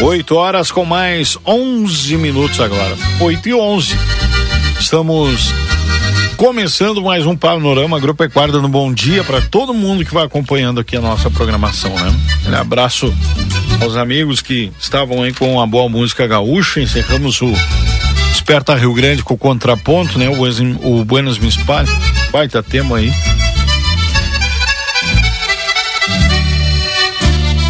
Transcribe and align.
Oito 0.00 0.36
horas 0.36 0.70
com 0.70 0.84
mais 0.84 1.36
onze 1.44 2.16
minutos 2.16 2.60
agora. 2.60 2.96
Oito 3.18 3.48
e 3.48 3.54
onze. 3.54 3.98
Estamos 4.78 5.52
começando 6.36 7.02
mais 7.02 7.26
um 7.26 7.36
panorama 7.36 7.96
agropecuário 7.96 8.52
dando 8.52 8.68
bom 8.68 8.92
dia 8.94 9.24
para 9.24 9.40
todo 9.40 9.74
mundo 9.74 10.04
que 10.04 10.14
vai 10.14 10.24
acompanhando 10.24 10.78
aqui 10.78 10.96
a 10.96 11.00
nossa 11.00 11.28
programação, 11.28 11.90
né? 11.90 12.14
Um 12.48 12.54
abraço 12.54 13.12
aos 13.80 13.96
amigos 13.96 14.40
que 14.40 14.70
estavam 14.78 15.24
aí 15.24 15.32
com 15.32 15.60
a 15.60 15.66
boa 15.66 15.88
música 15.88 16.28
gaúcha. 16.28 16.80
Encerramos 16.80 17.42
o 17.42 17.52
Desperta 18.30 18.76
Rio 18.76 18.94
Grande 18.94 19.24
com 19.24 19.34
o 19.34 19.38
contraponto, 19.38 20.16
né? 20.16 20.28
O, 20.28 21.00
o 21.00 21.04
Buenos 21.04 21.42
Espalhe. 21.42 21.90
Baita 22.30 22.62
tema 22.62 22.98
aí. 22.98 23.12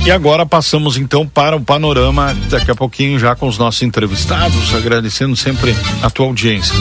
E 0.08 0.10
agora 0.10 0.44
passamos 0.46 0.96
então 0.96 1.28
para 1.28 1.54
o 1.54 1.60
panorama, 1.60 2.34
daqui 2.48 2.70
a 2.70 2.74
pouquinho 2.74 3.18
já 3.18 3.36
com 3.36 3.46
os 3.46 3.58
nossos 3.58 3.82
entrevistados, 3.82 4.74
agradecendo 4.74 5.36
sempre 5.36 5.76
a 6.02 6.08
tua 6.08 6.24
audiência. 6.24 6.74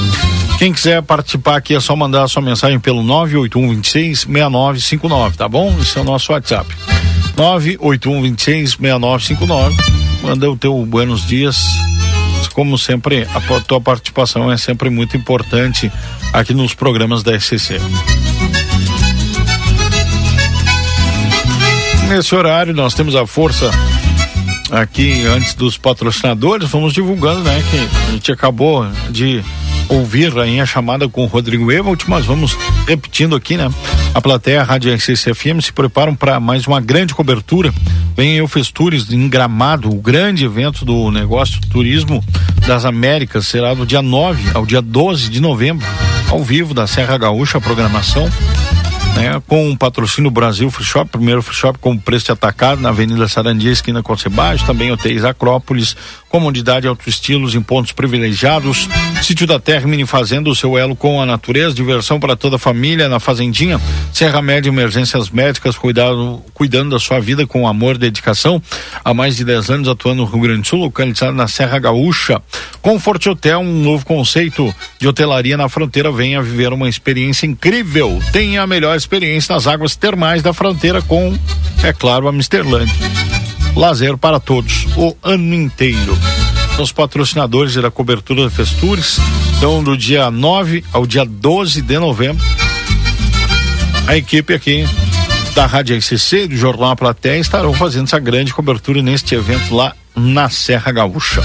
Quem 0.58 0.72
quiser 0.72 1.04
participar 1.04 1.58
aqui 1.58 1.76
é 1.76 1.80
só 1.82 1.94
mandar 1.94 2.24
a 2.24 2.30
sua 2.30 2.42
mensagem 2.42 2.80
pelo 2.80 3.04
981266959, 3.04 5.36
tá 5.36 5.50
bom? 5.50 5.76
Esse 5.82 5.98
é 5.98 6.02
o 6.02 6.06
nosso 6.06 6.32
WhatsApp. 6.32 6.74
981266959. 7.36 9.76
Manda 10.24 10.50
o 10.50 10.56
teu 10.56 10.86
buenos 10.86 11.28
dias. 11.28 11.66
Como 12.54 12.78
sempre, 12.78 13.28
a 13.36 13.42
tua 13.60 13.82
participação 13.82 14.50
é 14.50 14.56
sempre 14.56 14.90
muito 14.90 15.18
importante 15.18 15.92
aqui 16.32 16.54
nos 16.54 16.74
programas 16.74 17.24
da 17.24 17.38
SCC. 17.38 17.82
Nesse 22.08 22.34
horário 22.34 22.74
nós 22.74 22.94
temos 22.94 23.16
a 23.16 23.28
força 23.28 23.70
aqui 24.72 25.26
antes 25.26 25.54
dos 25.54 25.78
patrocinadores, 25.78 26.70
vamos 26.70 26.94
divulgando, 26.94 27.42
né? 27.42 27.62
Que 27.70 27.78
a 28.08 28.12
gente 28.12 28.32
acabou 28.32 28.88
de 29.10 29.44
ouvir 29.90 30.38
aí 30.40 30.60
a 30.60 30.66
chamada 30.66 31.08
com 31.10 31.24
o 31.24 31.28
Rodrigo 31.28 31.70
Evelt, 31.70 32.06
mas 32.08 32.26
vamos 32.26 32.58
repetindo 32.88 33.36
aqui, 33.36 33.58
né? 33.58 33.70
A 34.14 34.22
plateia 34.22 34.62
a 34.62 34.64
Rádio 34.64 34.94
RCC-FM 34.94 35.62
se 35.62 35.74
preparam 35.74 36.16
para 36.16 36.40
mais 36.40 36.66
uma 36.66 36.80
grande 36.80 37.14
cobertura. 37.14 37.74
Vem 38.16 38.42
o 38.42 38.48
Festures 38.48 39.12
em 39.12 39.28
Gramado, 39.28 39.90
o 39.90 40.02
grande 40.02 40.46
evento 40.46 40.86
do 40.86 41.12
negócio 41.12 41.60
turismo 41.70 42.24
das 42.66 42.86
Américas, 42.86 43.48
será 43.48 43.74
do 43.74 43.86
dia 43.86 44.02
9 44.02 44.52
ao 44.54 44.66
dia 44.66 44.82
12 44.82 45.30
de 45.30 45.42
novembro, 45.42 45.86
ao 46.30 46.42
vivo 46.42 46.74
da 46.74 46.88
Serra 46.88 47.18
Gaúcha, 47.18 47.58
a 47.58 47.62
programação 47.62 48.30
né? 49.18 49.42
Com 49.48 49.72
o 49.72 49.78
patrocínio 49.78 50.30
Brasil 50.30 50.70
Free 50.70 50.86
Shop, 50.86 51.10
primeiro 51.10 51.42
Free 51.42 51.56
Shop 51.56 51.80
com 51.80 51.98
preço 51.98 52.32
atacado 52.32 52.82
na 52.82 52.90
Avenida 52.90 53.28
Sarandia, 53.28 53.72
esquina 53.72 54.04
com 54.04 54.16
Sebagem, 54.16 54.66
também 54.66 54.92
hotéis 54.92 55.24
Acrópolis, 55.24 55.96
comodidade 56.30 56.88
alto 56.88 57.08
estilos 57.08 57.56
em 57.56 57.62
pontos 57.62 57.92
privilegiados, 57.92 58.88
sítio 59.22 59.48
da 59.48 59.60
terra 59.60 59.88
mini 59.88 60.06
fazenda, 60.06 60.50
o 60.50 60.56
seu 60.56 60.78
elo 60.78 60.96
com 60.96 61.22
a 61.22 61.26
natureza, 61.26 61.74
diversão 61.74 62.20
para 62.20 62.36
toda 62.36 62.58
a 62.58 62.60
família 62.60 63.08
na 63.08 63.20
fazendinha, 63.20 63.80
Serra 64.14 64.42
Média 64.42 64.70
emergências 64.70 65.30
médicas, 65.30 65.78
cuidado, 65.78 66.42
cuidando 66.54 66.92
da 66.92 67.00
sua 67.00 67.20
vida 67.20 67.46
com 67.48 67.68
amor 67.68 67.96
e 67.96 68.00
dedicação, 68.00 68.62
há 69.04 69.14
mais 69.14 69.38
de 69.38 69.46
10 69.46 69.70
anos 69.70 69.88
atuando 69.88 70.24
no 70.24 70.30
Rio 70.30 70.42
Grande 70.42 70.62
do 70.62 70.68
Sul, 70.68 70.80
localizado 70.80 71.34
na 71.34 71.48
Serra 71.48 71.80
Gaúcha, 71.80 72.42
Comfort 72.82 73.26
Hotel, 73.28 73.60
um 73.60 73.84
novo 73.84 74.06
conceito 74.06 74.74
de 75.00 75.08
hotelaria 75.08 75.58
na 75.58 75.70
fronteira, 75.70 76.12
venha 76.12 76.42
viver 76.42 76.74
uma 76.74 76.90
experiência 76.90 77.46
incrível, 77.46 78.22
tenha 78.32 78.62
a 78.62 78.68
melhor 78.68 78.96
experiência 78.96 79.54
nas 79.54 79.68
águas 79.68 79.96
termais 79.96 80.42
da 80.42 80.54
fronteira 80.54 81.02
com, 81.02 81.38
é 81.84 81.94
claro, 81.94 82.28
a 82.28 82.32
Misterlândia. 82.32 83.57
Lazer 83.78 84.18
para 84.18 84.40
todos, 84.40 84.88
o 84.98 85.16
ano 85.22 85.54
inteiro. 85.54 86.18
Os 86.80 86.92
patrocinadores 86.92 87.76
da 87.76 87.92
cobertura 87.92 88.46
da 88.46 88.50
Festures, 88.50 89.20
então 89.56 89.84
do 89.84 89.96
dia 89.96 90.32
9 90.32 90.84
ao 90.92 91.06
dia 91.06 91.24
12 91.24 91.84
de 91.84 92.00
novembro, 92.00 92.44
a 94.08 94.18
equipe 94.18 94.52
aqui 94.52 94.84
da 95.54 95.68
Rádio 95.68 95.96
RCC, 95.96 96.48
do 96.48 96.58
Jornal 96.58 96.96
Platéia, 96.96 97.40
estarão 97.40 97.72
fazendo 97.72 98.06
essa 98.06 98.18
grande 98.18 98.52
cobertura 98.52 99.04
neste 99.04 99.36
evento 99.36 99.76
lá 99.76 99.94
na 100.16 100.50
Serra 100.50 100.92
Gaúcha. 100.92 101.44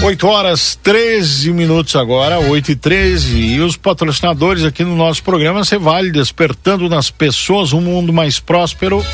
8 0.00 0.26
horas 0.28 0.78
13 0.80 1.52
minutos 1.52 1.96
agora, 1.96 2.38
8 2.38 2.70
e 2.70 2.76
13 2.76 3.36
e 3.36 3.60
os 3.60 3.76
patrocinadores 3.76 4.62
aqui 4.62 4.84
no 4.84 4.94
nosso 4.94 5.24
programa 5.24 5.64
Cevale 5.64 6.12
despertando 6.12 6.88
nas 6.88 7.10
pessoas 7.10 7.72
um 7.72 7.80
mundo 7.80 8.12
mais 8.12 8.38
próspero. 8.38 9.04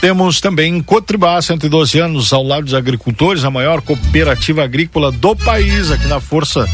Temos 0.00 0.40
também 0.40 0.82
Cotribá, 0.82 1.40
112 1.42 1.98
anos 1.98 2.32
ao 2.32 2.42
lado 2.42 2.64
dos 2.64 2.74
agricultores, 2.74 3.44
a 3.44 3.50
maior 3.50 3.82
cooperativa 3.82 4.64
agrícola 4.64 5.12
do 5.12 5.36
país, 5.36 5.90
aqui 5.90 6.06
na 6.06 6.18
força 6.18 6.66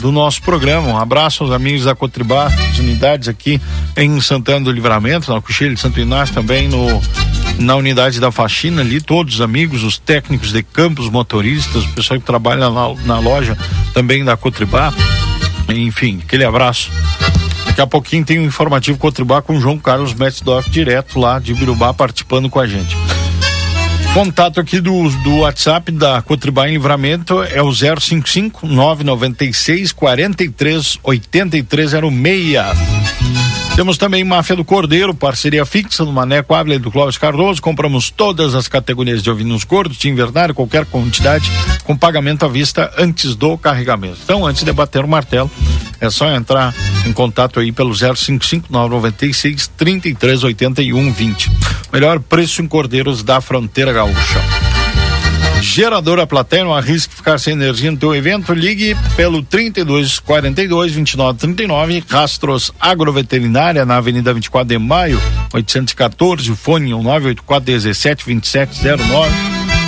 do 0.00 0.10
nosso 0.10 0.42
programa. 0.42 0.88
Um 0.88 0.98
abraço 0.98 1.44
aos 1.44 1.52
amigos 1.52 1.84
da 1.84 1.94
Cotribá, 1.94 2.46
as 2.46 2.78
unidades 2.80 3.28
aqui 3.28 3.60
em 3.96 4.20
Santana 4.20 4.64
do 4.64 4.72
Livramento, 4.72 5.32
na 5.32 5.40
Cochilha 5.40 5.72
de 5.72 5.80
Santo 5.80 6.00
Inácio, 6.00 6.34
também 6.34 6.68
no 6.68 7.00
na 7.58 7.76
unidade 7.76 8.18
da 8.18 8.32
faxina 8.32 8.82
ali, 8.82 9.00
todos 9.00 9.34
os 9.34 9.40
amigos, 9.40 9.84
os 9.84 9.96
técnicos 9.96 10.52
de 10.52 10.62
campos, 10.64 11.08
motoristas, 11.08 11.84
o 11.84 11.88
pessoal 11.92 12.18
que 12.18 12.26
trabalha 12.26 12.68
na, 12.68 12.94
na 13.04 13.18
loja 13.20 13.56
também 13.92 14.24
da 14.24 14.36
Cotribá. 14.36 14.92
Enfim, 15.68 16.20
aquele 16.24 16.44
abraço. 16.44 16.90
Daqui 17.74 17.82
a 17.82 17.86
pouquinho 17.88 18.24
tem 18.24 18.38
um 18.38 18.44
informativo 18.44 18.96
Cotribá 18.96 19.42
com 19.42 19.56
o 19.56 19.60
João 19.60 19.76
Carlos 19.76 20.14
Metzdorf, 20.14 20.70
direto 20.70 21.18
lá 21.18 21.40
de 21.40 21.52
Birubá, 21.52 21.92
participando 21.92 22.48
com 22.48 22.60
a 22.60 22.68
gente. 22.68 22.96
Contato 24.14 24.60
aqui 24.60 24.80
do, 24.80 25.08
do 25.24 25.38
WhatsApp 25.38 25.90
da 25.90 26.22
Cotribá 26.22 26.68
em 26.68 26.74
Livramento 26.74 27.42
é 27.42 27.60
o 27.60 27.72
055 27.72 28.68
996 28.68 29.90
43 29.90 31.00
8306. 31.02 32.93
Temos 33.74 33.98
também 33.98 34.22
Máfia 34.22 34.54
do 34.54 34.64
Cordeiro, 34.64 35.12
parceria 35.12 35.66
fixa 35.66 36.04
do 36.04 36.12
Maneco 36.12 36.54
Ávila 36.54 36.76
e 36.76 36.78
do 36.78 36.92
Clóvis 36.92 37.18
Cardoso. 37.18 37.60
Compramos 37.60 38.08
todas 38.08 38.54
as 38.54 38.68
categorias 38.68 39.20
de 39.20 39.28
ovinos 39.28 39.64
gordos, 39.64 39.98
de 39.98 40.08
invernário, 40.08 40.54
qualquer 40.54 40.86
quantidade, 40.86 41.50
com 41.82 41.96
pagamento 41.96 42.44
à 42.44 42.48
vista 42.48 42.92
antes 42.96 43.34
do 43.34 43.58
carregamento. 43.58 44.18
Então, 44.22 44.46
antes 44.46 44.62
de 44.62 44.72
bater 44.72 45.04
o 45.04 45.08
martelo, 45.08 45.50
é 46.00 46.08
só 46.08 46.30
entrar 46.32 46.72
em 47.04 47.12
contato 47.12 47.58
aí 47.58 47.72
pelo 47.72 47.92
055 47.92 48.68
996 48.70 49.66
3381 49.76 51.12
20. 51.12 51.50
Melhor 51.92 52.20
preço 52.20 52.62
em 52.62 52.68
cordeiros 52.68 53.24
da 53.24 53.40
fronteira 53.40 53.92
gaúcha. 53.92 54.73
Geradora 55.64 56.26
Platéia, 56.26 56.62
não 56.62 56.74
arrisque 56.74 57.14
ficar 57.14 57.38
sem 57.38 57.54
energia 57.54 57.90
no 57.90 57.96
teu 57.96 58.14
evento, 58.14 58.52
ligue 58.52 58.94
pelo 59.16 59.42
32 59.42 60.18
42 60.18 60.92
29 60.92 61.38
39, 61.38 62.04
Rastros 62.06 62.70
Agroveterinária 62.78 63.86
na 63.86 63.96
Avenida 63.96 64.34
24 64.34 64.68
de 64.68 64.78
Maio, 64.78 65.18
814, 65.54 66.54
fone 66.54 66.90
984 66.90 67.64
17 67.64 68.26
27 68.26 68.80
09. 68.84 69.34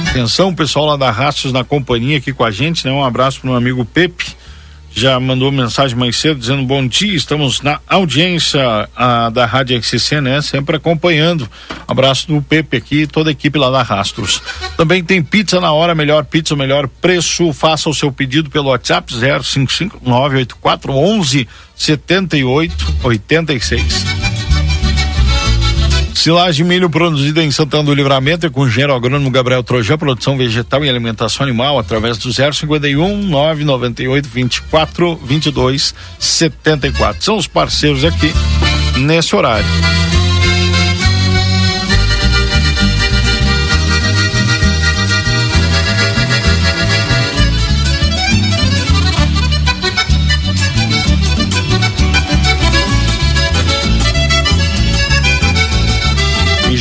Atenção, 0.08 0.54
pessoal 0.54 0.86
lá 0.86 0.96
da 0.96 1.10
Rastros 1.10 1.52
na 1.52 1.62
companhia 1.62 2.16
aqui 2.16 2.32
com 2.32 2.42
a 2.42 2.50
gente, 2.50 2.86
né? 2.86 2.90
Um 2.90 3.04
abraço 3.04 3.40
pro 3.40 3.50
meu 3.50 3.56
amigo 3.58 3.84
Pepe. 3.84 4.34
Já 4.96 5.20
mandou 5.20 5.52
mensagem 5.52 5.94
mais 5.94 6.16
cedo 6.16 6.40
dizendo 6.40 6.62
bom 6.62 6.86
dia, 6.88 7.14
estamos 7.14 7.60
na 7.60 7.78
audiência 7.86 8.88
a, 8.96 9.28
da 9.28 9.44
Rádio 9.44 9.76
XCC, 9.82 10.22
né? 10.22 10.40
Sempre 10.40 10.76
acompanhando. 10.76 11.46
Abraço 11.86 12.26
do 12.28 12.40
Pepe 12.40 12.78
aqui, 12.78 13.06
toda 13.06 13.28
a 13.28 13.32
equipe 13.32 13.58
lá 13.58 13.70
da 13.70 13.82
Rastros. 13.82 14.42
Também 14.74 15.04
tem 15.04 15.22
pizza 15.22 15.60
na 15.60 15.70
hora, 15.70 15.94
melhor 15.94 16.24
pizza, 16.24 16.56
melhor 16.56 16.88
preço. 16.88 17.52
Faça 17.52 17.90
o 17.90 17.94
seu 17.94 18.10
pedido 18.10 18.48
pelo 18.48 18.70
WhatsApp 18.70 19.12
055 19.12 20.00
984 20.02 20.90
11 20.90 21.46
78 21.76 22.94
86. 23.04 24.45
Silagem 26.26 26.66
milho 26.66 26.90
produzida 26.90 27.40
em 27.40 27.52
Santana 27.52 27.84
do 27.84 27.94
Livramento 27.94 28.46
é 28.46 28.50
com 28.50 28.62
o 28.62 28.66
engenheiro 28.66 28.92
agrônomo 28.92 29.30
Gabriel 29.30 29.62
Trojão, 29.62 29.96
produção 29.96 30.36
vegetal 30.36 30.84
e 30.84 30.88
alimentação 30.88 31.46
animal 31.46 31.78
através 31.78 32.18
do 32.18 32.32
051 32.32 33.22
998 33.28 34.28
24 34.28 35.14
22 35.22 35.94
74. 36.18 37.22
São 37.22 37.36
os 37.36 37.46
parceiros 37.46 38.04
aqui 38.04 38.32
nesse 38.98 39.36
horário. 39.36 39.64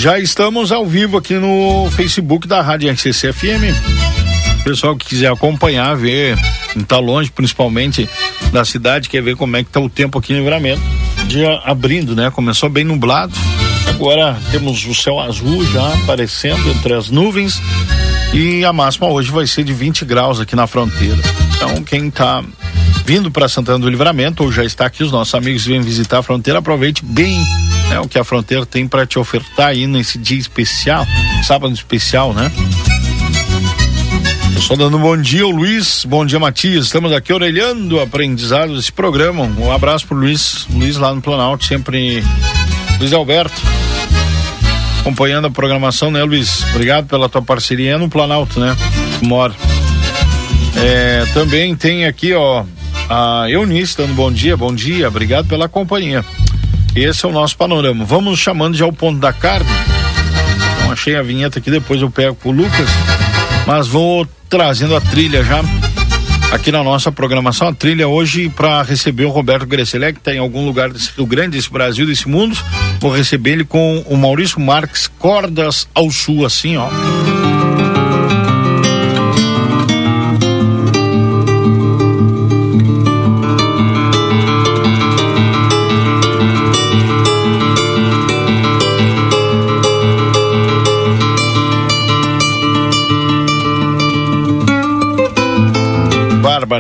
Já 0.06 0.20
estamos 0.20 0.72
ao 0.72 0.86
vivo 0.86 1.18
aqui 1.18 1.34
no 1.34 1.90
Facebook 1.90 2.48
da 2.48 2.62
Rádio 2.62 2.92
RCC 2.92 3.34
FM. 3.34 3.74
Pessoal 4.64 4.96
que 4.96 5.04
quiser 5.04 5.32
acompanhar, 5.32 5.96
ver, 5.96 6.38
não 6.76 6.84
tá 6.84 7.00
longe, 7.00 7.32
principalmente 7.32 8.08
da 8.54 8.64
cidade, 8.64 9.10
quer 9.10 9.24
ver 9.24 9.36
como 9.36 9.58
é 9.58 9.64
que 9.64 9.72
tá 9.72 9.80
o 9.80 9.90
tempo 9.90 10.20
aqui 10.20 10.32
no 10.32 10.38
Livramento. 10.38 10.80
Dia 11.26 11.60
abrindo, 11.66 12.16
né? 12.16 12.30
Começou 12.30 12.70
bem 12.70 12.84
nublado. 12.84 13.34
Agora 13.90 14.38
temos 14.52 14.86
o 14.86 14.94
céu 14.94 15.20
azul 15.20 15.66
já 15.66 15.96
aparecendo 15.96 16.70
entre 16.70 16.94
as 16.94 17.10
nuvens 17.10 17.60
e 18.32 18.64
a 18.64 18.72
máxima 18.72 19.08
hoje 19.08 19.32
vai 19.32 19.48
ser 19.48 19.64
de 19.64 19.74
20 19.74 20.06
graus 20.06 20.40
aqui 20.40 20.56
na 20.56 20.68
fronteira. 20.68 21.18
Então, 21.56 21.84
quem 21.84 22.10
está 22.10 22.44
vindo 23.04 23.32
para 23.32 23.50
Santana 23.50 23.80
do 23.80 23.90
Livramento 23.90 24.44
ou 24.44 24.52
já 24.52 24.64
está 24.64 24.86
aqui, 24.86 25.04
os 25.04 25.12
nossos 25.12 25.34
amigos 25.34 25.66
vêm 25.66 25.82
visitar 25.82 26.20
a 26.20 26.22
fronteira, 26.22 26.60
aproveite 26.60 27.04
bem 27.04 27.44
é 27.92 28.00
o 28.00 28.08
que 28.08 28.18
a 28.18 28.24
fronteira 28.24 28.66
tem 28.66 28.88
para 28.88 29.06
te 29.06 29.18
ofertar 29.18 29.68
aí 29.68 29.88
nesse 29.88 30.18
dia 30.18 30.38
especial, 30.38 31.06
sábado 31.44 31.74
especial, 31.74 32.34
né? 32.34 32.52
Estou 34.58 34.78
dando 34.78 34.98
um 34.98 35.02
bom 35.02 35.18
dia, 35.18 35.46
Luiz. 35.46 36.06
Bom 36.06 36.26
dia, 36.26 36.40
Matias. 36.40 36.86
Estamos 36.86 37.12
aqui 37.12 37.32
orelhando 37.32 37.98
o 37.98 38.02
aprendizado 38.02 38.76
desse 38.76 38.92
programa. 38.92 39.44
Um 39.44 39.72
abraço 39.72 40.08
pro 40.08 40.18
Luiz. 40.18 40.66
Luiz 40.74 40.98
lá 40.98 41.14
no 41.14 41.22
Planalto, 41.22 41.66
sempre. 41.66 42.24
Luiz 42.98 43.14
Alberto. 43.14 43.62
Acompanhando 45.02 45.46
a 45.46 45.52
programação, 45.52 46.10
né, 46.10 46.24
Luiz? 46.24 46.64
Obrigado 46.72 47.06
pela 47.06 47.30
tua 47.30 47.42
parceria 47.42 47.98
no 47.98 48.10
Planalto, 48.10 48.60
né? 48.60 48.76
Mora. 49.22 49.54
É, 50.78 51.26
também 51.34 51.76
tem 51.76 52.06
aqui, 52.06 52.34
ó, 52.34 52.66
a 53.10 53.46
Eunice 53.50 53.98
dando 53.98 54.14
bom 54.14 54.32
dia, 54.32 54.58
bom 54.58 54.74
dia, 54.74 55.08
obrigado 55.08 55.48
pela 55.48 55.70
companhia. 55.70 56.26
Esse 56.96 57.26
é 57.26 57.28
o 57.30 57.32
nosso 57.32 57.58
panorama. 57.58 58.06
Vamos 58.06 58.40
chamando 58.40 58.78
já 58.78 58.86
o 58.86 58.94
ponto 58.94 59.20
da 59.20 59.34
carne. 59.34 59.70
Não 60.82 60.94
achei 60.94 61.16
a 61.16 61.22
vinheta 61.22 61.60
aqui, 61.60 61.70
depois 61.70 62.02
eu 62.02 62.10
pego 62.10 62.36
pro 62.36 62.52
Lucas. 62.52 62.90
Mas 63.68 63.88
vou 63.88 64.26
trazendo 64.50 64.96
a 64.96 65.02
trilha 65.02 65.44
já 65.44 65.62
aqui 66.54 66.72
na 66.72 66.82
nossa 66.82 67.12
programação. 67.12 67.68
A 67.68 67.74
trilha 67.74 68.08
hoje 68.08 68.48
para 68.48 68.82
receber 68.82 69.26
o 69.26 69.30
Roberto 69.30 69.66
Grecelé, 69.66 70.14
que 70.14 70.20
está 70.20 70.34
em 70.34 70.40
algum 70.40 70.66
lugar 70.66 70.90
desse 70.90 71.12
Rio 71.18 71.26
Grande, 71.26 71.58
desse 71.58 71.70
Brasil, 71.70 72.06
desse 72.06 72.30
mundo. 72.30 72.58
Vou 73.02 73.12
receber 73.12 73.52
ele 73.52 73.66
com 73.66 74.04
o 74.08 74.16
Maurício 74.16 74.62
Marques, 74.62 75.10
Cordas 75.20 75.90
ao 75.94 76.10
Sul, 76.10 76.46
assim, 76.46 76.78
ó. 76.78 76.88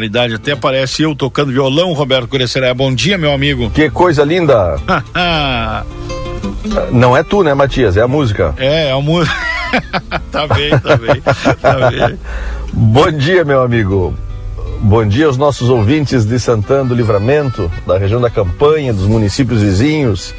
Barbaridade. 0.05 0.35
Até 0.35 0.51
aparece 0.53 1.03
eu 1.03 1.15
tocando 1.15 1.51
violão, 1.51 1.93
Roberto 1.93 2.27
Cureceré. 2.27 2.73
Bom 2.73 2.93
dia, 2.93 3.17
meu 3.17 3.33
amigo. 3.33 3.69
Que 3.71 3.89
coisa 3.89 4.23
linda. 4.23 4.77
Não 6.91 7.15
é 7.15 7.23
tu, 7.23 7.43
né, 7.43 7.53
Matias? 7.53 7.97
É 7.97 8.01
a 8.01 8.07
música. 8.07 8.53
É, 8.57 8.87
é 8.87 8.91
a 8.91 8.99
música. 8.99 9.35
tá 10.31 10.47
bem, 10.47 10.77
tá 10.79 10.97
bem, 10.97 11.21
tá 11.61 11.89
bem. 11.89 12.19
Bom 12.71 13.11
dia, 13.11 13.43
meu 13.43 13.61
amigo. 13.61 14.13
Bom 14.81 15.05
dia 15.05 15.25
aos 15.25 15.37
nossos 15.37 15.69
ouvintes 15.69 16.25
de 16.25 16.39
Santana 16.39 16.85
do 16.85 16.95
Livramento, 16.95 17.71
da 17.87 17.97
região 17.97 18.21
da 18.21 18.29
Campanha, 18.29 18.93
dos 18.93 19.07
municípios 19.07 19.61
vizinhos 19.61 20.33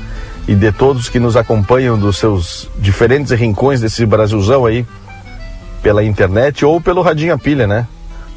e 0.47 0.55
de 0.55 0.71
todos 0.71 1.09
que 1.09 1.19
nos 1.19 1.37
acompanham 1.37 1.99
dos 1.99 2.19
seus 2.19 2.69
diferentes 2.79 3.33
rincões 3.33 3.81
desse 3.81 4.07
Brasilzão 4.07 4.65
aí, 4.65 4.87
pela 5.83 6.05
internet 6.05 6.65
ou 6.65 6.81
pelo 6.81 7.03
Radinho 7.03 7.35
a 7.35 7.39
Pilha, 7.39 7.67
né? 7.67 7.87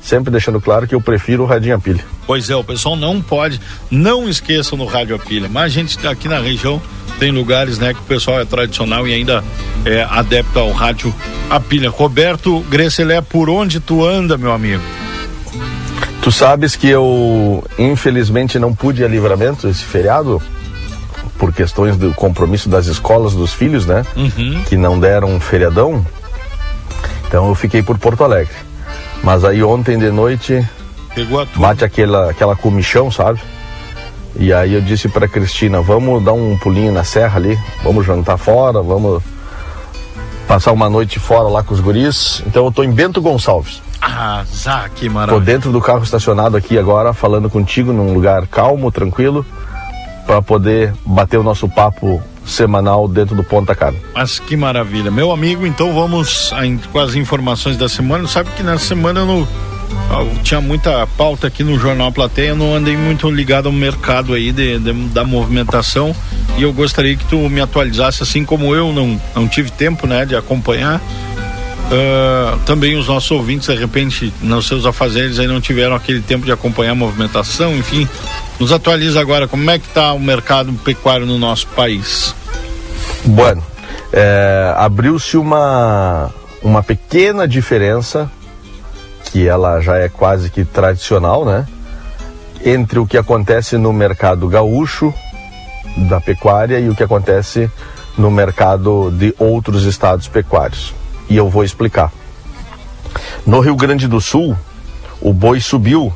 Sempre 0.01 0.31
deixando 0.31 0.59
claro 0.59 0.87
que 0.87 0.95
eu 0.95 1.01
prefiro 1.01 1.43
o 1.43 1.45
radinho 1.45 1.75
a 1.75 1.79
pilha. 1.79 2.03
Pois 2.25 2.49
é, 2.49 2.55
o 2.55 2.63
pessoal 2.63 2.95
não 2.95 3.21
pode, 3.21 3.59
não 3.89 4.29
esqueçam 4.29 4.77
no 4.77 4.85
rádio 4.85 5.15
a 5.15 5.19
pilha. 5.19 5.49
Mas 5.49 5.65
a 5.65 5.69
gente 5.69 6.07
aqui 6.07 6.27
na 6.27 6.39
região 6.39 6.81
tem 7.19 7.31
lugares, 7.31 7.77
né, 7.77 7.93
que 7.93 7.99
o 7.99 8.03
pessoal 8.03 8.39
é 8.39 8.45
tradicional 8.45 9.07
e 9.07 9.13
ainda 9.13 9.43
é 9.85 10.03
adepto 10.03 10.57
ao 10.59 10.71
rádio 10.71 11.13
a 11.49 11.59
pilha. 11.59 11.89
Roberto 11.89 12.61
Grecelé, 12.69 13.19
por 13.21 13.49
onde 13.49 13.79
tu 13.79 14.05
anda, 14.05 14.37
meu 14.37 14.51
amigo? 14.51 14.83
Tu 16.21 16.31
sabes 16.31 16.75
que 16.75 16.87
eu 16.87 17.63
infelizmente 17.77 18.59
não 18.59 18.73
pude 18.73 19.01
ir 19.01 19.05
a 19.05 19.07
livramento 19.07 19.67
esse 19.67 19.83
feriado 19.83 20.41
por 21.37 21.53
questões 21.53 21.95
do 21.95 22.13
compromisso 22.13 22.67
das 22.67 22.85
escolas 22.87 23.33
dos 23.33 23.53
filhos, 23.53 23.85
né? 23.85 24.05
Uhum. 24.15 24.61
Que 24.67 24.75
não 24.75 24.99
deram 24.99 25.29
um 25.29 25.39
feriadão. 25.39 26.05
Então 27.27 27.47
eu 27.47 27.55
fiquei 27.55 27.81
por 27.81 27.97
Porto 27.97 28.23
Alegre. 28.23 28.68
Mas 29.23 29.43
aí 29.43 29.63
ontem 29.63 29.97
de 29.97 30.11
noite 30.11 30.67
bate 31.55 31.83
aquela, 31.83 32.31
aquela 32.31 32.55
comichão, 32.55 33.11
sabe? 33.11 33.39
E 34.35 34.53
aí 34.53 34.73
eu 34.73 34.81
disse 34.81 35.09
para 35.09 35.27
Cristina, 35.27 35.81
vamos 35.81 36.23
dar 36.23 36.33
um 36.33 36.57
pulinho 36.57 36.91
na 36.91 37.03
serra 37.03 37.37
ali, 37.37 37.59
vamos 37.83 38.05
jantar 38.05 38.37
fora, 38.37 38.81
vamos 38.81 39.21
passar 40.47 40.71
uma 40.71 40.89
noite 40.89 41.19
fora 41.19 41.47
lá 41.47 41.61
com 41.61 41.73
os 41.73 41.79
guris. 41.79 42.41
Então 42.47 42.65
eu 42.65 42.71
tô 42.71 42.83
em 42.83 42.91
Bento 42.91 43.21
Gonçalves. 43.21 43.81
Ah, 44.01 44.43
Zá, 44.45 44.89
que 44.89 45.09
maravilha. 45.09 45.39
Tô 45.39 45.45
dentro 45.45 45.71
do 45.71 45.81
carro 45.81 46.03
estacionado 46.03 46.55
aqui 46.55 46.77
agora, 46.77 47.13
falando 47.13 47.49
contigo 47.49 47.91
num 47.91 48.13
lugar 48.13 48.47
calmo, 48.47 48.91
tranquilo, 48.91 49.45
para 50.25 50.41
poder 50.41 50.93
bater 51.05 51.37
o 51.37 51.43
nosso 51.43 51.67
papo 51.67 52.21
semanal 52.49 53.07
dentro 53.07 53.35
do 53.35 53.43
Ponta 53.43 53.75
Carne. 53.75 53.99
Mas 54.13 54.39
que 54.39 54.57
maravilha. 54.57 55.11
Meu 55.11 55.31
amigo, 55.31 55.65
então 55.65 55.93
vamos 55.93 56.51
com 56.91 56.99
as 56.99 57.15
informações 57.15 57.77
da 57.77 57.87
semana. 57.87 58.27
Sabe 58.27 58.49
que 58.51 58.63
nessa 58.63 58.85
semana 58.85 59.21
eu, 59.21 59.25
não, 59.25 59.47
eu 60.11 60.43
tinha 60.43 60.59
muita 60.59 61.05
pauta 61.15 61.47
aqui 61.47 61.63
no 61.63 61.79
Jornal 61.79 62.11
Plateia, 62.11 62.49
eu 62.49 62.55
não 62.55 62.75
andei 62.75 62.97
muito 62.97 63.29
ligado 63.29 63.67
ao 63.67 63.71
mercado 63.71 64.33
aí 64.33 64.51
de, 64.51 64.79
de, 64.79 64.93
da 65.09 65.23
movimentação 65.23 66.15
e 66.57 66.63
eu 66.63 66.73
gostaria 66.73 67.15
que 67.15 67.25
tu 67.25 67.37
me 67.49 67.61
atualizasse, 67.61 68.23
assim 68.23 68.43
como 68.43 68.75
eu 68.75 68.91
não, 68.91 69.21
não 69.35 69.47
tive 69.47 69.71
tempo 69.71 70.07
né, 70.07 70.25
de 70.25 70.35
acompanhar. 70.35 71.01
Uh, 71.89 72.59
também 72.67 72.95
os 72.95 73.07
nossos 73.07 73.31
ouvintes, 73.31 73.67
de 73.67 73.75
repente, 73.75 74.31
nos 74.41 74.67
seus 74.67 74.85
afazeres 74.85 75.39
aí 75.39 75.47
não 75.47 75.59
tiveram 75.59 75.95
aquele 75.95 76.21
tempo 76.21 76.45
de 76.45 76.51
acompanhar 76.51 76.91
a 76.91 76.95
movimentação, 76.95 77.75
enfim. 77.75 78.07
Nos 78.59 78.71
atualiza 78.71 79.19
agora 79.19 79.47
como 79.47 79.67
é 79.71 79.79
que 79.79 79.87
está 79.87 80.13
o 80.13 80.19
mercado 80.19 80.71
pecuário 80.83 81.25
no 81.25 81.39
nosso 81.39 81.65
país. 81.69 82.35
Bueno, 83.25 83.63
é, 84.11 84.73
abriu-se 84.77 85.37
uma, 85.37 86.31
uma 86.63 86.81
pequena 86.81 87.47
diferença, 87.47 88.31
que 89.25 89.47
ela 89.47 89.79
já 89.81 89.97
é 89.97 90.09
quase 90.09 90.49
que 90.49 90.65
tradicional, 90.65 91.45
né? 91.45 91.67
Entre 92.65 92.99
o 92.99 93.05
que 93.05 93.17
acontece 93.17 93.77
no 93.77 93.93
mercado 93.93 94.47
gaúcho 94.47 95.13
da 96.09 96.19
pecuária 96.19 96.79
e 96.79 96.89
o 96.89 96.95
que 96.95 97.03
acontece 97.03 97.69
no 98.17 98.31
mercado 98.31 99.11
de 99.11 99.33
outros 99.37 99.85
estados 99.85 100.27
pecuários. 100.27 100.93
E 101.29 101.37
eu 101.37 101.49
vou 101.49 101.63
explicar. 101.63 102.11
No 103.45 103.59
Rio 103.59 103.75
Grande 103.75 104.07
do 104.07 104.19
Sul, 104.19 104.55
o 105.21 105.33
boi 105.33 105.59
subiu 105.59 106.13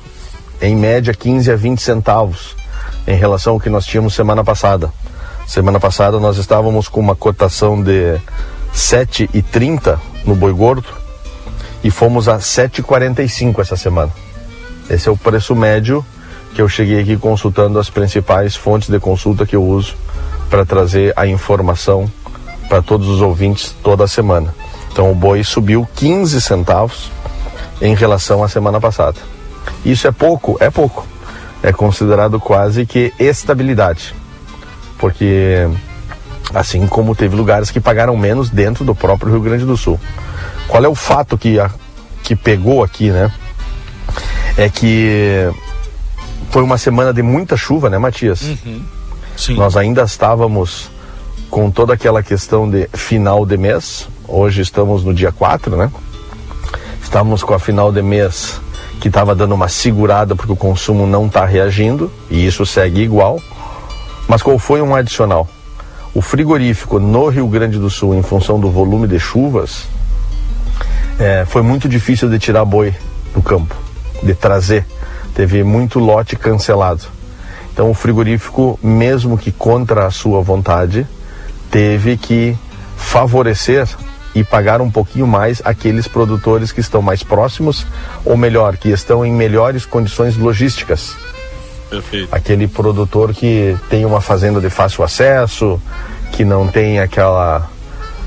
em 0.61 0.75
média 0.75 1.13
15 1.13 1.51
a 1.51 1.55
20 1.55 1.81
centavos 1.81 2.55
em 3.05 3.15
relação 3.15 3.53
ao 3.53 3.59
que 3.59 3.69
nós 3.69 3.85
tínhamos 3.85 4.13
semana 4.13 4.43
passada. 4.43 4.91
Semana 5.47 5.79
passada 5.79 6.19
nós 6.19 6.37
estávamos 6.37 6.87
com 6.87 6.99
uma 6.99 7.15
cotação 7.15 7.81
de 7.81 8.17
7,30 8.73 9.99
no 10.25 10.35
boi 10.35 10.53
gordo 10.53 10.87
e 11.83 11.91
fomos 11.91 12.27
a 12.27 12.37
7,45 12.37 13.59
essa 13.59 13.75
semana. 13.75 14.11
Esse 14.89 15.09
é 15.09 15.11
o 15.11 15.17
preço 15.17 15.53
médio 15.53 16.03
que 16.55 16.61
eu 16.61 16.69
cheguei 16.69 17.01
aqui 17.01 17.17
consultando 17.17 17.77
as 17.77 17.89
principais 17.89 18.55
fontes 18.55 18.89
de 18.89 18.99
consulta 18.99 19.45
que 19.45 19.55
eu 19.55 19.63
uso 19.63 19.95
para 20.49 20.65
trazer 20.65 21.13
a 21.15 21.27
informação 21.27 22.09
para 22.69 22.81
todos 22.81 23.07
os 23.07 23.21
ouvintes 23.21 23.75
toda 23.83 24.07
semana. 24.07 24.53
Então 24.91 25.11
o 25.11 25.15
boi 25.15 25.43
subiu 25.43 25.87
15 25.95 26.41
centavos 26.41 27.11
em 27.81 27.93
relação 27.95 28.43
à 28.43 28.47
semana 28.47 28.79
passada. 28.79 29.19
Isso 29.83 30.07
é 30.07 30.11
pouco? 30.11 30.57
É 30.59 30.69
pouco. 30.69 31.05
É 31.61 31.71
considerado 31.71 32.39
quase 32.39 32.85
que 32.85 33.13
estabilidade. 33.19 34.15
Porque 35.03 35.67
assim 36.53 36.87
como 36.87 37.13
teve 37.13 37.35
lugares 37.35 37.69
que 37.69 37.81
pagaram 37.81 38.15
menos 38.15 38.49
dentro 38.49 38.85
do 38.85 38.95
próprio 38.95 39.33
Rio 39.33 39.41
Grande 39.41 39.65
do 39.65 39.75
Sul. 39.75 39.99
Qual 40.65 40.81
é 40.81 40.87
o 40.87 40.95
fato 40.95 41.37
que, 41.37 41.59
a, 41.59 41.69
que 42.23 42.37
pegou 42.37 42.81
aqui, 42.81 43.11
né? 43.11 43.29
É 44.55 44.69
que 44.69 45.51
foi 46.51 46.63
uma 46.63 46.77
semana 46.77 47.11
de 47.11 47.21
muita 47.21 47.57
chuva, 47.57 47.89
né, 47.89 47.97
Matias? 47.97 48.43
Uhum. 48.43 48.81
Nós 49.57 49.75
ainda 49.75 50.03
estávamos 50.03 50.89
com 51.49 51.69
toda 51.69 51.95
aquela 51.95 52.23
questão 52.23 52.69
de 52.69 52.87
final 52.93 53.45
de 53.45 53.57
mês. 53.57 54.07
Hoje 54.25 54.61
estamos 54.61 55.03
no 55.03 55.13
dia 55.13 55.33
4, 55.33 55.75
né? 55.75 55.91
Estávamos 57.03 57.43
com 57.43 57.53
a 57.53 57.59
final 57.59 57.91
de 57.91 58.01
mês 58.01 58.61
que 59.01 59.09
estava 59.09 59.35
dando 59.35 59.53
uma 59.53 59.67
segurada 59.67 60.33
porque 60.33 60.53
o 60.53 60.55
consumo 60.55 61.05
não 61.05 61.25
está 61.25 61.43
reagindo 61.45 62.09
e 62.29 62.45
isso 62.45 62.65
segue 62.65 63.01
igual. 63.01 63.41
Mas 64.27 64.41
qual 64.41 64.57
foi 64.57 64.81
um 64.81 64.95
adicional? 64.95 65.47
O 66.13 66.21
frigorífico 66.21 66.99
no 66.99 67.27
Rio 67.27 67.47
Grande 67.47 67.79
do 67.79 67.89
Sul, 67.89 68.13
em 68.13 68.21
função 68.21 68.59
do 68.59 68.69
volume 68.69 69.07
de 69.07 69.19
chuvas, 69.19 69.85
é, 71.19 71.45
foi 71.45 71.61
muito 71.61 71.89
difícil 71.89 72.29
de 72.29 72.39
tirar 72.39 72.65
boi 72.65 72.93
do 73.33 73.41
campo, 73.41 73.75
de 74.21 74.33
trazer. 74.33 74.85
Teve 75.33 75.63
muito 75.63 75.99
lote 75.99 76.35
cancelado. 76.35 77.03
Então 77.73 77.89
o 77.89 77.93
frigorífico, 77.93 78.79
mesmo 78.83 79.37
que 79.37 79.51
contra 79.51 80.05
a 80.05 80.11
sua 80.11 80.41
vontade, 80.41 81.07
teve 81.71 82.17
que 82.17 82.55
favorecer 82.95 83.87
e 84.35 84.43
pagar 84.43 84.81
um 84.81 84.89
pouquinho 84.89 85.27
mais 85.27 85.61
aqueles 85.65 86.07
produtores 86.07 86.71
que 86.71 86.79
estão 86.79 87.01
mais 87.01 87.23
próximos, 87.23 87.85
ou 88.23 88.37
melhor, 88.37 88.77
que 88.77 88.89
estão 88.89 89.25
em 89.25 89.31
melhores 89.31 89.85
condições 89.85 90.37
logísticas. 90.37 91.15
Perfeito. 91.93 92.29
Aquele 92.31 92.67
produtor 92.67 93.33
que 93.33 93.77
tem 93.87 94.03
uma 94.03 94.19
fazenda 94.19 94.59
de 94.59 94.69
fácil 94.69 95.03
acesso, 95.03 95.79
que 96.31 96.43
não 96.43 96.67
tem 96.67 96.99
aquela 96.99 97.69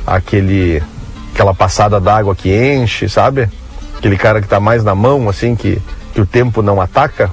aquele 0.07 0.81
aquela 1.35 1.53
passada 1.53 1.99
d'água 1.99 2.37
que 2.37 2.55
enche, 2.55 3.09
sabe? 3.09 3.49
Aquele 3.99 4.17
cara 4.17 4.41
que 4.41 4.47
está 4.47 4.61
mais 4.61 4.85
na 4.85 4.95
mão, 4.95 5.29
assim, 5.29 5.57
que, 5.57 5.83
que 6.15 6.21
o 6.21 6.27
tempo 6.27 6.63
não 6.63 6.81
ataca. 6.81 7.31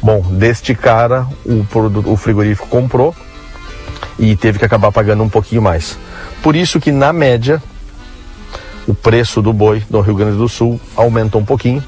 Bom, 0.00 0.20
deste 0.20 0.76
cara 0.76 1.26
o, 1.44 1.64
produto, 1.64 2.08
o 2.10 2.16
frigorífico 2.16 2.68
comprou 2.68 3.14
e 4.16 4.36
teve 4.36 4.60
que 4.60 4.64
acabar 4.64 4.92
pagando 4.92 5.24
um 5.24 5.28
pouquinho 5.28 5.60
mais. 5.60 5.98
Por 6.40 6.54
isso 6.54 6.78
que 6.78 6.92
na 6.92 7.12
média 7.12 7.60
o 8.86 8.94
preço 8.94 9.42
do 9.42 9.52
boi 9.52 9.82
no 9.90 10.00
Rio 10.00 10.14
Grande 10.14 10.36
do 10.36 10.48
Sul 10.48 10.80
aumentou 10.94 11.40
um 11.40 11.44
pouquinho 11.44 11.82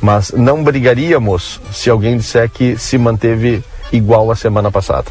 mas 0.00 0.32
não 0.32 0.64
brigaríamos 0.64 1.60
se 1.72 1.90
alguém 1.90 2.16
disser 2.16 2.48
que 2.50 2.78
se 2.78 2.96
manteve 2.96 3.62
igual 3.92 4.30
a 4.30 4.36
semana 4.36 4.70
passada. 4.70 5.06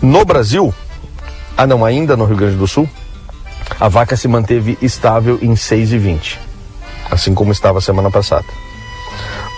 No 0.00 0.24
Brasil, 0.24 0.72
ah 1.56 1.66
não, 1.66 1.84
ainda 1.84 2.16
no 2.16 2.24
Rio 2.24 2.36
Grande 2.36 2.56
do 2.56 2.66
Sul, 2.66 2.88
a 3.78 3.88
vaca 3.88 4.16
se 4.16 4.28
manteve 4.28 4.78
estável 4.80 5.38
em 5.42 5.54
6,20, 5.54 6.38
assim 7.10 7.34
como 7.34 7.52
estava 7.52 7.78
a 7.78 7.82
semana 7.82 8.10
passada. 8.10 8.46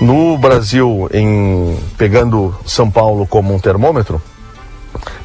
No 0.00 0.36
Brasil, 0.36 1.08
em 1.12 1.78
pegando 1.96 2.54
São 2.66 2.90
Paulo 2.90 3.26
como 3.26 3.54
um 3.54 3.58
termômetro, 3.58 4.20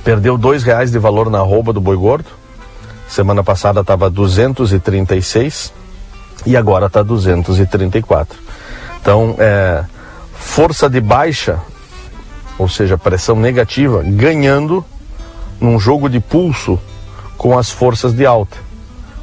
perdeu 0.03 0.37
dois 0.37 0.63
reais 0.63 0.91
de 0.91 0.99
valor 0.99 1.29
na 1.29 1.39
arroba 1.39 1.73
do 1.73 1.81
boi 1.81 1.97
gordo. 1.97 2.29
Semana 3.07 3.43
passada 3.43 3.81
estava 3.81 4.09
236 4.09 5.73
e 6.45 6.55
agora 6.55 6.85
está 6.85 7.01
234. 7.01 8.48
Então, 9.01 9.35
é, 9.39 9.83
força 10.33 10.89
de 10.89 10.99
baixa, 10.99 11.59
ou 12.57 12.67
seja, 12.67 12.97
pressão 12.97 13.35
negativa, 13.35 14.03
ganhando 14.03 14.83
num 15.59 15.79
jogo 15.79 16.09
de 16.09 16.19
pulso 16.19 16.79
com 17.37 17.57
as 17.57 17.69
forças 17.69 18.13
de 18.13 18.25
alta. 18.25 18.57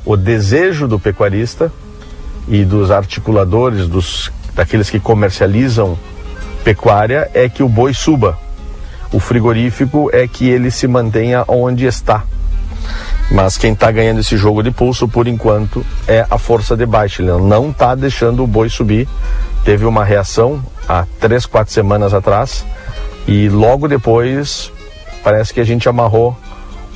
O 0.05 0.17
desejo 0.17 0.87
do 0.87 0.99
pecuarista 0.99 1.73
e 2.49 2.65
dos 2.65 2.91
articuladores, 2.91 3.89
dos, 3.89 4.31
daqueles 4.55 4.89
que 4.89 5.01
comercializam 5.01 5.99
pecuária, 6.65 7.31
é 7.35 7.49
que 7.49 7.63
o 7.63 7.69
boi 7.69 7.93
suba. 7.93 8.39
O 9.13 9.21
frigorífico 9.21 10.11
é 10.13 10.27
que 10.27 10.49
ele 10.49 10.71
se 10.71 10.87
mantenha 10.87 11.45
onde 11.47 11.87
está. 11.87 12.25
Mas 13.31 13.57
quem 13.57 13.73
está 13.73 13.91
ganhando 13.91 14.21
esse 14.21 14.37
jogo 14.37 14.63
de 14.63 14.71
pulso, 14.71 15.09
por 15.09 15.27
enquanto, 15.27 15.85
é 16.07 16.25
a 16.31 16.39
força 16.39 16.77
de 16.77 16.87
baixa. 16.87 17.23
Ele 17.23 17.33
não 17.33 17.71
está 17.71 17.95
deixando 17.95 18.45
o 18.45 18.47
boi 18.47 18.69
subir 18.69 19.09
teve 19.67 19.85
uma 19.85 20.05
reação 20.05 20.63
há 20.89 21.05
três, 21.19 21.45
quatro 21.45 21.75
semanas 21.75 22.15
atrás 22.15 22.65
e 23.27 23.49
logo 23.49 23.89
depois 23.89 24.73
parece 25.25 25.53
que 25.53 25.59
a 25.59 25.65
gente 25.65 25.89
amarrou 25.89 26.39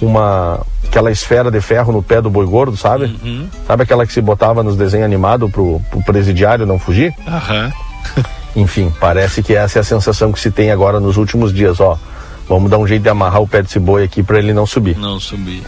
uma 0.00 0.64
aquela 0.86 1.10
esfera 1.10 1.50
de 1.50 1.60
ferro 1.60 1.92
no 1.92 2.02
pé 2.02 2.22
do 2.22 2.30
boi 2.30 2.46
gordo, 2.46 2.76
sabe? 2.76 3.18
Uhum. 3.22 3.48
Sabe 3.66 3.82
aquela 3.82 4.06
que 4.06 4.12
se 4.12 4.20
botava 4.20 4.62
nos 4.62 4.76
desenhos 4.76 5.04
animados 5.04 5.50
pro, 5.50 5.80
pro 5.90 6.02
presidiário 6.04 6.64
não 6.64 6.78
fugir? 6.78 7.12
Uhum. 7.26 8.22
Enfim, 8.62 8.92
parece 9.00 9.42
que 9.42 9.54
essa 9.54 9.78
é 9.78 9.80
a 9.80 9.84
sensação 9.84 10.32
que 10.32 10.38
se 10.38 10.50
tem 10.50 10.70
agora 10.70 11.00
nos 11.00 11.16
últimos 11.16 11.52
dias, 11.52 11.80
ó. 11.80 11.98
Vamos 12.48 12.70
dar 12.70 12.78
um 12.78 12.86
jeito 12.86 13.02
de 13.02 13.08
amarrar 13.08 13.42
o 13.42 13.48
pé 13.48 13.62
desse 13.62 13.78
boi 13.78 14.04
aqui 14.04 14.22
para 14.22 14.38
ele 14.38 14.52
não 14.52 14.66
subir. 14.66 14.96
Não 14.96 15.20
subir. 15.20 15.62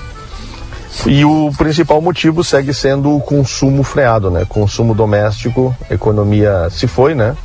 E 1.06 1.25
o 1.25 1.50
principal 1.56 2.00
motivo 2.00 2.44
segue 2.44 2.72
sendo 2.72 3.16
o 3.16 3.20
consumo 3.20 3.82
freado, 3.82 4.30
né? 4.30 4.44
Consumo 4.49 4.94
doméstico, 4.94 5.75
economia 5.90 6.68
se 6.70 6.87
foi, 6.87 7.14
né? 7.14 7.37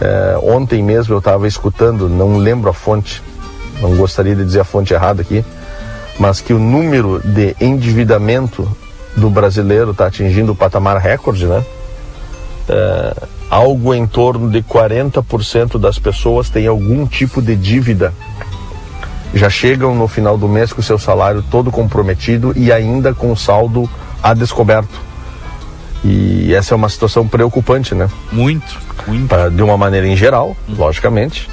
É, 0.00 0.36
ontem 0.42 0.82
mesmo 0.82 1.14
eu 1.14 1.18
estava 1.18 1.46
escutando, 1.46 2.08
não 2.08 2.38
lembro 2.38 2.68
a 2.68 2.72
fonte, 2.72 3.22
não 3.80 3.94
gostaria 3.94 4.34
de 4.34 4.44
dizer 4.44 4.60
a 4.60 4.64
fonte 4.64 4.92
errada 4.92 5.22
aqui, 5.22 5.44
mas 6.18 6.40
que 6.40 6.52
o 6.52 6.58
número 6.58 7.20
de 7.24 7.54
endividamento 7.60 8.68
do 9.16 9.30
brasileiro 9.30 9.92
está 9.92 10.06
atingindo 10.06 10.52
o 10.52 10.56
patamar 10.56 10.96
recorde, 10.96 11.46
né? 11.46 11.64
É, 12.68 13.14
algo 13.50 13.94
em 13.94 14.06
torno 14.06 14.50
de 14.50 14.62
40% 14.62 15.78
das 15.78 15.98
pessoas 15.98 16.48
tem 16.48 16.66
algum 16.66 17.06
tipo 17.06 17.42
de 17.42 17.54
dívida 17.54 18.12
já 19.34 19.48
chegam 19.48 19.94
no 19.94 20.06
final 20.06 20.36
do 20.36 20.48
mês 20.48 20.72
com 20.72 20.80
o 20.80 20.84
seu 20.84 20.98
salário 20.98 21.42
todo 21.50 21.70
comprometido 21.70 22.52
e 22.56 22.72
ainda 22.72 23.14
com 23.14 23.32
o 23.32 23.36
saldo 23.36 23.88
a 24.22 24.34
descoberto. 24.34 25.00
E 26.04 26.52
essa 26.52 26.74
é 26.74 26.76
uma 26.76 26.88
situação 26.88 27.26
preocupante, 27.26 27.94
né? 27.94 28.08
Muito, 28.30 28.78
muito. 29.06 29.50
De 29.50 29.62
uma 29.62 29.76
maneira 29.76 30.06
em 30.06 30.16
geral, 30.16 30.56
hum. 30.68 30.74
logicamente. 30.76 31.48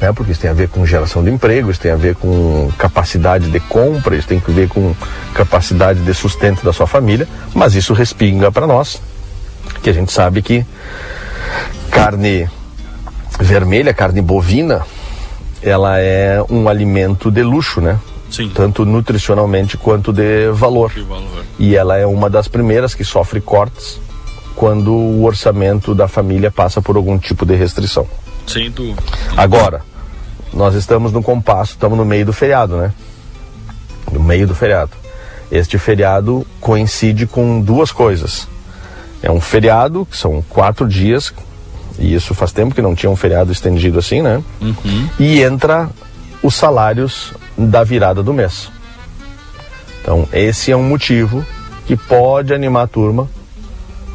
Né? 0.00 0.12
Porque 0.12 0.32
isso 0.32 0.40
tem 0.40 0.50
a 0.50 0.54
ver 0.54 0.68
com 0.68 0.84
geração 0.84 1.22
de 1.22 1.30
emprego, 1.30 1.70
isso 1.70 1.80
tem 1.80 1.92
a 1.92 1.96
ver 1.96 2.16
com 2.16 2.70
capacidade 2.78 3.50
de 3.50 3.60
compra, 3.60 4.16
isso 4.16 4.26
tem 4.26 4.42
a 4.44 4.50
ver 4.50 4.68
com 4.68 4.94
capacidade 5.34 6.00
de 6.00 6.14
sustento 6.14 6.64
da 6.64 6.72
sua 6.72 6.86
família, 6.86 7.28
mas 7.54 7.74
isso 7.74 7.92
respinga 7.92 8.50
para 8.50 8.66
nós, 8.66 9.00
que 9.82 9.90
a 9.90 9.92
gente 9.92 10.10
sabe 10.10 10.40
que 10.40 10.64
carne 11.90 12.48
vermelha, 13.38 13.92
carne 13.92 14.22
bovina, 14.22 14.82
ela 15.62 15.98
é 15.98 16.42
um 16.48 16.68
alimento 16.68 17.30
de 17.30 17.42
luxo, 17.42 17.80
né? 17.80 17.98
Sim. 18.30 18.50
Tanto 18.54 18.84
nutricionalmente 18.84 19.76
quanto 19.76 20.12
de 20.12 20.50
valor. 20.52 20.92
de 20.92 21.02
valor. 21.02 21.44
E 21.58 21.74
ela 21.74 21.96
é 21.96 22.06
uma 22.06 22.30
das 22.30 22.48
primeiras 22.48 22.94
que 22.94 23.04
sofre 23.04 23.40
cortes 23.40 24.00
quando 24.54 24.92
o 24.92 25.24
orçamento 25.24 25.94
da 25.94 26.06
família 26.06 26.50
passa 26.50 26.80
por 26.80 26.96
algum 26.96 27.18
tipo 27.18 27.44
de 27.44 27.54
restrição. 27.54 28.06
Sem 28.46 28.70
dúvida. 28.70 29.02
Agora, 29.36 29.82
nós 30.52 30.74
estamos 30.74 31.12
no 31.12 31.22
compasso, 31.22 31.72
estamos 31.72 31.96
no 31.96 32.04
meio 32.04 32.26
do 32.26 32.32
feriado, 32.32 32.76
né? 32.76 32.92
No 34.12 34.20
meio 34.20 34.46
do 34.46 34.54
feriado. 34.54 34.92
Este 35.50 35.78
feriado 35.78 36.46
coincide 36.60 37.26
com 37.26 37.60
duas 37.60 37.90
coisas. 37.90 38.46
É 39.22 39.30
um 39.30 39.40
feriado, 39.40 40.06
que 40.08 40.16
são 40.16 40.42
quatro 40.48 40.88
dias, 40.88 41.32
e 42.00 42.14
isso 42.14 42.34
faz 42.34 42.50
tempo 42.50 42.74
que 42.74 42.80
não 42.80 42.94
tinha 42.94 43.10
um 43.10 43.16
feriado 43.16 43.52
estendido 43.52 43.98
assim, 43.98 44.22
né? 44.22 44.42
Uhum. 44.60 45.08
E 45.18 45.42
entra 45.42 45.90
os 46.42 46.54
salários 46.54 47.32
da 47.56 47.84
virada 47.84 48.22
do 48.22 48.32
mês. 48.32 48.70
Então, 50.00 50.26
esse 50.32 50.72
é 50.72 50.76
um 50.76 50.82
motivo 50.82 51.44
que 51.86 51.94
pode 51.96 52.54
animar 52.54 52.84
a 52.84 52.86
turma 52.86 53.28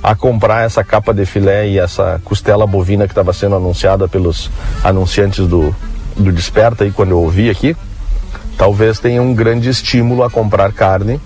a 0.02 0.16
comprar 0.16 0.66
essa 0.66 0.84
capa 0.84 1.14
de 1.14 1.26
filé 1.26 1.68
e 1.68 1.80
essa 1.80 2.20
costela 2.24 2.66
bovina 2.66 3.06
que 3.06 3.12
estava 3.12 3.34
sendo 3.34 3.56
anunciada 3.56 4.08
pelos 4.08 4.50
anunciantes 4.84 5.48
do, 5.48 5.76
do 6.16 6.32
Desperta 6.32 6.84
aí 6.84 6.92
quando 6.92 7.12
eu 7.12 7.20
ouvi 7.20 7.50
aqui. 7.50 7.76
Talvez 8.58 9.00
tenha 9.00 9.22
um 9.22 9.34
grande 9.34 9.70
estímulo 9.70 10.24
a 10.24 10.30
comprar 10.30 10.72
carne, 10.74 11.20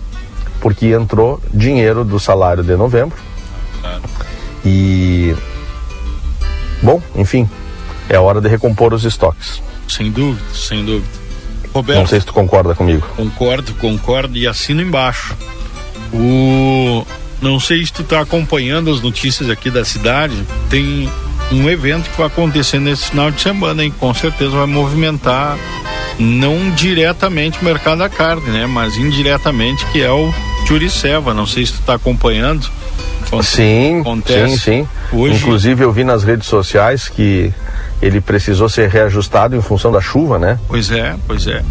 porque 0.59 0.87
entrou 0.87 1.41
dinheiro 1.53 2.03
do 2.03 2.19
salário 2.19 2.63
de 2.63 2.75
novembro. 2.75 3.17
E 4.65 5.35
Bom, 6.81 7.01
enfim, 7.15 7.49
é 8.07 8.17
hora 8.17 8.41
de 8.41 8.47
recompor 8.47 8.93
os 8.93 9.03
estoques. 9.03 9.61
Sem 9.87 10.11
dúvida, 10.11 10.43
sem 10.53 10.85
dúvida. 10.85 11.19
Roberto, 11.73 11.99
não 11.99 12.07
sei 12.07 12.19
se 12.19 12.25
tu 12.25 12.33
concorda 12.33 12.73
comigo. 12.73 13.07
Concordo, 13.15 13.73
concordo 13.75 14.37
e 14.37 14.47
assino 14.47 14.81
embaixo. 14.81 15.35
O 16.13 17.05
não 17.41 17.59
sei 17.59 17.85
se 17.85 17.93
tu 17.93 18.01
está 18.01 18.19
acompanhando 18.19 18.91
as 18.91 19.01
notícias 19.01 19.49
aqui 19.49 19.69
da 19.69 19.85
cidade. 19.85 20.35
Tem 20.69 21.09
um 21.51 21.69
evento 21.69 22.09
que 22.09 22.17
vai 22.17 22.27
acontecer 22.27 22.79
nesse 22.79 23.05
final 23.05 23.31
de 23.31 23.41
semana, 23.41 23.83
e 23.83 23.91
com 23.91 24.13
certeza 24.13 24.51
vai 24.51 24.65
movimentar 24.65 25.57
não 26.19 26.69
diretamente 26.71 27.59
o 27.61 27.65
mercado 27.65 27.99
da 27.99 28.09
carne, 28.09 28.49
né? 28.49 28.65
Mas 28.65 28.97
indiretamente 28.97 29.85
que 29.87 30.01
é 30.01 30.11
o 30.11 30.33
Churiceva. 30.67 31.33
Não 31.33 31.45
sei 31.45 31.65
se 31.65 31.73
tu 31.73 31.79
está 31.79 31.93
acompanhando. 31.93 32.69
Sim, 33.43 34.01
acontece. 34.01 34.57
sim, 34.57 34.57
sim. 34.57 34.87
Hoje... 35.11 35.35
Inclusive 35.35 35.83
eu 35.83 35.91
vi 35.91 36.03
nas 36.03 36.23
redes 36.23 36.47
sociais 36.47 37.07
que 37.07 37.53
ele 38.01 38.21
precisou 38.21 38.69
ser 38.69 38.89
reajustado 38.89 39.55
em 39.55 39.61
função 39.61 39.91
da 39.91 40.01
chuva, 40.01 40.39
né? 40.39 40.59
Pois 40.67 40.89
é, 40.91 41.15
pois 41.27 41.47
é. 41.47 41.63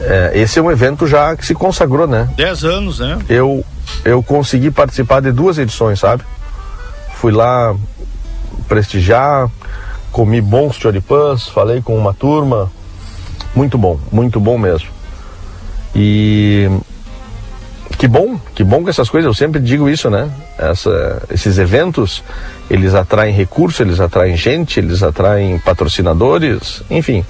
é 0.00 0.32
esse 0.34 0.58
é 0.58 0.62
um 0.62 0.70
evento 0.70 1.06
já 1.06 1.36
que 1.36 1.44
se 1.46 1.54
consagrou, 1.54 2.06
né? 2.06 2.28
Dez 2.36 2.64
anos, 2.64 2.98
né? 2.98 3.18
Eu 3.28 3.64
eu 4.04 4.22
consegui 4.22 4.70
participar 4.70 5.20
de 5.20 5.30
duas 5.30 5.58
edições, 5.58 6.00
sabe? 6.00 6.22
Fui 7.16 7.30
lá 7.30 7.74
prestigiar, 8.66 9.48
comi 10.10 10.40
bons 10.40 10.76
choripãs, 10.76 11.46
falei 11.46 11.80
com 11.82 11.96
uma 11.96 12.14
turma, 12.14 12.70
muito 13.54 13.76
bom, 13.76 13.98
muito 14.10 14.40
bom 14.40 14.58
mesmo. 14.58 14.88
E 15.94 16.68
que 17.98 18.08
bom, 18.08 18.38
que 18.54 18.64
bom 18.64 18.84
que 18.84 18.90
essas 18.90 19.08
coisas, 19.08 19.26
eu 19.26 19.34
sempre 19.34 19.60
digo 19.60 19.88
isso, 19.88 20.10
né? 20.10 20.30
Essa, 20.58 21.22
esses 21.30 21.58
eventos, 21.58 22.22
eles 22.70 22.94
atraem 22.94 23.34
recursos, 23.34 23.80
eles 23.80 24.00
atraem 24.00 24.36
gente, 24.36 24.78
eles 24.78 25.02
atraem 25.02 25.58
patrocinadores, 25.58 26.82
enfim. 26.90 27.24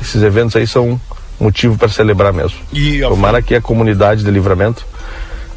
Esses 0.00 0.22
eventos 0.22 0.56
aí 0.56 0.66
são 0.66 1.00
motivo 1.38 1.76
para 1.76 1.88
celebrar 1.88 2.32
mesmo. 2.32 2.58
E 2.72 3.00
Tomara 3.00 3.40
que 3.40 3.54
a 3.54 3.60
comunidade 3.60 4.22
de 4.24 4.30
livramento 4.30 4.84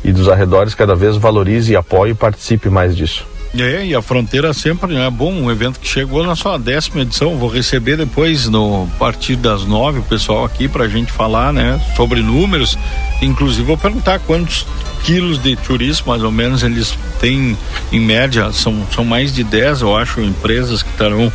e 0.03 0.11
dos 0.11 0.29
arredores 0.29 0.73
cada 0.73 0.95
vez 0.95 1.17
valorize 1.17 1.71
e 1.71 1.75
apoie 1.75 2.11
e 2.11 2.15
participe 2.15 2.69
mais 2.69 2.95
disso. 2.95 3.25
É, 3.55 3.85
e 3.85 3.93
a 3.93 4.01
fronteira 4.01 4.51
sempre 4.51 4.95
é 4.95 5.09
bom, 5.11 5.31
um 5.31 5.51
evento 5.51 5.79
que 5.79 5.87
chegou 5.87 6.23
na 6.23 6.35
sua 6.35 6.57
décima 6.57 7.01
edição. 7.01 7.37
Vou 7.37 7.49
receber 7.49 7.95
depois, 7.95 8.49
no 8.49 8.89
a 8.95 8.97
partir 8.97 9.35
das 9.35 9.63
nove, 9.63 9.99
o 9.99 10.03
pessoal 10.03 10.43
aqui 10.43 10.67
para 10.67 10.85
a 10.85 10.87
gente 10.87 11.11
falar, 11.11 11.53
né, 11.53 11.79
sobre 11.95 12.21
números. 12.23 12.75
Inclusive, 13.21 13.61
vou 13.61 13.77
perguntar 13.77 14.19
quantos 14.19 14.65
quilos 15.03 15.37
de 15.37 15.55
turismo, 15.55 16.07
mais 16.07 16.23
ou 16.23 16.31
menos, 16.31 16.63
eles 16.63 16.97
têm 17.19 17.55
em 17.91 17.99
média. 17.99 18.51
São, 18.51 18.87
são 18.91 19.05
mais 19.05 19.31
de 19.31 19.43
10, 19.43 19.81
eu 19.81 19.95
acho, 19.95 20.19
empresas 20.19 20.81
que 20.81 20.89
estarão 20.89 21.31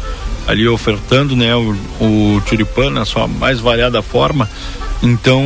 ali 0.48 0.66
ofertando, 0.66 1.36
né, 1.36 1.54
o, 1.54 1.76
o 2.00 2.90
na 2.90 3.04
sua 3.04 3.28
mais 3.28 3.60
variada 3.60 4.02
forma. 4.02 4.50
Então, 5.00 5.40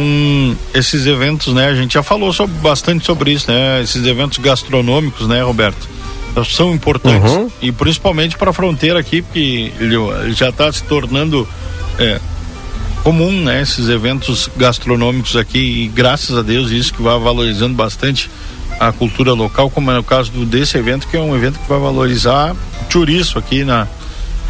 esses 0.73 1.05
eventos, 1.05 1.53
né, 1.53 1.67
a 1.67 1.75
gente 1.75 1.93
já 1.95 2.03
falou 2.03 2.33
sobre, 2.33 2.57
bastante 2.61 3.05
sobre 3.05 3.33
isso, 3.33 3.51
né, 3.51 3.83
esses 3.83 4.07
eventos 4.07 4.39
gastronômicos, 4.39 5.29
né, 5.29 5.43
Roberto? 5.43 5.92
São 6.51 6.73
importantes 6.75 7.31
uhum. 7.31 7.51
e 7.61 7.71
principalmente 7.71 8.39
para 8.39 8.51
a 8.51 8.53
fronteira 8.53 8.99
aqui, 8.99 9.21
porque 9.21 9.73
ele, 9.79 10.33
já 10.33 10.49
está 10.49 10.73
se 10.73 10.83
tornando 10.85 11.47
é, 11.99 12.19
comum, 13.03 13.31
né, 13.43 13.61
esses 13.61 13.89
eventos 13.89 14.49
gastronômicos 14.57 15.37
aqui 15.37 15.85
e 15.85 15.89
graças 15.89 16.37
a 16.37 16.43
Deus 16.43 16.71
isso 16.71 16.95
que 16.95 17.03
vai 17.03 17.19
valorizando 17.19 17.75
bastante 17.75 18.31
a 18.81 18.91
cultura 18.93 19.33
local, 19.33 19.69
como 19.69 19.91
é 19.91 19.99
o 19.99 20.03
caso 20.03 20.33
do, 20.33 20.47
desse 20.47 20.79
evento, 20.79 21.07
que 21.07 21.17
é 21.17 21.21
um 21.21 21.37
evento 21.37 21.59
que 21.59 21.69
vai 21.69 21.79
valorizar 21.79 22.53
o 22.53 22.85
turismo 22.89 23.39
aqui 23.39 23.63
na, 23.63 23.87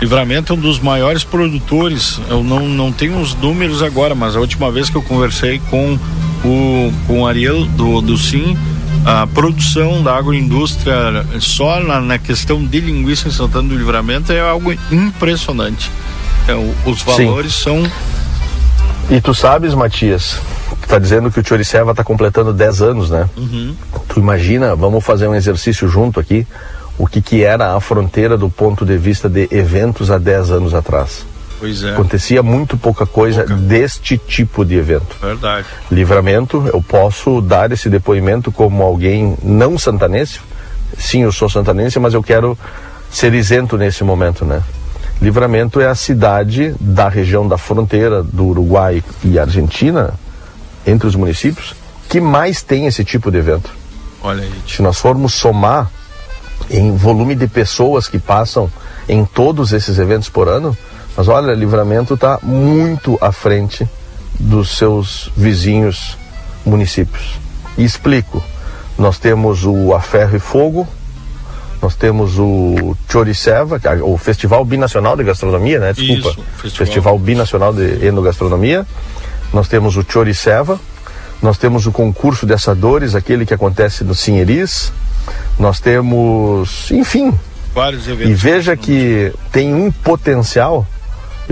Livramento 0.02 0.52
é 0.52 0.56
um 0.56 0.58
dos 0.58 0.80
maiores 0.80 1.22
produtores. 1.22 2.20
Eu 2.28 2.42
não, 2.42 2.68
não 2.68 2.90
tenho 2.90 3.20
os 3.20 3.36
números 3.36 3.84
agora, 3.84 4.16
mas 4.16 4.34
a 4.34 4.40
última 4.40 4.68
vez 4.68 4.90
que 4.90 4.96
eu 4.96 5.02
conversei 5.02 5.60
com 5.70 5.96
o, 6.44 6.92
com 7.06 7.20
o 7.20 7.26
Ariel 7.26 7.64
do, 7.66 8.00
do 8.00 8.18
Sim, 8.18 8.56
a 9.04 9.26
produção 9.26 10.02
da 10.02 10.16
agroindústria 10.16 11.24
só 11.40 11.80
na, 11.80 12.00
na 12.00 12.18
questão 12.18 12.64
de 12.64 12.80
linguiça 12.80 13.28
em 13.28 13.30
Santana 13.30 13.68
do 13.68 13.76
Livramento 13.76 14.32
é 14.32 14.40
algo 14.40 14.72
impressionante. 14.90 15.90
É, 16.46 16.54
os 16.88 17.02
valores 17.02 17.54
Sim. 17.54 17.62
são. 17.62 17.90
E 19.10 19.20
tu 19.20 19.34
sabes, 19.34 19.74
Matias, 19.74 20.40
tu 20.80 20.88
tá 20.88 20.98
dizendo 20.98 21.30
que 21.30 21.40
o 21.40 21.46
Choriceva 21.46 21.90
está 21.90 22.04
completando 22.04 22.52
10 22.52 22.82
anos, 22.82 23.10
né? 23.10 23.28
Uhum. 23.36 23.74
Tu 24.08 24.20
imagina, 24.20 24.74
vamos 24.76 25.04
fazer 25.04 25.26
um 25.28 25.34
exercício 25.34 25.88
junto 25.88 26.20
aqui 26.20 26.46
o 26.98 27.06
que, 27.06 27.20
que 27.20 27.42
era 27.42 27.74
a 27.74 27.80
fronteira 27.80 28.36
do 28.36 28.48
ponto 28.48 28.84
de 28.84 28.96
vista 28.96 29.28
de 29.28 29.48
eventos 29.50 30.10
há 30.10 30.18
10 30.18 30.50
anos 30.50 30.74
atrás. 30.74 31.26
Pois 31.62 31.84
é. 31.84 31.92
Acontecia 31.92 32.42
muito 32.42 32.76
pouca 32.76 33.06
coisa 33.06 33.44
pouca. 33.44 33.54
deste 33.54 34.18
tipo 34.18 34.64
de 34.64 34.74
evento. 34.74 35.16
Verdade. 35.22 35.64
Livramento, 35.92 36.68
eu 36.72 36.82
posso 36.82 37.40
dar 37.40 37.70
esse 37.70 37.88
depoimento 37.88 38.50
como 38.50 38.82
alguém 38.82 39.38
não 39.44 39.78
santanense. 39.78 40.40
Sim, 40.98 41.22
eu 41.22 41.30
sou 41.30 41.48
santanense, 41.48 42.00
mas 42.00 42.14
eu 42.14 42.22
quero 42.22 42.58
ser 43.12 43.32
isento 43.32 43.78
nesse 43.78 44.02
momento, 44.02 44.44
né? 44.44 44.60
Livramento 45.20 45.80
é 45.80 45.86
a 45.86 45.94
cidade 45.94 46.74
da 46.80 47.08
região 47.08 47.46
da 47.46 47.56
fronteira 47.56 48.24
do 48.24 48.46
Uruguai 48.46 49.00
e 49.22 49.38
Argentina, 49.38 50.14
entre 50.84 51.06
os 51.06 51.14
municípios, 51.14 51.76
que 52.08 52.20
mais 52.20 52.60
tem 52.60 52.86
esse 52.86 53.04
tipo 53.04 53.30
de 53.30 53.38
evento. 53.38 53.70
Olha 54.20 54.42
aí. 54.42 54.52
Se 54.66 54.82
nós 54.82 54.98
formos 54.98 55.34
somar 55.34 55.88
em 56.68 56.96
volume 56.96 57.36
de 57.36 57.46
pessoas 57.46 58.08
que 58.08 58.18
passam 58.18 58.68
em 59.08 59.24
todos 59.24 59.72
esses 59.72 60.00
eventos 60.00 60.28
por 60.28 60.48
ano, 60.48 60.76
mas 61.16 61.28
olha, 61.28 61.52
Livramento 61.52 62.14
está 62.14 62.38
muito 62.42 63.18
à 63.20 63.32
frente 63.32 63.88
dos 64.38 64.76
seus 64.76 65.30
vizinhos 65.36 66.16
municípios. 66.64 67.38
E 67.76 67.84
explico. 67.84 68.42
Nós 68.98 69.18
temos 69.18 69.64
o 69.64 69.94
A 69.94 70.00
Ferro 70.00 70.36
e 70.36 70.38
Fogo, 70.38 70.86
nós 71.80 71.96
temos 71.96 72.38
o 72.38 72.96
Choriceva, 73.10 73.80
é 73.82 74.02
o 74.02 74.16
Festival 74.16 74.64
Binacional 74.64 75.16
de 75.16 75.24
Gastronomia, 75.24 75.80
né? 75.80 75.92
Desculpa. 75.92 76.28
Isso, 76.28 76.42
festival. 76.56 76.86
festival 76.86 77.18
Binacional 77.18 77.72
de 77.72 78.06
Enogastronomia. 78.06 78.86
Nós 79.52 79.66
temos 79.66 79.96
o 79.96 80.04
Choriceva, 80.08 80.78
nós 81.42 81.58
temos 81.58 81.86
o 81.86 81.92
concurso 81.92 82.46
de 82.46 82.54
assadores, 82.54 83.14
aquele 83.14 83.44
que 83.44 83.52
acontece 83.52 84.04
no 84.04 84.14
Sinheris, 84.14 84.92
nós 85.58 85.80
temos, 85.80 86.90
enfim. 86.92 87.32
Vários 87.74 88.06
eventos. 88.06 88.30
E 88.30 88.34
veja 88.34 88.76
que 88.76 89.32
tem 89.50 89.74
um 89.74 89.90
potencial. 89.90 90.86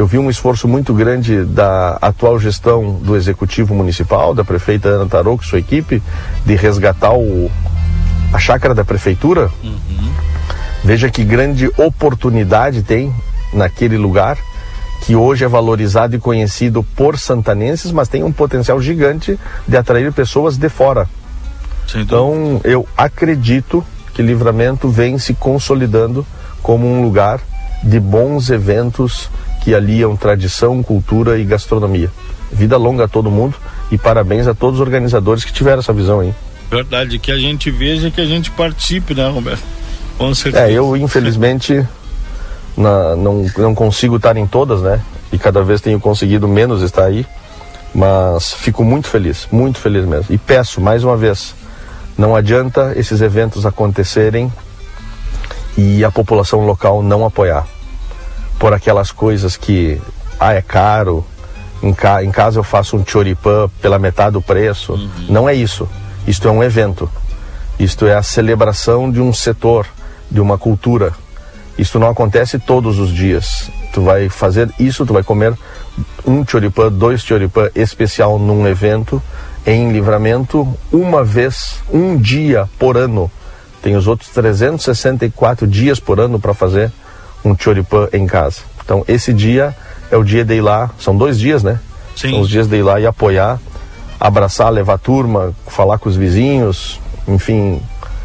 Eu 0.00 0.06
vi 0.06 0.16
um 0.16 0.30
esforço 0.30 0.66
muito 0.66 0.94
grande 0.94 1.44
da 1.44 1.98
atual 2.00 2.40
gestão 2.40 2.94
do 3.02 3.14
executivo 3.14 3.74
municipal, 3.74 4.34
da 4.34 4.42
prefeita 4.42 4.88
Ana 4.88 5.04
Tarouco 5.04 5.44
e 5.44 5.46
sua 5.46 5.58
equipe, 5.58 6.02
de 6.42 6.54
resgatar 6.54 7.12
o, 7.12 7.50
a 8.32 8.38
chácara 8.38 8.74
da 8.74 8.82
prefeitura. 8.82 9.50
Uhum. 9.62 10.10
Veja 10.82 11.10
que 11.10 11.22
grande 11.22 11.70
oportunidade 11.76 12.82
tem 12.82 13.14
naquele 13.52 13.98
lugar, 13.98 14.38
que 15.02 15.14
hoje 15.14 15.44
é 15.44 15.48
valorizado 15.48 16.16
e 16.16 16.18
conhecido 16.18 16.82
por 16.96 17.18
santanenses, 17.18 17.92
mas 17.92 18.08
tem 18.08 18.24
um 18.24 18.32
potencial 18.32 18.80
gigante 18.80 19.38
de 19.68 19.76
atrair 19.76 20.10
pessoas 20.14 20.56
de 20.56 20.70
fora. 20.70 21.06
Então, 21.94 22.58
eu 22.64 22.88
acredito 22.96 23.84
que 24.14 24.22
Livramento 24.22 24.88
vem 24.88 25.18
se 25.18 25.34
consolidando 25.34 26.26
como 26.62 26.86
um 26.86 27.02
lugar 27.02 27.38
de 27.84 28.00
bons 28.00 28.48
eventos 28.48 29.28
que 29.60 29.74
aliam 29.74 30.16
tradição, 30.16 30.82
cultura 30.82 31.38
e 31.38 31.44
gastronomia. 31.44 32.10
Vida 32.50 32.76
longa 32.76 33.04
a 33.04 33.08
todo 33.08 33.30
mundo 33.30 33.54
e 33.90 33.98
parabéns 33.98 34.46
a 34.46 34.54
todos 34.54 34.80
os 34.80 34.80
organizadores 34.80 35.44
que 35.44 35.52
tiveram 35.52 35.80
essa 35.80 35.92
visão 35.92 36.20
aí. 36.20 36.34
Verdade, 36.70 37.18
que 37.18 37.30
a 37.30 37.38
gente 37.38 37.70
veja 37.70 38.08
e 38.08 38.10
que 38.10 38.20
a 38.20 38.26
gente 38.26 38.50
participe, 38.50 39.14
né, 39.14 39.28
Roberto? 39.28 39.62
Com 40.16 40.34
certeza. 40.34 40.66
É, 40.66 40.72
eu 40.72 40.96
infelizmente 40.96 41.86
na, 42.76 43.16
não, 43.16 43.46
não 43.56 43.74
consigo 43.74 44.16
estar 44.16 44.36
em 44.36 44.46
todas, 44.46 44.82
né? 44.82 45.00
E 45.32 45.38
cada 45.38 45.62
vez 45.62 45.80
tenho 45.80 46.00
conseguido 46.00 46.48
menos 46.48 46.82
estar 46.82 47.04
aí. 47.04 47.26
Mas 47.92 48.52
fico 48.52 48.84
muito 48.84 49.08
feliz, 49.08 49.48
muito 49.50 49.78
feliz 49.78 50.04
mesmo. 50.04 50.26
E 50.30 50.38
peço 50.38 50.80
mais 50.80 51.02
uma 51.02 51.16
vez, 51.16 51.54
não 52.16 52.36
adianta 52.36 52.92
esses 52.96 53.20
eventos 53.20 53.66
acontecerem 53.66 54.52
e 55.76 56.04
a 56.04 56.10
população 56.10 56.64
local 56.64 57.02
não 57.02 57.24
apoiar 57.24 57.66
por 58.60 58.74
aquelas 58.74 59.10
coisas 59.10 59.56
que 59.56 59.98
ah, 60.38 60.52
é 60.52 60.60
caro, 60.60 61.24
em, 61.82 61.94
ca 61.94 62.22
em 62.22 62.30
casa 62.30 62.58
eu 62.58 62.62
faço 62.62 62.94
um 62.94 63.04
choripã 63.04 63.70
pela 63.80 63.98
metade 63.98 64.34
do 64.34 64.42
preço. 64.42 64.92
Uhum. 64.92 65.10
Não 65.30 65.48
é 65.48 65.54
isso. 65.54 65.88
Isto 66.26 66.46
é 66.46 66.50
um 66.50 66.62
evento. 66.62 67.10
Isto 67.78 68.06
é 68.06 68.14
a 68.14 68.22
celebração 68.22 69.10
de 69.10 69.18
um 69.18 69.32
setor, 69.32 69.86
de 70.30 70.42
uma 70.42 70.58
cultura. 70.58 71.14
Isto 71.78 71.98
não 71.98 72.10
acontece 72.10 72.58
todos 72.58 72.98
os 72.98 73.08
dias. 73.08 73.70
Tu 73.94 74.02
vai 74.02 74.28
fazer 74.28 74.70
isso, 74.78 75.06
tu 75.06 75.14
vai 75.14 75.22
comer 75.22 75.54
um 76.26 76.46
choripã, 76.46 76.92
dois 76.92 77.22
choripã 77.22 77.70
especial 77.74 78.38
num 78.38 78.68
evento 78.68 79.22
em 79.66 79.90
livramento 79.90 80.68
uma 80.92 81.24
vez, 81.24 81.76
um 81.90 82.14
dia 82.18 82.68
por 82.78 82.98
ano. 82.98 83.30
Tem 83.82 83.96
os 83.96 84.06
outros 84.06 84.28
364 84.28 85.66
dias 85.66 85.98
por 85.98 86.20
ano 86.20 86.38
para 86.38 86.52
fazer 86.52 86.92
um 87.44 87.56
choripã 87.58 88.08
em 88.12 88.26
casa. 88.26 88.60
Então 88.84 89.04
esse 89.06 89.32
dia 89.32 89.74
é 90.10 90.16
o 90.16 90.24
dia 90.24 90.44
de 90.44 90.54
ir 90.54 90.60
lá, 90.60 90.90
são 90.98 91.16
dois 91.16 91.38
dias, 91.38 91.62
né? 91.62 91.78
Sim. 92.16 92.30
São 92.30 92.40
os 92.40 92.48
dias 92.48 92.66
de 92.66 92.76
ir 92.76 92.82
lá 92.82 93.00
e 93.00 93.06
apoiar, 93.06 93.58
abraçar, 94.18 94.70
levar 94.70 94.94
a 94.94 94.98
turma, 94.98 95.54
falar 95.66 95.98
com 95.98 96.08
os 96.08 96.16
vizinhos, 96.16 97.00
enfim, 97.26 97.80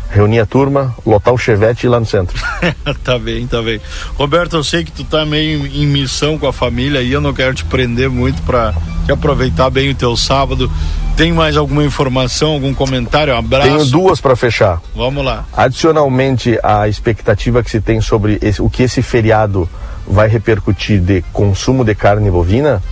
reunir 0.10 0.39
a 0.39 0.45
turma, 0.45 0.95
lotar 1.06 1.34
o 1.34 1.38
chevette 1.38 1.86
e 1.86 1.88
ir 1.88 1.89
lá 1.89 1.99
no 1.99 2.06
centro. 2.06 2.38
tá 3.04 3.19
bem, 3.19 3.45
tá 3.45 3.62
bem. 3.62 3.80
Roberto, 4.15 4.56
eu 4.56 4.63
sei 4.63 4.84
que 4.84 4.91
tu 4.91 5.04
tá 5.04 5.25
meio 5.25 5.65
em 5.67 5.86
missão 5.86 6.38
com 6.38 6.47
a 6.47 6.54
família 6.54 7.01
e 7.01 7.12
eu 7.12 7.21
não 7.21 7.34
quero 7.34 7.54
te 7.54 7.65
prender 7.65 8.10
muito 8.10 8.41
para 8.43 8.73
aproveitar 9.12 9.69
bem 9.69 9.89
o 9.89 9.95
teu 9.95 10.15
sábado. 10.15 10.71
Tem 11.15 11.32
mais 11.32 11.56
alguma 11.56 11.82
informação, 11.82 12.51
algum 12.51 12.73
comentário? 12.73 13.34
Um 13.34 13.38
abraço. 13.38 13.69
Tenho 13.69 13.86
duas 13.86 14.19
para 14.19 14.36
fechar. 14.36 14.82
Vamos 14.93 15.23
lá. 15.23 15.45
Adicionalmente 15.54 16.60
à 16.62 16.89
expectativa 16.89 17.63
que 17.63 17.71
se 17.71 17.80
tem 17.80 18.01
sobre 18.01 18.38
esse, 18.41 18.62
o 18.62 18.69
que 18.69 18.84
esse 18.84 19.01
feriado 19.01 19.69
vai 20.06 20.28
repercutir 20.28 20.99
de 20.99 21.21
consumo 21.32 21.86
de 21.86 21.95
carne 21.95 22.30
bovina, 22.30 22.84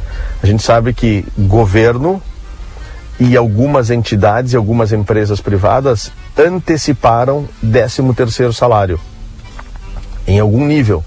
a 0.41 0.45
gente 0.47 0.63
sabe 0.63 0.93
que 0.93 1.25
governo 1.37 2.21
e 3.19 3.35
algumas 3.35 3.89
entidades 3.89 4.53
e 4.53 4.55
algumas 4.55 4.93
empresas 4.93 5.41
privadas 5.41 6.09
anteciparam 6.37 7.47
13 7.61 8.13
terceiro 8.15 8.53
salário 8.53 8.99
em 10.25 10.39
algum 10.39 10.65
nível. 10.65 11.03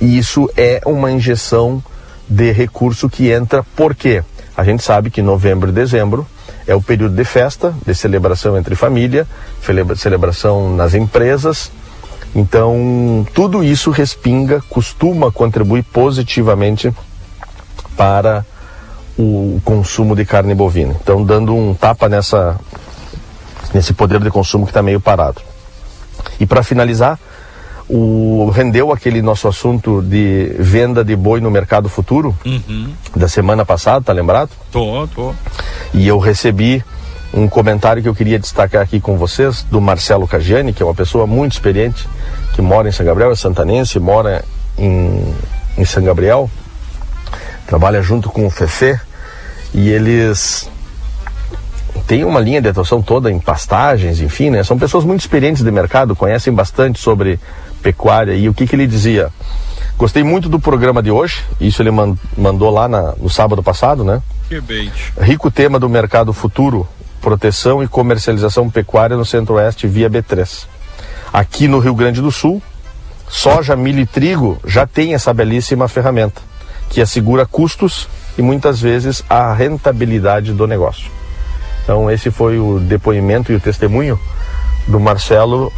E 0.00 0.16
isso 0.16 0.48
é 0.56 0.80
uma 0.86 1.10
injeção 1.10 1.82
de 2.28 2.52
recurso 2.52 3.08
que 3.08 3.28
entra 3.28 3.64
porque 3.74 4.22
a 4.56 4.62
gente 4.62 4.84
sabe 4.84 5.10
que 5.10 5.20
novembro 5.20 5.70
e 5.70 5.72
dezembro 5.72 6.24
é 6.70 6.74
o 6.74 6.80
período 6.80 7.16
de 7.16 7.24
festa, 7.24 7.74
de 7.84 7.92
celebração 7.96 8.56
entre 8.56 8.76
família, 8.76 9.26
celebração 9.96 10.76
nas 10.76 10.94
empresas. 10.94 11.72
Então, 12.32 13.26
tudo 13.34 13.64
isso 13.64 13.90
respinga, 13.90 14.62
costuma 14.68 15.32
contribuir 15.32 15.82
positivamente 15.82 16.94
para 17.96 18.46
o 19.18 19.60
consumo 19.64 20.14
de 20.14 20.24
carne 20.24 20.54
bovina. 20.54 20.94
Então, 21.02 21.24
dando 21.24 21.56
um 21.56 21.74
tapa 21.74 22.08
nessa 22.08 22.56
nesse 23.74 23.92
poder 23.92 24.20
de 24.20 24.30
consumo 24.30 24.64
que 24.64 24.70
está 24.70 24.80
meio 24.80 25.00
parado. 25.00 25.40
E 26.38 26.46
para 26.46 26.62
finalizar, 26.62 27.18
o, 27.90 28.50
rendeu 28.54 28.92
aquele 28.92 29.20
nosso 29.20 29.48
assunto 29.48 30.00
de 30.00 30.54
venda 30.58 31.04
de 31.04 31.16
boi 31.16 31.40
no 31.40 31.50
mercado 31.50 31.88
futuro 31.88 32.36
uhum. 32.46 32.92
da 33.16 33.28
semana 33.28 33.64
passada, 33.64 34.04
tá 34.04 34.12
lembrado? 34.12 34.50
Tô, 34.70 35.08
tô. 35.08 35.34
E 35.92 36.06
eu 36.06 36.18
recebi 36.18 36.84
um 37.34 37.48
comentário 37.48 38.02
que 38.02 38.08
eu 38.08 38.14
queria 38.14 38.38
destacar 38.38 38.82
aqui 38.82 39.00
com 39.00 39.16
vocês 39.16 39.64
do 39.64 39.80
Marcelo 39.80 40.26
Cagiani, 40.26 40.72
que 40.72 40.82
é 40.82 40.86
uma 40.86 40.94
pessoa 40.94 41.26
muito 41.26 41.52
experiente, 41.52 42.08
que 42.54 42.62
mora 42.62 42.88
em 42.88 42.92
São 42.92 43.04
Gabriel, 43.04 43.32
é 43.32 43.36
santanense, 43.36 43.98
mora 43.98 44.44
em, 44.78 45.34
em 45.76 45.84
São 45.84 46.02
Gabriel, 46.02 46.48
trabalha 47.66 48.02
junto 48.02 48.30
com 48.30 48.46
o 48.46 48.50
Fefe, 48.50 48.98
e 49.74 49.88
eles 49.88 50.68
têm 52.06 52.24
uma 52.24 52.40
linha 52.40 52.60
de 52.60 52.68
atuação 52.68 53.02
toda 53.02 53.30
em 53.30 53.38
pastagens, 53.38 54.20
enfim, 54.20 54.50
né? 54.50 54.62
São 54.62 54.78
pessoas 54.78 55.04
muito 55.04 55.20
experientes 55.20 55.62
de 55.62 55.70
mercado, 55.70 56.16
conhecem 56.16 56.52
bastante 56.52 57.00
sobre 57.00 57.38
pecuária 57.82 58.34
e 58.34 58.48
o 58.48 58.54
que, 58.54 58.66
que 58.66 58.76
ele 58.76 58.86
dizia. 58.86 59.30
Gostei 59.96 60.22
muito 60.22 60.48
do 60.48 60.58
programa 60.58 61.02
de 61.02 61.10
hoje, 61.10 61.44
isso 61.60 61.82
ele 61.82 61.90
mandou 62.36 62.70
lá 62.70 62.88
na, 62.88 63.14
no 63.16 63.28
sábado 63.28 63.62
passado, 63.62 64.02
né? 64.02 64.22
Que. 64.48 64.60
Rico 65.20 65.50
tema 65.50 65.78
do 65.78 65.88
mercado 65.88 66.32
futuro, 66.32 66.88
proteção 67.20 67.82
e 67.82 67.88
comercialização 67.88 68.70
pecuária 68.70 69.16
no 69.16 69.24
Centro-Oeste 69.24 69.86
via 69.86 70.08
B3. 70.08 70.66
Aqui 71.32 71.68
no 71.68 71.78
Rio 71.78 71.94
Grande 71.94 72.20
do 72.20 72.32
Sul, 72.32 72.62
soja, 73.28 73.76
milho 73.76 74.00
e 74.00 74.06
trigo 74.06 74.58
já 74.64 74.86
tem 74.86 75.14
essa 75.14 75.32
belíssima 75.32 75.86
ferramenta 75.86 76.40
que 76.88 77.00
assegura 77.00 77.46
custos 77.46 78.08
e 78.36 78.42
muitas 78.42 78.80
vezes 78.80 79.22
a 79.28 79.52
rentabilidade 79.54 80.52
do 80.52 80.66
negócio. 80.66 81.10
Então 81.84 82.10
esse 82.10 82.30
foi 82.30 82.58
o 82.58 82.80
depoimento 82.80 83.52
e 83.52 83.54
o 83.54 83.60
testemunho 83.60 84.18
do 84.88 84.98
Marcelo 84.98 85.72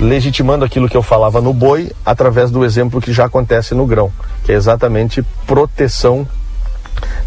legitimando 0.00 0.64
aquilo 0.64 0.88
que 0.88 0.96
eu 0.96 1.02
falava 1.02 1.40
no 1.40 1.52
boi 1.52 1.92
através 2.04 2.50
do 2.50 2.64
exemplo 2.64 3.00
que 3.00 3.12
já 3.12 3.26
acontece 3.26 3.74
no 3.74 3.86
grão, 3.86 4.10
que 4.44 4.50
é 4.50 4.54
exatamente 4.54 5.22
proteção 5.46 6.26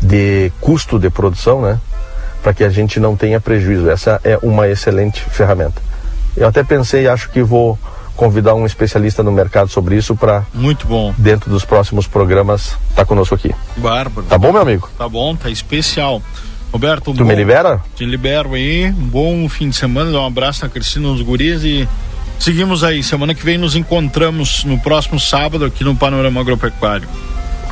de 0.01 0.51
custo 0.59 0.99
de 0.99 1.09
produção, 1.09 1.61
né? 1.61 1.79
Para 2.41 2.53
que 2.53 2.63
a 2.63 2.69
gente 2.69 2.99
não 2.99 3.15
tenha 3.15 3.39
prejuízo. 3.39 3.89
Essa 3.89 4.19
é 4.23 4.37
uma 4.41 4.67
excelente 4.67 5.21
ferramenta. 5.21 5.81
Eu 6.35 6.47
até 6.47 6.63
pensei, 6.63 7.07
acho 7.07 7.29
que 7.29 7.41
vou 7.41 7.77
convidar 8.15 8.53
um 8.53 8.65
especialista 8.65 9.23
no 9.23 9.31
mercado 9.31 9.69
sobre 9.69 9.95
isso 9.95 10.15
para 10.15 10.45
muito 10.53 10.85
bom 10.85 11.13
dentro 11.17 11.49
dos 11.49 11.65
próximos 11.65 12.05
programas 12.05 12.67
estar 12.67 12.77
tá 12.95 13.05
conosco 13.05 13.33
aqui. 13.33 13.53
Bárbaro. 13.77 14.27
Tá 14.27 14.37
bom, 14.37 14.51
meu 14.51 14.61
amigo? 14.61 14.89
Tá 14.97 15.07
bom, 15.07 15.35
tá 15.35 15.49
especial. 15.49 16.21
Roberto, 16.71 17.11
um 17.11 17.13
tu 17.13 17.19
bom, 17.19 17.29
me 17.29 17.35
libera? 17.35 17.81
Te 17.95 18.05
libero 18.05 18.53
aí. 18.53 18.87
Um 18.87 19.07
bom 19.07 19.49
fim 19.49 19.69
de 19.69 19.75
semana. 19.75 20.11
Dá 20.11 20.19
um 20.19 20.25
abraço 20.25 20.63
na 20.63 20.69
Cristina, 20.69 21.07
nos 21.07 21.21
guris 21.21 21.63
e 21.63 21.87
seguimos 22.43 22.83
aí. 22.83 23.01
Semana 23.01 23.33
que 23.33 23.43
vem 23.43 23.57
nos 23.57 23.75
encontramos 23.75 24.65
no 24.65 24.77
próximo 24.79 25.19
sábado 25.19 25.63
aqui 25.65 25.83
no 25.83 25.95
Panorama 25.95 26.41
Agropecuário. 26.41 27.07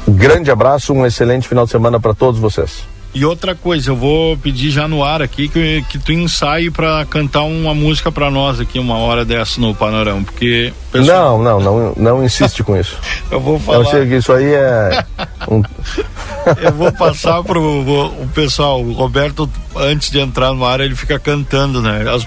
Grande 0.07 0.49
abraço, 0.49 0.93
um 0.93 1.05
excelente 1.05 1.47
final 1.47 1.65
de 1.65 1.71
semana 1.71 1.99
para 1.99 2.13
todos 2.13 2.39
vocês. 2.39 2.90
E 3.13 3.25
outra 3.25 3.53
coisa, 3.53 3.89
eu 3.89 3.95
vou 3.95 4.37
pedir 4.37 4.71
já 4.71 4.87
no 4.87 5.03
ar 5.03 5.21
aqui 5.21 5.49
que, 5.49 5.83
que 5.89 5.99
tu 5.99 6.13
ensaie 6.13 6.71
para 6.71 7.05
cantar 7.05 7.41
uma 7.41 7.75
música 7.75 8.09
para 8.09 8.31
nós 8.31 8.59
aqui 8.59 8.79
uma 8.79 8.97
hora 8.97 9.25
dessa 9.25 9.59
no 9.59 9.75
panorama, 9.75 10.23
porque 10.23 10.71
pessoal... 10.91 11.37
não, 11.37 11.59
não, 11.59 11.59
não, 11.59 11.93
não 11.97 12.23
insiste 12.23 12.63
com 12.63 12.77
isso. 12.77 12.97
eu 13.29 13.39
vou 13.39 13.59
falar. 13.59 13.79
Eu 13.79 13.85
sei 13.85 14.07
que 14.07 14.15
isso 14.15 14.31
aí 14.31 14.53
é 14.53 15.03
um... 15.49 15.61
eu 16.63 16.71
vou 16.71 16.91
passar 16.93 17.43
pro 17.43 17.61
o 17.61 18.29
pessoal, 18.33 18.81
o 18.81 18.93
Roberto 18.93 19.49
antes 19.75 20.09
de 20.09 20.19
entrar 20.19 20.53
no 20.53 20.65
ar 20.65 20.79
ele 20.79 20.95
fica 20.95 21.19
cantando, 21.19 21.81
né? 21.81 22.05
As 22.09 22.25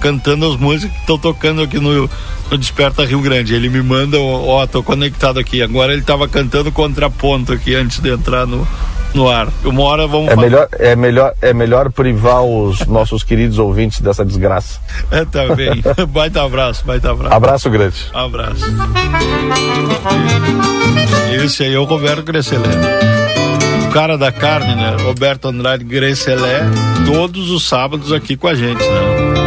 cantando 0.00 0.50
as 0.50 0.56
músicas 0.56 0.92
que 0.92 1.00
estão 1.00 1.18
tocando 1.18 1.62
aqui 1.62 1.78
no, 1.78 2.10
no 2.50 2.58
Desperta 2.58 3.04
Rio 3.04 3.20
Grande. 3.20 3.54
Ele 3.54 3.68
me 3.68 3.82
manda, 3.82 4.18
ó, 4.18 4.62
oh, 4.62 4.66
tô 4.66 4.82
conectado 4.82 5.38
aqui. 5.38 5.62
Agora 5.62 5.92
ele 5.92 6.02
tava 6.02 6.28
cantando 6.28 6.72
contraponto 6.72 7.52
aqui 7.52 7.74
antes 7.74 8.00
de 8.00 8.10
entrar 8.10 8.46
no 8.46 8.66
no 9.16 9.28
ar. 9.28 9.48
Uma 9.64 9.82
hora 9.82 10.06
vamos 10.06 10.28
é 10.28 10.34
falar. 10.34 10.42
melhor 10.42 10.68
É 10.78 10.94
melhor, 10.94 11.34
é 11.40 11.52
melhor 11.52 11.90
privar 11.90 12.42
os 12.42 12.86
nossos 12.86 13.24
queridos 13.24 13.58
ouvintes 13.58 14.00
dessa 14.00 14.24
desgraça. 14.24 14.78
É, 15.10 15.24
tá 15.24 15.54
bem. 15.54 15.82
baita 16.08 16.42
abraço, 16.42 16.84
baita 16.84 17.10
abraço. 17.10 17.34
Abraço 17.34 17.70
grande. 17.70 17.96
Abraço. 18.12 18.64
Esse 21.42 21.64
aí 21.64 21.74
é 21.74 21.78
o 21.78 21.84
Roberto 21.84 22.22
Grecelé. 22.22 22.68
O 23.88 23.92
cara 23.92 24.18
da 24.18 24.30
carne, 24.30 24.74
né? 24.74 24.96
Roberto 25.02 25.48
Andrade 25.48 25.84
Grecelé, 25.84 26.60
todos 27.06 27.50
os 27.50 27.66
sábados 27.66 28.12
aqui 28.12 28.36
com 28.36 28.48
a 28.48 28.54
gente, 28.54 28.80
né? 28.80 29.46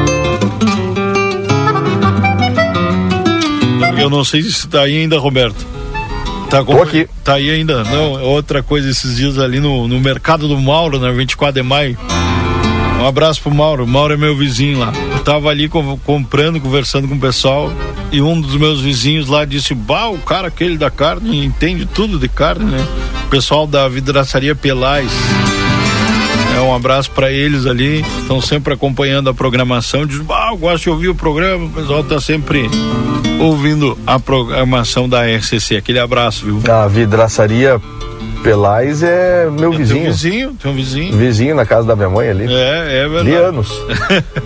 Eu 4.02 4.10
não 4.10 4.24
sei 4.24 4.42
se 4.42 4.50
está 4.50 4.82
aí 4.82 5.02
ainda, 5.02 5.20
Roberto. 5.20 5.69
Tá, 6.50 6.64
com... 6.64 6.82
aqui. 6.82 7.08
tá 7.24 7.36
aí 7.36 7.50
ainda. 7.50 7.84
Não, 7.84 8.22
outra 8.24 8.64
coisa 8.64 8.90
esses 8.90 9.18
dias 9.18 9.38
ali 9.38 9.60
no, 9.60 9.88
no 9.88 10.00
mercado 10.00 10.48
do 10.48 10.58
Mauro, 10.58 11.00
na 11.00 11.10
né, 11.10 11.14
24 11.14 11.62
de 11.62 11.68
maio. 11.68 11.98
Um 13.00 13.06
abraço 13.06 13.42
pro 13.42 13.54
Mauro. 13.54 13.84
O 13.86 13.88
Mauro 13.88 14.14
é 14.14 14.18
meu 14.18 14.36
vizinho 14.36 14.80
lá. 14.80 14.92
Eu 15.12 15.20
tava 15.24 15.50
ali 15.50 15.70
co 15.70 15.98
comprando, 16.06 16.60
conversando 16.60 17.08
com 17.08 17.16
o 17.16 17.20
pessoal. 17.20 17.72
E 18.12 18.22
um 18.22 18.42
dos 18.42 18.56
meus 18.56 18.82
vizinhos 18.82 19.28
lá 19.28 19.46
disse: 19.46 19.74
Bah, 19.74 20.10
o 20.10 20.18
cara 20.18 20.48
aquele 20.48 20.78
da 20.78 20.90
carne 20.90 21.46
entende 21.46 21.86
tudo 21.86 22.18
de 22.18 22.28
carne, 22.28 22.66
né? 22.66 22.86
O 23.26 23.30
pessoal 23.30 23.66
da 23.66 23.88
vidraçaria 23.88 24.56
Pelais. 24.56 25.12
É 26.60 26.62
um 26.62 26.76
abraço 26.76 27.10
para 27.12 27.32
eles 27.32 27.66
ali, 27.66 28.02
estão 28.20 28.42
sempre 28.42 28.74
acompanhando 28.74 29.30
a 29.30 29.34
programação. 29.34 30.06
Diz, 30.06 30.22
ah, 30.30 30.50
eu 30.52 30.58
gosto 30.58 30.84
de 30.84 30.90
ouvir 30.90 31.08
o 31.08 31.16
programa, 31.16 31.64
o 31.64 31.70
pessoal 31.70 32.04
tá 32.04 32.20
sempre 32.20 32.70
ouvindo 33.40 33.98
a 34.06 34.20
programação 34.20 35.08
da 35.08 35.22
RCC. 35.26 35.78
Aquele 35.78 36.00
abraço, 36.00 36.44
viu? 36.44 36.62
A 36.70 36.86
vidraçaria 36.86 37.80
Pelais 38.44 39.02
é 39.02 39.50
meu 39.50 39.72
é 39.72 39.78
vizinho. 39.78 40.02
Teu 40.02 40.12
vizinho, 40.12 40.54
teu 40.62 40.74
vizinho. 40.74 41.18
Vizinho 41.18 41.56
na 41.56 41.66
casa 41.66 41.88
da 41.88 41.96
minha 41.96 42.10
mãe 42.10 42.28
ali. 42.28 42.54
É, 42.54 43.04
é 43.04 43.08
verdade. 43.08 43.30
De 43.30 43.36
anos. 43.36 43.70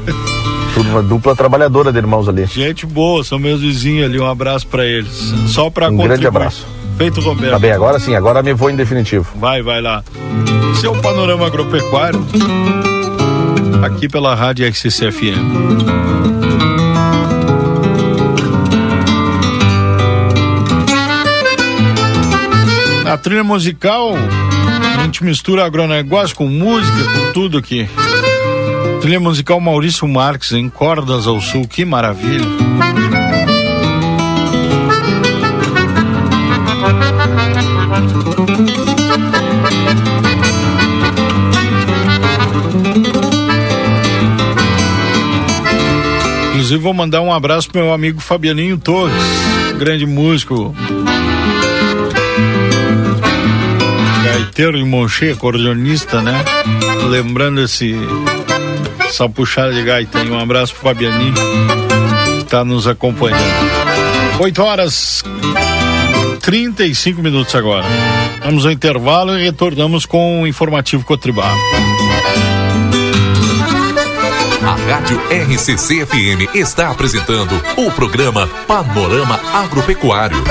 Uma 0.78 1.02
dupla 1.02 1.36
trabalhadora 1.36 1.92
de 1.92 1.98
irmãos 1.98 2.30
ali. 2.30 2.46
Gente 2.46 2.86
boa, 2.86 3.24
são 3.24 3.40
meus 3.40 3.62
vizinhos 3.62 4.06
ali. 4.06 4.20
Um 4.20 4.30
abraço 4.30 4.68
para 4.68 4.86
eles. 4.86 5.34
Só 5.48 5.72
para 5.72 5.90
Um 5.90 5.98
grande 5.98 6.28
abraço. 6.28 6.64
Feito, 6.98 7.22
Roberto. 7.22 7.52
Tá 7.52 7.60
bem, 7.60 7.72
agora 7.72 8.00
sim, 8.00 8.16
agora 8.16 8.42
me 8.42 8.54
vou 8.54 8.70
em 8.70 8.76
definitivo. 8.76 9.28
Vai, 9.36 9.62
vai 9.62 9.82
lá. 9.82 10.04
Seu 10.80 10.94
panorama 11.02 11.48
agropecuário. 11.48 12.26
Aqui 13.84 14.08
pela 14.08 14.34
Rádio 14.36 14.66
XCCFM. 14.74 15.94
A 23.06 23.18
trilha 23.18 23.44
musical, 23.44 24.14
a 24.98 25.04
gente 25.04 25.24
mistura 25.24 25.66
agronegócio 25.66 26.36
com 26.36 26.48
música, 26.48 26.98
com 27.14 27.32
tudo 27.32 27.58
aqui. 27.58 27.88
Trilha 29.02 29.20
musical 29.20 29.60
Maurício 29.60 30.08
Marques, 30.08 30.54
em 30.54 30.70
Cordas 30.70 31.28
ao 31.28 31.40
Sul, 31.40 31.68
que 31.68 31.84
maravilha. 31.84 32.48
Inclusive 46.74 46.84
vou 46.86 46.94
mandar 46.94 47.22
um 47.22 47.32
abraço 47.32 47.70
pro 47.70 47.84
meu 47.84 47.94
amigo 47.94 48.20
Fabianinho 48.20 48.80
Torres, 48.80 49.14
grande 49.78 50.08
músico. 50.08 50.76
Gaiteiro 54.26 54.80
e 54.80 54.84
Monche, 54.84 55.30
acordeonista, 55.30 56.20
né? 56.20 56.44
Lembrando 57.08 57.62
esse 57.62 57.96
essa 59.06 59.30
puxada 59.30 59.72
de 59.72 59.84
gaita. 59.84 60.18
Um 60.24 60.40
abraço 60.40 60.74
pro 60.74 60.86
Fabianinho 60.86 61.36
que 62.40 62.46
tá 62.46 62.66
nos 62.66 62.88
acompanhando. 62.88 63.44
8 64.40 64.64
horas 64.64 65.24
35 66.42 67.22
minutos 67.22 67.54
agora. 67.54 67.86
Vamos 68.44 68.66
ao 68.66 68.72
intervalo 68.72 69.38
e 69.38 69.44
retornamos 69.44 70.08
com 70.08 70.42
o 70.42 70.48
informativo 70.48 71.06
Cotribá. 71.06 71.54
A 74.66 74.76
Rádio 74.76 75.20
RCC 75.30 76.06
FM 76.06 76.56
está 76.56 76.90
apresentando 76.90 77.54
o 77.76 77.92
programa 77.92 78.48
Panorama 78.66 79.38
Agropecuário. 79.54 80.42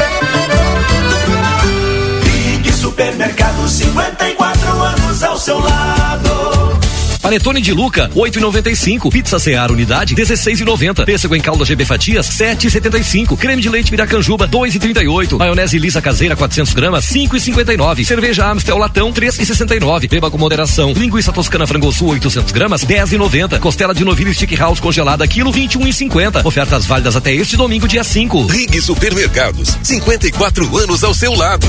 Ligue 2.23 2.73
Supermercado 2.73 3.67
54 3.67 4.83
anos 4.83 5.23
ao 5.23 5.39
seu 5.39 5.59
lado. 5.59 6.02
Panetone 7.23 7.61
de 7.61 7.73
Luca, 7.73 8.11
8,95. 8.17 9.09
Pizza 9.11 9.39
Seara 9.39 9.73
Unidade, 9.73 10.17
16,90. 10.17 11.05
Pêssego 11.05 11.37
em 11.37 11.41
calda 11.41 11.65
GB 11.65 11.85
Fatias, 11.85 12.29
7,75. 12.29 13.37
Creme 13.39 13.63
de 13.63 13.69
leite 13.69 13.93
Miracanjuba, 13.93 14.49
2,38. 14.49 15.39
Maionese 15.39 15.79
lisa 15.79 16.03
caseira, 16.03 16.35
400 16.35 16.75
gramas, 16.75 17.07
5,59. 17.07 18.05
Cerveja 18.05 18.51
Amstel 18.51 18.77
Latão, 18.77 19.13
3,69. 19.13 20.09
Beba 20.09 20.31
com 20.31 20.37
moderação. 20.37 20.93
Linguiça 20.93 21.33
Toscana 21.33 21.65
Frangosul, 21.65 22.11
800 22.11 22.51
gramas, 22.51 22.85
10,90. 22.85 23.61
Costela 23.61 23.95
de 23.95 24.05
novilho 24.05 24.35
Stick 24.35 24.57
House 24.57 24.81
congelada, 24.81 25.27
quilo 25.29 25.53
21,50. 25.53 26.45
Ofertas 26.45 26.87
válidas 26.87 27.15
até 27.15 27.33
este 27.33 27.57
domingo, 27.57 27.87
dia 27.87 28.03
5. 28.03 28.47
Rig 28.47 28.81
Supermercados, 28.81 29.79
54 29.85 30.77
anos 30.77 31.05
ao 31.05 31.15
seu 31.15 31.33
lado. 31.35 31.69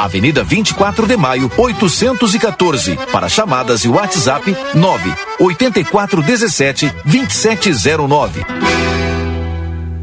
Avenida 0.00 0.42
24 0.42 1.06
de 1.06 1.14
Maio, 1.14 1.52
814. 1.58 2.96
Para 3.12 3.28
chamadas 3.28 3.84
e 3.84 3.88
WhatsApp 3.88 4.56
9 4.74 5.14
8417 5.38 6.90
2709. 7.04 9.09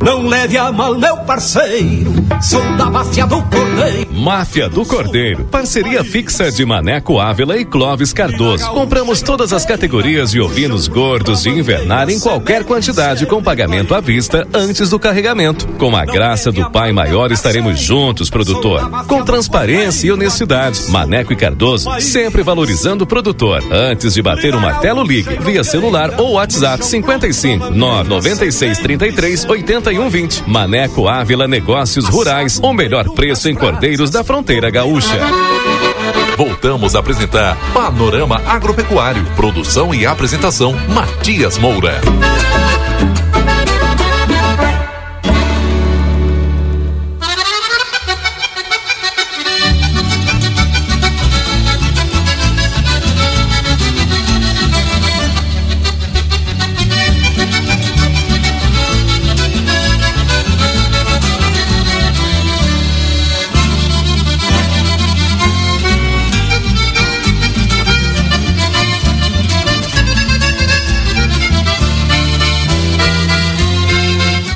Não 0.08 0.26
leve 0.26 0.58
a 0.58 0.72
mal, 0.72 0.98
meu 0.98 1.17
parceiro. 1.17 2.13
Sou 2.41 2.62
da 2.78 2.86
máfia 2.86 3.28
do 3.28 3.41
Cordeiro. 3.41 4.13
Máfia 4.13 4.70
do 4.70 4.86
Cordeiro. 4.86 5.43
Parceria 5.43 6.02
fixa 6.02 6.50
de 6.50 6.65
Maneco 6.65 7.20
Ávila 7.20 7.58
e 7.58 7.65
Clóvis 7.65 8.13
Cardoso. 8.13 8.70
Compramos 8.70 9.22
todas 9.22 9.52
as 9.52 9.65
categorias 9.65 10.32
de 10.32 10.39
ovinos 10.39 10.88
gordos 10.88 11.43
de 11.43 11.50
invernar 11.50 12.10
em 12.10 12.22
qualquer 12.22 12.63
quantidade 12.63 13.26
com 13.26 13.43
pagamento 13.43 13.93
à 13.93 14.00
vista 14.00 14.48
antes 14.54 14.91
do 14.91 14.98
carregamento. 14.98 15.67
Com 15.74 15.93
a 15.93 16.06
graça 16.06 16.54
do 16.54 16.72
Pai 16.72 16.93
Maior 16.93 17.30
estaremos 17.34 17.78
juntos, 17.78 18.30
produtor. 18.30 18.89
Com 19.08 19.26
transparência 19.26 20.08
e 20.08 20.12
honestidade. 20.13 20.89
Maneco 20.89 21.34
e 21.34 21.36
Cardoso 21.36 21.89
sempre 22.00 22.43
valorizando 22.43 23.04
o 23.04 23.08
produtor. 23.08 23.62
Antes 23.70 24.13
de 24.13 24.22
bater 24.22 24.56
o 24.56 24.62
martelo, 24.62 25.04
ligue 25.04 25.38
via 25.41 25.65
celular 25.65 26.17
ou 26.17 26.36
WhatsApp 26.36 26.86
55 26.86 27.72
996 27.72 28.78
33 28.78 29.43
80 29.43 29.96
3120. 29.97 30.43
Maneco 30.47 31.07
Ávila 31.07 31.47
Negócios 31.47 32.07
Rurais. 32.07 32.60
O 32.62 32.71
melhor 32.71 33.10
preço 33.15 33.49
em 33.49 33.55
Cordeiros 33.55 34.12
da 34.12 34.23
Fronteira 34.23 34.69
Gaúcha. 34.69 35.19
Voltamos 36.38 36.95
a 36.95 36.99
apresentar 36.99 37.57
Panorama 37.73 38.39
Agropecuário. 38.45 39.25
Produção 39.36 39.93
e 39.93 40.05
apresentação: 40.05 40.73
Matias 40.93 41.57
Moura. 41.57 41.99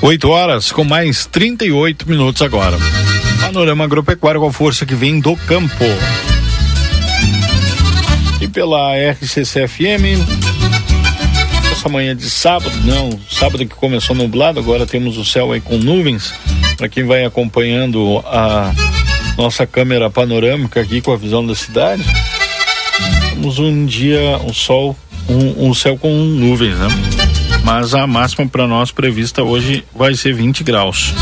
Oito 0.03 0.29
horas 0.29 0.71
com 0.71 0.83
mais 0.83 1.27
38 1.27 2.09
minutos 2.09 2.41
agora. 2.41 2.75
Panorama 3.39 3.83
Agropecuário 3.83 4.41
com 4.41 4.47
a 4.47 4.51
força 4.51 4.83
que 4.83 4.95
vem 4.95 5.19
do 5.19 5.37
campo. 5.37 5.85
E 8.41 8.47
pela 8.47 8.95
RCCFM, 8.97 10.17
essa 11.71 11.87
manhã 11.87 12.15
de 12.15 12.27
sábado, 12.31 12.75
não, 12.83 13.11
sábado 13.29 13.59
que 13.59 13.75
começou 13.75 14.15
nublado, 14.15 14.59
agora 14.59 14.87
temos 14.87 15.19
o 15.19 15.23
céu 15.23 15.51
aí 15.51 15.61
com 15.61 15.77
nuvens. 15.77 16.33
Para 16.77 16.89
quem 16.89 17.03
vai 17.03 17.23
acompanhando 17.23 18.23
a 18.25 18.73
nossa 19.37 19.67
câmera 19.67 20.09
panorâmica 20.09 20.81
aqui 20.81 20.99
com 20.99 21.13
a 21.13 21.17
visão 21.17 21.45
da 21.45 21.53
cidade, 21.53 22.03
temos 23.29 23.59
um 23.59 23.85
dia, 23.85 24.39
um 24.43 24.51
sol, 24.51 24.97
um, 25.29 25.69
um 25.69 25.73
céu 25.75 25.95
com 25.95 26.11
nuvens, 26.11 26.75
né? 26.79 26.87
Mas 27.73 27.93
a 27.93 28.05
máxima 28.05 28.45
para 28.45 28.67
nós 28.67 28.91
prevista 28.91 29.43
hoje 29.43 29.85
vai 29.95 30.13
ser 30.13 30.33
20 30.33 30.61
graus. 30.61 31.13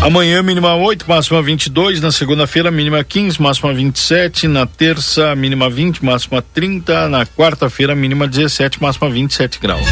Amanhã, 0.00 0.44
mínima 0.44 0.76
8, 0.76 1.04
máxima 1.08 1.42
22. 1.42 2.00
Na 2.00 2.12
segunda-feira, 2.12 2.70
mínima 2.70 3.02
15, 3.02 3.42
máxima 3.42 3.74
27. 3.74 4.46
Na 4.46 4.64
terça, 4.64 5.34
mínima 5.34 5.68
20, 5.68 6.04
máxima 6.04 6.40
30. 6.40 7.08
Na 7.08 7.26
quarta-feira, 7.26 7.92
mínima 7.96 8.28
17, 8.28 8.80
máxima 8.80 9.10
27 9.10 9.58
graus. 9.58 9.88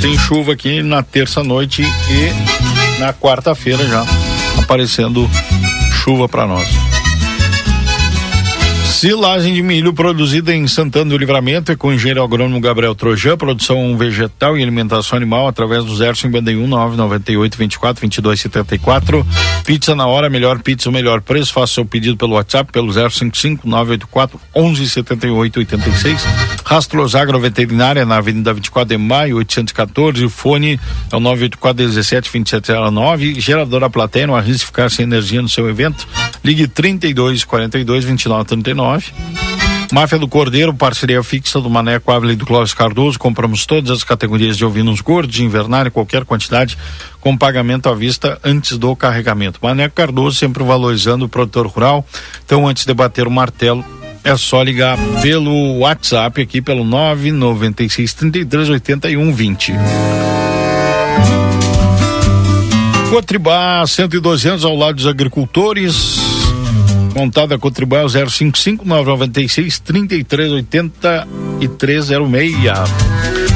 Tem 0.00 0.18
chuva 0.18 0.54
aqui 0.54 0.82
na 0.82 1.02
terça-noite 1.02 1.82
e 1.82 2.98
na 3.00 3.12
quarta-feira 3.12 3.86
já 3.86 4.02
aparecendo 4.58 5.28
chuva 6.02 6.26
para 6.26 6.46
nós. 6.46 6.83
Silagem 9.04 9.52
de 9.52 9.60
milho 9.62 9.92
produzida 9.92 10.54
em 10.54 10.66
Santana 10.66 11.10
do 11.10 11.18
Livramento 11.18 11.70
é 11.70 11.76
com 11.76 11.88
o 11.88 11.92
engenheiro 11.92 12.24
agrônomo 12.24 12.58
Gabriel 12.58 12.94
Trojan, 12.94 13.36
produção 13.36 13.98
vegetal 13.98 14.56
e 14.56 14.62
alimentação 14.62 15.18
animal 15.18 15.46
através 15.46 15.84
do 15.84 15.94
Zero 15.94 16.16
51 16.16 16.66
998 16.66 17.58
24 17.58 18.00
22 18.00 18.40
74. 18.40 19.26
Pizza 19.66 19.94
na 19.94 20.06
hora, 20.06 20.30
melhor 20.30 20.58
pizza, 20.62 20.88
o 20.88 20.92
melhor 20.92 21.20
preço. 21.20 21.52
Faça 21.52 21.74
seu 21.74 21.84
pedido 21.84 22.16
pelo 22.16 22.32
WhatsApp 22.32 22.72
pelo 22.72 22.90
055 22.90 23.68
984 23.68 24.40
11 24.56 24.88
78 24.88 25.58
86. 25.58 26.26
Rastros 26.64 27.14
Agroveterinária 27.14 28.06
na 28.06 28.16
Avenida 28.16 28.54
24 28.54 28.96
de 28.96 28.96
Maio 28.96 29.36
814. 29.36 30.24
O 30.24 30.30
fone 30.30 30.80
é 31.12 31.16
o 31.16 31.20
984 31.20 31.88
17 31.88 32.32
2709. 32.32 33.38
Geradora 33.38 33.90
Platéia, 33.90 34.26
não 34.26 34.34
arrisque 34.34 34.64
ficar 34.64 34.90
sem 34.90 35.02
energia 35.02 35.42
no 35.42 35.48
seu 35.50 35.68
evento. 35.68 36.08
Ligue 36.42 36.66
32 36.66 37.44
42 37.44 38.04
29 38.04 38.44
39 38.46 38.93
Máfia 39.92 40.18
do 40.18 40.26
Cordeiro, 40.26 40.74
parceria 40.74 41.22
fixa 41.22 41.60
do 41.60 41.70
Maneco 41.70 42.10
Ávila 42.10 42.32
e 42.32 42.36
do 42.36 42.44
Clóvis 42.44 42.74
Cardoso. 42.74 43.18
Compramos 43.18 43.64
todas 43.64 43.90
as 43.90 44.02
categorias 44.02 44.56
de 44.56 44.64
ovinos 44.64 45.00
gordos, 45.00 45.34
de 45.34 45.44
invernar 45.44 45.86
em 45.86 45.90
qualquer 45.90 46.24
quantidade, 46.24 46.76
com 47.20 47.36
pagamento 47.36 47.88
à 47.88 47.94
vista 47.94 48.38
antes 48.42 48.76
do 48.76 48.94
carregamento. 48.96 49.60
Maneco 49.62 49.94
Cardoso 49.94 50.36
sempre 50.36 50.64
valorizando 50.64 51.26
o 51.26 51.28
produtor 51.28 51.66
rural. 51.66 52.04
Então, 52.44 52.66
antes 52.66 52.84
de 52.84 52.92
bater 52.92 53.26
o 53.26 53.30
martelo, 53.30 53.84
é 54.24 54.36
só 54.36 54.62
ligar 54.62 54.98
pelo 55.22 55.78
WhatsApp 55.78 56.40
aqui 56.40 56.60
pelo 56.62 56.82
996 56.82 58.14
33 58.14 58.70
81 58.70 59.32
20. 59.32 59.72
Cotribá, 63.10 63.86
112 63.86 64.48
anos 64.48 64.64
ao 64.64 64.74
lado 64.74 64.96
dos 64.96 65.06
agricultores. 65.06 66.33
Contada 67.14 67.56
Cotribá 67.56 67.98
055 68.08 68.84
996 68.84 69.78
3380 69.78 71.28
e 71.60 71.68
306. 71.68 72.54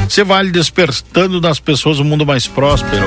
Você 0.07 0.23
vai 0.23 0.49
despertando 0.49 1.41
nas 1.41 1.59
pessoas 1.59 1.99
um 1.99 2.05
mundo 2.05 2.25
mais 2.25 2.47
próspero. 2.47 3.05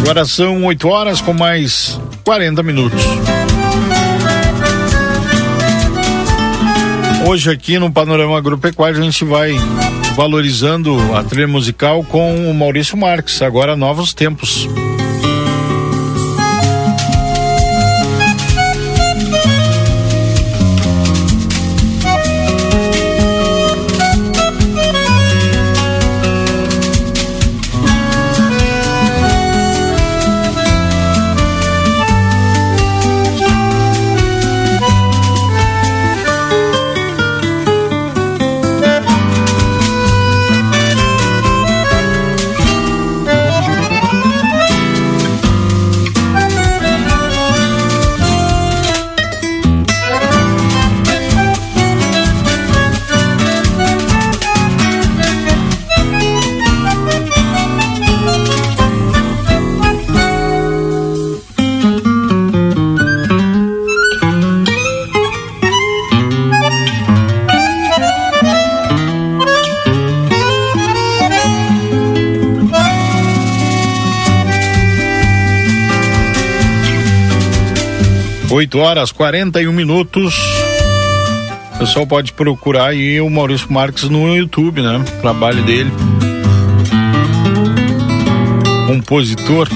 Agora 0.00 0.24
são 0.24 0.64
8 0.64 0.88
horas 0.88 1.20
com 1.20 1.32
mais 1.32 1.98
40 2.24 2.62
minutos. 2.64 3.00
Hoje 7.26 7.50
aqui 7.50 7.78
no 7.78 7.90
Panorama 7.90 8.36
Agropecuário 8.36 8.98
a 8.98 9.02
gente 9.02 9.24
vai 9.24 9.54
valorizando 10.16 10.98
a 11.14 11.22
trilha 11.22 11.48
musical 11.48 12.02
com 12.04 12.50
o 12.50 12.52
Maurício 12.52 12.96
Marques, 12.98 13.40
agora 13.40 13.76
Novos 13.76 14.12
Tempos. 14.12 14.68
Horas 78.72 79.12
41 79.12 79.72
minutos. 79.72 80.34
O 81.74 81.78
pessoal 81.78 82.06
pode 82.06 82.32
procurar 82.32 82.86
aí 82.86 83.20
o 83.20 83.28
Maurício 83.28 83.72
Marques 83.72 84.08
no 84.08 84.34
YouTube, 84.34 84.80
né? 84.80 84.96
O 84.96 85.20
trabalho 85.20 85.62
dele. 85.64 85.90
Compositor, 88.86 89.68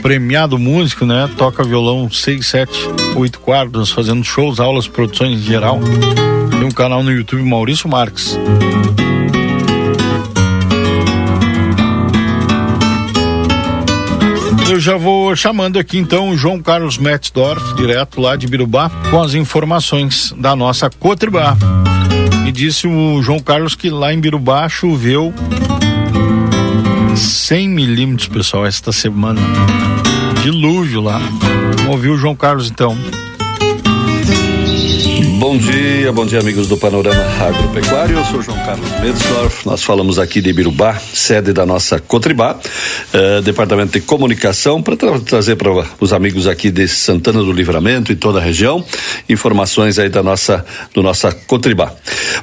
premiado 0.00 0.58
músico, 0.58 1.04
né? 1.04 1.28
Toca 1.36 1.64
violão 1.64 2.10
6, 2.10 2.46
7, 2.46 2.72
8 3.16 3.40
quartos, 3.40 3.90
fazendo 3.90 4.24
shows, 4.24 4.60
aulas, 4.60 4.86
produções 4.86 5.40
em 5.40 5.42
geral. 5.42 5.80
Tem 6.50 6.64
um 6.64 6.70
canal 6.70 7.02
no 7.02 7.12
YouTube 7.12 7.42
Maurício 7.42 7.88
Marques. 7.88 8.38
Eu 14.78 14.82
já 14.82 14.96
vou 14.96 15.34
chamando 15.34 15.76
aqui 15.76 15.98
então 15.98 16.30
o 16.30 16.36
João 16.36 16.62
Carlos 16.62 16.98
Metzdorf, 16.98 17.74
direto 17.74 18.20
lá 18.20 18.36
de 18.36 18.46
Birubá, 18.46 18.88
com 19.10 19.20
as 19.20 19.34
informações 19.34 20.32
da 20.38 20.54
nossa 20.54 20.88
Cotribá. 20.88 21.56
Me 22.44 22.52
disse 22.52 22.86
o 22.86 23.20
João 23.20 23.40
Carlos 23.40 23.74
que 23.74 23.90
lá 23.90 24.14
em 24.14 24.20
Birubá 24.20 24.68
choveu 24.68 25.34
100 27.16 27.68
milímetros, 27.68 28.28
pessoal, 28.28 28.64
esta 28.64 28.92
semana. 28.92 29.40
Dilúvio 30.44 31.00
lá. 31.00 31.18
Vamos 31.78 31.94
ouvir 31.96 32.10
o 32.10 32.16
João 32.16 32.36
Carlos 32.36 32.70
então. 32.70 32.96
Bom 35.38 35.56
dia, 35.56 36.10
bom 36.10 36.26
dia 36.26 36.40
amigos 36.40 36.66
do 36.66 36.76
Panorama 36.76 37.22
Agropecuário. 37.40 38.18
Eu 38.18 38.24
sou 38.24 38.42
João 38.42 38.58
Carlos 38.58 38.90
Metzdorf. 39.00 39.64
Nós 39.64 39.84
falamos 39.84 40.18
aqui 40.18 40.40
de 40.40 40.50
Ibirubá, 40.50 40.98
sede 40.98 41.52
da 41.52 41.64
nossa 41.64 42.00
Cotribá, 42.00 42.58
eh, 43.12 43.40
Departamento 43.42 43.92
de 43.92 44.00
Comunicação, 44.00 44.82
para 44.82 44.96
tra 44.96 45.20
trazer 45.20 45.54
para 45.54 45.70
os 46.00 46.12
amigos 46.12 46.48
aqui 46.48 46.72
de 46.72 46.88
Santana 46.88 47.38
do 47.38 47.52
Livramento 47.52 48.10
e 48.10 48.16
toda 48.16 48.40
a 48.40 48.42
região 48.42 48.84
informações 49.28 49.98
aí 50.00 50.08
da 50.08 50.24
nossa 50.24 50.66
do 50.92 51.04
nossa 51.04 51.30
Cotribá. 51.30 51.92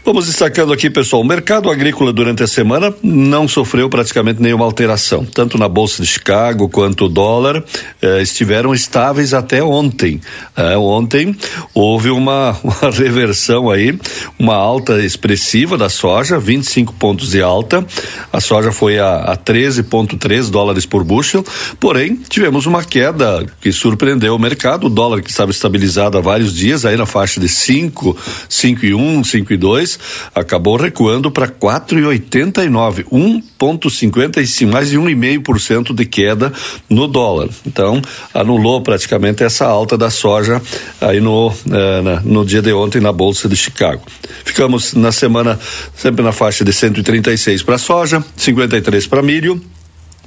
Vamos 0.05 0.27
destacando 0.27 0.71
aqui, 0.71 0.89
pessoal, 0.89 1.21
o 1.21 1.25
mercado 1.25 1.69
agrícola 1.69 2.13
durante 2.13 2.43
a 2.43 2.47
semana 2.47 2.93
não 3.03 3.47
sofreu 3.47 3.89
praticamente 3.89 4.41
nenhuma 4.41 4.63
alteração, 4.63 5.25
tanto 5.25 5.57
na 5.57 5.67
bolsa 5.67 6.01
de 6.01 6.07
Chicago 6.07 6.69
quanto 6.69 7.05
o 7.05 7.09
dólar 7.09 7.61
eh, 8.01 8.21
estiveram 8.21 8.73
estáveis 8.73 9.33
até 9.33 9.61
ontem. 9.61 10.21
Eh, 10.55 10.77
ontem 10.77 11.35
houve 11.73 12.09
uma 12.09 12.55
reversão 12.89 13.69
aí, 13.69 13.97
uma 14.37 14.55
alta 14.55 15.03
expressiva 15.03 15.77
da 15.77 15.89
soja, 15.89 16.39
25 16.39 16.93
pontos 16.93 17.31
de 17.31 17.41
alta. 17.41 17.85
A 18.31 18.39
soja 18.39 18.71
foi 18.71 18.99
a, 18.99 19.17
a 19.17 19.37
13,3 19.37 20.49
dólares 20.49 20.85
por 20.85 21.03
bushel, 21.03 21.43
porém 21.79 22.15
tivemos 22.15 22.65
uma 22.65 22.83
queda 22.83 23.45
que 23.61 23.71
surpreendeu 23.71 24.35
o 24.35 24.39
mercado. 24.39 24.87
O 24.87 24.89
dólar 24.89 25.21
que 25.21 25.29
estava 25.29 25.51
estabilizado 25.51 26.17
há 26.17 26.21
vários 26.21 26.53
dias, 26.53 26.85
aí 26.85 26.97
na 26.97 27.05
faixa 27.05 27.39
de 27.39 27.47
5, 27.47 28.17
5 28.49 28.85
e 28.85 28.93
1, 28.93 29.23
5 29.23 29.53
e 29.53 29.57
2, 29.57 29.99
acabou 30.33 30.77
recuando 30.77 31.31
para 31.31 31.47
4,89, 31.47 33.05
1,55, 33.11 34.67
mais 34.67 34.89
de 34.89 34.97
1,5% 34.97 35.93
de 35.93 36.05
queda 36.05 36.51
no 36.89 37.07
dólar. 37.07 37.49
Então, 37.65 38.01
anulou 38.33 38.81
praticamente 38.81 39.43
essa 39.43 39.65
alta 39.65 39.97
da 39.97 40.09
soja 40.09 40.61
aí 41.01 41.19
no, 41.19 41.51
eh, 41.71 42.19
no 42.23 42.45
dia 42.45 42.61
de 42.61 42.71
ontem 42.75 43.01
na 43.01 43.11
Bolsa 43.11 43.49
de 43.49 43.55
Chicago. 43.55 44.03
Ficamos 44.43 44.93
na 44.93 45.11
semana 45.11 45.59
sempre 45.95 46.23
na 46.23 46.31
faixa 46.31 46.63
de 46.63 46.73
136 46.73 47.63
para 47.63 47.77
soja, 47.77 48.23
53 48.35 49.07
para 49.07 49.21
milho 49.21 49.61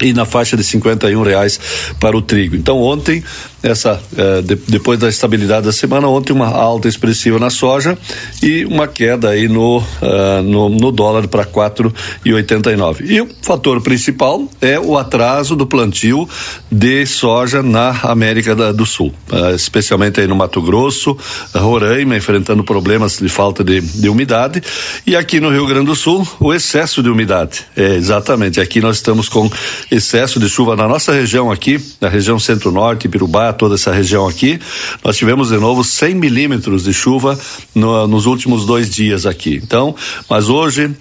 e 0.01 0.13
na 0.13 0.25
faixa 0.25 0.57
de 0.57 0.65
51 0.65 1.23
reais 1.23 1.61
para 2.01 2.17
o 2.17 2.23
trigo. 2.23 2.57
Então 2.57 2.81
ontem 2.81 3.23
essa 3.62 4.01
eh, 4.16 4.42
de, 4.42 4.55
depois 4.68 4.99
da 4.99 5.09
estabilidade 5.09 5.66
da 5.66 5.73
semana 5.73 6.07
ontem 6.09 6.33
uma 6.33 6.49
alta 6.49 6.88
expressiva 6.88 7.38
na 7.38 7.51
soja 7.51 7.99
e 8.42 8.64
uma 8.64 8.87
queda 8.87 9.31
aí 9.31 9.49
no 9.49 9.79
uh, 9.79 10.42
no, 10.44 10.68
no, 10.68 10.92
dólar 10.92 11.27
para 11.27 11.44
quatro 11.44 11.92
e 12.25 12.33
oitenta 12.33 12.71
e 12.71 12.77
nove. 12.77 13.05
E 13.12 13.21
o 13.21 13.29
fator 13.42 13.81
principal 13.81 14.47
é 14.61 14.79
o 14.79 14.97
atraso 14.97 15.57
do 15.57 15.66
plantio 15.66 16.29
de 16.71 17.05
soja 17.07 17.62
na 17.62 17.90
América 18.05 18.55
da, 18.55 18.71
do 18.71 18.87
Sul 18.87 19.12
uh, 19.33 19.55
especialmente 19.55 20.21
aí 20.21 20.27
no 20.27 20.37
Mato 20.37 20.62
Grosso 20.62 21.16
Roraima 21.55 22.16
enfrentando 22.16 22.62
problemas 22.62 23.18
de 23.18 23.29
falta 23.29 23.64
de, 23.64 23.81
de, 23.81 24.09
umidade. 24.09 24.62
E 25.07 25.16
aqui 25.16 25.40
no 25.40 25.51
Rio 25.51 25.66
Grande 25.66 25.87
do 25.87 25.97
Sul 25.97 26.27
o 26.38 26.53
excesso 26.53 27.03
de 27.03 27.09
umidade. 27.09 27.66
É, 27.77 27.94
exatamente 27.94 28.61
aqui 28.61 28.81
nós 28.81 28.97
estamos 28.97 29.29
com 29.29 29.51
excesso 29.90 30.38
de 30.38 30.49
chuva 30.49 30.77
na 30.77 30.87
nossa 30.87 31.12
região 31.12 31.51
aqui 31.51 31.81
na 32.01 32.09
região 32.09 32.38
centro-norte 32.38 33.09
Pirubá 33.09 33.48
toda 33.53 33.75
essa 33.75 33.93
região 33.93 34.27
aqui. 34.27 34.59
Nós 35.05 35.17
tivemos 35.17 35.49
de 35.49 35.57
novo 35.57 35.85
100 35.85 36.15
milímetros 36.15 36.85
de 36.85 36.93
chuva 36.93 37.39
no, 37.75 38.07
nos 38.07 38.27
últimos 38.27 38.67
dois 38.67 38.91
dias 38.91 39.27
aqui. 39.27 39.61
Então, 39.63 39.95
mas 40.29 40.49
hoje 40.49 40.95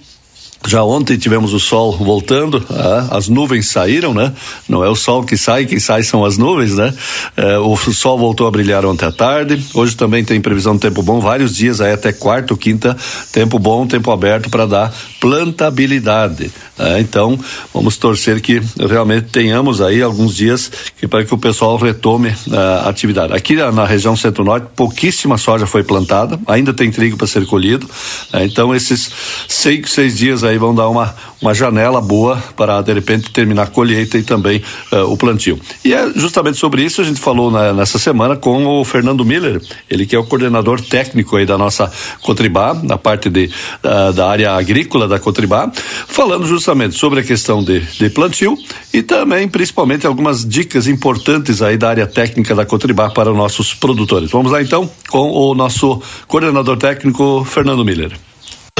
já 0.66 0.82
ontem 0.82 1.16
tivemos 1.16 1.54
o 1.54 1.60
sol 1.60 1.96
voltando, 1.96 2.64
ah, 2.70 3.16
as 3.16 3.28
nuvens 3.28 3.68
saíram, 3.68 4.12
né? 4.12 4.32
Não 4.68 4.84
é 4.84 4.88
o 4.88 4.94
sol 4.94 5.22
que 5.22 5.36
sai, 5.36 5.66
quem 5.66 5.78
sai 5.78 6.02
são 6.02 6.24
as 6.24 6.36
nuvens, 6.36 6.74
né? 6.74 6.92
Eh, 7.36 7.58
o 7.58 7.76
sol 7.76 8.18
voltou 8.18 8.46
a 8.46 8.50
brilhar 8.50 8.84
ontem 8.84 9.06
à 9.06 9.12
tarde. 9.12 9.62
Hoje 9.72 9.96
também 9.96 10.24
tem 10.24 10.40
previsão 10.40 10.74
de 10.74 10.80
tempo 10.80 11.02
bom, 11.02 11.20
vários 11.20 11.54
dias 11.54 11.80
aí 11.80 11.92
até 11.92 12.12
quarta 12.12 12.52
ou 12.52 12.58
quinta, 12.58 12.96
tempo 13.30 13.58
bom, 13.58 13.86
tempo 13.86 14.10
aberto 14.10 14.50
para 14.50 14.66
dar 14.66 14.94
plantabilidade. 15.20 16.50
Né? 16.78 17.00
Então, 17.00 17.38
vamos 17.74 17.96
torcer 17.96 18.40
que 18.40 18.60
realmente 18.78 19.28
tenhamos 19.28 19.80
aí 19.80 20.02
alguns 20.02 20.34
dias 20.34 20.70
que 20.98 21.06
para 21.06 21.24
que 21.24 21.34
o 21.34 21.38
pessoal 21.38 21.76
retome 21.76 22.34
ah, 22.52 22.84
a 22.86 22.88
atividade. 22.88 23.32
Aqui 23.32 23.56
na, 23.56 23.72
na 23.72 23.84
região 23.84 24.16
centro-norte, 24.16 24.68
pouquíssima 24.76 25.36
soja 25.36 25.66
foi 25.66 25.82
plantada, 25.82 26.38
ainda 26.46 26.72
tem 26.72 26.90
trigo 26.90 27.16
para 27.16 27.26
ser 27.26 27.46
colhido. 27.46 27.88
Né? 28.32 28.44
Então, 28.44 28.74
esses 28.74 29.10
seis, 29.48 29.90
seis 29.90 30.16
dias 30.16 30.44
aí 30.44 30.58
vão 30.58 30.74
dar 30.74 30.88
uma, 30.88 31.14
uma 31.40 31.54
janela 31.54 32.00
boa 32.00 32.36
para 32.56 32.80
de 32.82 32.92
repente 32.92 33.30
terminar 33.30 33.64
a 33.64 33.66
colheita 33.66 34.18
e 34.18 34.22
também 34.22 34.62
uh, 34.92 35.12
o 35.12 35.16
plantio. 35.16 35.58
E 35.84 35.94
é 35.94 36.12
justamente 36.14 36.58
sobre 36.58 36.82
isso 36.82 37.00
a 37.00 37.04
gente 37.04 37.20
falou 37.20 37.50
na, 37.50 37.72
nessa 37.72 37.98
semana 37.98 38.36
com 38.36 38.66
o 38.66 38.84
Fernando 38.84 39.24
Miller, 39.24 39.60
ele 39.88 40.06
que 40.06 40.16
é 40.16 40.18
o 40.18 40.24
coordenador 40.24 40.80
técnico 40.80 41.36
aí 41.36 41.46
da 41.46 41.56
nossa 41.56 41.90
Cotribá, 42.22 42.74
na 42.74 42.98
parte 42.98 43.30
de, 43.30 43.50
da, 43.82 44.10
da 44.12 44.28
área 44.28 44.52
agrícola 44.52 45.06
da 45.06 45.18
Cotribá, 45.18 45.70
falando 46.06 46.46
justamente 46.46 46.94
sobre 46.96 47.20
a 47.20 47.22
questão 47.22 47.62
de, 47.62 47.80
de 47.80 48.10
plantio 48.10 48.56
e 48.92 49.02
também 49.02 49.48
principalmente 49.48 50.06
algumas 50.06 50.44
dicas 50.44 50.86
importantes 50.86 51.62
aí 51.62 51.76
da 51.76 51.88
área 51.88 52.06
técnica 52.06 52.54
da 52.54 52.66
Cotribá 52.66 53.10
para 53.10 53.30
os 53.30 53.36
nossos 53.36 53.74
produtores. 53.74 54.30
Vamos 54.30 54.52
lá 54.52 54.62
então 54.62 54.90
com 55.08 55.30
o 55.30 55.54
nosso 55.54 56.02
coordenador 56.26 56.76
técnico 56.76 57.44
Fernando 57.44 57.84
Miller. 57.84 58.27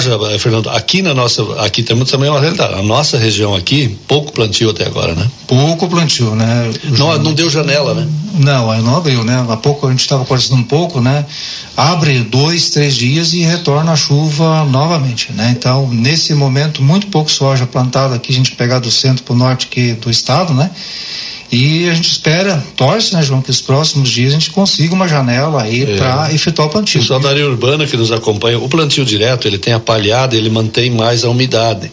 Eh, 0.07 0.39
Fernando, 0.39 0.71
aqui 0.71 1.03
na 1.03 1.13
nossa, 1.15 1.43
aqui 1.61 1.83
temos 1.83 2.11
também 2.11 2.31
uma 2.31 2.41
realidade. 2.41 2.75
A 2.75 2.83
nossa 2.83 3.19
região 3.19 3.55
aqui, 3.55 3.99
pouco 4.07 4.33
plantio 4.33 4.71
até 4.71 4.87
agora, 4.87 5.15
né? 5.15 5.29
Pouco 5.47 5.89
plantio, 5.89 6.35
né? 6.35 6.71
Não, 6.97 7.19
não 7.19 7.33
deu 7.33 7.51
janela, 7.51 7.95
né? 7.95 8.07
Não, 8.35 8.83
não 8.83 8.97
abriu, 8.97 9.25
né? 9.25 9.45
Há 9.49 9.57
pouco 9.57 9.87
a 9.87 9.91
gente 9.91 10.01
estava 10.01 10.25
conversando 10.25 10.61
um 10.61 10.65
pouco, 10.65 11.01
né? 11.01 11.27
Abre 11.77 12.21
dois, 12.21 12.71
três 12.71 12.95
dias 12.95 13.33
e 13.33 13.41
retorna 13.41 13.93
a 13.93 13.97
chuva 13.97 14.65
novamente, 14.65 15.33
né? 15.33 15.55
Então, 15.57 15.89
nesse 15.89 16.35
momento, 16.35 16.83
muito 16.83 17.09
pouco 17.09 17.31
soja 17.31 17.67
plantada 17.67 18.15
aqui, 18.15 18.33
a 18.33 18.37
gente 18.37 18.53
pegar 18.53 18.79
do 18.79 18.91
centro 18.91 19.25
para 19.25 19.35
o 19.35 19.37
norte 19.37 19.67
aqui 19.67 19.93
do 19.95 20.11
estado, 20.11 20.55
né? 20.55 20.71
E 21.51 21.89
a 21.89 21.95
gente 21.95 22.11
espera, 22.11 22.63
torce, 22.77 23.15
né, 23.15 23.23
João, 23.23 23.41
que 23.41 23.51
os 23.51 23.63
próximos 23.63 24.11
dias 24.11 24.33
a 24.33 24.39
gente 24.39 24.51
consiga 24.51 24.95
uma 24.95 25.09
janela 25.09 25.63
aí 25.63 25.83
é. 25.83 25.97
para 25.97 26.33
efetuar 26.33 26.69
o 26.69 26.71
plantio. 26.71 27.01
Pessoal 27.01 27.21
da 27.21 27.31
área 27.31 27.47
urbana 27.47 27.87
que 27.87 27.97
nos 27.97 28.13
acompanha, 28.13 28.59
o 28.59 28.69
plantio 28.69 29.05
direto, 29.05 29.49
ele 29.49 29.59
tem 29.59 29.73
a 29.73 29.81
palhada, 29.81 30.37
ele 30.37 30.51
mantém 30.51 30.91
mais 30.91 31.25
a 31.25 31.31
umidade. 31.31 31.91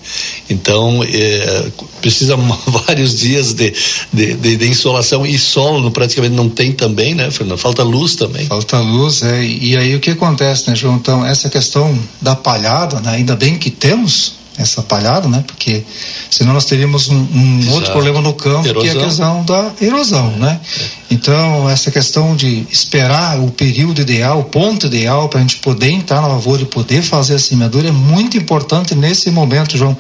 Então, 0.49 1.01
é, 1.03 1.71
precisa 2.01 2.35
vários 2.67 3.17
dias 3.17 3.53
de, 3.53 3.73
de, 4.11 4.33
de, 4.33 4.57
de, 4.57 4.67
insolação 4.67 5.25
e 5.25 5.39
solo 5.39 5.89
praticamente 5.89 6.35
não 6.35 6.49
tem 6.49 6.73
também, 6.73 7.15
né, 7.15 7.31
Fernando? 7.31 7.57
Falta 7.57 7.81
luz 7.81 8.15
também. 8.15 8.45
Falta 8.47 8.79
luz, 8.79 9.23
é. 9.23 9.41
E 9.41 9.77
aí 9.77 9.95
o 9.95 10.01
que 10.01 10.11
acontece, 10.11 10.69
né, 10.69 10.75
João? 10.75 10.95
Então, 10.97 11.25
essa 11.25 11.49
questão 11.49 11.97
da 12.21 12.35
palhada, 12.35 12.99
né, 12.99 13.11
ainda 13.11 13.37
bem 13.37 13.57
que 13.57 13.69
temos 13.69 14.44
essa 14.57 14.81
palhada, 14.81 15.27
né? 15.27 15.43
Porque 15.45 15.83
senão 16.29 16.53
nós 16.53 16.65
teríamos 16.65 17.09
um, 17.09 17.15
um 17.15 17.71
outro 17.71 17.91
problema 17.91 18.21
no 18.21 18.33
campo, 18.33 18.67
erosão. 18.67 18.81
que 18.81 18.87
é 18.87 19.01
a 19.01 19.05
questão 19.05 19.43
da 19.43 19.71
erosão, 19.81 20.31
né? 20.37 20.59
É. 20.79 20.85
Então, 21.11 21.69
essa 21.69 21.91
questão 21.91 22.35
de 22.35 22.65
esperar 22.71 23.39
o 23.39 23.51
período 23.51 24.01
ideal, 24.01 24.39
o 24.39 24.43
ponto 24.45 24.87
ideal 24.87 25.29
para 25.29 25.39
a 25.39 25.41
gente 25.41 25.57
poder 25.57 25.91
entrar 25.91 26.21
na 26.21 26.27
lavoura 26.27 26.61
e 26.61 26.65
poder 26.65 27.01
fazer 27.01 27.35
a 27.35 27.39
semeadura 27.39 27.89
é 27.89 27.91
muito 27.91 28.37
importante 28.37 28.95
nesse 28.95 29.29
momento, 29.31 29.77
João. 29.77 29.95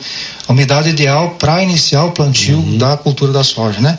A 0.47 0.51
umidade 0.51 0.89
ideal 0.89 1.35
para 1.39 1.63
iniciar 1.63 2.05
o 2.05 2.11
plantio 2.11 2.57
uhum. 2.57 2.77
da 2.77 2.95
cultura 2.97 3.31
da 3.31 3.43
soja, 3.43 3.79
né? 3.81 3.97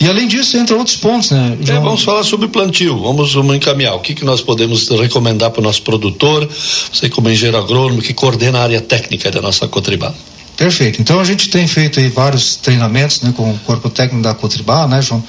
E 0.00 0.08
além 0.08 0.26
disso, 0.26 0.56
entram 0.56 0.78
outros 0.78 0.96
pontos, 0.96 1.30
né? 1.30 1.58
É, 1.68 1.72
vamos 1.74 2.02
falar 2.02 2.22
sobre 2.22 2.48
plantio, 2.48 2.98
vamos, 3.00 3.34
vamos 3.34 3.54
encaminhar. 3.54 3.94
O 3.94 4.00
que, 4.00 4.14
que 4.14 4.24
nós 4.24 4.40
podemos 4.40 4.88
recomendar 4.88 5.50
para 5.50 5.60
o 5.60 5.64
nosso 5.64 5.82
produtor, 5.82 6.48
você 6.92 7.08
como 7.08 7.28
engenheiro 7.28 7.58
agrônomo 7.58 8.00
que 8.00 8.14
coordena 8.14 8.60
a 8.60 8.62
área 8.62 8.80
técnica 8.80 9.30
da 9.30 9.42
nossa 9.42 9.68
Cotribá? 9.68 10.12
Perfeito. 10.56 11.00
Então 11.00 11.20
a 11.20 11.24
gente 11.24 11.48
tem 11.48 11.66
feito 11.66 11.98
aí 12.00 12.08
vários 12.08 12.56
treinamentos 12.56 13.20
né, 13.20 13.32
com 13.36 13.50
o 13.50 13.58
corpo 13.60 13.90
técnico 13.90 14.22
da 14.22 14.34
Cotribá, 14.34 14.86
né, 14.86 15.02
João? 15.02 15.22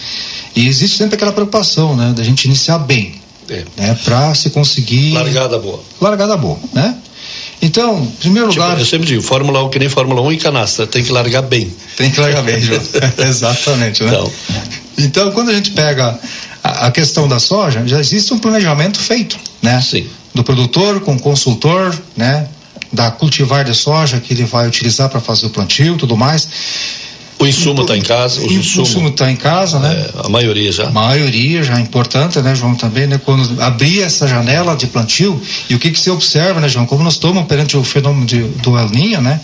E 0.55 0.67
existe 0.67 0.97
sempre 0.97 1.15
aquela 1.15 1.31
preocupação, 1.31 1.95
né, 1.95 2.13
da 2.15 2.23
gente 2.23 2.45
iniciar 2.45 2.79
bem, 2.79 3.15
é. 3.49 3.65
né, 3.75 3.97
para 4.03 4.33
se 4.35 4.51
conseguir. 4.51 5.13
Largada 5.13 5.57
boa. 5.57 5.81
Largada 5.99 6.37
boa, 6.37 6.59
né? 6.73 6.95
Então, 7.61 8.01
em 8.01 8.11
primeiro 8.11 8.49
tipo, 8.49 8.61
lugar. 8.61 8.79
Eu 8.79 8.85
sempre 8.85 9.07
digo, 9.07 9.21
Fórmula 9.21 9.63
1 9.63 9.69
que 9.69 9.79
nem 9.79 9.89
Fórmula 9.89 10.21
1 10.21 10.33
e 10.33 10.37
canastra, 10.37 10.87
tem 10.87 11.03
que 11.03 11.11
largar 11.11 11.41
bem. 11.41 11.71
Tem 11.95 12.11
que 12.11 12.19
largar 12.19 12.43
bem, 12.43 12.59
João. 12.61 12.81
Exatamente, 13.17 14.03
né? 14.03 14.11
Então. 14.11 14.31
então, 14.97 15.31
quando 15.31 15.49
a 15.49 15.53
gente 15.53 15.71
pega 15.71 16.19
a, 16.63 16.87
a, 16.87 16.91
questão 16.91 17.27
da 17.27 17.39
soja, 17.39 17.83
já 17.85 17.99
existe 17.99 18.33
um 18.33 18.39
planejamento 18.39 18.99
feito, 18.99 19.37
né? 19.61 19.81
Sim. 19.81 20.07
Do 20.33 20.43
produtor 20.43 20.99
com 21.01 21.15
o 21.15 21.19
consultor, 21.19 21.95
né? 22.15 22.47
Da 22.91 23.09
cultivar 23.11 23.63
de 23.63 23.73
soja 23.73 24.19
que 24.19 24.33
ele 24.33 24.43
vai 24.43 24.67
utilizar 24.67 25.09
para 25.09 25.19
fazer 25.19 25.47
o 25.47 25.49
plantio, 25.49 25.97
tudo 25.97 26.15
mais. 26.15 26.47
O 27.37 27.45
insumo 27.45 27.81
está 27.81 27.97
em 27.97 28.01
casa? 28.01 28.41
O 28.41 28.51
insumo 28.51 29.09
está 29.09 29.29
em 29.29 29.35
casa, 29.35 29.79
né? 29.79 29.93
É, 29.93 30.25
a 30.25 30.29
maioria 30.29 30.71
já. 30.71 30.87
A 30.87 30.91
maioria 30.91 31.63
já 31.63 31.77
é 31.77 31.81
importante, 31.81 32.39
né, 32.41 32.55
João, 32.55 32.75
também, 32.75 33.07
né? 33.07 33.19
Quando 33.23 33.61
abrir 33.61 34.01
essa 34.01 34.27
janela 34.27 34.75
de 34.75 34.87
plantio, 34.87 35.39
e 35.69 35.75
o 35.75 35.79
que 35.79 35.91
que 35.91 35.99
se 35.99 36.09
observa, 36.09 36.59
né, 36.61 36.69
João? 36.69 36.85
Como 36.85 37.03
nós 37.03 37.13
estamos 37.13 37.45
perante 37.45 37.75
o 37.75 37.83
fenômeno 37.83 38.25
de, 38.25 38.41
do 38.41 38.77
El 38.77 38.89
Ninho, 38.89 39.21
né? 39.21 39.41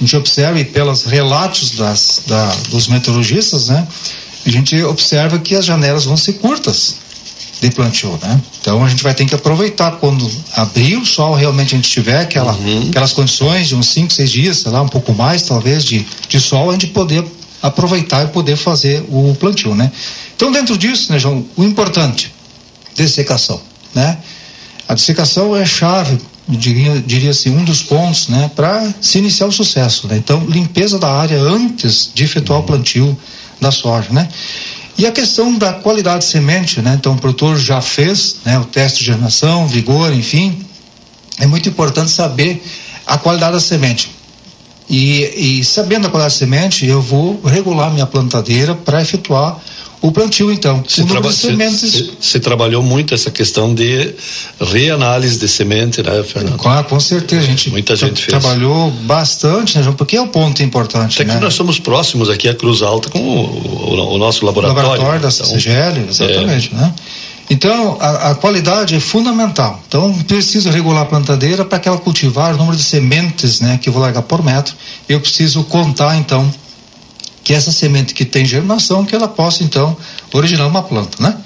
A 0.00 0.02
gente 0.02 0.16
observa 0.16 0.58
e 0.58 0.64
pelos 0.64 1.04
relatos 1.04 1.72
das, 1.72 2.22
da, 2.26 2.56
dos 2.70 2.88
meteorologistas, 2.88 3.68
né? 3.68 3.86
A 4.46 4.50
gente 4.50 4.82
observa 4.82 5.38
que 5.38 5.54
as 5.54 5.66
janelas 5.66 6.06
vão 6.06 6.16
ser 6.16 6.34
curtas 6.34 6.96
de 7.60 7.70
plantio, 7.70 8.18
né? 8.22 8.40
Então 8.60 8.82
a 8.82 8.88
gente 8.88 9.02
vai 9.02 9.14
ter 9.14 9.26
que 9.26 9.34
aproveitar 9.34 9.92
quando 9.92 10.28
abrir 10.54 10.96
o 10.96 11.04
sol 11.04 11.34
realmente 11.34 11.74
a 11.74 11.76
gente 11.76 11.90
tiver 11.90 12.20
aquela, 12.20 12.52
uhum. 12.52 12.88
aquelas 12.88 13.12
condições 13.12 13.68
de 13.68 13.76
uns 13.76 13.88
5, 13.88 14.12
6 14.12 14.30
dias, 14.30 14.58
sei 14.58 14.72
lá, 14.72 14.80
um 14.80 14.88
pouco 14.88 15.12
mais 15.12 15.42
talvez 15.42 15.84
de, 15.84 16.06
de 16.28 16.40
sol, 16.40 16.70
a 16.70 16.72
gente 16.72 16.86
poder 16.88 17.22
aproveitar 17.62 18.24
e 18.24 18.28
poder 18.28 18.56
fazer 18.56 19.04
o 19.10 19.36
plantio, 19.38 19.74
né? 19.74 19.92
Então 20.34 20.50
dentro 20.50 20.78
disso, 20.78 21.12
né, 21.12 21.18
João, 21.18 21.44
o 21.54 21.62
importante, 21.62 22.32
dessecação, 22.96 23.60
né? 23.94 24.16
A 24.88 24.94
dessecação 24.94 25.54
é 25.54 25.66
chave, 25.66 26.18
diria, 26.48 26.98
diria 27.06 27.30
assim, 27.30 27.50
um 27.50 27.62
dos 27.62 27.82
pontos, 27.82 28.28
né, 28.28 28.50
para 28.56 28.92
se 29.02 29.18
iniciar 29.18 29.46
o 29.46 29.52
sucesso, 29.52 30.08
né? 30.08 30.16
Então 30.16 30.42
limpeza 30.48 30.98
da 30.98 31.12
área 31.12 31.38
antes 31.38 32.10
de 32.14 32.24
efetuar 32.24 32.60
uhum. 32.60 32.64
o 32.64 32.66
plantio 32.66 33.18
da 33.60 33.70
soja, 33.70 34.08
né? 34.10 34.26
E 35.00 35.06
a 35.06 35.10
questão 35.10 35.56
da 35.56 35.72
qualidade 35.72 36.26
de 36.26 36.30
semente, 36.30 36.82
né? 36.82 36.94
Então 36.94 37.14
o 37.14 37.18
produtor 37.18 37.56
já 37.56 37.80
fez 37.80 38.36
né, 38.44 38.58
o 38.58 38.66
teste 38.66 38.98
de 38.98 39.06
germinação, 39.06 39.66
vigor, 39.66 40.12
enfim. 40.12 40.62
É 41.38 41.46
muito 41.46 41.70
importante 41.70 42.10
saber 42.10 42.62
a 43.06 43.16
qualidade 43.16 43.54
da 43.54 43.60
semente. 43.60 44.10
E, 44.90 45.60
e 45.60 45.64
sabendo 45.64 46.08
a 46.08 46.10
qualidade 46.10 46.34
da 46.34 46.38
semente, 46.38 46.84
eu 46.84 47.00
vou 47.00 47.40
regular 47.44 47.92
minha 47.92 48.06
plantadeira 48.06 48.74
para 48.74 49.00
efetuar 49.00 49.56
o 50.02 50.10
plantio, 50.10 50.50
então. 50.50 50.82
Se, 50.88 51.04
traba 51.04 51.30
sementes... 51.30 51.92
se, 51.92 52.12
se, 52.18 52.40
trabalhou 52.40 52.82
muito 52.82 53.14
essa 53.14 53.30
questão 53.30 53.74
de 53.74 54.14
reanálise 54.58 55.38
de 55.38 55.46
semente, 55.46 56.02
né, 56.02 56.22
Fernando? 56.22 56.56
Claro, 56.56 56.84
com 56.86 56.98
certeza. 56.98 57.42
A 57.42 57.44
gente 57.44 57.70
Muita 57.70 57.94
gente 57.94 58.24
fez. 58.24 58.26
trabalhou 58.26 58.90
bastante, 58.90 59.76
né, 59.76 59.84
João? 59.84 59.94
Porque 59.94 60.16
é 60.16 60.20
o 60.20 60.28
ponto 60.28 60.62
importante. 60.62 61.20
Até 61.20 61.30
né? 61.30 61.34
que 61.34 61.44
nós 61.44 61.52
somos 61.52 61.78
próximos 61.78 62.30
aqui 62.30 62.48
a 62.48 62.54
Cruz 62.54 62.80
Alta 62.80 63.10
com 63.10 63.18
o, 63.18 63.90
o, 63.92 64.14
o 64.14 64.18
nosso 64.18 64.44
laboratório. 64.46 64.80
O 64.80 64.90
laboratório 64.90 65.20
da 65.20 65.28
então, 65.28 65.54
CGL, 65.54 66.08
exatamente, 66.08 66.70
é... 66.72 66.76
né? 66.76 66.94
Então, 67.50 67.98
a, 68.00 68.30
a, 68.30 68.34
qualidade 68.36 68.94
é 68.94 69.00
fundamental. 69.00 69.82
Então, 69.88 70.14
preciso 70.22 70.70
regular 70.70 71.02
a 71.02 71.06
plantadeira 71.06 71.64
para 71.64 71.80
que 71.80 71.88
ela 71.88 71.98
cultivar 71.98 72.54
o 72.54 72.56
número 72.56 72.76
de 72.76 72.84
sementes 72.84 73.60
né, 73.60 73.76
que 73.82 73.88
eu 73.88 73.92
vou 73.92 74.00
largar 74.00 74.22
por 74.22 74.40
metro. 74.42 74.72
Eu 75.08 75.18
preciso 75.20 75.64
contar, 75.64 76.16
então, 76.16 76.48
que 77.42 77.52
essa 77.52 77.72
semente 77.72 78.14
que 78.14 78.24
tem 78.24 78.44
germinação, 78.44 79.04
que 79.04 79.12
ela 79.12 79.26
possa 79.26 79.64
então 79.64 79.96
originar 80.32 80.68
uma 80.68 80.82
planta, 80.84 81.20
né? 81.20 81.36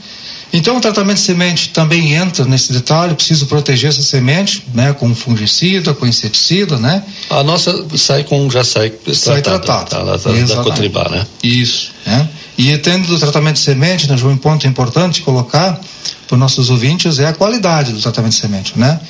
Então 0.52 0.76
o 0.76 0.80
tratamento 0.80 1.16
de 1.16 1.22
semente 1.22 1.70
também 1.70 2.12
entra 2.12 2.44
nesse 2.44 2.72
detalhe, 2.72 3.14
preciso 3.14 3.46
proteger 3.46 3.90
essa 3.90 4.02
semente, 4.02 4.64
né, 4.72 4.92
com 4.92 5.12
fungicida, 5.14 5.94
com 5.94 6.06
inseticida, 6.06 6.78
né? 6.78 7.02
A 7.30 7.42
nossa 7.42 7.86
sai 7.96 8.22
com 8.22 8.48
já 8.50 8.62
sai 8.62 8.92
sai 9.12 9.42
tratada, 9.42 9.90
tá, 9.90 10.02
da, 10.04 10.16
da 10.16 10.62
Cotribá, 10.62 11.08
né? 11.08 11.26
Isso, 11.42 11.90
né? 12.06 12.28
E 12.56 12.76
tendo 12.78 13.06
do 13.08 13.18
tratamento 13.18 13.54
de 13.54 13.62
semente, 13.62 14.08
né, 14.08 14.16
um 14.24 14.36
ponto 14.36 14.66
importante 14.66 15.22
colocar 15.22 15.78
para 16.26 16.34
os 16.34 16.38
nossos 16.38 16.70
ouvintes 16.70 17.18
é 17.18 17.26
a 17.26 17.32
qualidade 17.32 17.92
do 17.92 18.00
tratamento 18.00 18.32
de 18.32 18.40
semente, 18.40 18.78
né? 18.78 19.00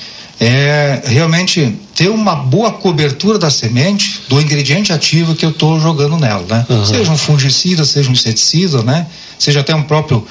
é 0.40 1.02
realmente 1.06 1.78
ter 1.94 2.08
uma 2.08 2.34
boa 2.34 2.72
cobertura 2.72 3.38
da 3.38 3.50
semente 3.50 4.22
do 4.28 4.40
ingrediente 4.40 4.92
ativo 4.92 5.34
que 5.34 5.44
eu 5.44 5.50
estou 5.50 5.78
jogando 5.78 6.16
nela, 6.18 6.44
né? 6.48 6.66
Uhum. 6.68 6.84
Seja 6.84 7.10
um 7.10 7.16
fungicida, 7.16 7.84
seja 7.84 8.08
um 8.08 8.12
inseticida, 8.12 8.82
né? 8.82 9.06
Seja 9.38 9.60
até 9.60 9.74
um 9.74 9.82
próprio 9.82 10.26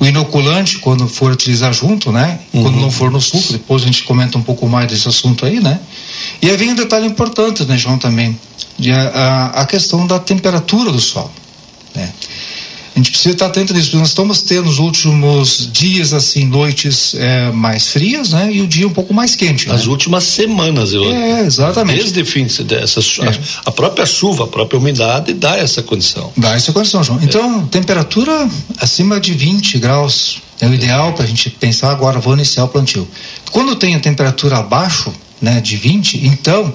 o 0.00 0.06
inoculante 0.06 0.78
quando 0.78 1.06
for 1.06 1.30
utilizar 1.30 1.72
junto, 1.72 2.10
né? 2.10 2.38
Uhum. 2.52 2.62
Quando 2.62 2.80
não 2.80 2.90
for 2.90 3.10
no 3.10 3.20
suco, 3.20 3.52
depois 3.52 3.82
a 3.82 3.86
gente 3.86 4.02
comenta 4.04 4.38
um 4.38 4.42
pouco 4.42 4.66
mais 4.68 4.88
desse 4.88 5.06
assunto 5.06 5.44
aí, 5.44 5.60
né? 5.60 5.78
E 6.40 6.50
aí 6.50 6.56
vem 6.56 6.70
um 6.70 6.74
detalhe 6.74 7.06
importante, 7.06 7.64
né, 7.64 7.76
João, 7.76 7.98
também, 7.98 8.38
de 8.78 8.90
a, 8.90 9.52
a 9.54 9.66
questão 9.66 10.06
da 10.06 10.18
temperatura 10.18 10.90
do 10.90 11.00
solo, 11.00 11.30
né? 11.94 12.10
A 12.94 12.98
gente 12.98 13.10
precisa 13.10 13.30
estar 13.30 13.46
atento 13.46 13.72
nisso. 13.72 13.96
Nós 13.96 14.08
estamos 14.08 14.42
tendo 14.42 14.66
nos 14.66 14.78
últimos 14.78 15.68
dias, 15.72 16.12
assim, 16.12 16.44
noites 16.44 17.14
é, 17.14 17.50
mais 17.50 17.88
frias, 17.88 18.30
né? 18.30 18.50
E 18.52 18.60
o 18.60 18.66
dia 18.66 18.86
um 18.86 18.92
pouco 18.92 19.14
mais 19.14 19.34
quente. 19.34 19.70
As 19.70 19.84
né? 19.84 19.90
últimas 19.90 20.24
semanas, 20.24 20.92
eu. 20.92 21.04
É, 21.04 21.40
exatamente. 21.40 21.98
Desde 21.98 22.24
fim 22.24 22.46
dessa, 22.64 23.00
é. 23.00 23.38
a 23.64 23.70
própria 23.70 24.04
chuva, 24.04 24.44
a 24.44 24.46
própria 24.46 24.78
umidade 24.78 25.32
dá 25.32 25.56
essa 25.56 25.82
condição. 25.82 26.30
Dá 26.36 26.54
essa 26.54 26.72
condição, 26.72 27.02
João. 27.02 27.18
Então, 27.22 27.66
temperatura 27.66 28.48
acima 28.78 29.18
de 29.18 29.32
20 29.32 29.78
graus 29.78 30.42
é 30.60 30.66
o 30.66 30.74
ideal 30.74 31.14
para 31.14 31.24
a 31.24 31.28
gente 31.28 31.48
pensar 31.50 31.90
agora, 31.90 32.20
vou 32.20 32.34
iniciar 32.34 32.64
o 32.64 32.68
plantio. 32.68 33.08
Quando 33.50 33.74
tem 33.74 33.94
a 33.94 34.00
temperatura 34.00 34.58
abaixo, 34.58 35.12
né, 35.40 35.60
de 35.60 35.76
20, 35.76 36.26
então 36.26 36.72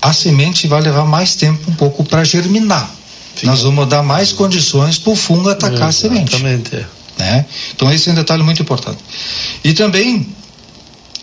a 0.00 0.12
semente 0.12 0.66
vai 0.66 0.82
levar 0.82 1.04
mais 1.04 1.36
tempo 1.36 1.70
um 1.70 1.74
pouco 1.74 2.02
para 2.04 2.24
germinar. 2.24 2.90
Fica. 3.34 3.46
Nós 3.46 3.62
vamos 3.62 3.88
dar 3.88 4.02
mais 4.02 4.32
condições 4.32 4.98
para 4.98 5.12
o 5.12 5.16
fungo 5.16 5.48
atacar 5.48 5.88
a 5.88 5.92
semente. 5.92 6.34
Exatamente. 6.34 6.76
É. 6.76 6.86
Né? 7.18 7.46
Então 7.74 7.90
esse 7.92 8.08
é 8.08 8.12
um 8.12 8.14
detalhe 8.14 8.42
muito 8.42 8.62
importante. 8.62 8.98
E 9.62 9.72
também, 9.72 10.26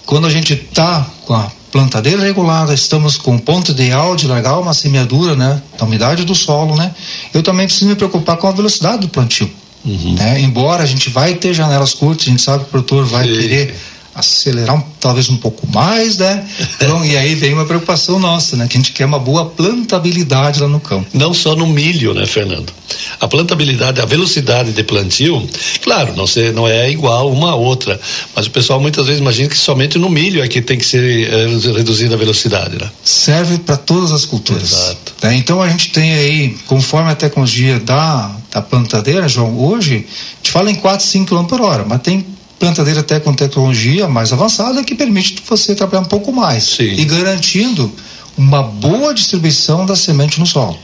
quando 0.05 0.28
a 0.28 0.30
gente 0.30 0.53
está 0.53 1.05
com 1.26 1.34
a 1.34 1.51
plantadeira 1.72 2.22
regulada, 2.22 2.74
estamos 2.74 3.16
com 3.18 3.36
o 3.36 3.39
ponto 3.39 3.72
ideal 3.72 4.16
de 4.16 4.28
largar 4.28 4.60
uma 4.60 4.74
semeadura, 4.74 5.36
né, 5.36 5.62
da 5.78 5.86
umidade 5.86 6.26
do 6.26 6.34
solo, 6.34 6.76
né, 6.76 6.93
eu 7.34 7.43
também 7.43 7.68
preciso 7.68 7.88
me 7.88 7.95
preocupar 7.95 8.38
com 8.38 8.47
a 8.47 8.51
velocidade 8.51 9.01
do 9.01 9.10
plantio. 9.10 9.49
Uhum. 9.86 10.16
Né? 10.16 10.41
Embora 10.41 10.84
a 10.84 10.86
gente 10.86 11.10
vai 11.10 11.36
ter 11.36 11.53
janelas 11.53 11.93
curtas, 11.93 12.28
a 12.28 12.32
gente 12.32 12.41
sabe 12.41 12.64
que 12.64 12.70
o 12.70 12.72
produtor 12.72 13.05
vai 13.05 13.26
Sim. 13.26 13.34
querer 13.34 13.76
acelerar 14.14 14.76
um, 14.76 14.84
talvez 14.99 15.30
um 15.30 15.38
pouco 15.38 15.68
mais, 15.68 16.18
né? 16.18 16.45
Então, 16.76 17.05
e 17.05 17.16
aí 17.16 17.36
vem 17.36 17.53
uma 17.53 17.66
preocupação 17.66 18.20
nossa, 18.20 18.55
né? 18.55 18.68
Que 18.68 18.78
a 18.78 18.80
gente 18.80 18.91
quer 18.91 19.05
uma 19.05 19.20
boa 19.20 19.45
plantabilidade 19.45 20.60
lá 20.60 20.68
no 20.68 20.80
campo. 20.80 21.07
Não 21.14 21.34
só 21.34 21.55
no 21.55 21.68
milho, 21.68 22.14
né, 22.14 22.26
Fernando? 22.26 22.72
A 23.20 23.28
plantabilidade, 23.28 24.01
a 24.01 24.05
velocidade 24.05 24.72
de 24.72 24.84
plantio, 24.84 25.47
claro, 25.84 26.16
não, 26.16 26.26
ser, 26.26 26.53
não 26.53 26.68
é 26.68 26.89
igual 26.89 27.32
uma 27.32 27.51
a 27.51 27.55
outra, 27.55 27.99
mas 28.36 28.47
o 28.47 28.51
pessoal 28.51 28.80
muitas 28.80 29.05
vezes 29.05 29.22
imagina 29.22 29.47
que 29.47 29.57
somente 29.57 29.97
no 29.97 30.10
milho 30.10 30.43
é 30.43 30.47
que 30.47 30.62
tem 30.62 30.78
que 30.78 30.86
ser 30.86 31.32
é, 31.32 31.47
reduzida 31.74 32.16
a 32.16 32.18
velocidade, 32.18 32.78
né? 32.78 32.89
Serve 33.03 33.60
para 33.60 33.78
todas 33.78 34.12
as 34.12 34.26
culturas. 34.26 34.72
Exato. 34.72 35.14
Né? 35.24 35.36
Então 35.36 35.62
a 35.62 35.70
gente 35.70 35.91
tem 35.91 36.14
aí, 36.14 36.57
conforme 36.66 37.12
a 37.12 37.16
tecnologia 37.16 37.80
da, 37.80 38.36
da 38.51 38.62
plantadeira, 38.62 39.28
João, 39.28 39.57
hoje, 39.60 40.05
a 40.05 40.38
gente 40.38 40.51
fala 40.51 40.72
em 40.72 40.76
4, 40.76 41.05
5 41.05 41.36
km 41.36 41.45
por 41.45 41.62
hora, 41.62 41.86
mas 41.88 42.01
tem 42.01 42.26
plantadeira 42.60 42.99
até 42.99 43.20
com 43.20 43.34
tecnologia 43.34 44.07
mais 44.07 44.34
avançada 44.34 44.84
que 44.84 44.93
permite 44.93 45.41
você 45.47 45.74
trabalhar 45.74 46.01
um 46.01 46.05
pouco 46.05 46.32
mais 46.32 46.64
Sim. 46.64 46.93
e 46.93 47.05
garantindo 47.05 47.91
uma 48.38 48.62
boa 48.62 49.14
distribuição 49.14 49.86
da 49.86 49.95
semente 49.95 50.39
no 50.39 50.45
solo. 50.45 50.78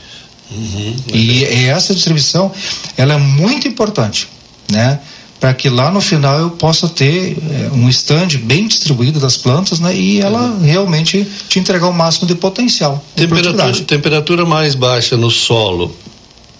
Uhum, 0.50 0.96
e 1.12 1.44
essa 1.44 1.94
distribuição 1.94 2.52
ela 2.96 3.14
é 3.14 3.18
muito 3.18 3.66
importante, 3.66 4.28
né? 4.70 5.00
Para 5.40 5.52
que 5.52 5.68
lá 5.68 5.90
no 5.90 6.00
final 6.00 6.38
eu 6.38 6.50
possa 6.50 6.88
ter 6.88 7.36
é, 7.36 7.70
um 7.74 7.88
stand 7.90 8.28
bem 8.42 8.66
distribuído 8.66 9.20
das 9.20 9.36
plantas, 9.36 9.80
né? 9.80 9.94
E 9.94 10.20
ela 10.20 10.40
uhum. 10.40 10.62
realmente 10.62 11.26
te 11.48 11.58
entregar 11.58 11.88
o 11.88 11.92
máximo 11.92 12.26
de 12.26 12.34
potencial. 12.34 13.04
De 13.14 13.26
temperatura, 13.26 13.72
temperatura 13.84 14.46
mais 14.46 14.74
baixa 14.74 15.16
no 15.16 15.30
solo 15.30 15.94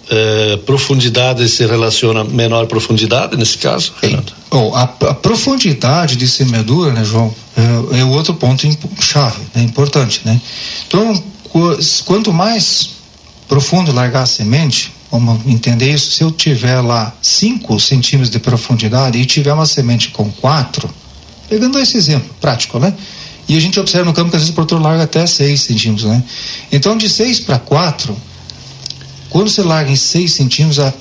é, 0.09 0.57
profundidade 0.59 1.49
se 1.49 1.67
relaciona 1.67 2.23
menor 2.25 2.67
profundidade 2.67 3.37
nesse 3.37 3.59
caso, 3.59 3.93
Renato? 4.01 4.35
Oh, 4.51 4.75
a, 4.75 4.83
a, 4.83 5.15
profundidade 5.15 6.17
de 6.17 6.29
semeadura, 6.29 6.93
né, 6.93 7.05
João, 7.05 7.35
é, 7.57 8.01
é 8.01 8.05
outro 8.05 8.35
ponto 8.35 8.67
chave, 9.01 9.43
é 9.55 9.59
né, 9.59 9.65
importante, 9.65 10.23
né? 10.25 10.41
Então, 10.87 11.23
quanto 12.05 12.33
mais 12.33 12.91
profundo 13.49 13.93
largar 13.93 14.23
a 14.23 14.27
semente, 14.27 14.93
vamos 15.11 15.45
entender 15.47 15.93
isso, 15.93 16.11
se 16.13 16.23
eu 16.23 16.31
tiver 16.31 16.81
lá 16.81 17.13
5 17.21 17.79
centímetros 17.81 18.31
de 18.31 18.39
profundidade 18.39 19.19
e 19.19 19.25
tiver 19.25 19.53
uma 19.53 19.67
semente 19.67 20.11
com 20.11 20.31
4, 20.31 20.89
pegando 21.49 21.79
esse 21.79 21.97
exemplo 21.97 22.31
prático, 22.41 22.79
né? 22.79 22.95
E 23.49 23.57
a 23.57 23.61
gente 23.61 23.79
observa 23.79 24.05
no 24.05 24.13
campo 24.13 24.31
que 24.31 24.37
às 24.37 24.43
vezes 24.43 24.51
o 24.51 24.55
produtor 24.55 24.83
larga 24.83 25.05
até 25.05 25.25
6 25.25 25.61
centímetros, 25.61 26.09
né? 26.09 26.23
Então, 26.73 26.97
de 26.97 27.09
6 27.09 27.41
para 27.41 27.59
4, 27.59 28.17
quando 29.31 29.49
você 29.49 29.63
larga 29.63 29.91
em 29.91 29.97
6 29.97 30.33
centímetros, 30.33 30.79
a, 30.79 30.93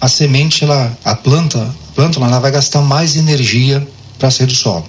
a 0.00 0.08
semente, 0.08 0.64
ela, 0.64 0.96
a 1.04 1.14
planta, 1.14 1.60
a 1.62 1.94
planta 1.94 2.18
ela 2.18 2.38
vai 2.38 2.50
gastar 2.50 2.82
mais 2.82 3.16
energia 3.16 3.86
para 4.18 4.30
sair 4.30 4.46
do 4.46 4.54
solo. 4.54 4.86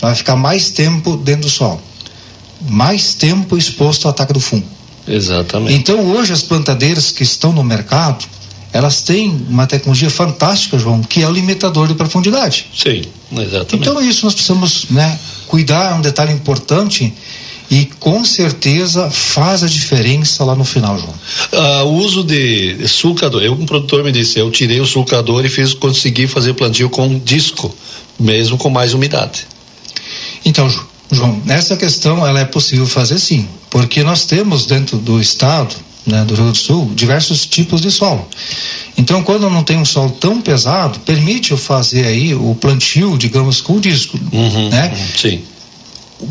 Ela 0.00 0.10
vai 0.10 0.14
ficar 0.14 0.36
mais 0.36 0.70
tempo 0.70 1.16
dentro 1.16 1.42
do 1.42 1.50
solo. 1.50 1.80
Mais 2.68 3.14
tempo 3.14 3.56
exposto 3.56 4.06
ao 4.06 4.10
ataque 4.10 4.32
do 4.32 4.40
fungo. 4.40 4.66
Exatamente. 5.06 5.74
Então 5.74 6.00
hoje 6.12 6.32
as 6.32 6.42
plantadeiras 6.42 7.10
que 7.10 7.22
estão 7.22 7.52
no 7.52 7.62
mercado, 7.62 8.24
elas 8.72 9.02
têm 9.02 9.46
uma 9.48 9.66
tecnologia 9.66 10.10
fantástica, 10.10 10.78
João, 10.78 11.02
que 11.02 11.22
é 11.22 11.28
o 11.28 11.32
limitador 11.32 11.86
de 11.86 11.94
profundidade. 11.94 12.66
Sim, 12.74 13.02
exatamente. 13.32 13.76
Então 13.76 14.00
isso 14.00 14.24
nós 14.24 14.34
precisamos 14.34 14.86
né, 14.90 15.18
cuidar, 15.46 15.92
é 15.92 15.94
um 15.94 16.00
detalhe 16.00 16.32
importante 16.32 17.12
e 17.70 17.86
com 17.98 18.24
certeza 18.24 19.10
faz 19.10 19.62
a 19.62 19.66
diferença 19.66 20.44
lá 20.44 20.54
no 20.54 20.64
final, 20.64 20.98
João. 20.98 21.14
Ah, 21.52 21.84
o 21.84 21.94
uso 21.94 22.22
de 22.22 22.86
sulcador, 22.86 23.42
eu 23.42 23.52
um 23.52 23.66
produtor 23.66 24.04
me 24.04 24.12
disse, 24.12 24.38
eu 24.38 24.50
tirei 24.50 24.80
o 24.80 24.86
sulcador 24.86 25.44
e 25.44 25.48
fiz 25.48 25.74
consegui 25.74 26.26
fazer 26.26 26.54
plantio 26.54 26.90
com 26.90 27.18
disco, 27.18 27.74
mesmo 28.18 28.58
com 28.58 28.68
mais 28.68 28.92
umidade. 28.92 29.46
Então, 30.44 30.68
João, 31.10 31.40
nessa 31.44 31.76
questão 31.76 32.26
ela 32.26 32.40
é 32.40 32.44
possível 32.44 32.86
fazer 32.86 33.18
sim, 33.18 33.48
porque 33.70 34.02
nós 34.02 34.26
temos 34.26 34.66
dentro 34.66 34.98
do 34.98 35.20
estado, 35.20 35.74
né, 36.06 36.22
do 36.24 36.34
Rio 36.34 36.44
Grande 36.44 36.58
do 36.58 36.64
Sul, 36.64 36.92
diversos 36.94 37.46
tipos 37.46 37.80
de 37.80 37.90
solo. 37.90 38.28
Então, 38.96 39.22
quando 39.22 39.48
não 39.48 39.62
tem 39.62 39.78
um 39.78 39.84
solo 39.86 40.10
tão 40.10 40.40
pesado, 40.40 41.00
permite 41.00 41.52
eu 41.52 41.56
fazer 41.56 42.04
aí 42.04 42.34
o 42.34 42.54
plantio, 42.54 43.16
digamos, 43.16 43.62
com 43.62 43.80
disco, 43.80 44.18
uhum, 44.32 44.68
né? 44.68 44.92
Uhum, 44.94 45.18
sim 45.18 45.42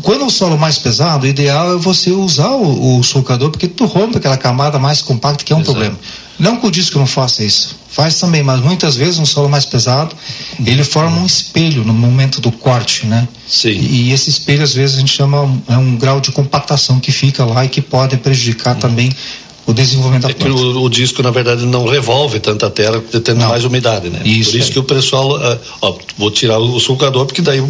quando 0.02 0.26
o 0.26 0.30
solo 0.30 0.58
mais 0.58 0.78
pesado, 0.78 1.26
o 1.26 1.28
ideal 1.28 1.74
é 1.74 1.76
você 1.76 2.10
usar 2.10 2.50
o, 2.50 2.98
o 2.98 3.02
sulcador, 3.02 3.50
porque 3.50 3.68
tu 3.68 3.84
rompe 3.84 4.16
aquela 4.16 4.36
camada 4.36 4.78
mais 4.78 5.02
compacta, 5.02 5.44
que 5.44 5.52
é 5.52 5.56
um 5.56 5.60
Exato. 5.60 5.72
problema. 5.72 5.98
Não 6.38 6.56
que 6.56 6.66
o 6.66 6.70
disco 6.70 6.98
não 6.98 7.06
faça 7.06 7.44
isso, 7.44 7.76
faz 7.88 8.18
também, 8.18 8.42
mas 8.42 8.60
muitas 8.60 8.96
vezes 8.96 9.18
um 9.18 9.26
solo 9.26 9.48
mais 9.48 9.64
pesado, 9.64 10.16
ele 10.64 10.82
forma 10.82 11.16
um 11.18 11.26
espelho 11.26 11.84
no 11.84 11.92
momento 11.94 12.40
do 12.40 12.50
corte, 12.50 13.06
né? 13.06 13.28
Sim. 13.46 13.70
E, 13.70 14.08
e 14.08 14.12
esse 14.12 14.30
espelho, 14.30 14.64
às 14.64 14.74
vezes, 14.74 14.96
a 14.96 15.00
gente 15.00 15.12
chama 15.12 15.48
é 15.68 15.76
um 15.76 15.96
grau 15.96 16.20
de 16.20 16.32
compactação 16.32 16.98
que 16.98 17.12
fica 17.12 17.44
lá 17.44 17.64
e 17.64 17.68
que 17.68 17.80
pode 17.80 18.16
prejudicar 18.16 18.74
também 18.74 19.12
o 19.66 19.72
desenvolvimento 19.72 20.28
da 20.28 20.34
planta. 20.34 20.48
É 20.48 20.64
o, 20.64 20.82
o, 20.82 20.90
disco, 20.90 21.22
na 21.22 21.30
verdade, 21.30 21.64
não 21.64 21.86
revolve 21.86 22.38
tanta 22.38 22.68
terra, 22.68 23.02
tendo 23.24 23.40
não. 23.40 23.48
mais 23.48 23.64
umidade, 23.64 24.10
né? 24.10 24.20
Isso 24.24 24.52
Por 24.52 24.58
isso 24.58 24.70
é. 24.70 24.72
que 24.72 24.78
o 24.78 24.84
pessoal, 24.84 25.36
uh, 25.36 25.58
ó, 25.80 25.94
vou 26.18 26.30
tirar 26.30 26.58
o 26.58 26.78
sulcador, 26.78 27.24
porque 27.26 27.40
daí 27.40 27.64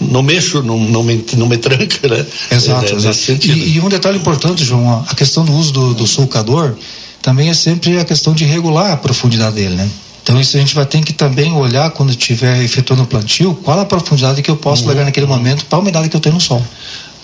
não 0.00 0.22
mexo, 0.22 0.62
não, 0.62 0.78
não, 0.78 1.02
me, 1.02 1.24
não 1.36 1.46
me 1.46 1.56
tranca, 1.56 2.08
né? 2.08 2.26
Exato, 2.50 2.92
é, 2.92 2.96
exato. 2.96 3.46
E, 3.46 3.76
e, 3.76 3.80
um 3.80 3.88
detalhe 3.88 4.18
importante, 4.18 4.62
João, 4.62 5.04
a 5.08 5.14
questão 5.14 5.44
do 5.44 5.52
uso 5.52 5.72
do, 5.72 5.94
do 5.94 6.06
sulcador 6.06 6.74
também 7.22 7.48
é 7.48 7.54
sempre 7.54 7.98
a 7.98 8.04
questão 8.04 8.34
de 8.34 8.44
regular 8.44 8.92
a 8.92 8.96
profundidade 8.96 9.56
dele, 9.56 9.74
né? 9.74 9.88
Então 10.22 10.38
isso 10.38 10.58
a 10.58 10.60
gente 10.60 10.74
vai 10.74 10.84
ter 10.84 11.02
que 11.02 11.14
também 11.14 11.54
olhar 11.54 11.90
quando 11.92 12.10
estiver 12.10 12.62
efetuando 12.62 13.04
o 13.04 13.06
plantio, 13.06 13.54
qual 13.64 13.80
a 13.80 13.86
profundidade 13.86 14.42
que 14.42 14.50
eu 14.50 14.56
posso 14.56 14.86
uhum. 14.86 14.94
naquele 14.94 15.24
momento 15.24 15.64
para 15.64 15.78
a 15.78 15.80
umidade 15.80 16.10
que 16.10 16.16
eu 16.16 16.20
tenho 16.20 16.34
no 16.34 16.40
solo. 16.40 16.64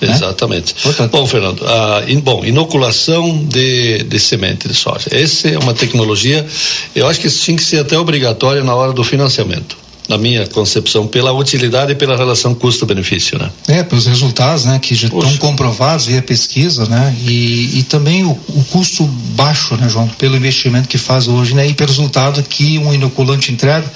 Né? 0.01 0.13
Exatamente. 0.13 0.75
Portanto. 0.83 1.11
Bom, 1.11 1.27
Fernando, 1.27 1.67
a, 1.67 2.05
in, 2.09 2.21
bom, 2.21 2.45
inoculação 2.45 3.45
de, 3.45 4.03
de 4.05 4.19
semente 4.19 4.69
de 4.69 4.75
soja. 4.75 5.09
Essa 5.11 5.49
é 5.49 5.59
uma 5.59 5.75
tecnologia, 5.75 6.47
eu 6.95 7.07
acho 7.09 7.21
que 7.21 7.27
isso 7.27 7.43
tinha 7.43 7.57
que 7.57 7.65
ser 7.65 7.79
até 7.79 7.99
obrigatório 7.99 8.65
na 8.65 8.75
hora 8.75 8.93
do 8.93 9.05
financiamento 9.05 9.85
na 10.09 10.19
minha 10.19 10.47
concepção, 10.47 11.07
pela 11.07 11.33
utilidade 11.33 11.93
e 11.93 11.95
pela 11.95 12.17
relação 12.17 12.55
custo-benefício, 12.55 13.39
né? 13.39 13.51
É, 13.69 13.83
pelos 13.83 14.07
resultados, 14.07 14.67
né, 14.67 14.79
que 14.79 14.95
já 14.95 15.07
estão 15.07 15.37
comprovados 15.39 16.07
via 16.07 16.21
pesquisa, 16.21 16.87
né, 16.87 17.17
e, 17.27 17.79
e 17.79 17.83
também 17.85 18.25
o, 18.25 18.31
o, 18.31 18.65
custo 18.71 19.05
baixo, 19.35 19.75
né, 19.77 19.89
João, 19.89 20.07
pelo 20.19 20.37
investimento 20.37 20.89
que 20.89 20.99
faz 20.99 21.27
hoje, 21.27 21.55
né, 21.55 21.67
e 21.67 21.75
pelo 21.75 21.89
resultado 21.89 22.43
que 22.43 22.79
um 22.79 22.93
inoculante 22.93 23.51
entrega. 23.51 23.91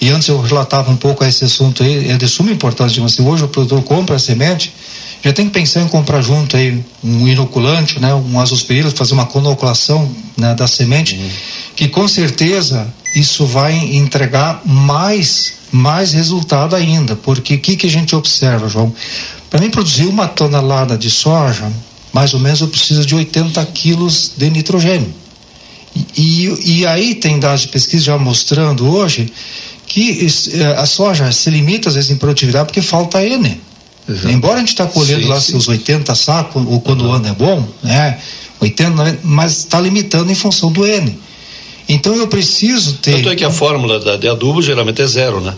E 0.00 0.10
antes 0.10 0.26
eu 0.26 0.40
relatava 0.40 0.90
um 0.90 0.96
pouco 0.96 1.24
esse 1.24 1.44
assunto 1.44 1.82
aí, 1.82 2.10
é 2.10 2.16
de 2.16 2.26
suma 2.26 2.50
importância, 2.50 2.94
de 2.94 3.00
você 3.00 3.22
hoje 3.22 3.44
o 3.44 3.48
produtor 3.48 3.82
compra 3.82 4.16
a 4.16 4.18
semente, 4.18 4.72
já 5.22 5.32
tem 5.32 5.46
que 5.46 5.52
pensar 5.52 5.82
em 5.82 5.88
comprar 5.88 6.20
junto 6.20 6.56
aí 6.56 6.84
um 7.02 7.28
inoculante, 7.28 8.00
né, 8.00 8.12
um 8.12 8.40
azospirilo, 8.40 8.90
fazer 8.90 9.14
uma 9.14 9.26
conoculação 9.26 10.10
né, 10.36 10.52
da 10.54 10.66
semente, 10.66 11.14
uhum. 11.14 11.30
que 11.76 11.88
com 11.88 12.08
certeza 12.08 12.92
isso 13.14 13.46
vai 13.46 13.72
entregar 13.94 14.62
mais, 14.64 15.54
mais 15.70 16.12
resultado 16.12 16.74
ainda, 16.74 17.14
porque 17.14 17.54
o 17.54 17.58
que, 17.58 17.76
que 17.76 17.86
a 17.86 17.90
gente 17.90 18.16
observa, 18.16 18.68
João? 18.68 18.92
Para 19.48 19.60
mim 19.60 19.70
produzir 19.70 20.06
uma 20.06 20.26
tonelada 20.26 20.98
de 20.98 21.10
soja, 21.10 21.70
mais 22.12 22.34
ou 22.34 22.40
menos 22.40 22.60
eu 22.60 22.68
preciso 22.68 23.06
de 23.06 23.14
80 23.14 23.64
quilos 23.66 24.32
de 24.36 24.50
nitrogênio. 24.50 25.14
E, 26.16 26.80
e, 26.80 26.86
aí 26.86 27.14
tem 27.14 27.38
dados 27.38 27.62
de 27.62 27.68
pesquisa 27.68 28.04
já 28.04 28.18
mostrando 28.18 28.88
hoje 28.88 29.30
que 29.86 30.26
eh, 30.54 30.64
a 30.78 30.86
soja 30.86 31.30
se 31.30 31.50
limita 31.50 31.90
às 31.90 31.96
vezes 31.96 32.10
em 32.10 32.16
produtividade 32.16 32.64
porque 32.64 32.80
falta 32.80 33.22
N. 33.22 33.60
Exato. 34.08 34.30
Embora 34.30 34.54
a 34.54 34.58
gente 34.58 34.68
está 34.68 34.86
colhendo 34.86 35.22
sim, 35.22 35.28
lá 35.28 35.40
sim. 35.40 35.52
seus 35.52 35.68
80 35.68 36.14
sacos, 36.14 36.64
ou 36.66 36.80
quando 36.80 37.02
uhum. 37.02 37.10
o 37.10 37.12
ano 37.12 37.28
é 37.28 37.32
bom, 37.32 37.68
né? 37.82 38.18
80, 38.60 38.90
90, 38.90 39.18
mas 39.22 39.58
está 39.58 39.80
limitando 39.80 40.30
em 40.30 40.34
função 40.34 40.70
do 40.70 40.86
N. 40.86 41.18
Então 41.88 42.14
eu 42.14 42.28
preciso 42.28 42.94
ter. 42.94 43.16
Tanto 43.16 43.30
é 43.30 43.36
que 43.36 43.44
a 43.44 43.50
fórmula 43.50 43.98
da, 43.98 44.16
de 44.16 44.28
adubo 44.28 44.62
geralmente 44.62 45.02
é 45.02 45.06
zero, 45.06 45.40
né? 45.40 45.54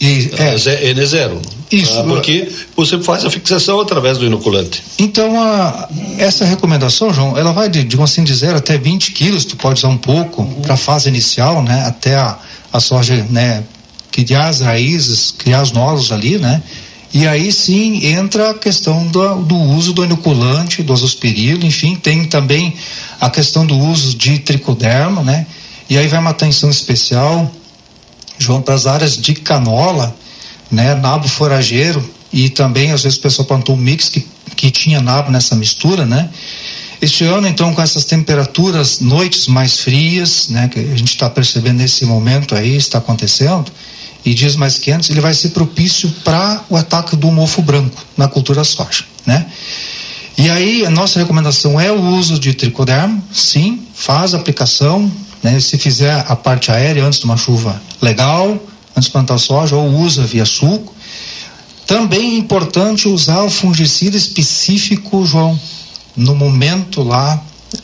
E, 0.00 0.30
é. 0.36 0.90
N 0.90 1.00
é 1.00 1.06
zero. 1.06 1.40
Isso. 1.70 1.98
Ah, 1.98 2.04
porque 2.04 2.50
você 2.76 2.98
faz 3.00 3.24
a 3.24 3.30
fixação 3.30 3.80
através 3.80 4.18
do 4.18 4.26
inoculante. 4.26 4.82
Então, 4.98 5.40
a, 5.40 5.88
essa 6.18 6.44
recomendação, 6.44 7.12
João, 7.12 7.36
ela 7.36 7.52
vai 7.52 7.68
de, 7.68 7.82
de 7.82 8.00
assim, 8.00 8.22
de 8.22 8.34
0 8.34 8.58
até 8.58 8.76
20 8.76 9.12
quilos, 9.12 9.44
tu 9.44 9.56
pode 9.56 9.78
usar 9.78 9.88
um 9.88 9.96
pouco 9.96 10.42
uhum. 10.42 10.60
para 10.62 10.74
a 10.74 10.76
fase 10.76 11.08
inicial, 11.08 11.62
né? 11.62 11.84
Até 11.86 12.14
a, 12.14 12.38
a 12.72 12.80
soja, 12.80 13.26
né? 13.30 13.64
Criar 14.10 14.48
as 14.48 14.60
raízes, 14.60 15.34
criar 15.36 15.62
os 15.62 15.72
nodos 15.72 16.12
ali, 16.12 16.38
né? 16.38 16.62
E 17.12 17.26
aí 17.26 17.52
sim 17.52 18.04
entra 18.06 18.50
a 18.50 18.54
questão 18.54 19.06
do, 19.06 19.36
do 19.42 19.54
uso 19.54 19.92
do 19.92 20.04
inoculante, 20.04 20.82
do 20.82 20.92
azospirilo, 20.92 21.64
enfim, 21.64 21.94
tem 21.94 22.24
também 22.24 22.74
a 23.20 23.30
questão 23.30 23.64
do 23.64 23.76
uso 23.76 24.16
de 24.16 24.38
tricoderma, 24.38 25.22
né? 25.22 25.46
E 25.88 25.96
aí 25.96 26.08
vai 26.08 26.18
uma 26.18 26.30
atenção 26.30 26.68
especial, 26.68 27.50
João, 28.38 28.60
para 28.60 28.74
as 28.74 28.86
áreas 28.86 29.16
de 29.16 29.34
canola, 29.34 30.14
né? 30.70 30.94
Nabo 30.94 31.28
forageiro 31.28 32.04
e 32.32 32.48
também 32.48 32.90
às 32.90 33.04
vezes 33.04 33.18
o 33.18 33.22
pessoal 33.22 33.46
plantou 33.46 33.76
um 33.76 33.78
mix 33.78 34.08
que, 34.08 34.26
que 34.56 34.70
tinha 34.70 35.00
nabo 35.00 35.30
nessa 35.30 35.54
mistura, 35.54 36.04
né? 36.04 36.28
Este 37.00 37.24
ano, 37.24 37.46
então, 37.46 37.74
com 37.74 37.82
essas 37.82 38.06
temperaturas, 38.06 39.00
noites 39.00 39.46
mais 39.46 39.80
frias, 39.80 40.48
né, 40.48 40.68
que 40.68 40.78
a 40.78 40.96
gente 40.96 41.10
está 41.10 41.28
percebendo 41.28 41.78
nesse 41.78 42.06
momento 42.06 42.54
aí, 42.54 42.74
está 42.74 42.98
acontecendo, 42.98 43.70
e 44.26 44.34
dias 44.34 44.56
mais 44.56 44.76
quentes, 44.76 45.08
ele 45.08 45.20
vai 45.20 45.32
ser 45.32 45.50
propício 45.50 46.10
para 46.24 46.64
o 46.68 46.76
ataque 46.76 47.14
do 47.14 47.30
mofo 47.30 47.62
branco 47.62 48.04
na 48.16 48.26
cultura 48.26 48.64
soja, 48.64 49.04
né? 49.24 49.46
E 50.36 50.50
aí, 50.50 50.84
a 50.84 50.90
nossa 50.90 51.20
recomendação 51.20 51.80
é 51.80 51.92
o 51.92 52.00
uso 52.18 52.38
de 52.38 52.52
tricoderma, 52.52 53.22
sim, 53.32 53.80
faz 53.94 54.34
a 54.34 54.36
aplicação, 54.38 55.10
né? 55.42 55.60
Se 55.60 55.78
fizer 55.78 56.24
a 56.26 56.34
parte 56.34 56.72
aérea 56.72 57.04
antes 57.04 57.20
de 57.20 57.24
uma 57.24 57.36
chuva 57.36 57.80
legal, 58.02 58.60
antes 58.96 59.04
de 59.04 59.10
plantar 59.12 59.38
soja, 59.38 59.76
ou 59.76 59.88
usa 60.00 60.24
via 60.24 60.44
suco. 60.44 60.92
Também 61.86 62.34
é 62.34 62.38
importante 62.38 63.08
usar 63.08 63.44
o 63.44 63.48
fungicida 63.48 64.16
específico, 64.16 65.24
João, 65.24 65.58
no 66.16 66.34
momento 66.34 67.00
lá 67.04 67.40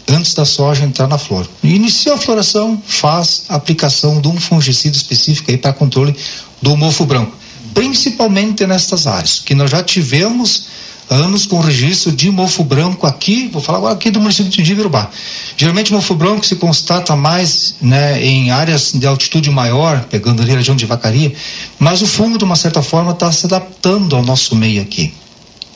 antes 0.08 0.34
da 0.34 0.44
soja 0.44 0.84
entrar 0.84 1.06
na 1.06 1.18
flor. 1.18 1.48
Inicia 1.62 2.14
a 2.14 2.18
floração, 2.18 2.80
faz 2.86 3.44
a 3.48 3.56
aplicação 3.56 4.20
de 4.20 4.28
um 4.28 4.38
fungicida 4.38 4.96
específico 4.96 5.50
aí 5.50 5.56
para 5.56 5.72
controle 5.72 6.14
do 6.60 6.76
mofo 6.76 7.04
branco, 7.04 7.36
principalmente 7.74 8.66
nestas 8.66 9.06
áreas, 9.06 9.40
que 9.40 9.54
nós 9.54 9.70
já 9.70 9.82
tivemos 9.82 10.66
anos 11.10 11.46
com 11.46 11.60
registro 11.60 12.12
de 12.12 12.30
mofo 12.30 12.64
branco 12.64 13.06
aqui, 13.06 13.48
vou 13.52 13.60
falar 13.60 13.78
agora 13.78 13.94
aqui 13.94 14.10
do 14.10 14.20
município 14.20 14.50
de 14.50 14.72
Iberubá. 14.72 15.10
Geralmente 15.56 15.92
mofo 15.92 16.14
branco 16.14 16.46
se 16.46 16.56
constata 16.56 17.14
mais 17.14 17.74
né, 17.80 18.22
em 18.24 18.50
áreas 18.50 18.92
de 18.92 19.06
altitude 19.06 19.50
maior, 19.50 20.04
pegando 20.04 20.42
ali 20.42 20.52
a 20.52 20.56
região 20.56 20.76
de 20.76 20.86
Vacaria, 20.86 21.32
mas 21.78 22.02
o 22.02 22.06
fungo 22.06 22.38
de 22.38 22.44
uma 22.44 22.56
certa 22.56 22.82
forma 22.82 23.12
está 23.12 23.30
se 23.30 23.46
adaptando 23.46 24.16
ao 24.16 24.22
nosso 24.22 24.56
meio 24.56 24.80
aqui. 24.80 25.12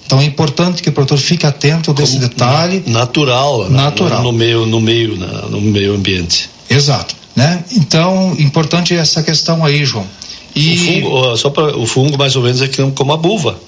Então 0.06 0.20
é 0.20 0.24
importante 0.24 0.82
que 0.82 0.88
o 0.88 0.92
produtor 0.92 1.18
fique 1.18 1.44
atento 1.44 1.92
desse 1.92 2.16
Como 2.16 2.28
detalhe. 2.28 2.82
Natural, 2.86 3.68
natural. 3.68 4.22
No, 4.22 4.32
no 4.32 4.38
meio, 4.38 4.66
no 4.66 4.80
meio, 4.80 5.16
no 5.16 5.60
meio 5.60 5.94
ambiente. 5.94 6.48
Exato, 6.70 7.14
né? 7.34 7.64
Então 7.72 8.34
importante 8.38 8.94
essa 8.94 9.22
questão 9.22 9.64
aí, 9.64 9.84
João. 9.84 10.06
E 10.54 10.74
o 10.74 10.78
fungo, 10.78 11.36
só 11.36 11.50
para 11.50 11.76
o 11.76 11.86
fungo 11.86 12.16
mais 12.16 12.34
ou 12.36 12.42
menos 12.42 12.62
é 12.62 12.68
como 12.94 13.12
a 13.12 13.16
buva. 13.16 13.58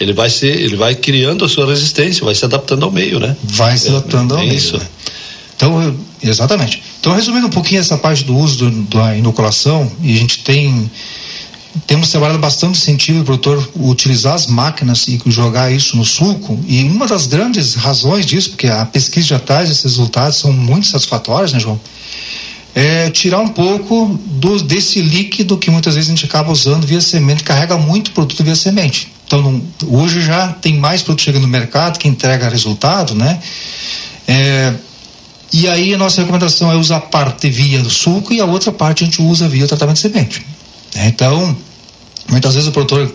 Ele 0.00 0.12
vai 0.12 0.30
ser, 0.30 0.58
ele 0.60 0.74
vai 0.74 0.94
criando 0.96 1.44
a 1.44 1.48
sua 1.48 1.66
resistência, 1.66 2.24
vai 2.24 2.34
se 2.34 2.44
adaptando 2.44 2.84
ao 2.84 2.90
meio, 2.90 3.20
né? 3.20 3.36
Vai 3.44 3.76
se 3.78 3.88
adaptando 3.88 4.34
é, 4.34 4.38
ao 4.38 4.42
é 4.42 4.46
meio. 4.46 4.58
Isso. 4.58 4.76
Né? 4.76 4.86
Então, 5.54 5.96
exatamente. 6.20 6.82
Então, 6.98 7.14
resumindo 7.14 7.46
um 7.46 7.50
pouquinho 7.50 7.80
essa 7.80 7.96
parte 7.96 8.24
do 8.24 8.36
uso 8.36 8.68
do, 8.68 8.82
da 8.96 9.16
inoculação, 9.16 9.88
e 10.02 10.14
a 10.14 10.16
gente 10.16 10.40
tem 10.40 10.90
temos 11.86 12.10
trabalhado 12.10 12.38
bastante 12.38 12.78
sentido 12.78 13.22
o 13.22 13.24
produtor 13.24 13.70
utilizar 13.76 14.34
as 14.34 14.46
máquinas 14.46 15.08
e 15.08 15.20
jogar 15.26 15.72
isso 15.72 15.96
no 15.96 16.04
suco. 16.04 16.58
E 16.66 16.82
uma 16.84 17.06
das 17.06 17.26
grandes 17.26 17.74
razões 17.74 18.26
disso, 18.26 18.50
porque 18.50 18.66
a 18.68 18.84
pesquisa 18.84 19.28
já 19.28 19.38
traz 19.38 19.70
esses 19.70 19.84
resultados, 19.84 20.36
são 20.36 20.52
muito 20.52 20.86
satisfatórios, 20.86 21.52
né, 21.52 21.60
João? 21.60 21.80
É 22.74 23.10
tirar 23.10 23.40
um 23.40 23.48
pouco 23.48 24.18
do, 24.26 24.62
desse 24.62 25.00
líquido 25.02 25.58
que 25.58 25.70
muitas 25.70 25.94
vezes 25.94 26.10
a 26.10 26.14
gente 26.14 26.24
acaba 26.24 26.50
usando 26.50 26.86
via 26.86 27.00
semente, 27.00 27.44
carrega 27.44 27.76
muito 27.76 28.12
produto 28.12 28.42
via 28.42 28.56
semente. 28.56 29.12
Então, 29.26 29.42
não, 29.42 29.62
hoje 29.88 30.20
já 30.20 30.48
tem 30.48 30.78
mais 30.78 31.02
produto 31.02 31.22
chegando 31.22 31.42
no 31.42 31.48
mercado 31.48 31.98
que 31.98 32.08
entrega 32.08 32.48
resultado, 32.48 33.14
né? 33.14 33.38
É, 34.26 34.74
e 35.52 35.68
aí 35.68 35.92
a 35.92 35.98
nossa 35.98 36.20
recomendação 36.20 36.72
é 36.72 36.76
usar 36.76 37.00
parte 37.00 37.48
via 37.50 37.84
suco 37.84 38.32
e 38.32 38.40
a 38.40 38.46
outra 38.46 38.72
parte 38.72 39.04
a 39.04 39.06
gente 39.06 39.20
usa 39.20 39.48
via 39.48 39.66
tratamento 39.66 39.96
de 39.96 40.02
semente. 40.02 40.46
Né? 40.94 41.08
Então, 41.08 41.56
muitas 42.28 42.54
vezes 42.54 42.68
o 42.68 42.72
produtor 42.72 43.12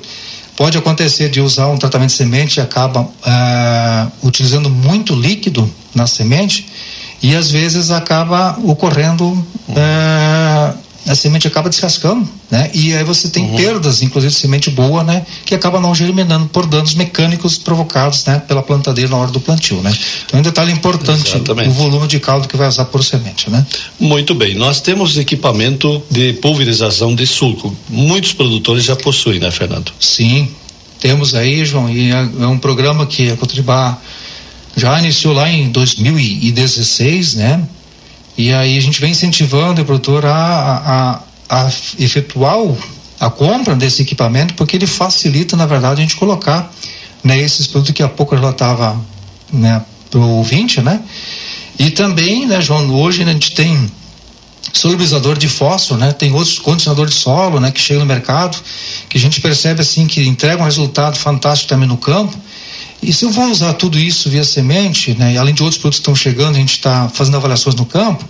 pode 0.55 0.77
acontecer 0.77 1.29
de 1.29 1.39
usar 1.39 1.67
um 1.67 1.77
tratamento 1.77 2.09
de 2.09 2.15
semente 2.15 2.59
e 2.59 2.61
acaba 2.61 3.07
ah, 3.23 4.07
utilizando 4.23 4.69
muito 4.69 5.15
líquido 5.15 5.71
na 5.93 6.07
semente 6.07 6.67
e 7.21 7.35
às 7.35 7.49
vezes 7.51 7.91
acaba 7.91 8.57
ocorrendo 8.63 9.45
ah, 9.75 10.73
a 11.07 11.15
semente 11.15 11.47
acaba 11.47 11.69
descascando, 11.69 12.27
né? 12.51 12.69
E 12.73 12.93
aí 12.93 13.03
você 13.03 13.29
tem 13.29 13.43
uhum. 13.43 13.55
perdas, 13.55 14.01
inclusive 14.01 14.33
de 14.33 14.39
semente 14.39 14.69
boa, 14.69 15.03
né? 15.03 15.25
Que 15.45 15.55
acaba 15.55 15.79
não 15.79 15.95
germinando 15.95 16.47
por 16.47 16.65
danos 16.65 16.95
mecânicos 16.95 17.57
provocados, 17.57 18.25
né? 18.25 18.41
Pela 18.47 18.61
plantadeira 18.61 19.09
na 19.09 19.17
hora 19.17 19.31
do 19.31 19.39
plantio, 19.39 19.81
né? 19.81 19.95
Então 20.25 20.37
é 20.37 20.41
um 20.41 20.43
detalhe 20.43 20.71
importante, 20.71 21.29
Exatamente. 21.29 21.69
o 21.69 21.73
volume 21.73 22.07
de 22.07 22.19
caldo 22.19 22.47
que 22.47 22.57
vai 22.57 22.67
usar 22.67 22.85
por 22.85 23.03
semente, 23.03 23.49
né? 23.49 23.65
Muito 23.99 24.35
bem, 24.35 24.55
nós 24.55 24.81
temos 24.81 25.17
equipamento 25.17 26.01
de 26.09 26.33
pulverização 26.33 27.15
de 27.15 27.25
suco, 27.25 27.75
muitos 27.89 28.33
produtores 28.33 28.83
já 28.83 28.95
possuem, 28.95 29.39
né 29.39 29.49
Fernando? 29.49 29.91
Sim, 29.99 30.49
temos 30.99 31.33
aí, 31.33 31.63
João, 31.63 31.89
e 31.89 32.11
é, 32.11 32.29
é 32.41 32.47
um 32.47 32.57
programa 32.57 33.05
que 33.05 33.31
a 33.31 33.37
Cotribá 33.37 33.97
já 34.75 34.99
iniciou 34.99 35.33
lá 35.33 35.49
em 35.49 35.69
2016, 35.69 37.35
né? 37.35 37.63
E 38.37 38.53
aí 38.53 38.77
a 38.77 38.81
gente 38.81 39.01
vem 39.01 39.11
incentivando 39.11 39.81
o 39.81 39.85
produtor 39.85 40.25
a, 40.25 41.21
a, 41.49 41.63
a 41.65 41.71
efetuar 41.97 42.57
a 43.19 43.29
compra 43.29 43.75
desse 43.75 44.03
equipamento, 44.03 44.53
porque 44.53 44.75
ele 44.75 44.85
facilita, 44.85 45.57
na 45.57 45.65
verdade, 45.65 46.01
a 46.01 46.03
gente 46.03 46.15
colocar 46.15 46.71
né, 47.23 47.39
esses 47.39 47.65
produtos 47.65 47.95
que 47.95 48.03
há 48.03 48.07
pouco 48.07 48.35
eu 48.35 48.39
relatava 48.39 48.99
né, 49.51 49.83
para 50.11 50.19
o 50.19 50.29
ouvinte, 50.37 50.81
né? 50.81 51.01
E 51.79 51.89
também, 51.89 52.45
né, 52.45 52.61
João, 52.61 52.93
hoje 52.93 53.23
a 53.23 53.25
gente 53.25 53.51
tem 53.53 53.91
solubilizador 54.73 55.37
de 55.37 55.47
fósforo, 55.47 55.99
né? 55.99 56.11
Tem 56.11 56.31
outros 56.33 56.59
condicionadores 56.59 57.13
de 57.13 57.19
solo, 57.19 57.59
né? 57.59 57.71
Que 57.71 57.79
chegam 57.79 58.01
no 58.01 58.05
mercado, 58.05 58.57
que 59.09 59.17
a 59.17 59.19
gente 59.19 59.41
percebe 59.41 59.81
assim 59.81 60.07
que 60.07 60.21
entregam 60.27 60.61
um 60.61 60.65
resultado 60.65 61.17
fantástico 61.17 61.69
também 61.69 61.87
no 61.87 61.97
campo. 61.97 62.37
E 63.01 63.13
se 63.13 63.25
eu 63.25 63.29
vou 63.29 63.45
usar 63.49 63.73
tudo 63.73 63.97
isso 63.97 64.29
via 64.29 64.43
semente, 64.43 65.13
né, 65.13 65.33
e 65.33 65.37
além 65.37 65.53
de 65.53 65.61
outros 65.61 65.79
produtos 65.79 65.99
que 65.99 66.01
estão 66.01 66.15
chegando, 66.15 66.55
a 66.55 66.59
gente 66.59 66.73
está 66.73 67.07
fazendo 67.09 67.37
avaliações 67.37 67.75
no 67.75 67.85
campo, 67.85 68.27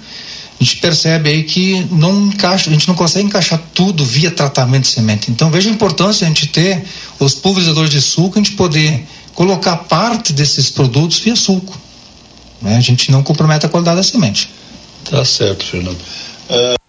a 0.59 0.63
gente 0.63 0.77
percebe 0.77 1.29
aí 1.29 1.43
que 1.43 1.85
não 1.91 2.27
encaixa, 2.27 2.69
a 2.69 2.73
gente 2.73 2.87
não 2.87 2.95
consegue 2.95 3.25
encaixar 3.25 3.61
tudo 3.73 4.03
via 4.03 4.31
tratamento 4.31 4.83
de 4.83 4.89
semente. 4.89 5.29
Então 5.29 5.51
veja 5.51 5.69
a 5.69 5.73
importância 5.73 6.25
de 6.25 6.25
a 6.25 6.27
gente 6.33 6.47
ter 6.47 6.83
os 7.19 7.35
pulverizadores 7.35 7.91
de 7.91 8.01
suco, 8.01 8.39
a 8.39 8.41
gente 8.41 8.55
poder 8.55 9.05
colocar 9.35 9.77
parte 9.77 10.33
desses 10.33 10.69
produtos 10.71 11.19
via 11.19 11.35
suco. 11.35 11.77
Né? 12.59 12.75
A 12.75 12.81
gente 12.81 13.11
não 13.11 13.21
compromete 13.21 13.67
a 13.67 13.69
qualidade 13.69 13.97
da 13.97 14.03
semente. 14.03 14.49
Tá 15.09 15.23
certo, 15.23 15.63
Fernando. 15.63 15.99
Uh... 16.49 16.86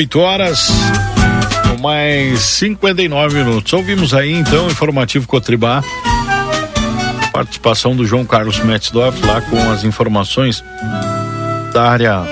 8 0.00 0.18
horas 0.18 0.68
mais 1.78 2.40
59 2.40 3.44
minutos. 3.44 3.70
Ouvimos 3.74 4.14
aí 4.14 4.32
então 4.32 4.66
o 4.66 4.70
informativo 4.70 5.26
Cotribá. 5.26 5.84
Participação 7.30 7.94
do 7.94 8.06
João 8.06 8.24
Carlos 8.24 8.58
Metzdorf 8.60 9.20
lá 9.26 9.42
com 9.42 9.58
as 9.70 9.84
informações 9.84 10.64
da 11.74 11.90
área 11.90 12.22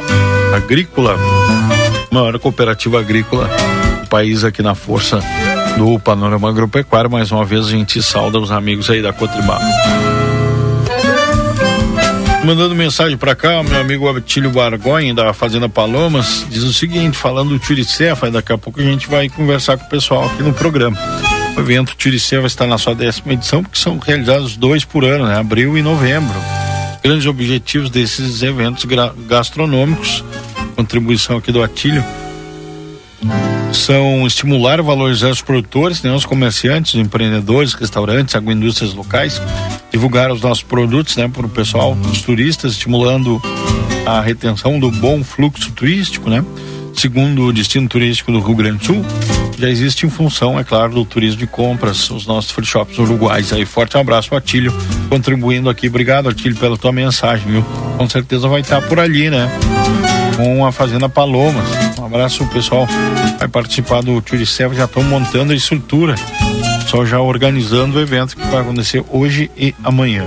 agrícola, 0.57 1.15
maior 2.11 2.39
cooperativa 2.39 3.01
agrícola 3.01 3.51
do 4.01 4.09
país 4.09 4.45
aqui 4.45 4.63
na 4.63 4.75
força 4.75 5.21
do 5.77 5.99
Panorama 5.99 6.49
Agropecuário. 6.49 7.11
Mais 7.11 7.31
uma 7.31 7.45
vez 7.45 7.67
a 7.67 7.71
gente 7.71 8.03
sauda 8.03 8.39
os 8.39 8.51
amigos 8.51 8.89
aí 8.89 9.03
da 9.03 9.13
Cotribá. 9.13 9.59
Mandando 12.49 12.75
mensagem 12.75 13.15
para 13.15 13.37
cá, 13.37 13.63
meu 13.63 13.79
amigo 13.79 14.09
Atílio 14.09 14.49
Bargonha, 14.49 15.13
da 15.13 15.35
Fazenda 15.35 15.69
Palomas, 15.69 16.47
diz 16.49 16.63
o 16.63 16.73
seguinte, 16.73 17.15
falando 17.15 17.51
do 17.51 17.59
Turicefa, 17.59 18.31
daqui 18.31 18.51
a 18.51 18.57
pouco 18.57 18.81
a 18.81 18.83
gente 18.83 19.07
vai 19.07 19.29
conversar 19.29 19.77
com 19.77 19.85
o 19.85 19.89
pessoal 19.91 20.25
aqui 20.25 20.43
no 20.43 20.55
programa. 20.55 20.97
O 21.55 21.61
evento 21.61 21.95
Turicefa 21.95 22.47
está 22.47 22.67
na 22.67 22.79
sua 22.79 22.95
décima 22.95 23.35
edição, 23.35 23.63
porque 23.63 23.79
são 23.79 23.99
realizados 23.99 24.57
dois 24.57 24.83
por 24.83 25.05
ano, 25.05 25.27
né? 25.27 25.39
Abril 25.39 25.77
e 25.77 25.83
novembro. 25.83 26.35
Grandes 27.05 27.27
objetivos 27.27 27.91
desses 27.91 28.43
eventos 28.43 28.87
gastronômicos, 29.29 30.25
contribuição 30.75 31.37
aqui 31.37 31.53
do 31.53 31.63
Atílio, 31.63 32.03
são 33.73 34.27
estimular 34.27 34.79
e 34.79 34.83
valorizar 34.83 35.29
os 35.29 35.43
produtores, 35.43 36.03
né, 36.03 36.13
os 36.13 36.25
comerciantes, 36.25 36.95
os 36.95 37.01
empreendedores, 37.01 37.75
restaurantes, 37.75 38.35
agroindústrias 38.35 38.95
locais, 38.95 39.41
divulgar 39.91 40.31
os 40.31 40.41
nossos 40.41 40.63
produtos 40.63 41.17
né, 41.17 41.29
para 41.29 41.47
o 41.47 41.49
pessoal, 41.49 41.97
os 42.11 42.23
turistas, 42.23 42.73
estimulando 42.73 43.41
a 44.07 44.21
retenção 44.21 44.79
do 44.79 44.91
bom 44.91 45.23
fluxo 45.23 45.71
turístico, 45.73 46.31
né? 46.31 46.45
Segundo 46.95 47.45
o 47.45 47.53
destino 47.53 47.87
turístico 47.89 48.33
do 48.33 48.41
Rio 48.41 48.57
Grande 48.57 48.79
do 48.79 48.85
Sul, 48.87 49.05
já 49.57 49.69
existe 49.69 50.05
em 50.05 50.11
função, 50.11 50.59
é 50.59 50.65
claro, 50.65 50.95
do 50.95 51.05
turismo 51.05 51.39
de 51.39 51.47
compras, 51.47 52.11
os 52.11 52.27
nossos 52.27 52.51
free 52.51 52.67
shops 52.67 52.99
uruguais. 52.99 53.53
Aí, 53.53 53.65
forte 53.65 53.97
abraço, 53.97 54.35
Atílio, 54.35 54.73
contribuindo 55.09 55.71
aqui. 55.71 55.89
Obrigado, 55.89 56.29
Atílio, 56.29 56.57
pela 56.57 56.77
tua 56.77 56.91
mensagem, 56.91 57.53
viu? 57.53 57.65
Com 57.97 58.09
certeza 58.09 58.49
vai 58.49 58.63
estar 58.63 58.81
por 58.83 58.99
ali, 58.99 59.31
né? 59.31 59.49
Com 60.39 60.65
a 60.65 60.71
Fazenda 60.71 61.09
Palomas. 61.09 61.67
Um 61.99 62.05
abraço, 62.07 62.47
pessoal. 62.47 62.87
Vai 63.41 63.49
participar 63.49 64.03
do 64.03 64.23
Turiceva, 64.23 64.73
já 64.73 64.85
estão 64.85 65.03
montando 65.03 65.53
a 65.53 65.57
estrutura. 65.57 66.15
Só 66.87 67.05
já 67.05 67.21
organizando 67.21 67.99
o 67.99 68.01
evento 68.01 68.37
que 68.37 68.47
vai 68.47 68.61
acontecer 68.61 69.05
hoje 69.11 69.51
e 69.57 69.75
amanhã. 69.83 70.25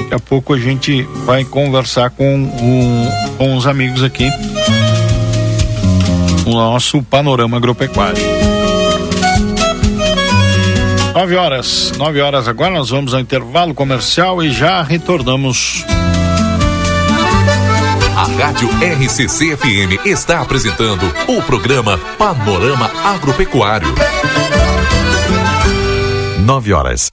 Daqui 0.00 0.14
a 0.14 0.18
pouco 0.20 0.52
a 0.52 0.58
gente 0.58 1.02
vai 1.24 1.44
conversar 1.46 2.10
com, 2.10 2.44
o, 2.44 3.36
com 3.38 3.56
os 3.56 3.66
amigos 3.66 4.02
aqui 4.02 4.30
o 6.46 6.50
nosso 6.50 7.02
panorama 7.02 7.56
agropecuário. 7.56 8.22
9 11.14 11.36
horas, 11.36 11.92
9 11.98 12.20
horas 12.20 12.46
agora, 12.46 12.70
nós 12.74 12.90
vamos 12.90 13.12
ao 13.12 13.20
intervalo 13.20 13.74
comercial 13.74 14.42
e 14.42 14.50
já 14.50 14.82
retornamos. 14.82 15.84
A 18.18 18.24
Rádio 18.24 18.68
RCC 18.82 19.56
FM 19.56 20.00
está 20.04 20.40
apresentando 20.40 21.06
o 21.28 21.40
programa 21.40 21.96
Panorama 22.18 22.90
Agropecuário. 23.04 23.94
9 26.40 26.72
horas. 26.72 27.12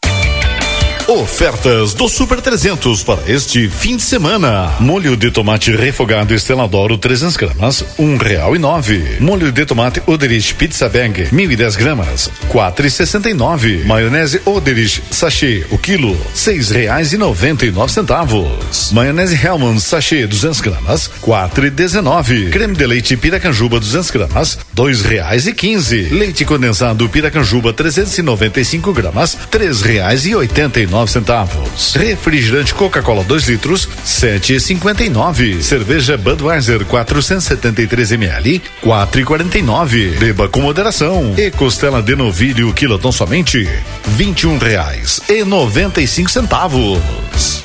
Ofertas 1.08 1.94
do 1.94 2.10
Super 2.10 2.42
300 2.42 3.04
para 3.04 3.20
este 3.28 3.70
fim 3.70 3.96
de 3.96 4.02
semana. 4.02 4.74
Molho 4.80 5.16
de 5.16 5.30
tomate 5.30 5.72
refogado 5.76 6.34
Esteladoro 6.34 6.98
300 6.98 7.38
gramas, 7.38 7.86
um 8.00 8.18
real 8.18 8.56
e 8.56 8.60
nove. 8.60 9.18
Molho 9.20 9.52
de 9.52 9.68
tomate 9.68 10.02
Oderich 10.08 10.56
Pizza 10.56 10.90
Bag 10.90 11.28
1010 11.32 11.76
gramas, 11.76 12.32
quatro 12.50 12.88
e 12.88 12.90
sessenta 12.90 13.30
e 13.30 13.36
nove. 13.36 13.84
Maionese 13.86 14.42
Oderich 14.46 15.04
sachê 15.12 15.64
o 15.70 15.78
quilo 15.78 16.18
seis 16.34 16.72
reais 16.72 17.14
e 17.14 17.18
noventa 17.18 17.68
e 17.68 17.72
nove 17.72 17.94
centavos. 17.94 18.92
Maionese 18.92 19.36
Hellman 19.36 19.78
sachê 19.78 20.26
200 20.26 20.60
gramas, 20.60 21.08
quatro 21.22 21.68
e 21.68 21.70
dezenove. 21.70 22.50
Creme 22.50 22.76
de 22.76 22.88
leite 22.88 23.16
Piracanjuba 23.16 23.80
200 23.80 24.10
gramas, 24.10 24.58
dois 24.74 25.04
reais 25.04 25.46
e 25.46 25.54
quinze. 25.54 26.10
Leite 26.10 26.44
condensado 26.46 27.08
Piracanjuba 27.08 27.72
395 27.74 28.92
gramas, 28.92 29.38
três 29.52 29.82
reais 29.82 30.26
e 30.26 30.34
oitenta 30.34 30.80
e 30.80 30.88
nove 30.88 30.95
centavos. 31.08 31.94
Refrigerante 31.96 32.74
Coca-Cola 32.74 33.24
2 33.24 33.50
litros, 33.50 33.88
sete 34.04 34.56
e 34.56 34.60
cinquenta 34.60 35.04
e 35.04 35.10
nove. 35.10 35.62
Cerveja 35.62 36.18
Budweiser 36.18 36.86
473 36.86 38.12
ml, 38.14 38.62
quatro 38.82 39.20
e 39.20 39.26
quarenta 39.26 39.58
e 39.58 39.62
nove. 39.62 40.12
Beba 40.20 40.48
com 40.48 40.62
moderação. 40.62 41.34
E 41.38 41.52
costela 41.52 42.02
de 42.02 42.16
novilho 42.16 42.74
quilotão 42.74 43.12
somente 43.12 43.68
vinte 44.06 44.44
e 44.44 44.48
um 44.48 44.58
reais 44.58 45.20
e 45.28 45.44
noventa 45.44 46.02
e 46.02 46.08
cinco 46.08 46.30
centavos. 46.30 47.64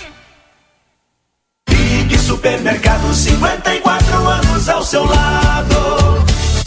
Big 1.68 2.18
Supermercado 2.18 3.14
54 3.14 4.28
anos 4.28 4.68
ao 4.68 4.83
seu 4.83 5.05
lado. 5.05 6.00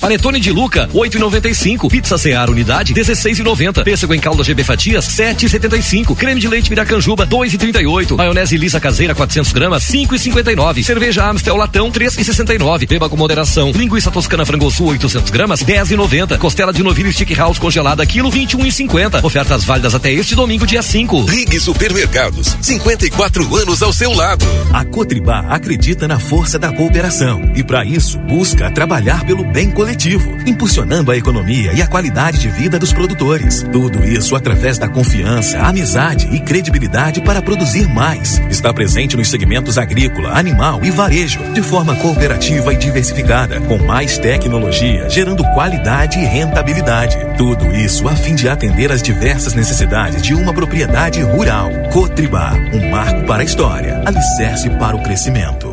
Panetone 0.04 0.38
de 0.38 0.52
Luca, 0.52 0.90
8,95. 0.94 1.90
Pizza 1.90 2.18
Seara 2.18 2.52
unidade, 2.52 2.94
16,90. 2.94 3.86
Pêssego 3.86 4.14
em 4.14 4.20
calda 4.20 4.44
GB 4.44 4.62
fatias, 4.62 5.08
7,75. 5.08 6.14
Creme 6.14 6.42
de 6.42 6.48
leite 6.50 6.70
Miracanjuba, 6.70 7.26
2,38. 7.26 8.18
Maionese 8.18 8.58
lisa 8.58 8.82
caseira, 8.82 9.16
400 9.16 9.54
gramas, 9.54 9.86
5,59. 9.86 10.84
Cerveja 10.84 11.26
Amstel 11.26 11.56
latão, 11.56 11.90
3,69. 11.90 12.86
Beba 12.86 13.08
com 13.08 13.16
moderação. 13.16 13.72
Linguiça 13.72 14.12
toscana 14.12 14.46
frangosul, 14.46 14.88
800 14.88 15.32
gramas, 15.32 15.64
10,90. 15.64 16.38
Costela 16.38 16.74
de 16.74 16.84
novilho 16.84 17.14
stick 17.14 17.34
house 17.38 17.58
congelada, 17.58 18.06
quilo 18.06 18.30
21,50. 18.30 19.24
Ofertas 19.24 19.64
válidas 19.64 19.96
até 19.96 20.12
este 20.12 20.36
domingo, 20.36 20.68
dia 20.68 20.82
5. 20.82 21.24
Rig 21.24 21.58
Supermercados, 21.62 22.58
54 22.62 23.56
anos 23.56 23.82
ao 23.82 23.94
seu 23.94 24.12
lado. 24.12 24.46
A 24.74 24.84
Cotribá 24.84 25.46
acredita 25.48 26.10
na 26.10 26.20
força 26.20 26.60
da 26.60 26.74
cooperação 26.74 27.54
e 27.56 27.64
para 27.64 27.86
isso 27.86 28.20
busca 28.20 28.70
trabalhar 28.70 29.26
pelo 29.26 29.46
bem 29.46 29.72
coletivo 29.72 29.93
coletivo, 29.94 30.36
impulsionando 30.48 31.12
a 31.12 31.18
economia 31.18 31.72
e 31.74 31.82
a 31.82 31.88
qualidade 31.88 32.40
de 32.40 32.50
vida 32.50 32.80
dos 32.80 32.92
produtores. 32.92 33.64
Tudo 33.72 34.04
isso 34.04 34.36
através 34.36 34.78
da 34.78 34.90
confiança, 34.90 35.60
amizade 35.60 36.28
e 36.32 36.40
credibilidade 36.40 37.22
para 37.22 37.42
produzir 37.42 37.88
mais. 37.88 38.42
Está 38.50 38.74
presente 38.74 39.16
nos 39.16 39.30
segmentos 39.30 39.78
agrícola, 39.78 40.38
animal 40.38 40.84
e 40.84 40.90
varejo, 40.90 41.40
de 41.54 41.62
forma 41.62 41.96
cooperativa 41.98 42.74
e 42.74 42.78
diversificada, 42.78 43.62
com 43.62 43.78
mais 43.78 44.18
tecnologia, 44.18 45.08
gerando 45.10 45.44
qualidade 45.54 46.18
e 46.18 46.26
rentabilidade. 46.26 47.18
Tudo 47.38 47.72
isso 47.74 48.08
a 48.08 48.16
fim 48.16 48.34
de 48.34 48.50
atender 48.50 48.92
às 48.92 49.02
diversas 49.04 49.54
necessidades 49.54 50.24
de 50.24 50.34
uma 50.34 50.54
propriedade 50.54 51.22
rural. 51.22 51.70
Cotribá, 51.92 52.54
um 52.74 52.90
marco 52.90 53.26
para 53.26 53.44
a 53.44 53.46
história, 53.46 54.02
alicerce 54.06 54.70
para 54.72 54.96
o 54.96 55.04
crescimento. 55.04 55.73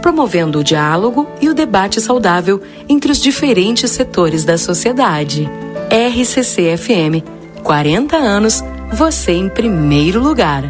promovendo 0.00 0.58
o 0.58 0.64
diálogo 0.64 1.28
e 1.40 1.48
o 1.48 1.54
debate 1.54 2.00
saudável 2.00 2.60
entre 2.88 3.12
os 3.12 3.18
diferentes 3.18 3.90
setores 3.90 4.44
da 4.44 4.58
sociedade. 4.58 5.48
RCC 5.90 6.76
FM, 6.76 7.24
40 7.62 8.16
anos, 8.16 8.64
você 8.92 9.32
em 9.32 9.48
primeiro 9.48 10.20
lugar. 10.20 10.64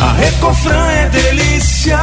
A 0.00 0.12
Recofran 0.12 0.90
é 0.90 1.08
delícia. 1.08 1.98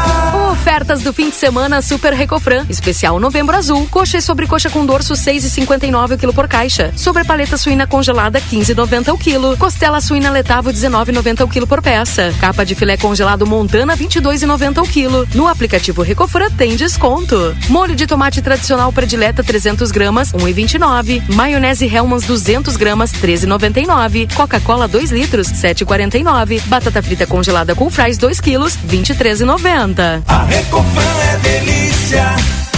Ofertas 0.53 1.01
do 1.01 1.11
fim 1.11 1.31
de 1.31 1.35
semana 1.35 1.81
Super 1.81 2.13
Recofran. 2.13 2.67
Especial 2.69 3.19
Novembro 3.19 3.57
Azul. 3.57 3.87
Coxa 3.89 4.19
e 4.19 4.21
sobrecoxa 4.21 4.69
com 4.69 4.85
dorso 4.85 5.15
6,59 5.15 6.13
o 6.13 6.17
quilo 6.17 6.31
por 6.31 6.47
caixa. 6.47 6.93
Sobre 6.95 7.23
paleta 7.23 7.57
suína 7.57 7.87
congelada 7.87 8.39
15,90 8.39 9.11
o 9.11 9.17
quilo. 9.17 9.57
Costela 9.57 9.99
suína 9.99 10.29
letável 10.29 10.71
19,90 10.71 11.43
o 11.43 11.47
quilo 11.47 11.65
por 11.65 11.81
peça. 11.81 12.31
Capa 12.39 12.63
de 12.63 12.75
filé 12.75 12.95
congelado 12.95 13.47
Montana 13.47 13.97
22,90 13.97 14.77
o 14.77 14.87
quilo. 14.87 15.27
No 15.33 15.47
aplicativo 15.47 16.03
Recofran 16.03 16.51
tem 16.51 16.75
desconto. 16.75 17.57
Molho 17.67 17.95
de 17.95 18.05
tomate 18.05 18.39
tradicional 18.39 18.93
predileta 18.93 19.43
300 19.43 19.89
gramas 19.89 20.31
1,29. 20.33 21.33
Maionese 21.33 21.87
Hellmann's 21.87 22.25
200 22.25 22.77
gramas 22.77 23.11
13,99. 23.11 24.31
Coca-Cola 24.35 24.87
2 24.87 25.11
litros 25.11 25.47
7,49. 25.47 26.61
Batata 26.67 27.01
frita 27.01 27.25
congelada 27.25 27.73
com 27.73 27.89
fries 27.89 28.19
2 28.19 28.39
quilos 28.39 28.77
23,90. 28.87 30.42
A 30.43 30.45
Recofran 30.45 31.21
é 31.31 31.37
delícia. 31.37 32.62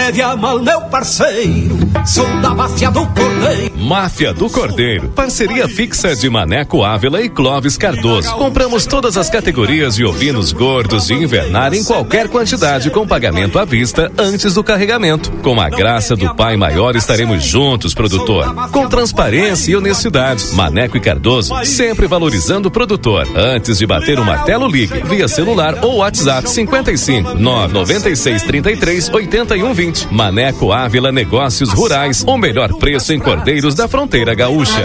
Não 0.00 0.06
leve 0.06 0.22
a 0.22 0.34
mal, 0.34 0.58
meu 0.58 0.80
parceiro. 0.82 1.78
Sou 2.06 2.26
da 2.40 2.54
máfia 2.54 2.90
do 2.90 3.06
Cordeiro. 3.08 3.70
Máfia 3.76 4.32
do 4.32 4.48
Cordeiro. 4.48 5.08
Parceria 5.10 5.68
fixa 5.68 6.16
de 6.16 6.30
Maneco 6.30 6.82
Ávila 6.82 7.20
e 7.20 7.28
Clóvis 7.28 7.76
Cardoso. 7.76 8.34
Compramos 8.36 8.86
todas 8.86 9.18
as 9.18 9.28
categorias 9.28 9.96
de 9.96 10.04
ovinos 10.04 10.52
gordos 10.52 11.06
de 11.06 11.14
invernar 11.14 11.74
em 11.74 11.84
qualquer 11.84 12.28
quantidade 12.28 12.90
com 12.90 13.06
pagamento 13.06 13.58
à 13.58 13.64
vista 13.66 14.10
antes 14.16 14.54
do 14.54 14.64
carregamento. 14.64 15.30
Com 15.42 15.60
a 15.60 15.68
graça 15.68 16.16
do 16.16 16.34
Pai 16.34 16.56
Maior 16.56 16.96
estaremos 16.96 17.44
juntos, 17.44 17.92
produtor. 17.92 18.54
Com 18.70 18.88
transparência 18.88 19.72
e 19.72 19.76
honestidade. 19.76 20.46
Maneco 20.54 20.96
e 20.96 21.00
Cardoso 21.00 21.54
sempre 21.66 22.06
valorizando 22.06 22.68
o 22.68 22.70
produtor. 22.70 23.28
Antes 23.36 23.76
de 23.78 23.86
bater 23.86 24.18
o 24.18 24.24
martelo, 24.24 24.66
ligue 24.66 25.02
via 25.04 25.28
celular 25.28 25.84
ou 25.84 25.98
WhatsApp 25.98 26.48
55 26.48 27.34
996 27.34 28.42
33 28.44 29.08
81 29.10 29.74
20. 29.74 29.89
Maneco 30.10 30.72
Ávila 30.72 31.12
Negócios 31.12 31.70
Rurais. 31.72 32.24
O 32.26 32.36
melhor 32.36 32.72
preço 32.74 33.12
em 33.12 33.18
cordeiros 33.18 33.74
da 33.74 33.88
fronteira 33.88 34.34
gaúcha. 34.34 34.82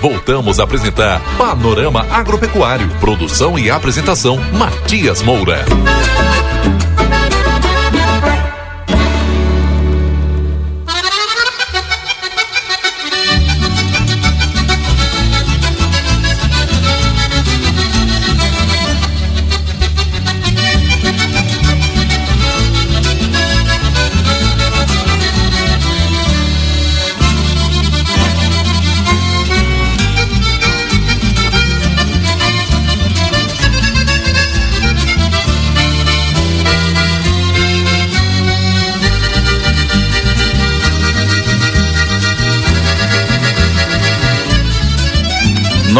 Voltamos 0.00 0.58
a 0.58 0.64
apresentar 0.64 1.20
Panorama 1.36 2.06
Agropecuário. 2.10 2.88
Produção 3.00 3.58
e 3.58 3.70
apresentação 3.70 4.38
Matias 4.52 5.22
Moura. 5.22 5.64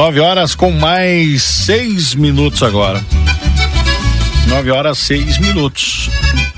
Nove 0.00 0.18
horas 0.18 0.54
com 0.54 0.70
mais 0.70 1.42
seis 1.42 2.14
minutos 2.14 2.62
agora. 2.62 3.04
Nove 4.48 4.70
horas 4.70 4.96
seis 4.96 5.36
minutos. 5.36 6.08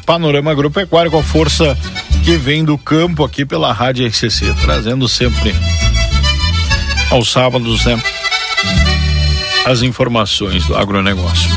Panorama 0.06 0.52
Agropecuário 0.52 1.10
com 1.10 1.18
a 1.18 1.24
força 1.24 1.76
que 2.24 2.36
vem 2.36 2.64
do 2.64 2.78
campo 2.78 3.24
aqui 3.24 3.44
pela 3.44 3.72
Rádio 3.72 4.06
RCC, 4.06 4.54
trazendo 4.62 5.08
sempre 5.08 5.52
aos 7.10 7.32
sábados, 7.32 7.84
né? 7.84 8.00
As 9.66 9.82
informações 9.82 10.64
do 10.66 10.76
agronegócio. 10.76 11.50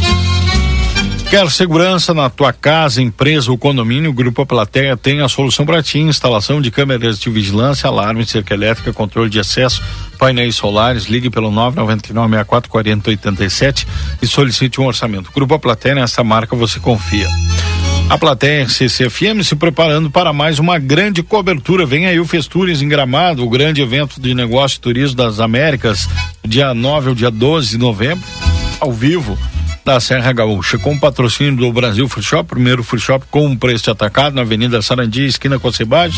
Quer 1.36 1.51
segurança 1.51 2.13
na 2.13 2.29
tua 2.29 2.53
casa, 2.53 3.01
empresa 3.01 3.51
ou 3.51 3.57
condomínio? 3.57 4.09
O 4.09 4.13
Grupo 4.13 4.45
Plateia 4.45 4.95
tem 4.95 5.19
a 5.19 5.27
solução 5.27 5.65
para 5.65 5.83
ti: 5.83 5.99
instalação 5.99 6.61
de 6.61 6.71
câmeras 6.71 7.19
de 7.19 7.29
vigilância, 7.29 7.89
alarme, 7.89 8.25
cerca 8.25 8.53
elétrica, 8.53 8.93
controle 8.93 9.29
de 9.29 9.38
acesso, 9.38 9.83
painéis 10.17 10.55
solares. 10.55 11.07
Ligue 11.07 11.29
pelo 11.29 11.51
999-6440-87 11.51 13.86
e 14.21 14.27
solicite 14.27 14.79
um 14.79 14.86
orçamento. 14.86 15.29
Grupo 15.36 15.59
Plateia, 15.59 15.95
nessa 15.95 16.23
marca 16.23 16.55
você 16.55 16.79
confia. 16.79 17.27
A 18.09 18.17
plateia 18.17 18.69
CCFM 18.69 19.43
se 19.43 19.57
preparando 19.57 20.09
para 20.09 20.31
mais 20.31 20.57
uma 20.57 20.79
grande 20.79 21.21
cobertura. 21.21 21.86
Vem 21.86 22.05
aí 22.05 22.17
o 22.17 22.25
Festures 22.25 22.81
em 22.81 22.88
Gramado, 22.88 23.43
o 23.43 23.49
grande 23.49 23.81
evento 23.81 24.21
de 24.21 24.33
negócio 24.33 24.77
e 24.77 24.79
turismo 24.79 25.17
das 25.17 25.41
Américas, 25.41 26.07
dia 26.47 26.73
9 26.73 27.09
ao 27.09 27.15
dia 27.15 27.29
12 27.29 27.71
de 27.71 27.77
novembro, 27.77 28.23
ao 28.79 28.93
vivo 28.93 29.38
da 29.86 29.99
Serra 29.99 30.33
Gaúcha, 30.33 30.79
com 30.79 30.97
patrocínio 30.97 31.55
do 31.55 31.71
Brasil 31.71 32.09
Free 32.09 32.23
Shop, 32.23 32.49
primeiro 32.49 32.83
free 32.83 32.99
shop 32.99 33.23
com 33.29 33.55
preço 33.55 33.91
atacado 33.91 34.33
na 34.33 34.41
Avenida 34.41 34.81
Sarandi, 34.81 35.27
esquina 35.27 35.59
com 35.59 35.71
Cebades. 35.71 36.17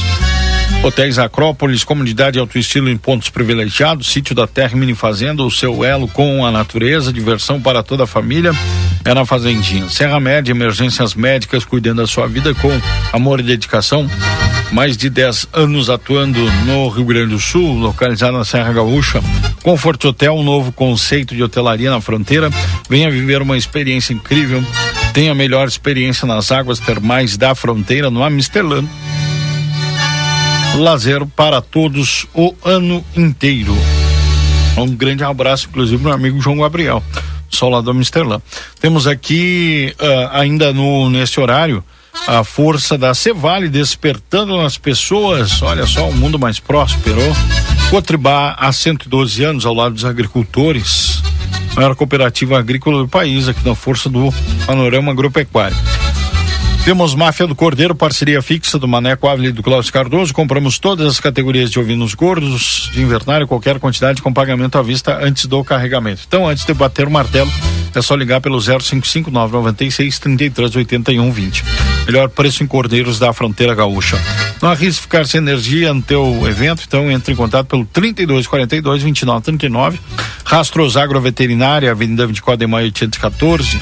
Hotéis 0.82 1.20
Acrópolis, 1.20 1.84
comunidade 1.84 2.40
alto 2.40 2.58
estilo 2.58 2.90
em 2.90 2.96
pontos 2.96 3.30
privilegiados, 3.30 4.08
sítio 4.08 4.34
da 4.34 4.48
terra 4.48 4.78
mini 4.78 4.96
fazenda, 4.96 5.44
o 5.44 5.52
seu 5.52 5.84
elo 5.84 6.08
com 6.08 6.46
a 6.46 6.52
natureza, 6.52 7.12
diversão 7.12 7.60
para 7.60 7.84
toda 7.84 8.06
a 8.06 8.08
família. 8.08 8.54
É 9.04 9.14
na 9.14 9.26
Fazendinha. 9.26 9.90
Serra 9.90 10.20
Média, 10.20 10.52
emergências 10.52 11.14
médicas, 11.14 11.66
cuidando 11.66 11.98
da 11.98 12.08
sua 12.08 12.28
vida 12.28 12.54
com 12.56 12.72
amor 13.12 13.42
e 13.42 13.44
dedicação. 13.44 14.08
Mais 14.72 14.98
de 14.98 15.10
10 15.10 15.48
anos 15.54 15.90
atuando 15.90 16.40
no 16.66 16.90
Rio 16.90 17.06
Grande 17.06 17.32
do 17.32 17.40
Sul, 17.40 17.80
localizado 17.80 18.38
na 18.38 18.46
Serra 18.46 18.74
Gaúcha. 18.74 19.22
Comfort 19.64 20.04
Hotel, 20.06 20.34
um 20.34 20.44
novo 20.44 20.72
conceito 20.72 21.36
de 21.36 21.42
hotelaria 21.42 21.90
na 21.90 22.02
fronteira. 22.02 22.50
Venha 22.90 23.10
viver 23.10 23.42
uma 23.42 23.58
experiência 23.58 24.14
incrível. 24.14 24.64
Tenha 25.14 25.32
a 25.32 25.36
melhor 25.36 25.68
experiência 25.68 26.28
nas 26.28 26.52
águas 26.52 26.80
termais 26.80 27.38
da 27.38 27.56
fronteira 27.56 28.10
no 28.10 28.24
Amsterdã 28.24 28.84
lazer 30.78 31.26
para 31.26 31.62
todos 31.62 32.28
o 32.34 32.54
ano 32.64 33.04
inteiro. 33.16 33.76
Um 34.78 34.96
grande 34.96 35.24
abraço, 35.24 35.68
inclusive, 35.70 36.02
meu 36.02 36.14
amigo 36.14 36.40
João 36.40 36.58
Gabriel, 36.58 37.04
só 37.50 37.68
lá 37.68 37.82
do 37.82 37.90
Amsterdã. 37.90 38.40
Temos 38.80 39.08
aqui, 39.08 39.94
uh, 40.00 40.30
ainda 40.38 40.72
no 40.72 41.10
nesse 41.10 41.40
horário, 41.40 41.84
a 42.28 42.44
força 42.44 42.98
da 42.98 43.14
Cevale 43.14 43.70
despertando 43.70 44.58
nas 44.58 44.78
pessoas. 44.78 45.62
Olha 45.62 45.86
só, 45.86 46.10
um 46.10 46.14
mundo 46.14 46.38
mais 46.38 46.60
próspero. 46.60 47.22
Cotribá 47.90 48.54
há 48.60 48.72
112 48.72 49.44
anos 49.46 49.66
ao 49.66 49.74
lado 49.74 49.96
dos 49.96 50.04
agricultores. 50.04 51.24
Maior 51.74 51.96
cooperativa 51.96 52.60
agrícola 52.60 53.04
do 53.04 53.08
país, 53.08 53.48
aqui 53.48 53.66
na 53.66 53.74
força 53.74 54.10
do 54.10 54.34
panorama 54.66 55.12
agropecuário. 55.12 55.78
Temos 56.88 57.14
Máfia 57.14 57.46
do 57.46 57.54
Cordeiro, 57.54 57.94
parceria 57.94 58.42
fixa 58.42 58.80
do 58.80 58.88
Maneco 58.88 59.28
Ávila 59.28 59.50
e 59.50 59.52
do 59.52 59.62
Cláudio 59.62 59.92
Cardoso. 59.92 60.34
Compramos 60.34 60.80
todas 60.80 61.06
as 61.06 61.20
categorias 61.20 61.70
de 61.70 61.78
ovinos 61.78 62.14
gordos, 62.14 62.90
de 62.94 63.02
invernário, 63.02 63.46
qualquer 63.46 63.78
quantidade 63.78 64.22
com 64.22 64.32
pagamento 64.32 64.78
à 64.78 64.82
vista 64.82 65.20
antes 65.22 65.48
do 65.48 65.62
carregamento. 65.66 66.22
Então, 66.26 66.48
antes 66.48 66.66
de 66.66 66.74
bater 66.74 67.06
o 67.06 67.12
martelo, 67.12 67.52
é 67.94 68.02
só 68.02 68.16
ligar 68.16 68.40
pelo 68.40 68.62
055 68.62 69.30
996 69.30 70.18
33 70.18 70.78
81 70.78 71.30
20. 71.30 71.64
Melhor 72.06 72.30
preço 72.30 72.64
em 72.64 72.68
cordeiros 72.68 73.20
da 73.20 73.34
fronteira 73.34 73.76
gaúcha. 73.76 74.18
Não 74.62 74.70
arrisque 74.70 75.02
ficar 75.02 75.28
sem 75.28 75.40
energia 75.40 75.94
no 75.94 76.02
teu 76.02 76.48
evento, 76.48 76.84
então 76.88 77.12
entre 77.12 77.34
em 77.34 77.36
contato 77.36 77.68
pelo 77.68 77.84
32 77.84 78.48
42 78.48 79.04
29 79.04 79.44
39. 79.44 80.00
Rastros 80.46 80.96
Agroveterinária, 80.96 81.92
Avenida 81.92 82.26
24 82.26 82.58
de 82.58 82.66
Maio 82.66 82.86
814. 82.86 83.78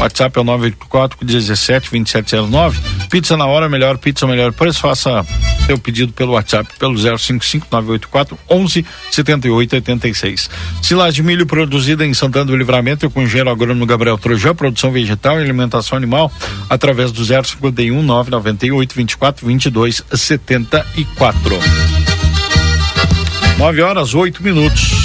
WhatsApp 0.00 0.38
é 0.38 0.40
o 0.40 0.44
984 0.44 1.18
17 1.26 1.90
2709. 1.90 2.80
Pizza 3.10 3.36
na 3.36 3.46
hora, 3.46 3.68
melhor 3.68 3.98
pizza, 3.98 4.26
melhor 4.26 4.50
preço. 4.50 4.80
Faça 4.80 5.24
seu 5.66 5.78
pedido 5.78 6.12
pelo 6.14 6.32
WhatsApp 6.32 6.68
pelo 6.78 6.96
055 6.96 7.66
984 7.70 8.38
11 8.48 8.86
78 9.10 9.74
86. 9.74 10.50
Silagem 10.82 11.22
de 11.22 11.22
milho 11.22 11.44
produzida 11.44 12.06
em 12.06 12.14
Santana 12.14 12.46
do 12.46 12.56
Livramento 12.56 13.10
com 13.10 13.20
o 13.20 13.22
engenheiro 13.24 13.50
agrônomo 13.50 13.84
Gabriel 13.84 14.16
Trojão, 14.16 14.54
produção 14.54 14.90
vegetal 14.90 15.38
e 15.38 15.44
alimentação 15.44 15.98
animal 15.98 16.32
através 16.70 17.12
do 17.12 17.22
051 17.22 18.02
998 18.02 18.94
24 18.94 19.46
22 19.46 20.02
74. 20.12 21.58
9 23.58 23.82
horas 23.82 24.14
8 24.14 24.42
minutos. 24.42 24.99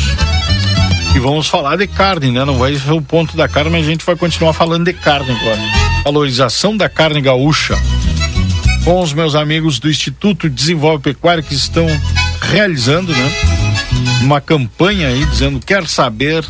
E 1.16 1.20
vamos 1.20 1.48
falar 1.48 1.78
de 1.78 1.88
carne, 1.88 2.30
né? 2.30 2.44
Não 2.44 2.58
vai 2.58 2.76
ser 2.76 2.92
o 2.92 3.02
ponto 3.02 3.38
da 3.38 3.48
carne, 3.48 3.72
mas 3.72 3.86
a 3.86 3.90
gente 3.90 4.06
vai 4.06 4.18
continuar 4.18 4.52
falando 4.52 4.84
de 4.84 4.92
carne 4.92 5.32
agora. 5.32 5.62
Valorização 6.04 6.76
da 6.76 6.90
carne 6.90 7.22
gaúcha. 7.22 7.80
Com 8.84 9.02
os 9.02 9.14
meus 9.14 9.34
amigos 9.34 9.80
do 9.80 9.90
Instituto 9.90 10.50
Desenvolve 10.50 11.02
Pecuária 11.02 11.42
que 11.42 11.56
estão 11.56 11.88
realizando, 12.42 13.14
né? 13.14 13.32
Uma 14.22 14.42
campanha 14.42 15.08
aí 15.08 15.26
dizendo 15.26 15.60
quer 15.60 15.88
saber 15.88 16.46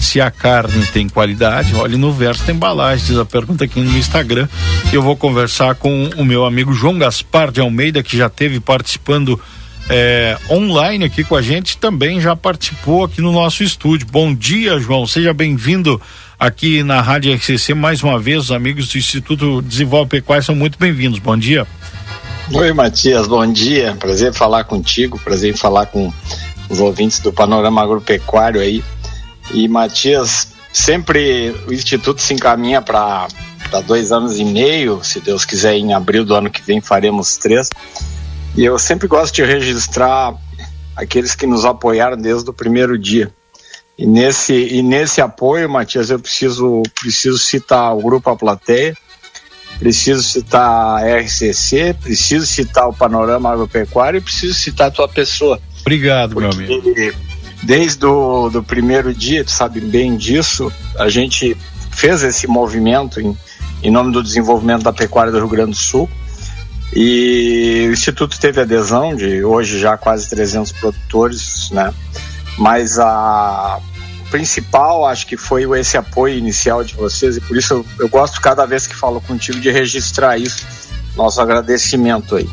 se 0.00 0.20
a 0.20 0.28
carne 0.28 0.84
tem 0.86 1.08
qualidade. 1.08 1.74
Olhe 1.76 1.96
no 1.96 2.12
verso 2.12 2.44
da 2.44 2.52
embalagem, 2.52 3.06
diz 3.06 3.16
a 3.16 3.24
pergunta 3.24 3.64
aqui 3.64 3.80
no 3.80 3.96
Instagram. 3.96 4.48
Eu 4.92 5.02
vou 5.02 5.16
conversar 5.16 5.76
com 5.76 6.10
o 6.16 6.24
meu 6.24 6.44
amigo 6.44 6.72
João 6.72 6.98
Gaspar 6.98 7.52
de 7.52 7.60
Almeida, 7.60 8.02
que 8.02 8.16
já 8.16 8.28
teve 8.28 8.58
participando 8.58 9.40
é, 9.90 10.38
online 10.48 11.04
aqui 11.04 11.24
com 11.24 11.34
a 11.34 11.42
gente, 11.42 11.76
também 11.76 12.20
já 12.20 12.36
participou 12.36 13.04
aqui 13.04 13.20
no 13.20 13.32
nosso 13.32 13.64
estúdio. 13.64 14.06
Bom 14.10 14.32
dia, 14.32 14.78
João. 14.78 15.04
Seja 15.04 15.34
bem-vindo 15.34 16.00
aqui 16.38 16.84
na 16.84 17.00
Rádio 17.00 17.34
RCC 17.34 17.74
mais 17.74 18.00
uma 18.02 18.18
vez. 18.18 18.44
Os 18.44 18.52
amigos 18.52 18.88
do 18.88 18.96
Instituto 18.96 19.60
Desenvolve 19.60 20.08
Pecuária 20.08 20.44
são 20.44 20.54
muito 20.54 20.78
bem-vindos. 20.78 21.18
Bom 21.18 21.36
dia. 21.36 21.66
Oi, 22.52 22.72
Matias, 22.72 23.26
bom 23.26 23.44
dia. 23.52 23.96
Prazer 23.98 24.32
falar 24.32 24.62
contigo, 24.62 25.18
prazer 25.18 25.56
falar 25.56 25.86
com 25.86 26.12
os 26.68 26.78
ouvintes 26.78 27.18
do 27.18 27.32
Panorama 27.32 27.82
Agropecuário 27.82 28.60
aí. 28.60 28.84
E, 29.52 29.66
Matias, 29.66 30.52
sempre 30.72 31.52
o 31.66 31.72
Instituto 31.72 32.22
se 32.22 32.32
encaminha 32.32 32.80
para 32.80 33.26
dois 33.86 34.12
anos 34.12 34.38
e 34.38 34.44
meio, 34.44 35.00
se 35.02 35.20
Deus 35.20 35.44
quiser, 35.44 35.74
em 35.74 35.92
abril 35.94 36.24
do 36.24 36.34
ano 36.34 36.48
que 36.48 36.62
vem 36.62 36.80
faremos 36.80 37.36
três. 37.36 37.68
E 38.56 38.64
eu 38.64 38.78
sempre 38.78 39.06
gosto 39.06 39.34
de 39.34 39.44
registrar 39.44 40.34
aqueles 40.96 41.34
que 41.34 41.46
nos 41.46 41.64
apoiaram 41.64 42.16
desde 42.16 42.50
o 42.50 42.52
primeiro 42.52 42.98
dia. 42.98 43.32
E 43.96 44.06
nesse, 44.06 44.54
e 44.54 44.82
nesse 44.82 45.20
apoio, 45.20 45.68
Matias, 45.68 46.10
eu 46.10 46.18
preciso, 46.18 46.82
preciso 46.98 47.38
citar 47.38 47.94
o 47.94 48.00
Grupo 48.00 48.30
A 48.30 48.36
Plateia, 48.36 48.96
preciso 49.78 50.22
citar 50.22 51.02
a 51.02 51.20
RCC, 51.20 51.94
preciso 52.00 52.46
citar 52.46 52.88
o 52.88 52.94
Panorama 52.94 53.52
Agropecuário 53.52 54.18
e 54.18 54.20
preciso 54.22 54.54
citar 54.54 54.88
a 54.88 54.90
tua 54.90 55.08
pessoa. 55.08 55.60
Obrigado, 55.80 56.34
meu 56.36 56.50
amigo. 56.50 56.82
Desde 57.62 58.06
o 58.06 58.48
do 58.48 58.62
primeiro 58.62 59.12
dia, 59.12 59.44
tu 59.44 59.50
sabe 59.50 59.80
bem 59.80 60.16
disso, 60.16 60.72
a 60.98 61.10
gente 61.10 61.54
fez 61.90 62.22
esse 62.22 62.46
movimento 62.46 63.20
em, 63.20 63.36
em 63.82 63.90
nome 63.90 64.12
do 64.12 64.22
desenvolvimento 64.22 64.82
da 64.82 64.94
pecuária 64.94 65.30
do 65.30 65.38
Rio 65.38 65.48
Grande 65.48 65.72
do 65.72 65.76
Sul 65.76 66.08
e 66.92 67.86
o 67.88 67.92
Instituto 67.92 68.38
teve 68.38 68.60
adesão 68.60 69.14
de 69.14 69.44
hoje 69.44 69.78
já 69.78 69.96
quase 69.96 70.28
300 70.28 70.72
produtores, 70.72 71.70
né? 71.70 71.94
Mas 72.58 72.98
a 72.98 73.78
principal, 74.30 75.06
acho 75.06 75.26
que 75.26 75.36
foi 75.36 75.64
esse 75.78 75.96
apoio 75.96 76.38
inicial 76.38 76.84
de 76.84 76.94
vocês 76.94 77.36
e 77.36 77.40
por 77.40 77.56
isso 77.56 77.74
eu, 77.74 77.86
eu 77.98 78.08
gosto 78.08 78.40
cada 78.40 78.64
vez 78.64 78.86
que 78.86 78.94
falo 78.94 79.20
contigo 79.20 79.60
de 79.60 79.70
registrar 79.70 80.38
isso, 80.38 80.64
nosso 81.16 81.40
agradecimento 81.40 82.36
aí. 82.36 82.48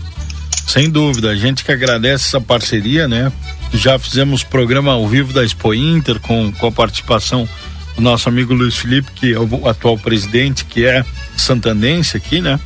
Sem 0.68 0.90
dúvida, 0.90 1.30
a 1.30 1.36
gente 1.36 1.64
que 1.64 1.72
agradece 1.72 2.26
essa 2.28 2.42
parceria, 2.42 3.08
né? 3.08 3.32
Já 3.74 3.98
fizemos 3.98 4.44
programa 4.44 4.94
ao 4.94 5.08
vivo 5.08 5.32
da 5.32 5.44
Expo 5.44 5.74
Inter 5.74 6.20
com, 6.20 6.52
com 6.52 6.68
a 6.68 6.72
participação 6.72 7.48
do 7.96 8.02
nosso 8.02 8.28
amigo 8.28 8.54
Luiz 8.54 8.76
Felipe, 8.76 9.12
que 9.14 9.34
é 9.34 9.40
o 9.40 9.68
atual 9.68 9.98
presidente, 9.98 10.66
que 10.66 10.86
é 10.86 11.06
santandense 11.36 12.18
aqui, 12.18 12.42
né? 12.42 12.60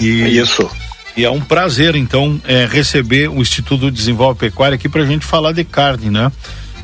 E, 0.00 0.38
Isso. 0.38 0.68
E 1.16 1.24
é 1.24 1.30
um 1.30 1.40
prazer, 1.40 1.94
então, 1.94 2.40
é, 2.44 2.66
receber 2.66 3.28
o 3.28 3.40
Instituto 3.40 3.90
Desenvolve 3.90 4.38
Pecuária 4.38 4.74
aqui 4.74 4.88
para 4.88 5.02
a 5.02 5.06
gente 5.06 5.24
falar 5.24 5.52
de 5.52 5.64
carne, 5.64 6.10
né? 6.10 6.30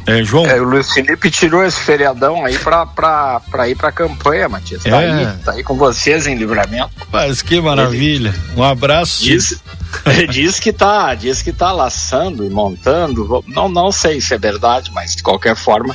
É, 0.07 0.25
João. 0.25 0.47
É, 0.47 0.61
o 0.61 0.65
Luiz 0.65 0.93
Felipe 0.93 1.31
tirou 1.31 1.65
esse 1.65 1.81
feriadão 1.81 2.45
aí 2.45 2.57
pra, 2.59 2.87
pra, 2.87 3.41
pra 3.51 3.69
ir 3.69 3.77
pra 3.77 3.93
campanha, 3.93 4.49
Matias. 4.49 4.83
Tá, 4.83 5.03
é. 5.03 5.13
aí, 5.13 5.27
tá 5.45 5.53
aí 5.53 5.63
com 5.63 5.77
vocês 5.77 6.27
em 6.27 6.37
livramento. 6.37 6.91
Mas 7.13 7.43
que 7.43 7.61
maravilha. 7.61 8.35
Um 8.57 8.63
abraço. 8.63 9.23
Diz, 9.23 9.63
diz 10.31 10.59
que 10.59 10.73
tá, 10.73 11.15
diz 11.15 11.43
que 11.43 11.53
tá 11.53 11.71
laçando 11.71 12.45
e 12.45 12.51
montando. 12.51 13.45
Não, 13.47 13.69
não 13.69 13.93
sei 13.93 14.21
se 14.21 14.35
é 14.35 14.39
verdade, 14.39 14.91
mas 14.93 15.15
de 15.15 15.23
qualquer 15.23 15.55
forma, 15.55 15.95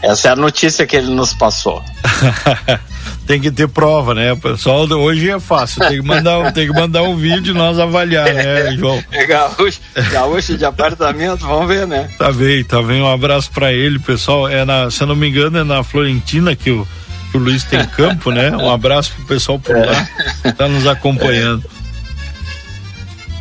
essa 0.00 0.28
é 0.28 0.30
a 0.30 0.36
notícia 0.36 0.86
que 0.86 0.96
ele 0.96 1.10
nos 1.10 1.34
passou. 1.34 1.82
tem 3.26 3.40
que 3.40 3.50
ter 3.50 3.68
prova, 3.68 4.14
né? 4.14 4.32
O 4.32 4.36
pessoal 4.36 4.86
hoje 4.86 5.30
é 5.30 5.40
fácil, 5.40 5.80
tem 5.80 6.00
que 6.00 6.06
mandar, 6.06 6.52
tem 6.52 6.66
que 6.66 6.72
mandar 6.72 7.02
um 7.02 7.16
vídeo 7.16 7.54
e 7.54 7.56
nós 7.56 7.78
avaliar, 7.78 8.32
né, 8.32 8.76
João? 8.76 9.02
É 9.10 9.26
gaúcho, 9.26 9.80
gaúcho 10.12 10.56
de 10.56 10.64
apartamento, 10.64 11.46
vamos 11.46 11.66
ver, 11.68 11.86
né? 11.86 12.08
Tá 12.18 12.30
bem, 12.30 12.62
tá 12.64 12.82
bem. 12.82 13.02
Um 13.02 13.10
abraço 13.10 13.50
para 13.50 13.72
ele, 13.72 13.98
pessoal. 13.98 14.48
É 14.48 14.64
na, 14.64 14.90
se 14.90 15.02
eu 15.02 15.06
não 15.06 15.16
me 15.16 15.28
engano, 15.28 15.58
é 15.58 15.64
na 15.64 15.82
Florentina 15.82 16.54
que 16.54 16.70
o, 16.70 16.86
que 17.30 17.36
o 17.36 17.40
Luiz 17.40 17.64
tem 17.64 17.84
campo, 17.88 18.30
né? 18.30 18.50
Um 18.50 18.70
abraço 18.70 19.12
pro 19.16 19.24
pessoal 19.26 19.58
por 19.58 19.76
lá, 19.76 20.08
tá 20.56 20.68
nos 20.68 20.86
acompanhando. 20.86 21.64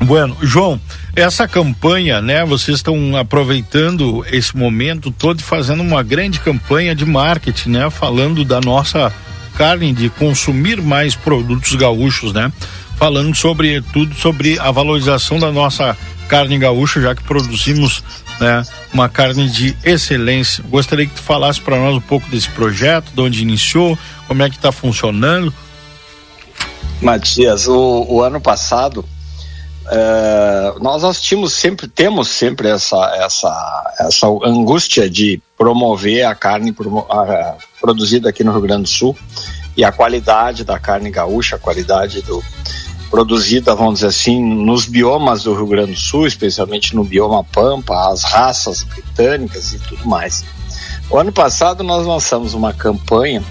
Bueno, 0.01 0.35
João, 0.41 0.79
essa 1.15 1.47
campanha, 1.47 2.21
né? 2.21 2.45
Vocês 2.45 2.77
estão 2.77 3.15
aproveitando 3.17 4.25
esse 4.31 4.55
momento 4.55 5.11
todo 5.11 5.39
e 5.39 5.43
fazendo 5.43 5.81
uma 5.81 6.03
grande 6.03 6.39
campanha 6.39 6.95
de 6.95 7.05
marketing, 7.05 7.69
né? 7.69 7.89
Falando 7.89 8.43
da 8.43 8.59
nossa 8.59 9.13
carne, 9.57 9.93
de 9.93 10.09
consumir 10.09 10.81
mais 10.81 11.15
produtos 11.15 11.75
gaúchos, 11.75 12.33
né? 12.33 12.51
Falando 12.97 13.35
sobre 13.35 13.81
tudo 13.93 14.13
sobre 14.15 14.59
a 14.59 14.71
valorização 14.71 15.39
da 15.39 15.51
nossa 15.51 15.97
carne 16.27 16.57
gaúcha, 16.57 17.01
já 17.01 17.15
que 17.15 17.23
produzimos 17.23 18.03
né, 18.39 18.63
uma 18.93 19.09
carne 19.09 19.49
de 19.49 19.75
excelência. 19.83 20.63
Gostaria 20.69 21.05
que 21.05 21.13
tu 21.13 21.21
falasse 21.21 21.59
para 21.59 21.77
nós 21.77 21.95
um 21.95 22.01
pouco 22.01 22.29
desse 22.29 22.49
projeto, 22.49 23.11
de 23.13 23.21
onde 23.21 23.41
iniciou, 23.41 23.97
como 24.27 24.41
é 24.41 24.49
que 24.49 24.55
está 24.55 24.71
funcionando. 24.71 25.53
Matias, 27.01 27.67
o, 27.67 28.05
o 28.09 28.21
ano 28.21 28.39
passado 28.39 29.05
é, 29.89 30.73
nós 30.79 31.03
assistimos 31.03 31.53
sempre, 31.53 31.87
temos 31.87 32.29
sempre 32.29 32.69
essa, 32.69 33.15
essa, 33.17 33.93
essa 33.99 34.27
angústia 34.43 35.09
de 35.09 35.41
promover 35.57 36.25
a 36.25 36.33
carne 36.33 36.73
a, 37.09 37.55
produzida 37.79 38.29
aqui 38.29 38.43
no 38.43 38.51
Rio 38.51 38.61
Grande 38.61 38.83
do 38.83 38.89
Sul 38.89 39.17
e 39.75 39.83
a 39.83 39.91
qualidade 39.91 40.63
da 40.63 40.79
carne 40.79 41.09
gaúcha, 41.09 41.55
a 41.55 41.59
qualidade 41.59 42.21
do, 42.21 42.43
produzida, 43.09 43.75
vamos 43.75 43.95
dizer 43.95 44.07
assim, 44.07 44.43
nos 44.43 44.85
biomas 44.85 45.43
do 45.43 45.53
Rio 45.53 45.67
Grande 45.67 45.91
do 45.93 45.99
Sul, 45.99 46.25
especialmente 46.25 46.95
no 46.95 47.03
bioma 47.03 47.43
Pampa, 47.43 48.11
as 48.11 48.23
raças 48.23 48.83
britânicas 48.83 49.73
e 49.73 49.79
tudo 49.79 50.07
mais. 50.07 50.43
O 51.09 51.17
ano 51.17 51.31
passado 51.31 51.83
nós 51.83 52.07
lançamos 52.07 52.53
uma 52.53 52.73
campanha 52.73 53.43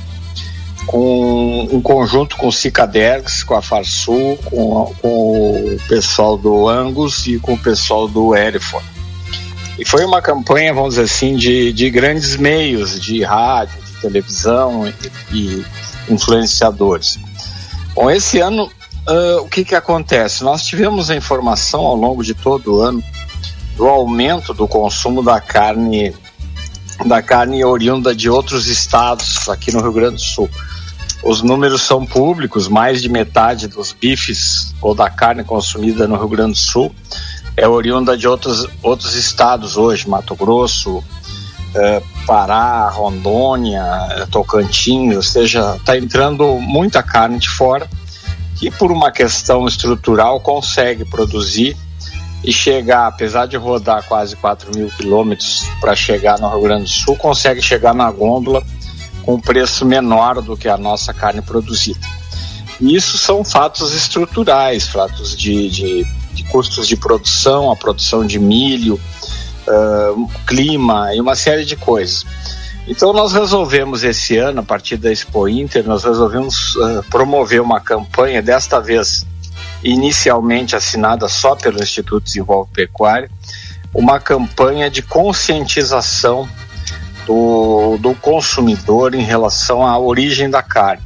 com 0.87 1.68
um 1.70 1.80
conjunto 1.80 2.37
com 2.37 2.49
o 2.49 2.53
Cicadergs, 2.53 3.45
com 3.45 3.55
a 3.55 3.62
Farsul, 3.62 4.37
com, 4.45 4.95
com, 5.01 5.74
o 5.74 5.80
pessoal 5.89 6.37
do 6.37 6.68
Angus 6.68 7.26
e 7.26 7.39
com 7.39 7.55
o 7.55 7.59
pessoal 7.59 8.09
do 8.09 8.35
Erifor. 8.37 8.83
E 9.78 9.85
foi 9.85 10.05
uma 10.05 10.20
campanha, 10.20 10.74
vamos 10.74 10.91
dizer 10.91 11.05
assim, 11.05 11.37
de, 11.37 11.72
de 11.72 11.91
grandes 11.91 12.37
meios, 12.37 13.01
de 13.01 13.22
rádio, 13.22 13.80
de 13.83 14.01
televisão 14.01 14.87
e, 14.87 14.95
e 15.37 15.66
influenciadores. 16.09 17.18
Bom, 17.95 18.11
esse 18.11 18.39
ano, 18.41 18.64
uh, 18.64 19.41
o 19.41 19.49
que, 19.49 19.64
que 19.64 19.74
acontece? 19.74 20.45
Nós 20.45 20.64
tivemos 20.64 21.11
a 21.11 21.16
informação 21.16 21.80
ao 21.80 21.97
longo 21.97 22.22
de 22.22 22.35
todo 22.35 22.76
o 22.76 22.80
ano 22.80 23.03
do 23.76 23.89
aumento 23.89 24.53
do 24.53 24.68
consumo 24.68 25.22
da 25.22 25.41
carne 25.41 26.14
da 27.07 27.22
carne 27.22 27.64
oriunda 27.64 28.14
de 28.14 28.28
outros 28.30 28.68
estados 28.68 29.49
aqui 29.49 29.72
no 29.72 29.80
Rio 29.80 29.93
Grande 29.93 30.16
do 30.16 30.20
Sul. 30.20 30.49
Os 31.23 31.43
números 31.43 31.83
são 31.83 32.05
públicos, 32.05 32.68
mais 32.68 33.01
de 33.01 33.09
metade 33.09 33.68
dos 33.68 33.93
bifes 33.93 34.75
ou 34.81 34.95
da 34.95 35.09
carne 35.09 35.45
consumida 35.45 36.09
no 36.09 36.16
Rio 36.16 36.29
Grande 36.29 36.53
do 36.53 36.59
Sul 36.59 36.93
é 37.57 37.68
oriunda 37.68 38.16
de 38.16 38.27
outros, 38.27 38.66
outros 38.83 39.14
estados 39.14 39.77
hoje, 39.77 40.09
Mato 40.09 40.35
Grosso, 40.35 41.03
eh, 41.75 42.03
Pará, 42.27 42.89
Rondônia, 42.89 43.85
Tocantins, 44.31 45.14
ou 45.14 45.23
seja, 45.23 45.77
está 45.77 45.97
entrando 45.97 46.45
muita 46.59 47.03
carne 47.03 47.39
de 47.39 47.49
fora 47.51 47.89
que 48.57 48.70
por 48.70 48.93
uma 48.93 49.11
questão 49.11 49.66
estrutural 49.66 50.41
consegue 50.41 51.05
produzir 51.05 51.77
e 52.45 52.53
chegar, 52.53 53.07
apesar 53.07 53.47
de 53.47 53.57
rodar 53.57 54.05
quase 54.07 54.35
4 54.37 54.70
mil 54.75 54.89
quilômetros 54.89 55.64
para 55.81 55.95
chegar 55.95 56.39
no 56.39 56.49
Rio 56.49 56.62
Grande 56.62 56.85
do 56.85 56.89
Sul, 56.89 57.16
consegue 57.16 57.61
chegar 57.61 57.95
na 57.95 58.11
gôndola 58.11 58.62
com 59.23 59.41
preço 59.41 59.85
menor 59.85 60.43
do 60.43 60.57
que 60.57 60.68
a 60.68 60.77
nossa 60.77 61.12
carne 61.14 61.41
produzida. 61.41 62.01
E 62.81 62.97
isso 62.97 63.16
são 63.16 63.45
fatos 63.45 63.95
estruturais, 63.95 64.89
fatos 64.89 65.37
de, 65.37 65.70
de, 65.70 66.07
de 66.33 66.45
custos 66.45 66.89
de 66.89 66.97
produção, 66.97 67.70
a 67.70 67.77
produção 67.77 68.27
de 68.27 68.39
milho, 68.39 69.01
uh, 69.66 70.31
clima 70.47 71.14
e 71.14 71.20
uma 71.20 71.35
série 71.35 71.64
de 71.64 71.77
coisas. 71.77 72.27
Então 72.89 73.12
nós 73.12 73.33
resolvemos 73.33 74.03
esse 74.03 74.37
ano, 74.37 74.61
a 74.61 74.64
partir 74.64 74.97
da 74.97 75.12
Expo 75.12 75.49
Inter, 75.49 75.87
nós 75.87 76.03
resolvemos 76.03 76.75
uh, 76.75 77.05
promover 77.09 77.61
uma 77.61 77.81
campanha, 77.81 78.43
desta 78.43 78.81
vez 78.81 79.25
inicialmente 79.85 80.75
assinada 80.75 81.29
só 81.29 81.55
pelo 81.55 81.83
Instituto 81.83 82.25
Desenvolve 82.25 82.70
Pecuária, 82.73 83.31
uma 83.95 84.18
campanha 84.18 84.91
de 84.91 85.03
conscientização 85.03 86.49
do, 87.27 87.97
do 87.99 88.14
consumidor 88.14 89.14
em 89.14 89.23
relação 89.23 89.87
à 89.87 89.99
origem 89.99 90.49
da 90.51 90.62
carne. 90.62 91.03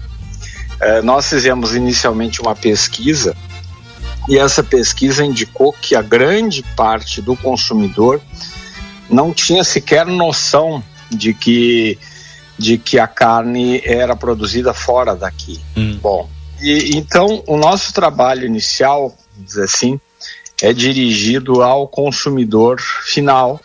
É, 0.81 1.03
nós 1.03 1.29
fizemos 1.29 1.75
inicialmente 1.75 2.41
uma 2.41 2.55
pesquisa 2.55 3.35
e 4.29 4.39
essa 4.39 4.62
pesquisa 4.62 5.25
indicou 5.25 5.73
que 5.73 5.95
a 5.95 6.03
grande 6.03 6.62
parte 6.77 7.23
do 7.23 7.37
consumidor 7.37 8.21
não 9.09 9.33
tinha 9.33 9.62
sequer 9.62 10.05
noção 10.07 10.83
de 11.11 11.33
que 11.33 11.99
de 12.59 12.79
que 12.79 12.99
a 12.99 13.07
carne 13.07 13.83
era 13.85 14.17
produzida 14.17 14.73
fora 14.73 15.14
daqui. 15.14 15.61
Bom, 16.01 16.29
e 16.61 16.97
então 16.97 17.43
o 17.47 17.57
nosso 17.57 17.93
trabalho 17.93 18.47
inicial, 18.47 19.14
dizer 19.37 19.64
assim, 19.64 20.01
é 20.62 20.73
dirigido 20.73 21.62
ao 21.62 21.87
consumidor 21.87 22.81
final. 22.81 23.61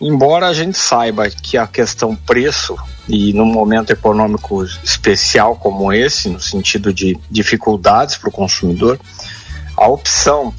Embora 0.00 0.48
a 0.48 0.52
gente 0.52 0.76
saiba 0.76 1.28
que 1.30 1.56
a 1.56 1.66
questão 1.66 2.14
preço 2.14 2.76
e 3.08 3.32
num 3.32 3.46
momento 3.46 3.90
econômico 3.90 4.62
especial 4.64 5.56
como 5.56 5.92
esse, 5.92 6.28
no 6.28 6.40
sentido 6.40 6.92
de 6.92 7.18
dificuldades 7.30 8.16
para 8.16 8.28
o 8.28 8.32
consumidor, 8.32 8.98
a 9.76 9.88
opção 9.88 10.52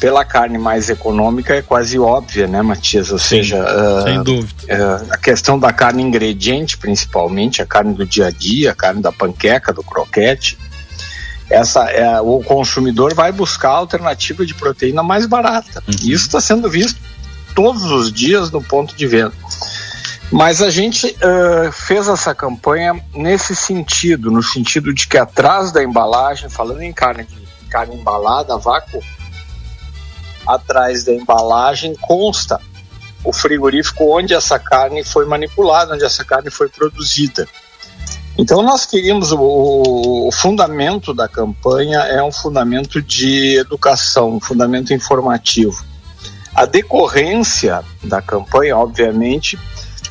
pela 0.00 0.24
carne 0.24 0.58
mais 0.58 0.90
econômica 0.90 1.54
é 1.54 1.62
quase 1.62 1.98
óbvia, 1.98 2.48
né, 2.48 2.62
Matias? 2.62 3.12
Ou 3.12 3.18
Sim, 3.18 3.36
seja, 3.36 3.62
ah, 3.62 4.02
sem 4.02 4.22
dúvida. 4.22 4.52
ah, 4.70 5.14
a 5.14 5.18
questão 5.18 5.58
da 5.58 5.72
carne 5.72 6.02
ingrediente, 6.02 6.76
principalmente, 6.76 7.62
a 7.62 7.66
carne 7.66 7.94
do 7.94 8.04
dia 8.04 8.26
a 8.26 8.30
dia, 8.30 8.72
a 8.72 8.74
carne 8.74 9.00
da 9.00 9.12
panqueca, 9.12 9.72
do 9.72 9.84
croquete, 9.84 10.58
essa 11.48 11.88
é, 11.90 12.20
o 12.20 12.40
consumidor 12.40 13.14
vai 13.14 13.30
buscar 13.30 13.70
a 13.70 13.76
alternativa 13.76 14.44
de 14.44 14.54
proteína 14.54 15.02
mais 15.02 15.26
barata. 15.26 15.82
E 15.86 16.12
isso 16.12 16.26
está 16.26 16.40
sendo 16.40 16.68
visto 16.68 16.98
todos 17.54 17.84
os 17.84 18.12
dias 18.12 18.50
no 18.50 18.62
ponto 18.62 18.94
de 18.94 19.06
venda. 19.06 19.34
Mas 20.30 20.60
a 20.60 20.70
gente 20.70 21.14
ah, 21.22 21.70
fez 21.72 22.08
essa 22.08 22.34
campanha 22.34 23.00
nesse 23.14 23.54
sentido, 23.54 24.30
no 24.30 24.42
sentido 24.42 24.92
de 24.92 25.06
que 25.06 25.16
atrás 25.16 25.70
da 25.70 25.82
embalagem, 25.82 26.48
falando 26.48 26.82
em 26.82 26.92
carne, 26.92 27.26
carne 27.70 27.96
embalada 27.96 28.56
vácuo, 28.56 29.00
atrás 30.46 31.04
da 31.04 31.12
embalagem 31.12 31.94
consta 32.00 32.60
o 33.24 33.32
frigorífico 33.32 34.04
onde 34.18 34.34
essa 34.34 34.58
carne 34.58 35.02
foi 35.02 35.24
manipulada, 35.24 35.94
onde 35.94 36.04
essa 36.04 36.24
carne 36.24 36.50
foi 36.50 36.68
produzida. 36.68 37.48
Então 38.36 38.62
nós 38.62 38.84
queríamos 38.84 39.32
o, 39.32 39.38
o 40.26 40.32
fundamento 40.32 41.14
da 41.14 41.28
campanha 41.28 42.00
é 42.00 42.22
um 42.22 42.32
fundamento 42.32 43.00
de 43.00 43.56
educação, 43.56 44.34
um 44.36 44.40
fundamento 44.40 44.92
informativo. 44.92 45.93
A 46.54 46.66
decorrência 46.66 47.82
da 48.02 48.22
campanha, 48.22 48.76
obviamente, 48.76 49.58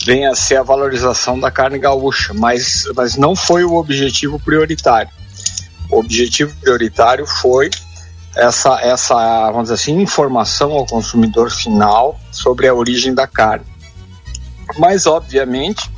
vem 0.05 0.27
a 0.27 0.35
ser 0.35 0.57
a 0.57 0.63
valorização 0.63 1.39
da 1.39 1.49
carne 1.49 1.79
gaúcha, 1.79 2.33
mas, 2.33 2.83
mas 2.95 3.15
não 3.15 3.35
foi 3.35 3.63
o 3.63 3.75
objetivo 3.75 4.39
prioritário. 4.39 5.09
O 5.89 5.99
objetivo 5.99 6.53
prioritário 6.59 7.25
foi 7.25 7.69
essa, 8.35 8.81
essa, 8.81 9.15
vamos 9.51 9.63
dizer 9.63 9.75
assim, 9.75 10.01
informação 10.01 10.71
ao 10.73 10.85
consumidor 10.85 11.49
final 11.49 12.19
sobre 12.31 12.67
a 12.67 12.73
origem 12.73 13.13
da 13.13 13.27
carne. 13.27 13.65
Mas, 14.77 15.05
obviamente, 15.05 15.89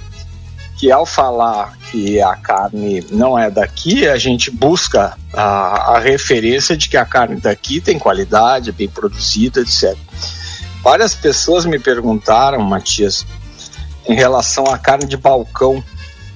que 0.85 0.91
ao 0.91 1.03
falar 1.03 1.75
que 1.89 2.21
a 2.21 2.35
carne 2.35 3.03
não 3.09 3.39
é 3.39 3.49
daqui, 3.49 4.07
a 4.07 4.19
gente 4.19 4.51
busca 4.51 5.17
a, 5.33 5.95
a 5.95 5.99
referência 5.99 6.77
de 6.77 6.87
que 6.87 6.95
a 6.95 7.03
carne 7.03 7.41
daqui 7.41 7.81
tem 7.81 7.97
qualidade, 7.97 8.69
é 8.69 8.71
bem 8.71 8.87
produzida, 8.87 9.61
etc. 9.61 9.97
Várias 10.83 11.15
pessoas 11.15 11.65
me 11.65 11.79
perguntaram, 11.79 12.61
Matias, 12.61 13.25
em 14.07 14.13
relação 14.13 14.67
à 14.67 14.77
carne 14.77 15.07
de 15.07 15.17
balcão, 15.17 15.83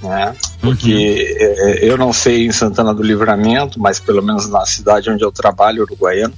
né? 0.02 0.34
Porque 0.60 1.38
eh, 1.40 1.80
eu 1.84 1.96
não 1.96 2.12
sei 2.12 2.48
em 2.48 2.52
Santana 2.52 2.92
do 2.92 3.04
Livramento, 3.04 3.80
mas 3.80 4.00
pelo 4.00 4.24
menos 4.24 4.50
na 4.50 4.66
cidade 4.66 5.12
onde 5.12 5.24
eu 5.24 5.32
trabalho, 5.32 5.84
Uruguaiano, 5.84 6.34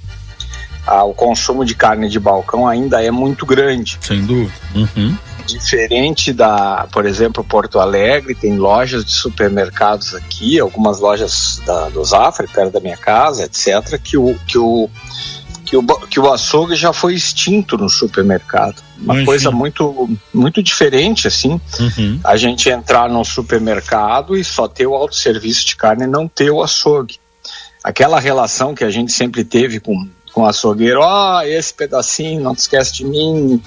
ah, 0.85 1.05
o 1.05 1.13
consumo 1.13 1.63
de 1.63 1.75
carne 1.75 2.09
de 2.09 2.19
balcão 2.19 2.67
ainda 2.67 3.01
é 3.01 3.09
muito 3.09 3.45
grande. 3.45 3.97
Sem 4.01 4.25
dúvida. 4.25 4.51
Uhum. 4.75 5.15
Diferente 5.45 6.31
da, 6.33 6.87
por 6.91 7.05
exemplo, 7.05 7.43
Porto 7.43 7.79
Alegre, 7.79 8.35
tem 8.35 8.57
lojas 8.57 9.03
de 9.03 9.11
supermercados 9.11 10.13
aqui, 10.13 10.59
algumas 10.59 10.99
lojas 10.99 11.61
da, 11.65 11.89
do 11.89 12.03
Zafra, 12.03 12.47
perto 12.47 12.71
da 12.71 12.79
minha 12.79 12.97
casa, 12.97 13.43
etc., 13.43 13.99
que 14.01 14.17
o, 14.17 14.37
que 14.47 14.57
o, 14.57 14.89
que 15.65 15.77
o, 15.77 15.83
que 15.83 16.19
o 16.19 16.31
açougue 16.31 16.75
já 16.75 16.91
foi 16.91 17.13
extinto 17.13 17.77
no 17.77 17.89
supermercado. 17.89 18.81
Uma 18.97 19.23
coisa 19.23 19.49
muito, 19.51 20.09
muito 20.33 20.61
diferente, 20.61 21.27
assim, 21.27 21.59
Uhum. 21.79 22.19
a 22.23 22.35
gente 22.35 22.69
entrar 22.69 23.09
num 23.09 23.23
supermercado 23.23 24.35
e 24.35 24.43
só 24.43 24.67
ter 24.67 24.85
o 24.85 24.93
autosserviço 24.93 25.65
de 25.65 25.75
carne 25.75 26.03
e 26.03 26.07
não 26.07 26.27
ter 26.27 26.51
o 26.51 26.61
açougue. 26.61 27.19
Aquela 27.83 28.19
relação 28.19 28.75
que 28.75 28.83
a 28.83 28.89
gente 28.91 29.11
sempre 29.11 29.43
teve 29.43 29.79
com, 29.79 30.07
com 30.33 30.41
o 30.41 30.45
açougueiro, 30.45 30.99
ó, 31.01 31.41
esse 31.41 31.73
pedacinho, 31.73 32.41
não 32.41 32.53
te 32.53 32.59
esquece 32.59 32.93
de 32.93 33.05
mim, 33.05 33.61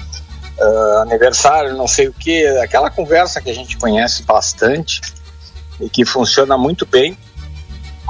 ah, 0.60 1.02
aniversário, 1.02 1.74
não 1.76 1.86
sei 1.88 2.08
o 2.08 2.12
que, 2.12 2.46
aquela 2.58 2.90
conversa 2.90 3.40
que 3.40 3.50
a 3.50 3.54
gente 3.54 3.76
conhece 3.76 4.22
bastante 4.22 5.00
e 5.80 5.88
que 5.88 6.04
funciona 6.04 6.56
muito 6.56 6.86
bem. 6.86 7.16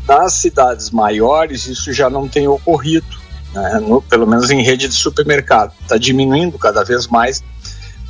Nas 0.06 0.34
cidades 0.34 0.90
maiores, 0.90 1.66
isso 1.66 1.90
já 1.92 2.10
não 2.10 2.28
tem 2.28 2.46
ocorrido, 2.46 3.06
né? 3.54 3.80
No- 3.80 4.02
pelo 4.02 4.26
menos 4.26 4.50
em 4.50 4.62
rede 4.62 4.86
de 4.86 4.94
supermercado. 4.94 5.72
Está 5.80 5.96
diminuindo 5.96 6.58
cada 6.58 6.84
vez 6.84 7.06
mais 7.06 7.42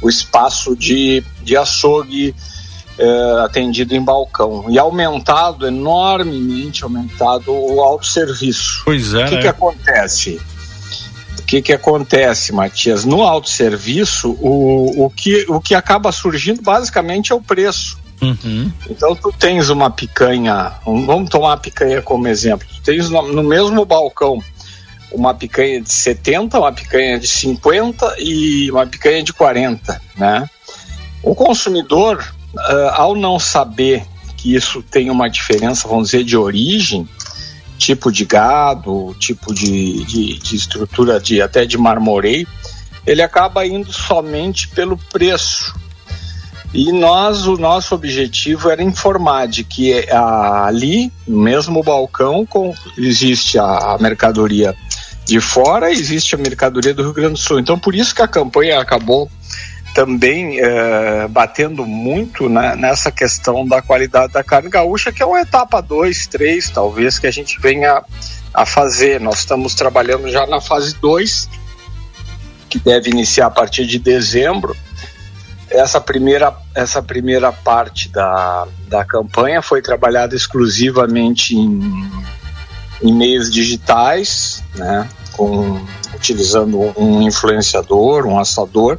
o 0.03 0.09
espaço 0.09 0.75
de, 0.75 1.23
de 1.43 1.57
açougue 1.57 2.35
eh, 2.99 3.41
atendido 3.45 3.95
em 3.95 4.03
balcão. 4.03 4.67
E 4.69 4.77
aumentado, 4.77 5.69
enormemente 5.69 6.83
aumentado, 6.83 7.53
o 7.53 7.81
autosserviço. 7.81 8.83
Pois 8.85 9.15
é, 9.15 9.25
O 9.25 9.29
que, 9.29 9.35
né? 9.37 9.41
que 9.43 9.49
acontece? 9.49 10.41
O 11.55 11.57
que, 11.57 11.63
que 11.63 11.73
acontece, 11.73 12.53
Matias? 12.53 13.05
No 13.05 13.23
autosserviço, 13.23 14.33
o, 14.41 15.05
o, 15.05 15.11
que, 15.11 15.47
o 15.49 15.61
que 15.61 15.73
acaba 15.73 16.11
surgindo 16.11 16.61
basicamente 16.61 17.31
é 17.31 17.35
o 17.35 17.41
preço. 17.41 17.97
Uhum. 18.21 18.73
Então 18.91 19.15
tu 19.15 19.33
tens 19.33 19.69
uma 19.71 19.89
picanha, 19.89 20.73
um- 20.85 21.07
vamos 21.07 21.31
tomar 21.31 21.53
a 21.53 21.57
picanha 21.57 22.03
como 22.03 22.27
exemplo. 22.27 22.67
Tu 22.75 22.83
tens 22.83 23.09
no, 23.09 23.33
no 23.33 23.45
mesmo 23.45 23.85
balcão 23.85 24.43
uma 25.13 25.33
picanha 25.33 25.81
de 25.81 25.93
70, 25.93 26.59
uma 26.59 26.73
picanha 26.73 27.21
de 27.21 27.29
50 27.29 28.17
e 28.19 28.69
uma 28.73 28.85
picanha 28.85 29.23
de 29.23 29.33
40, 29.33 30.03
né? 30.17 30.51
O 31.23 31.37
consumidor, 31.37 32.35
ah, 32.59 32.95
ao 32.97 33.15
não 33.15 33.39
saber 33.39 34.05
que 34.37 34.57
isso 34.57 34.83
tem 34.83 35.09
uma 35.09 35.31
diferença, 35.31 35.87
vamos 35.87 36.11
dizer, 36.11 36.25
de 36.25 36.37
origem, 36.37 37.09
tipo 37.85 38.11
de 38.11 38.25
gado, 38.25 39.15
tipo 39.19 39.53
de, 39.53 40.05
de, 40.05 40.39
de 40.39 40.57
estrutura 40.57 41.21
de 41.21 41.43
até 41.43 41.67
de 41.67 41.77
marmoreio, 41.77 42.49
ele 43.07 43.21
acaba 43.21 43.67
indo 43.67 43.93
somente 43.93 44.69
pelo 44.69 44.97
preço. 44.97 45.75
E 46.73 46.91
nós, 46.91 47.47
o 47.47 47.57
nosso 47.59 47.95
objetivo 47.95 48.71
era 48.71 48.83
informar 48.83 49.47
de 49.47 49.63
que 49.63 50.09
ah, 50.11 50.65
ali, 50.67 51.13
no 51.29 51.39
mesmo 51.41 51.83
balcão, 51.83 52.47
com, 52.47 52.75
existe 52.97 53.59
a, 53.59 53.99
mercadoria 54.01 54.75
de 55.27 55.41
fora 55.41 55.91
existe 55.91 56.35
a 56.35 56.39
mercadoria 56.39 56.93
do 56.93 57.03
Rio 57.03 57.13
Grande 57.13 57.35
do 57.35 57.39
Sul. 57.39 57.59
Então, 57.59 57.79
por 57.79 57.95
isso 57.95 58.15
que 58.15 58.23
a 58.23 58.29
campanha 58.29 58.81
acabou 58.81 59.31
também 59.95 60.59
eh, 60.59 61.29
batendo 61.29 61.87
muito 61.87 62.49
né, 62.49 62.75
nessa 62.75 63.13
questão 63.13 63.67
da 63.67 63.81
qualidade 63.81 64.33
da 64.33 64.43
carne 64.43 64.69
gaúcha, 64.69 65.13
que 65.13 65.23
é 65.23 65.27
uma 65.27 65.41
etapa 65.41 65.81
2, 65.81 66.27
3, 66.27 66.71
talvez, 66.71 67.17
que 67.17 67.29
a 67.29 67.31
gente 67.31 67.61
venha 67.61 68.03
a 68.53 68.67
fazer. 68.67 69.21
Nós 69.21 69.39
estamos 69.39 69.73
trabalhando 69.73 70.29
já 70.29 70.47
na 70.49 70.61
fase 70.61 70.97
2, 70.97 71.49
que 72.69 72.81
deve 72.81 73.09
iniciar 73.11 73.47
a 73.47 73.51
partir 73.51 73.87
de 73.87 74.01
dezembro. 74.01 74.77
Essa 75.71 76.01
primeira, 76.01 76.53
essa 76.75 77.01
primeira 77.01 77.53
parte 77.53 78.09
da, 78.09 78.67
da 78.89 79.05
campanha 79.05 79.63
foi 79.63 79.81
trabalhada 79.81 80.35
exclusivamente 80.35 81.55
em, 81.55 82.11
em 83.01 83.13
meios 83.13 83.49
digitais, 83.49 84.61
né, 84.75 85.09
com, 85.33 85.81
utilizando 86.15 86.93
um 86.97 87.23
influenciador, 87.23 88.27
um 88.27 88.39
assador, 88.41 88.99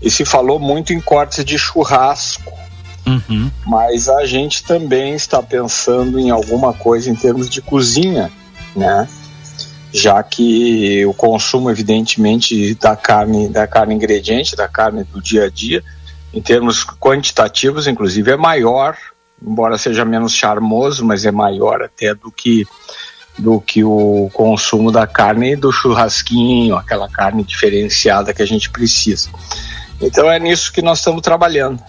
e 0.00 0.10
se 0.10 0.24
falou 0.24 0.58
muito 0.58 0.92
em 0.92 1.00
cortes 1.00 1.44
de 1.44 1.58
churrasco. 1.58 2.52
Uhum. 3.06 3.50
Mas 3.66 4.08
a 4.08 4.24
gente 4.24 4.62
também 4.62 5.14
está 5.14 5.42
pensando 5.42 6.18
em 6.18 6.30
alguma 6.30 6.72
coisa 6.72 7.10
em 7.10 7.14
termos 7.14 7.48
de 7.48 7.60
cozinha, 7.60 8.30
né? 8.74 9.08
Já 9.92 10.22
que 10.22 11.04
o 11.06 11.12
consumo, 11.12 11.70
evidentemente, 11.70 12.74
da 12.76 12.94
carne, 12.94 13.48
da 13.48 13.66
carne 13.66 13.94
ingrediente, 13.94 14.54
da 14.54 14.68
carne 14.68 15.02
do 15.04 15.20
dia 15.20 15.46
a 15.46 15.50
dia, 15.50 15.82
em 16.32 16.40
termos 16.40 16.84
quantitativos, 16.84 17.88
inclusive, 17.88 18.30
é 18.30 18.36
maior, 18.36 18.96
embora 19.42 19.76
seja 19.76 20.04
menos 20.04 20.32
charmoso, 20.32 21.04
mas 21.04 21.24
é 21.24 21.32
maior 21.32 21.82
até 21.82 22.14
do 22.14 22.30
que 22.30 22.66
do 23.38 23.58
que 23.58 23.82
o 23.82 24.28
consumo 24.34 24.92
da 24.92 25.06
carne 25.06 25.56
do 25.56 25.72
churrasquinho, 25.72 26.76
aquela 26.76 27.08
carne 27.08 27.42
diferenciada 27.42 28.34
que 28.34 28.42
a 28.42 28.46
gente 28.46 28.68
precisa. 28.68 29.30
Então 30.00 30.30
é 30.30 30.38
nisso 30.38 30.72
que 30.72 30.82
nós 30.82 30.98
estamos 30.98 31.22
trabalhando. 31.22 31.82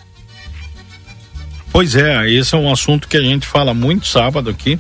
Pois 1.72 1.96
é, 1.96 2.30
esse 2.30 2.54
é 2.54 2.58
um 2.58 2.72
assunto 2.72 3.08
que 3.08 3.16
a 3.16 3.22
gente 3.22 3.48
fala 3.48 3.74
muito 3.74 4.06
sábado 4.06 4.50
aqui. 4.50 4.78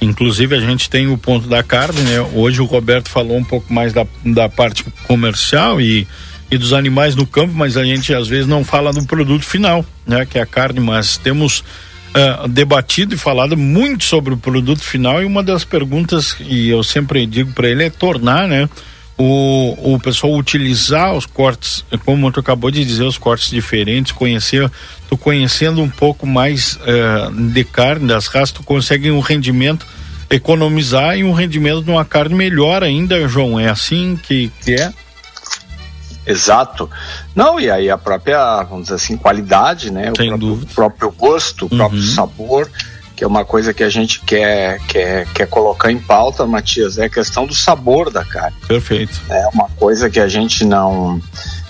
Inclusive 0.00 0.56
a 0.56 0.60
gente 0.60 0.90
tem 0.90 1.06
o 1.06 1.16
ponto 1.16 1.48
da 1.48 1.62
carne, 1.62 2.00
né? 2.02 2.20
Hoje 2.34 2.60
o 2.60 2.64
Roberto 2.64 3.08
falou 3.08 3.36
um 3.36 3.44
pouco 3.44 3.72
mais 3.72 3.92
da, 3.92 4.06
da 4.24 4.48
parte 4.48 4.84
comercial 5.06 5.80
e, 5.80 6.06
e 6.50 6.58
dos 6.58 6.72
animais 6.72 7.14
no 7.14 7.26
campo, 7.26 7.54
mas 7.54 7.76
a 7.76 7.84
gente 7.84 8.12
às 8.12 8.28
vezes 8.28 8.46
não 8.46 8.64
fala 8.64 8.92
do 8.92 9.04
produto 9.06 9.44
final, 9.44 9.84
né? 10.06 10.26
Que 10.26 10.38
é 10.38 10.42
a 10.42 10.46
carne, 10.46 10.80
mas 10.80 11.16
temos 11.16 11.60
uh, 11.60 12.48
debatido 12.48 13.14
e 13.14 13.18
falado 13.18 13.56
muito 13.56 14.04
sobre 14.04 14.34
o 14.34 14.36
produto 14.36 14.82
final 14.82 15.22
e 15.22 15.24
uma 15.24 15.42
das 15.42 15.64
perguntas 15.64 16.36
e 16.40 16.68
eu 16.68 16.82
sempre 16.82 17.24
digo 17.26 17.52
para 17.52 17.68
ele 17.68 17.84
é 17.84 17.90
tornar, 17.90 18.48
né? 18.48 18.68
O, 19.16 19.94
o 19.94 20.00
pessoal 20.00 20.34
utilizar 20.34 21.14
os 21.14 21.24
cortes, 21.24 21.84
como 22.04 22.32
tu 22.32 22.40
acabou 22.40 22.68
de 22.70 22.84
dizer, 22.84 23.04
os 23.04 23.16
cortes 23.16 23.48
diferentes, 23.48 24.10
conhecer, 24.10 24.68
tu 25.08 25.16
conhecendo 25.16 25.80
um 25.80 25.88
pouco 25.88 26.26
mais 26.26 26.76
uh, 26.82 27.32
de 27.52 27.62
carne 27.62 28.08
das 28.08 28.26
raças, 28.26 28.50
tu 28.50 28.64
consegue 28.64 29.10
um 29.12 29.20
rendimento 29.20 29.86
economizar 30.28 31.16
e 31.16 31.22
um 31.22 31.32
rendimento 31.32 31.82
de 31.84 31.90
uma 31.92 32.04
carne 32.04 32.34
melhor 32.34 32.82
ainda, 32.82 33.28
João. 33.28 33.60
É 33.60 33.68
assim 33.68 34.18
que, 34.20 34.50
que 34.64 34.74
é? 34.74 34.92
Exato. 36.26 36.90
Não, 37.34 37.60
e 37.60 37.70
aí 37.70 37.90
a 37.90 37.98
própria, 37.98 38.62
vamos 38.64 38.84
dizer 38.84 38.94
assim, 38.96 39.16
qualidade, 39.16 39.90
né? 39.92 40.10
Sem 40.16 40.26
o 40.26 40.30
próprio, 40.30 40.38
dúvida. 40.38 40.72
próprio 40.74 41.10
gosto, 41.12 41.66
o 41.66 41.68
Uhum. 41.70 41.76
próprio 41.76 42.02
sabor, 42.02 42.70
que 43.16 43.22
é 43.22 43.26
uma 43.26 43.44
coisa 43.44 43.72
que 43.72 43.82
a 43.82 43.88
gente 43.88 44.20
quer, 44.20 44.80
quer, 44.88 45.26
quer 45.32 45.46
colocar 45.46 45.90
em 45.90 45.98
pauta, 45.98 46.46
Matias, 46.46 46.98
é 46.98 47.04
a 47.04 47.08
questão 47.08 47.46
do 47.46 47.54
sabor 47.54 48.10
da 48.10 48.24
carne. 48.24 48.56
Perfeito. 48.66 49.20
É 49.30 49.46
uma 49.48 49.68
coisa 49.68 50.10
que 50.10 50.18
a 50.18 50.28
gente 50.28 50.64
não. 50.64 51.20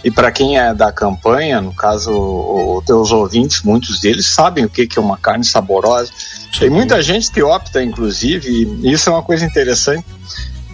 E 0.02 0.10
para 0.10 0.30
quem 0.30 0.58
é 0.58 0.74
da 0.74 0.92
campanha, 0.92 1.60
no 1.60 1.74
caso, 1.74 2.12
os 2.12 2.84
teus 2.84 3.10
ouvintes, 3.10 3.62
muitos 3.62 4.00
deles 4.00 4.26
sabem 4.26 4.64
o 4.64 4.68
que, 4.68 4.88
é 4.96 5.00
uma 5.00 5.16
carne 5.16 5.44
saborosa. 5.44 6.10
Tem 6.58 6.70
muita 6.70 7.02
gente 7.02 7.30
que 7.30 7.42
opta, 7.42 7.82
inclusive, 7.82 8.48
e 8.82 8.92
isso 8.92 9.08
é 9.08 9.12
uma 9.12 9.22
coisa 9.22 9.44
interessante. 9.44 10.04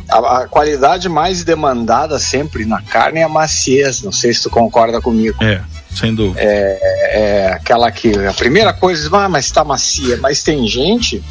A, 0.08 0.38
a 0.38 0.48
qualidade 0.48 1.08
mais 1.08 1.44
demandada 1.44 2.18
sempre 2.18 2.64
na 2.64 2.82
carne 2.82 3.20
é 3.20 3.22
a 3.22 3.28
maciez. 3.28 4.02
Não 4.02 4.10
sei 4.10 4.34
se 4.34 4.42
tu 4.42 4.50
concorda 4.50 5.00
comigo. 5.00 5.42
É, 5.42 5.62
sem 5.94 6.14
dúvida. 6.14 6.40
É, 6.40 6.78
é 7.12 7.52
aquela 7.52 7.90
que 7.90 8.14
a 8.26 8.32
primeira 8.32 8.72
coisa, 8.72 9.08
ah, 9.12 9.28
mas 9.28 9.46
está 9.46 9.64
macia. 9.64 10.16
Mas 10.18 10.42
tem 10.42 10.66
gente 10.66 11.22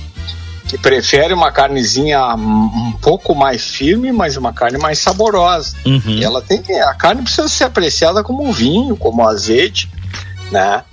que 0.68 0.78
prefere 0.78 1.34
uma 1.34 1.52
carnezinha 1.52 2.36
um, 2.36 2.66
um 2.66 2.92
pouco 3.02 3.34
mais 3.34 3.66
firme, 3.66 4.12
mas 4.12 4.38
uma 4.38 4.54
carne 4.54 4.78
mais 4.78 5.00
saborosa. 5.00 5.76
Uhum. 5.86 6.02
E 6.06 6.24
ela 6.24 6.42
tem 6.42 6.62
a 6.82 6.94
carne 6.94 7.24
precisa 7.24 7.48
ser 7.48 7.64
apreciada 7.64 8.24
como 8.24 8.48
um 8.48 8.52
vinho, 8.52 8.96
como 8.96 9.28
azeite, 9.28 9.90
né? 10.52 10.84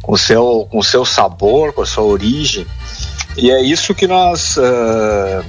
Com 0.00 0.12
o 0.12 0.18
seu, 0.18 0.66
com 0.70 0.82
seu 0.82 1.04
sabor, 1.04 1.74
com 1.74 1.82
a 1.82 1.86
sua 1.86 2.04
origem. 2.04 2.66
E 3.36 3.50
é 3.50 3.62
isso 3.62 3.94
que 3.94 4.06
nós 4.06 4.56
ah, 4.56 5.44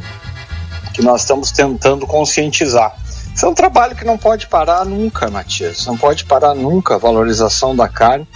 que 0.93 1.01
nós 1.01 1.21
estamos 1.21 1.51
tentando 1.51 2.05
conscientizar. 2.05 2.93
Isso 3.39 3.45
é 3.45 3.49
um 3.49 3.53
trabalho 3.53 3.95
que 3.95 4.03
não 4.03 4.17
pode 4.17 4.47
parar 4.47 4.83
nunca, 4.83 5.29
Matias. 5.29 5.85
Não 5.85 5.95
pode 5.95 6.25
parar 6.25 6.53
nunca 6.53 6.95
a 6.95 6.97
valorização 6.97 7.73
da 7.73 7.87
carne, 7.87 8.27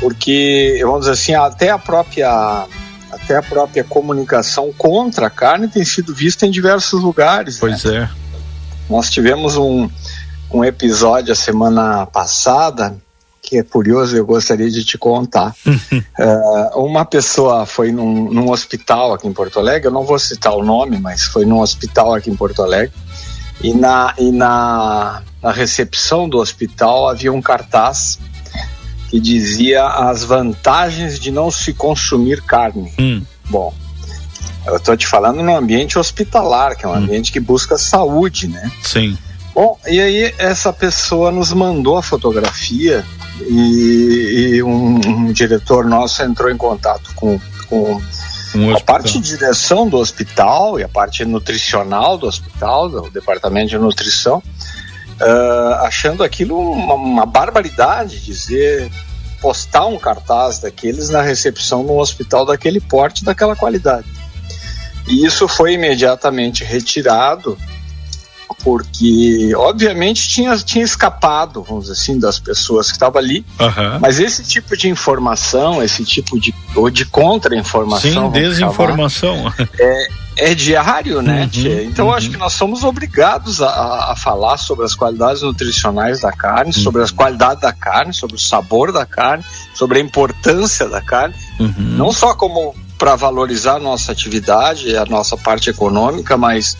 porque 0.00 0.80
vamos 0.80 1.00
dizer 1.00 1.12
assim, 1.12 1.34
até 1.34 1.68
a 1.68 1.76
própria 1.76 2.66
até 3.10 3.36
a 3.36 3.42
própria 3.42 3.84
comunicação 3.84 4.72
contra 4.72 5.26
a 5.26 5.30
carne 5.30 5.68
tem 5.68 5.84
sido 5.84 6.14
vista 6.14 6.46
em 6.46 6.50
diversos 6.50 7.02
lugares. 7.02 7.58
Pois 7.58 7.84
é. 7.84 8.08
Nós 8.88 9.10
tivemos 9.10 9.58
um, 9.58 9.86
um 10.50 10.64
episódio 10.64 11.30
a 11.30 11.36
semana 11.36 12.06
passada 12.06 12.96
que 13.42 13.58
é 13.58 13.62
curioso, 13.62 14.16
eu 14.16 14.24
gostaria 14.24 14.70
de 14.70 14.82
te 14.82 14.96
contar. 14.96 15.54
Eh, 16.18 16.70
uma 16.74 17.04
pessoa 17.04 17.66
foi 17.66 17.92
num, 17.92 18.32
num 18.32 18.50
hospital 18.50 19.12
aqui 19.12 19.28
em 19.28 19.32
Porto 19.34 19.58
Alegre, 19.58 19.88
eu 19.88 19.92
não 19.92 20.04
vou 20.04 20.18
citar 20.18 20.54
o 20.54 20.64
nome, 20.64 20.98
mas 20.98 21.24
foi 21.24 21.44
num 21.44 21.60
hospital 21.60 22.14
aqui 22.14 22.30
em 22.30 22.36
Porto 22.36 22.62
Alegre, 22.62 22.94
e 23.60 23.74
na, 23.74 24.14
e 24.18 24.30
na, 24.30 25.22
na 25.42 25.52
recepção 25.52 26.28
do 26.28 26.38
hospital 26.38 27.08
havia 27.08 27.32
um 27.32 27.42
cartaz 27.42 28.18
que 29.08 29.20
dizia 29.20 29.84
as 29.84 30.24
vantagens 30.24 31.18
de 31.18 31.30
não 31.30 31.50
se 31.50 31.72
consumir 31.74 32.42
carne. 32.42 32.92
Hum. 32.98 33.22
Bom, 33.50 33.74
eu 34.66 34.76
estou 34.76 34.96
te 34.96 35.06
falando 35.06 35.42
num 35.42 35.56
ambiente 35.56 35.98
hospitalar, 35.98 36.76
que 36.76 36.86
é 36.86 36.88
um 36.88 36.94
ambiente 36.94 37.30
que 37.30 37.40
busca 37.40 37.76
saúde, 37.76 38.48
né? 38.48 38.70
Sim. 38.82 39.18
Bom, 39.54 39.78
e 39.86 40.00
aí 40.00 40.34
essa 40.38 40.72
pessoa 40.72 41.30
nos 41.30 41.52
mandou 41.52 41.98
a 41.98 42.02
fotografia 42.02 43.04
e, 43.40 44.54
e 44.54 44.62
um, 44.62 44.98
um 45.06 45.32
diretor 45.32 45.84
nosso 45.84 46.22
entrou 46.22 46.50
em 46.50 46.56
contato 46.56 47.12
com, 47.14 47.38
com 47.68 48.00
Um 48.54 48.74
a 48.76 48.80
parte 48.80 49.18
de 49.18 49.36
direção 49.36 49.88
do 49.88 49.96
hospital 49.96 50.78
e 50.78 50.82
a 50.82 50.88
parte 50.88 51.24
nutricional 51.24 52.18
do 52.18 52.26
hospital, 52.26 52.88
do 52.88 53.10
departamento 53.10 53.70
de 53.70 53.78
nutrição, 53.78 54.42
ah, 55.20 55.82
achando 55.86 56.22
aquilo 56.22 56.58
uma, 56.58 56.94
uma 56.94 57.26
barbaridade 57.26 58.22
dizer 58.22 58.90
postar 59.40 59.86
um 59.86 59.98
cartaz 59.98 60.60
daqueles 60.60 61.08
na 61.08 61.22
recepção 61.22 61.82
num 61.82 61.98
hospital 61.98 62.44
daquele 62.44 62.80
porte, 62.80 63.24
daquela 63.24 63.56
qualidade. 63.56 64.06
E 65.08 65.26
isso 65.26 65.48
foi 65.48 65.72
imediatamente 65.72 66.62
retirado 66.62 67.58
porque 68.62 69.52
obviamente 69.56 70.28
tinha, 70.28 70.56
tinha 70.58 70.84
escapado, 70.84 71.62
vamos 71.62 71.84
dizer 71.84 71.94
assim, 72.00 72.18
das 72.18 72.38
pessoas 72.38 72.86
que 72.88 72.92
estavam 72.94 73.20
ali, 73.20 73.44
Aham. 73.58 73.98
mas 74.00 74.18
esse 74.20 74.42
tipo 74.44 74.76
de 74.76 74.88
informação, 74.88 75.82
esse 75.82 76.04
tipo 76.04 76.38
de 76.40 76.54
ou 76.74 76.88
de 76.90 77.04
contra-informação, 77.04 78.26
Sim, 78.26 78.40
desinformação. 78.40 79.52
é, 79.78 80.06
é 80.36 80.54
diário, 80.54 81.20
né? 81.20 81.48
Uhum, 81.54 81.80
então 81.82 82.06
eu 82.08 82.14
acho 82.14 82.30
que 82.30 82.36
nós 82.36 82.52
somos 82.54 82.82
obrigados 82.84 83.60
a- 83.60 84.12
a, 84.12 84.16
falar 84.16 84.56
sobre 84.56 84.84
as 84.84 84.94
qualidades 84.94 85.42
nutricionais 85.42 86.20
da 86.20 86.32
carne, 86.32 86.72
Uhum. 86.74 86.82
sobre 86.82 87.02
as 87.02 87.10
qualidades 87.10 87.60
da 87.62 87.72
carne, 87.72 88.14
sobre 88.14 88.36
o 88.36 88.38
sabor 88.40 88.92
da 88.92 89.04
carne, 89.04 89.44
sobre 89.74 89.98
a 89.98 90.02
importância 90.02 90.88
da 90.88 91.00
carne, 91.02 91.34
Uhum. 91.60 91.74
não 91.78 92.12
só 92.12 92.34
como 92.34 92.74
para 92.98 93.16
valorizar 93.16 93.74
a 93.76 93.78
nossa 93.80 94.12
atividade, 94.12 94.96
a 94.96 95.04
nossa 95.04 95.36
parte 95.36 95.68
econômica, 95.68 96.36
mas 96.36 96.76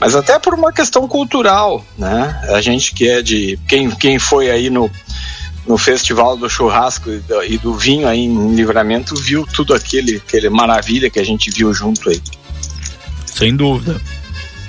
mas 0.00 0.14
até 0.14 0.38
por 0.38 0.54
uma 0.54 0.72
questão 0.72 1.06
cultural, 1.06 1.84
né? 1.98 2.40
A 2.48 2.60
gente 2.60 2.94
que 2.94 3.08
é 3.08 3.22
de 3.22 3.58
quem 3.68 3.90
quem 3.90 4.18
foi 4.18 4.50
aí 4.50 4.70
no 4.70 4.90
no 5.66 5.76
festival 5.76 6.36
do 6.36 6.48
churrasco 6.48 7.10
e 7.10 7.18
do, 7.18 7.44
e 7.44 7.58
do 7.58 7.74
vinho 7.74 8.08
aí 8.08 8.24
em 8.24 8.54
Livramento 8.54 9.14
viu 9.14 9.46
tudo 9.46 9.74
aquele 9.74 10.16
aquele 10.16 10.48
maravilha 10.48 11.10
que 11.10 11.20
a 11.20 11.24
gente 11.24 11.50
viu 11.50 11.72
junto 11.74 12.08
aí. 12.08 12.20
Sem 13.26 13.54
dúvida. 13.54 14.00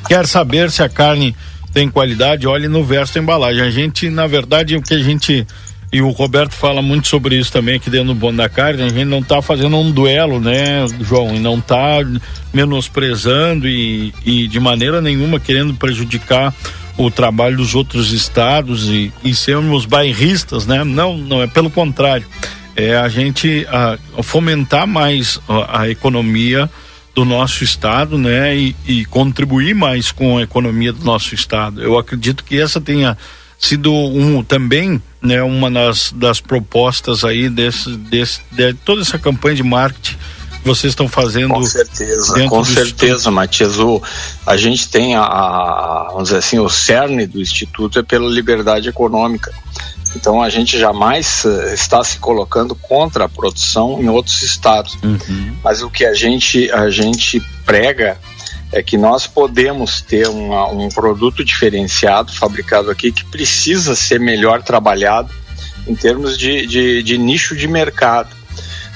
Quer 0.07 0.27
saber 0.27 0.69
se 0.69 0.83
a 0.83 0.89
carne 0.89 1.35
tem 1.73 1.89
qualidade? 1.89 2.47
Olhe 2.47 2.67
no 2.67 2.83
verso 2.83 3.13
da 3.13 3.21
embalagem. 3.21 3.63
A 3.63 3.71
gente, 3.71 4.09
na 4.09 4.27
verdade, 4.27 4.75
o 4.75 4.81
que 4.81 4.93
a 4.93 4.99
gente. 4.99 5.47
E 5.91 6.01
o 6.01 6.09
Roberto 6.09 6.53
fala 6.53 6.81
muito 6.81 7.09
sobre 7.09 7.35
isso 7.37 7.51
também 7.51 7.75
aqui 7.75 7.89
dentro 7.89 8.07
do 8.07 8.15
Bom 8.15 8.33
da 8.33 8.47
Carne. 8.47 8.83
A 8.83 8.89
gente 8.89 9.05
não 9.05 9.19
está 9.19 9.41
fazendo 9.41 9.75
um 9.75 9.91
duelo, 9.91 10.39
né, 10.39 10.85
João? 11.01 11.35
E 11.35 11.39
não 11.39 11.57
está 11.57 11.97
menosprezando 12.53 13.67
e, 13.67 14.13
e 14.25 14.47
de 14.47 14.59
maneira 14.59 15.01
nenhuma 15.01 15.37
querendo 15.37 15.73
prejudicar 15.73 16.53
o 16.97 17.11
trabalho 17.11 17.57
dos 17.57 17.75
outros 17.75 18.13
estados 18.13 18.87
e, 18.87 19.11
e 19.21 19.35
sermos 19.35 19.85
bairristas, 19.85 20.65
né? 20.65 20.83
Não, 20.85 21.17
não 21.17 21.41
é 21.41 21.47
pelo 21.47 21.69
contrário. 21.69 22.25
É 22.73 22.95
a 22.95 23.09
gente 23.09 23.67
ah, 23.69 23.97
fomentar 24.23 24.87
mais 24.87 25.41
a, 25.47 25.81
a 25.81 25.89
economia 25.89 26.69
do 27.13 27.25
nosso 27.25 27.65
estado, 27.65 28.17
né, 28.17 28.55
e, 28.55 28.75
e 28.87 29.03
contribuir 29.03 29.75
mais 29.75 30.13
com 30.13 30.37
a 30.37 30.43
economia 30.43 30.93
do 30.93 31.03
nosso 31.03 31.35
estado. 31.35 31.81
Eu 31.83 31.97
acredito 31.97 32.41
que 32.41 32.57
essa 32.57 32.79
tenha 32.79 33.17
sido 33.61 33.93
um 33.93 34.43
também, 34.43 35.01
né, 35.21 35.41
uma 35.43 35.69
das, 35.69 36.11
das 36.15 36.39
propostas 36.41 37.23
aí 37.23 37.47
desse, 37.49 37.91
desse 37.95 38.41
de 38.51 38.73
toda 38.73 39.01
essa 39.01 39.19
campanha 39.19 39.55
de 39.55 39.63
marketing 39.63 40.17
que 40.61 40.67
vocês 40.67 40.91
estão 40.91 41.07
fazendo. 41.07 41.53
Com 41.53 41.63
certeza, 41.63 42.47
com 42.49 42.63
certeza, 42.63 43.31
Matias. 43.31 43.79
O, 43.79 44.01
a 44.45 44.57
gente 44.57 44.89
tem 44.89 45.15
a, 45.15 45.21
a- 45.23 46.07
vamos 46.11 46.25
dizer 46.25 46.37
assim, 46.37 46.59
o 46.59 46.69
cerne 46.69 47.25
do 47.25 47.39
Instituto 47.41 47.99
é 47.99 48.03
pela 48.03 48.29
liberdade 48.29 48.89
econômica. 48.89 49.51
Então 50.15 50.41
a 50.41 50.49
gente 50.49 50.77
jamais 50.77 51.45
eh, 51.45 51.73
está 51.73 52.03
se 52.03 52.17
colocando 52.19 52.75
contra 52.75 53.23
a 53.25 53.29
produção 53.29 53.97
em 54.01 54.09
outros 54.09 54.41
estados. 54.41 54.97
Mas 55.63 55.81
o 55.81 55.89
que 55.89 56.03
a 56.05 56.13
gente, 56.13 56.69
a 56.71 56.89
gente 56.89 57.39
prega 57.65 58.19
é 58.71 58.81
que 58.81 58.97
nós 58.97 59.27
podemos 59.27 60.01
ter 60.01 60.27
uma- 60.27 60.67
um 60.67 60.87
produto 60.89 61.43
diferenciado, 61.43 62.33
fabricado 62.33 62.89
aqui, 62.89 63.11
que 63.11 63.25
precisa 63.25 63.95
ser 63.95 64.19
melhor 64.19 64.61
trabalhado 64.63 65.29
em 65.87 65.95
termos 65.95 66.37
de, 66.37 66.65
de, 66.67 67.03
de 67.03 67.17
nicho 67.17 67.55
de 67.55 67.67
mercado. 67.67 68.29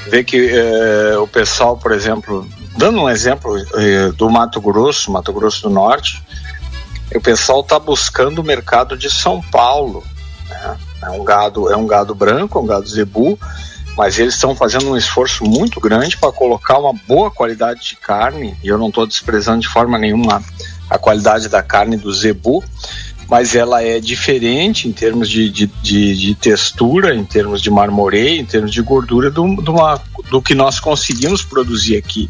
Vê 0.08 0.24
que 0.24 0.38
eh, 0.52 1.18
o 1.18 1.28
pessoal, 1.28 1.76
por 1.78 1.92
exemplo, 1.92 2.48
dando 2.78 3.02
um 3.02 3.10
exemplo 3.10 3.58
eh, 3.58 4.12
do 4.16 4.30
Mato 4.30 4.62
Grosso, 4.62 5.12
Mato 5.12 5.34
Grosso 5.34 5.64
do 5.64 5.70
Norte, 5.70 6.22
o 7.14 7.20
pessoal 7.20 7.62
está 7.62 7.80
buscando 7.80 8.40
o 8.40 8.44
mercado 8.44 8.96
de 8.98 9.10
São 9.10 9.42
Paulo. 9.42 10.04
né? 10.50 10.78
É 11.04 11.10
um 11.10 11.24
gado, 11.24 11.72
é 11.72 11.76
um 11.76 11.86
gado 11.88 12.16
branco, 12.16 12.58
é 12.58 12.62
um 12.62 12.66
gado 12.66 12.88
zebu, 12.88 13.38
mas 13.98 14.20
eles 14.20 14.34
estão 14.34 14.56
fazendo 14.56 14.90
um 14.90 14.98
esforço 14.98 15.46
muito 15.46 15.80
grande 15.80 16.18
para 16.18 16.32
colocar 16.32 16.78
uma 16.78 16.94
boa 17.08 17.32
qualidade 17.32 17.82
de 17.82 17.96
carne, 17.96 18.58
e 18.64 18.68
eu 18.68 18.78
não 18.78 18.90
estou 18.90 19.08
desprezando 19.08 19.62
de 19.62 19.68
forma 19.68 19.98
nenhuma 19.98 20.44
a 20.90 20.98
qualidade 20.98 21.48
da 21.48 21.64
carne 21.64 21.98
do 21.98 22.14
zebu, 22.14 22.64
mas 23.28 23.56
ela 23.56 23.82
é 23.82 24.00
diferente 24.00 24.88
em 24.88 24.92
termos 24.92 25.30
de, 25.30 25.50
de, 25.50 25.68
de, 25.82 26.16
de 26.16 26.36
textura, 26.36 27.16
em 27.16 27.26
termos 27.26 27.62
de 27.62 27.72
marmoreio, 27.72 28.40
em 28.40 28.46
termos 28.46 28.72
de 28.72 28.82
gordura 28.82 29.32
do, 29.32 29.56
do, 29.56 29.72
uma, 29.72 30.00
do 30.30 30.42
que 30.42 30.54
nós 30.54 30.80
conseguimos 30.80 31.42
produzir 31.44 31.98
aqui. 31.98 32.30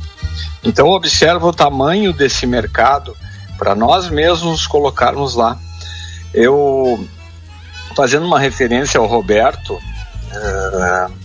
Então 0.63 0.87
observa 0.87 1.45
o 1.47 1.53
tamanho 1.53 2.13
desse 2.13 2.47
mercado 2.47 3.15
para 3.57 3.75
nós 3.75 4.09
mesmos 4.09 4.65
colocarmos 4.65 5.35
lá. 5.35 5.57
Eu 6.33 7.05
fazendo 7.95 8.25
uma 8.25 8.39
referência 8.39 8.99
ao 8.99 9.05
Roberto, 9.05 9.73
uh, 9.73 11.24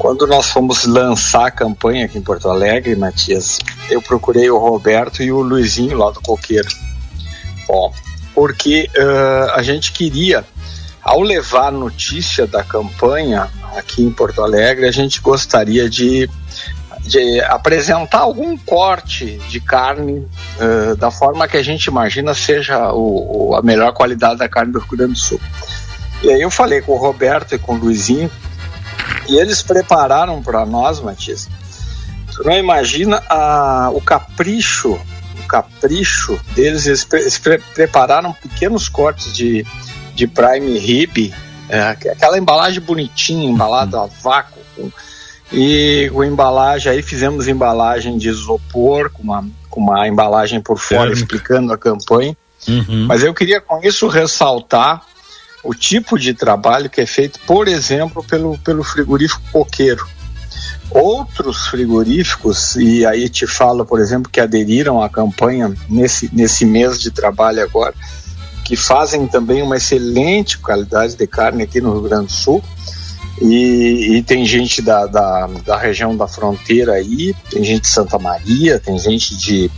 quando 0.00 0.26
nós 0.26 0.46
fomos 0.46 0.86
lançar 0.86 1.48
a 1.48 1.50
campanha 1.50 2.06
aqui 2.06 2.16
em 2.16 2.22
Porto 2.22 2.48
Alegre, 2.48 2.96
Matias, 2.96 3.58
eu 3.90 4.00
procurei 4.00 4.48
o 4.48 4.56
Roberto 4.56 5.22
e 5.22 5.30
o 5.30 5.42
Luizinho 5.42 5.98
lá 5.98 6.10
do 6.10 6.22
Coqueiro. 6.22 6.68
Bom, 7.68 7.92
porque 8.34 8.88
uh, 8.96 9.50
a 9.52 9.62
gente 9.62 9.92
queria, 9.92 10.42
ao 11.02 11.20
levar 11.20 11.70
notícia 11.70 12.46
da 12.46 12.64
campanha 12.64 13.50
aqui 13.76 14.02
em 14.02 14.10
Porto 14.10 14.42
Alegre, 14.42 14.88
a 14.88 14.90
gente 14.90 15.20
gostaria 15.20 15.86
de, 15.90 16.30
de 17.02 17.38
apresentar 17.42 18.20
algum 18.20 18.56
corte 18.56 19.36
de 19.50 19.60
carne 19.60 20.26
uh, 20.56 20.96
da 20.96 21.10
forma 21.10 21.46
que 21.46 21.58
a 21.58 21.62
gente 21.62 21.84
imagina 21.84 22.32
seja 22.32 22.90
o, 22.90 23.50
o, 23.50 23.54
a 23.54 23.60
melhor 23.60 23.92
qualidade 23.92 24.38
da 24.38 24.48
carne 24.48 24.72
do 24.72 24.78
Rio 24.78 24.96
Grande 24.96 25.12
do 25.12 25.18
Sul. 25.18 25.40
E 26.22 26.30
aí 26.30 26.40
eu 26.40 26.50
falei 26.50 26.80
com 26.80 26.92
o 26.92 26.98
Roberto 26.98 27.54
e 27.54 27.58
com 27.58 27.74
o 27.74 27.78
Luizinho, 27.78 28.30
e 29.28 29.36
eles 29.36 29.62
prepararam 29.62 30.42
para 30.42 30.64
nós, 30.66 31.00
Matias. 31.00 31.48
Tu 32.34 32.44
não 32.44 32.56
imagina 32.56 33.22
a, 33.28 33.90
o 33.92 34.00
capricho, 34.00 34.92
o 34.92 35.46
capricho 35.48 36.38
deles. 36.54 36.86
Eles, 36.86 37.04
pre, 37.04 37.20
eles 37.20 37.38
pre, 37.38 37.58
prepararam 37.74 38.32
pequenos 38.32 38.88
cortes 38.88 39.32
de, 39.32 39.66
de 40.14 40.26
prime 40.26 40.78
rib, 40.78 41.32
é, 41.68 41.82
aquela 41.82 42.38
embalagem 42.38 42.80
bonitinha, 42.80 43.48
embalada 43.48 44.00
a 44.00 44.06
vácuo. 44.06 44.60
Com, 44.74 44.90
e 45.52 46.08
com 46.12 46.22
embalagem, 46.22 46.92
aí 46.92 47.02
fizemos 47.02 47.48
embalagem 47.48 48.16
de 48.16 48.28
isopor, 48.28 49.10
com 49.10 49.22
uma, 49.22 49.44
com 49.68 49.80
uma 49.80 50.06
embalagem 50.06 50.60
por 50.60 50.78
fora 50.78 51.12
explicando 51.12 51.72
a 51.72 51.78
campanha. 51.78 52.36
Uhum. 52.68 53.06
Mas 53.06 53.22
eu 53.22 53.34
queria 53.34 53.60
com 53.60 53.80
isso 53.82 54.06
ressaltar 54.06 55.02
o 55.62 55.74
tipo 55.74 56.18
de 56.18 56.34
trabalho 56.34 56.88
que 56.88 57.00
é 57.00 57.06
feito, 57.06 57.38
por 57.46 57.68
exemplo, 57.68 58.24
pelo, 58.24 58.58
pelo 58.58 58.82
frigorífico 58.82 59.42
coqueiro. 59.52 60.06
Outros 60.90 61.68
frigoríficos, 61.68 62.74
e 62.76 63.06
aí 63.06 63.28
te 63.28 63.46
falo, 63.46 63.84
por 63.84 64.00
exemplo, 64.00 64.30
que 64.30 64.40
aderiram 64.40 65.02
à 65.02 65.08
campanha 65.08 65.72
nesse, 65.88 66.28
nesse 66.32 66.64
mês 66.64 66.98
de 66.98 67.10
trabalho 67.10 67.62
agora, 67.62 67.94
que 68.64 68.74
fazem 68.74 69.26
também 69.26 69.62
uma 69.62 69.76
excelente 69.76 70.58
qualidade 70.58 71.14
de 71.16 71.26
carne 71.26 71.62
aqui 71.62 71.80
no 71.80 71.92
Rio 71.92 72.02
Grande 72.02 72.26
do 72.26 72.32
Sul. 72.32 72.62
E, 73.40 74.16
e 74.16 74.22
tem 74.22 74.44
gente 74.44 74.82
da, 74.82 75.06
da, 75.06 75.46
da 75.64 75.78
região 75.78 76.14
da 76.16 76.28
fronteira 76.28 76.92
aí, 76.92 77.34
tem 77.50 77.64
gente 77.64 77.82
de 77.82 77.88
Santa 77.88 78.18
Maria, 78.18 78.78
tem 78.78 78.98
gente 78.98 79.34
de, 79.36 79.70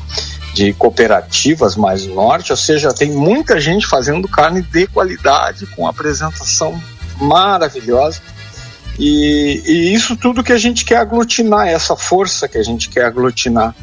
de 0.52 0.72
cooperativas 0.74 1.76
mais 1.76 2.06
norte, 2.06 2.52
ou 2.52 2.56
seja, 2.56 2.92
tem 2.92 3.10
muita 3.10 3.60
gente 3.60 3.86
fazendo 3.86 4.28
carne 4.28 4.62
de 4.62 4.86
qualidade, 4.86 5.66
com 5.66 5.86
apresentação 5.86 6.80
maravilhosa. 7.20 8.20
E, 8.98 9.62
e, 9.64 9.94
isso 9.94 10.16
tudo 10.16 10.44
que 10.44 10.52
a 10.52 10.58
gente 10.58 10.84
quer 10.84 10.98
aglutinar, 10.98 11.68
essa 11.68 11.96
força 11.96 12.46
que 12.46 12.58
a 12.58 12.62
gente 12.62 12.90
quer 12.90 13.06
aglutinar. 13.06 13.74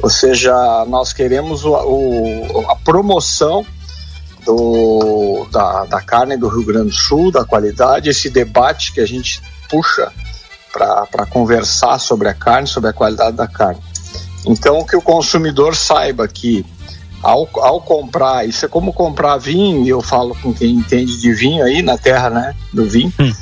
Ou 0.00 0.10
seja, 0.10 0.54
nós 0.86 1.12
queremos 1.12 1.64
o, 1.64 1.72
o, 1.72 2.70
a 2.70 2.76
promoção 2.76 3.66
do, 4.44 5.48
da, 5.50 5.84
da 5.86 6.00
carne 6.00 6.36
do 6.36 6.48
Rio 6.48 6.64
Grande 6.64 6.90
do 6.90 6.94
Sul, 6.94 7.32
da 7.32 7.44
qualidade, 7.44 8.08
esse 8.08 8.30
debate 8.30 8.92
que 8.92 9.00
a 9.00 9.06
gente 9.06 9.42
puxa 9.68 10.12
para 10.72 11.26
conversar 11.26 11.98
sobre 11.98 12.28
a 12.28 12.34
carne, 12.34 12.68
sobre 12.68 12.90
a 12.90 12.92
qualidade 12.92 13.36
da 13.36 13.48
carne. 13.48 13.80
Então, 14.46 14.84
que 14.84 14.96
o 14.96 15.02
consumidor 15.02 15.74
saiba 15.74 16.26
que 16.28 16.64
ao, 17.22 17.48
ao 17.54 17.80
comprar, 17.80 18.46
isso 18.48 18.64
é 18.64 18.68
como 18.68 18.92
comprar 18.92 19.36
vinho, 19.38 19.84
e 19.84 19.88
eu 19.88 20.00
falo 20.00 20.36
com 20.36 20.54
quem 20.54 20.74
entende 20.74 21.18
de 21.18 21.32
vinho 21.32 21.64
aí 21.64 21.82
na 21.82 21.98
terra, 21.98 22.30
né, 22.30 22.54
do 22.72 22.88
vinho. 22.88 23.12
Hum. 23.18 23.32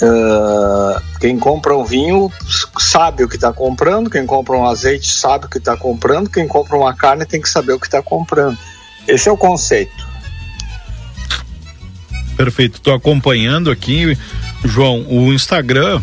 Uh, 0.00 1.00
quem 1.18 1.36
compra 1.38 1.76
um 1.76 1.84
vinho 1.84 2.30
sabe 2.78 3.24
o 3.24 3.28
que 3.28 3.34
está 3.34 3.52
comprando, 3.52 4.08
quem 4.08 4.24
compra 4.24 4.56
um 4.56 4.64
azeite 4.64 5.10
sabe 5.10 5.46
o 5.46 5.48
que 5.48 5.58
está 5.58 5.76
comprando, 5.76 6.30
quem 6.30 6.46
compra 6.46 6.76
uma 6.76 6.94
carne 6.94 7.24
tem 7.24 7.40
que 7.40 7.48
saber 7.48 7.72
o 7.72 7.80
que 7.80 7.86
está 7.86 8.00
comprando. 8.00 8.56
Esse 9.08 9.28
é 9.28 9.32
o 9.32 9.36
conceito. 9.36 10.06
Perfeito. 12.36 12.76
Estou 12.76 12.94
acompanhando 12.94 13.70
aqui, 13.70 14.16
João, 14.64 15.04
o 15.08 15.32
Instagram 15.32 16.00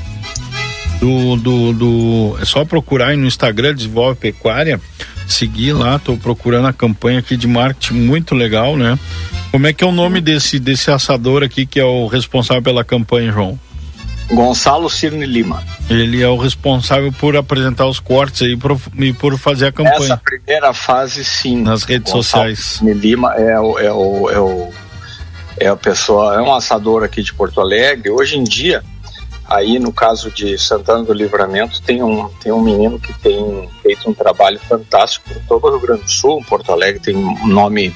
do, 0.99 1.35
do, 1.35 1.73
do, 1.73 2.37
É 2.41 2.45
só 2.45 2.65
procurar 2.65 3.09
aí 3.09 3.17
no 3.17 3.25
Instagram 3.25 3.75
Desenvolve 3.75 4.19
Pecuária, 4.19 4.79
seguir 5.27 5.73
lá, 5.73 5.99
tô 5.99 6.17
procurando 6.17 6.67
a 6.67 6.73
campanha 6.73 7.19
aqui 7.19 7.35
de 7.37 7.47
marketing 7.47 7.95
muito 7.95 8.35
legal, 8.35 8.77
né? 8.77 8.97
Como 9.51 9.67
é 9.67 9.73
que 9.73 9.83
é 9.83 9.87
o 9.87 9.91
nome 9.91 10.19
desse, 10.19 10.59
desse 10.59 10.91
assador 10.91 11.43
aqui 11.43 11.65
que 11.65 11.79
é 11.79 11.85
o 11.85 12.07
responsável 12.07 12.61
pela 12.61 12.83
campanha, 12.83 13.31
João? 13.31 13.59
Gonçalo 14.31 14.89
Cirne 14.89 15.25
Lima. 15.25 15.63
Ele 15.89 16.21
é 16.21 16.27
o 16.27 16.35
responsável 16.35 17.11
por 17.11 17.37
apresentar 17.37 17.85
os 17.85 17.99
cortes 17.99 18.41
aí 18.41 18.57
por, 18.57 18.77
e 18.97 19.13
por 19.13 19.37
fazer 19.37 19.67
a 19.67 19.71
campanha. 19.71 19.97
Essa 19.97 20.17
primeira 20.17 20.73
fase, 20.73 21.23
sim. 21.23 21.61
Nas 21.61 21.83
redes 21.83 22.11
Gonçalo 22.11 22.23
sociais. 22.23 22.59
Cirne 22.59 22.93
Lima 22.93 23.33
é 23.35 23.59
o, 23.59 23.79
é 23.79 23.91
o, 23.91 24.29
é 24.29 24.39
o 24.39 24.71
é 25.57 25.67
a 25.67 25.75
pessoa, 25.75 26.35
é 26.35 26.41
um 26.41 26.53
assador 26.53 27.03
aqui 27.03 27.23
de 27.23 27.33
Porto 27.33 27.61
Alegre. 27.61 28.09
Hoje 28.09 28.37
em 28.37 28.43
dia, 28.43 28.83
Aí, 29.47 29.77
no 29.77 29.93
caso 29.93 30.31
de 30.31 30.57
Santana 30.57 31.03
do 31.03 31.13
Livramento, 31.13 31.81
tem 31.81 32.01
um, 32.01 32.27
tem 32.41 32.51
um 32.51 32.61
menino 32.61 32.99
que 32.99 33.13
tem 33.13 33.69
feito 33.81 34.09
um 34.09 34.13
trabalho 34.13 34.59
fantástico 34.59 35.29
em 35.31 35.39
todo 35.47 35.67
o 35.67 35.69
Rio 35.69 35.79
Grande 35.79 36.03
do 36.03 36.09
Sul. 36.09 36.43
Porto 36.47 36.71
Alegre 36.71 36.99
tem 36.99 37.15
um 37.15 37.47
nome 37.47 37.95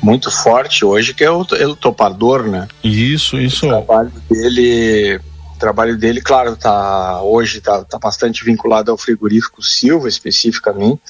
muito 0.00 0.30
forte 0.30 0.84
hoje, 0.84 1.12
que 1.12 1.24
é 1.24 1.30
o, 1.30 1.40
o 1.40 1.76
Topador, 1.76 2.44
né? 2.44 2.68
Isso, 2.84 3.36
isso. 3.36 3.66
O 3.66 3.70
trabalho 3.70 4.12
dele, 4.30 5.20
o 5.56 5.58
trabalho 5.58 5.98
dele, 5.98 6.20
claro, 6.20 6.56
tá, 6.56 7.20
hoje 7.20 7.58
está 7.58 7.82
tá 7.82 7.98
bastante 7.98 8.44
vinculado 8.44 8.92
ao 8.92 8.96
frigorífico 8.96 9.62
Silva, 9.64 10.08
especificamente, 10.08 11.02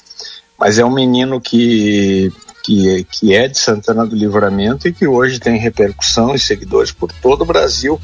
mas 0.59 0.79
é 0.79 0.85
um 0.87 0.95
menino 0.95 1.39
que, 1.39 2.33
que, 2.65 3.05
que 3.11 3.35
é 3.35 3.47
de 3.47 3.59
Santana 3.59 4.07
do 4.07 4.17
Livramento 4.17 4.89
e 4.89 4.93
que 4.93 5.07
hoje 5.07 5.39
tem 5.39 5.59
repercussão 5.59 6.35
e 6.35 6.39
seguidores 6.39 6.93
por 6.93 7.13
todo 7.13 7.43
o 7.43 7.47
Brasil 7.47 8.01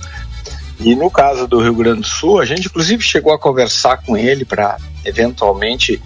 e 0.80 0.94
no 0.94 1.10
caso 1.10 1.46
do 1.46 1.60
Rio 1.60 1.74
Grande 1.74 2.00
do 2.00 2.06
Sul, 2.06 2.40
a 2.40 2.44
gente 2.44 2.66
inclusive 2.66 3.02
chegou 3.02 3.32
a 3.32 3.38
conversar 3.38 3.98
com 3.98 4.16
ele 4.16 4.44
para 4.44 4.76
eventualmente 5.04 6.02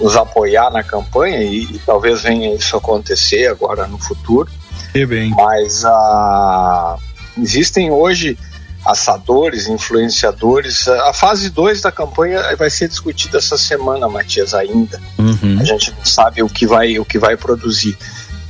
nos 0.00 0.16
apoiar 0.16 0.70
na 0.70 0.82
campanha 0.82 1.42
e, 1.42 1.64
e, 1.64 1.80
talvez 1.84 2.22
venha 2.22 2.54
isso 2.54 2.76
acontecer 2.76 3.46
agora 3.46 3.86
no 3.86 3.98
futuro. 3.98 4.50
E 4.94 5.06
bem. 5.06 5.30
Mas 5.30 5.84
ah, 5.84 6.96
existem 7.38 7.90
hoje 7.90 8.36
assadores, 8.84 9.68
influenciadores. 9.68 10.88
A 10.88 11.12
fase 11.12 11.50
2 11.50 11.80
da 11.80 11.92
campanha 11.92 12.56
vai 12.56 12.68
ser 12.68 12.88
discutida 12.88 13.38
essa 13.38 13.56
semana, 13.56 14.08
Matias, 14.08 14.54
ainda. 14.54 15.00
Uhum. 15.18 15.58
A 15.60 15.64
gente 15.64 15.92
não 15.92 16.04
sabe 16.04 16.42
o 16.42 16.48
que 16.48 16.66
vai, 16.66 16.98
o 16.98 17.04
que 17.04 17.18
vai 17.18 17.36
produzir. 17.36 17.96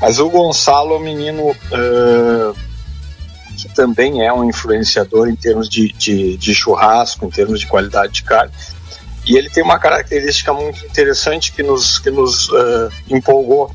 Mas 0.01 0.19
o 0.19 0.29
Gonçalo 0.29 0.95
é 0.95 0.97
um 0.97 1.01
menino 1.01 1.51
uh, 1.51 2.57
que 3.63 3.69
também 3.69 4.27
é 4.27 4.33
um 4.33 4.45
influenciador 4.45 5.29
em 5.29 5.37
termos 5.37 5.69
de, 5.69 5.93
de, 5.93 6.37
de 6.37 6.55
churrasco, 6.55 7.25
em 7.25 7.31
termos 7.31 7.61
de 7.61 7.67
qualidade 7.67 8.13
de 8.13 8.23
carne. 8.25 8.53
E 9.25 9.37
ele 9.37 9.49
tem 9.49 9.63
uma 9.63 9.79
característica 9.79 10.53
muito 10.53 10.85
interessante 10.85 11.53
que 11.53 11.63
nos, 11.63 12.01
que 12.01 12.11
nos 12.11 12.49
uh, 12.49 12.91
empolgou. 13.09 13.73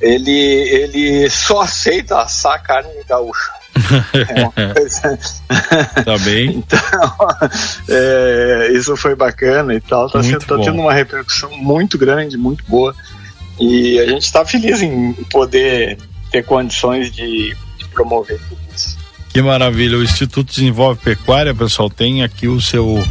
Ele, 0.00 0.30
ele 0.30 1.28
só 1.28 1.62
aceita 1.62 2.20
assar 2.20 2.62
carne 2.62 2.90
gaúcha. 3.06 3.50
é 4.56 4.72
coisa... 4.72 5.18
tá 6.04 6.18
bem. 6.18 6.64
Então, 6.70 7.28
é, 7.88 8.68
isso 8.72 8.96
foi 8.96 9.14
bacana 9.16 9.74
e 9.74 9.80
tal. 9.80 10.08
Tá, 10.08 10.22
sendo, 10.22 10.46
tá 10.46 10.56
tendo 10.56 10.80
uma 10.80 10.92
repercussão 10.92 11.50
muito 11.56 11.98
grande, 11.98 12.36
muito 12.36 12.64
boa. 12.68 12.94
E 13.58 13.98
a 13.98 14.06
gente 14.06 14.22
está 14.22 14.44
feliz 14.44 14.80
em 14.80 15.12
poder 15.30 15.98
ter 16.30 16.44
condições 16.44 17.10
de, 17.10 17.56
de 17.76 17.88
promover 17.92 18.40
tudo 18.48 18.59
que 19.32 19.40
maravilha. 19.40 19.96
O 19.96 20.02
Instituto 20.02 20.50
Desenvolve 20.50 21.00
Pecuária, 21.00 21.54
pessoal, 21.54 21.88
tem 21.88 22.22
aqui 22.22 22.48
o 22.48 22.60
seu 22.60 23.02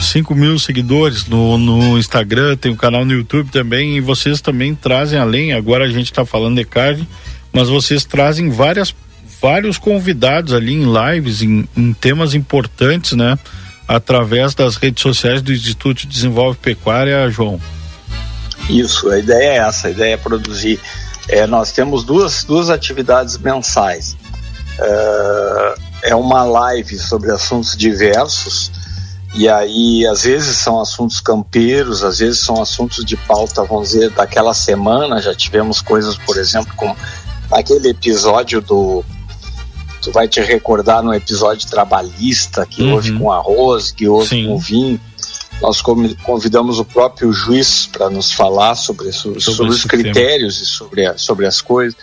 5 0.00 0.34
mil 0.34 0.58
seguidores 0.58 1.26
no, 1.26 1.58
no 1.58 1.98
Instagram, 1.98 2.56
tem 2.56 2.70
o 2.70 2.74
um 2.74 2.76
canal 2.76 3.04
no 3.04 3.12
YouTube 3.12 3.50
também, 3.50 3.96
e 3.96 4.00
vocês 4.00 4.40
também 4.40 4.74
trazem 4.74 5.18
além, 5.18 5.52
agora 5.52 5.84
a 5.84 5.90
gente 5.90 6.10
está 6.10 6.24
falando 6.24 6.56
de 6.56 6.64
carne, 6.64 7.08
mas 7.52 7.68
vocês 7.68 8.04
trazem 8.04 8.50
várias, 8.50 8.94
vários 9.40 9.78
convidados 9.78 10.54
ali 10.54 10.74
em 10.74 10.84
lives, 10.84 11.42
em, 11.42 11.68
em 11.76 11.92
temas 11.92 12.34
importantes, 12.34 13.12
né? 13.12 13.38
Através 13.86 14.54
das 14.54 14.76
redes 14.76 15.02
sociais 15.02 15.42
do 15.42 15.52
Instituto 15.52 16.06
Desenvolve 16.06 16.58
Pecuária, 16.58 17.28
João. 17.28 17.60
Isso, 18.68 19.10
a 19.10 19.18
ideia 19.18 19.48
é 19.48 19.56
essa, 19.56 19.88
a 19.88 19.90
ideia 19.90 20.14
é 20.14 20.16
produzir 20.16 20.80
É, 21.28 21.46
nós 21.46 21.72
temos 21.72 22.04
duas, 22.04 22.44
duas 22.44 22.70
atividades 22.70 23.38
mensais. 23.38 24.16
É, 24.82 25.74
é 26.10 26.14
uma 26.14 26.44
live 26.44 26.98
sobre 26.98 27.30
assuntos 27.30 27.76
diversos, 27.76 28.70
e 29.34 29.48
aí 29.48 30.06
às 30.06 30.22
vezes 30.24 30.56
são 30.56 30.80
assuntos 30.80 31.20
campeiros, 31.20 32.02
às 32.02 32.18
vezes 32.18 32.40
são 32.40 32.60
assuntos 32.60 33.04
de 33.04 33.16
pauta, 33.16 33.62
vamos 33.64 33.90
dizer, 33.90 34.10
daquela 34.10 34.54
semana. 34.54 35.20
Já 35.20 35.34
tivemos 35.34 35.80
coisas, 35.80 36.16
por 36.16 36.36
exemplo, 36.38 36.72
como 36.76 36.96
aquele 37.50 37.90
episódio 37.90 38.60
do. 38.60 39.04
Tu 40.02 40.10
vai 40.12 40.26
te 40.26 40.40
recordar 40.40 41.02
no 41.02 41.12
episódio 41.12 41.68
trabalhista 41.68 42.64
que 42.64 42.82
Uhum. 42.82 42.94
houve 42.94 43.12
com 43.18 43.30
arroz, 43.30 43.90
que 43.92 44.08
houve 44.08 44.28
Sim. 44.28 44.46
com 44.46 44.58
vinho. 44.58 45.00
Nós 45.60 45.82
convi- 45.82 46.16
convidamos 46.24 46.78
o 46.78 46.84
próprio 46.86 47.30
juiz 47.34 47.84
para 47.86 48.08
nos 48.08 48.32
falar 48.32 48.74
sobre, 48.76 49.10
isso- 49.10 49.38
sobre, 49.38 49.68
os 49.68 49.76
esse 49.80 49.88
tema. 49.88 50.02
critérios 50.02 50.58
e 50.62 50.64
sobre, 50.64 51.04
a- 51.06 51.18
sobre 51.18 51.46
as 51.46 51.60
coisas. 51.60 51.98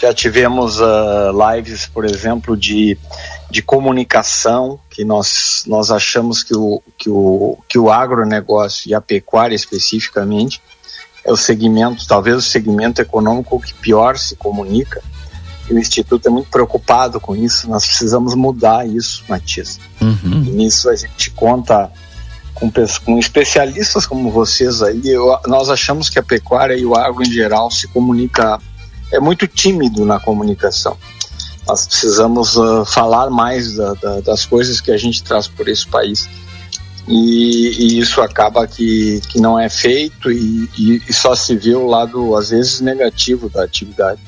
Já 0.00 0.14
tivemos 0.14 0.80
ah, 0.80 1.30
lives, 1.54 1.86
por 1.86 2.04
exemplo, 2.04 2.56
de, 2.56 2.96
de 3.50 3.60
comunicação, 3.62 4.78
que 4.90 5.04
nós, 5.04 5.64
nós 5.66 5.90
achamos 5.90 6.42
que 6.42 6.56
o, 6.56 6.82
que, 6.96 7.10
o, 7.10 7.58
que 7.68 7.78
o 7.78 7.90
agronegócio 7.90 8.88
e 8.88 8.94
a 8.94 9.00
pecuária 9.00 9.54
especificamente 9.56 10.60
é 11.24 11.32
o 11.32 11.36
segmento, 11.36 12.06
talvez 12.06 12.36
o 12.36 12.42
segmento 12.42 13.02
econômico 13.02 13.60
que 13.60 13.74
pior 13.74 14.16
se 14.16 14.36
comunica. 14.36 15.02
E 15.68 15.74
o 15.74 15.78
Instituto 15.78 16.26
é 16.26 16.30
muito 16.30 16.48
preocupado 16.48 17.20
com 17.20 17.36
isso, 17.36 17.68
nós 17.68 17.84
precisamos 17.84 18.34
mudar 18.34 18.88
isso, 18.88 19.22
Matias. 19.28 19.78
Uhum. 20.00 20.44
E 20.46 20.50
nisso 20.50 20.88
a 20.88 20.96
gente 20.96 21.30
conta 21.32 21.90
com, 22.54 22.70
com 23.04 23.18
especialistas 23.18 24.06
como 24.06 24.30
vocês 24.30 24.82
aí. 24.82 25.02
Eu- 25.04 25.38
nós 25.46 25.68
achamos 25.68 26.08
que 26.08 26.18
a 26.18 26.22
pecuária 26.22 26.74
e 26.74 26.86
o 26.86 26.96
agro 26.96 27.22
em 27.22 27.30
geral 27.30 27.70
se 27.70 27.86
comunica, 27.88 28.58
é 29.12 29.18
muito 29.20 29.46
tímido 29.46 30.04
na 30.04 30.18
comunicação. 30.20 30.96
Nós 31.66 31.86
precisamos 31.86 32.56
ah, 32.58 32.84
falar 32.84 33.28
mais 33.30 33.74
da- 33.76 33.94
da- 33.94 34.20
das 34.20 34.46
coisas 34.46 34.80
que 34.80 34.90
a 34.90 34.96
gente 34.96 35.22
traz 35.22 35.46
por 35.48 35.68
esse 35.68 35.86
país. 35.86 36.28
E, 37.06 37.70
e 37.96 37.98
isso 38.00 38.20
acaba 38.20 38.66
que, 38.66 39.20
que 39.28 39.40
não 39.40 39.58
é 39.58 39.68
feito 39.70 40.30
e, 40.30 40.68
e- 40.78 41.02
e 41.08 41.12
só 41.12 41.34
se 41.34 41.56
vê 41.56 41.74
o 41.74 41.86
lado, 41.86 42.36
às 42.36 42.50
vezes, 42.50 42.80
negativo 42.80 43.48
da 43.48 43.64
atividade. 43.64 44.20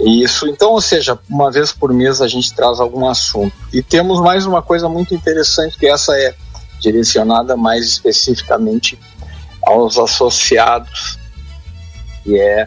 Isso, 0.00 0.48
então, 0.48 0.70
ou 0.72 0.80
seja, 0.80 1.16
uma 1.30 1.50
vez 1.50 1.70
por 1.72 1.92
mês 1.92 2.20
a 2.20 2.26
gente 2.26 2.52
traz 2.54 2.80
algum 2.80 3.08
assunto. 3.08 3.54
E 3.72 3.80
temos 3.82 4.20
mais 4.20 4.46
uma 4.46 4.60
coisa 4.60 4.88
muito 4.88 5.14
interessante, 5.14 5.78
que 5.78 5.86
essa 5.86 6.16
é 6.16 6.34
direcionada 6.80 7.56
mais 7.56 7.86
especificamente 7.86 8.98
aos 9.64 9.96
associados, 9.98 11.18
que 12.24 12.36
é 12.36 12.66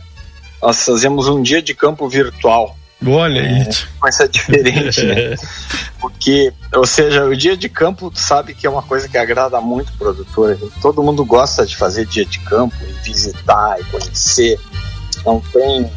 nós 0.62 0.84
fazemos 0.86 1.28
um 1.28 1.42
dia 1.42 1.62
de 1.62 1.74
campo 1.74 2.08
virtual. 2.10 2.76
Olha 3.06 3.40
É, 3.42 3.62
aí. 3.62 3.70
coisa 4.00 4.28
diferente, 4.28 5.04
né? 5.04 5.36
Porque, 6.00 6.54
ou 6.74 6.86
seja, 6.86 7.26
o 7.26 7.36
dia 7.36 7.56
de 7.58 7.68
campo, 7.70 8.10
tu 8.12 8.20
sabe 8.20 8.54
que 8.54 8.66
é 8.66 8.70
uma 8.70 8.82
coisa 8.84 9.08
que 9.10 9.18
agrada 9.18 9.60
muito 9.62 9.90
o 9.94 9.98
produtor. 9.98 10.56
gente- 10.58 10.80
Todo 10.82 11.04
mundo 11.04 11.26
gosta 11.26 11.66
de 11.66 11.76
fazer 11.76 12.06
dia 12.06 12.26
de 12.26 12.40
campo 12.40 12.76
e 12.82 12.92
visitar 13.04 13.80
e 13.80 13.84
conhecer. 13.86 14.60
Não 15.26 15.40
tem, 15.42 15.92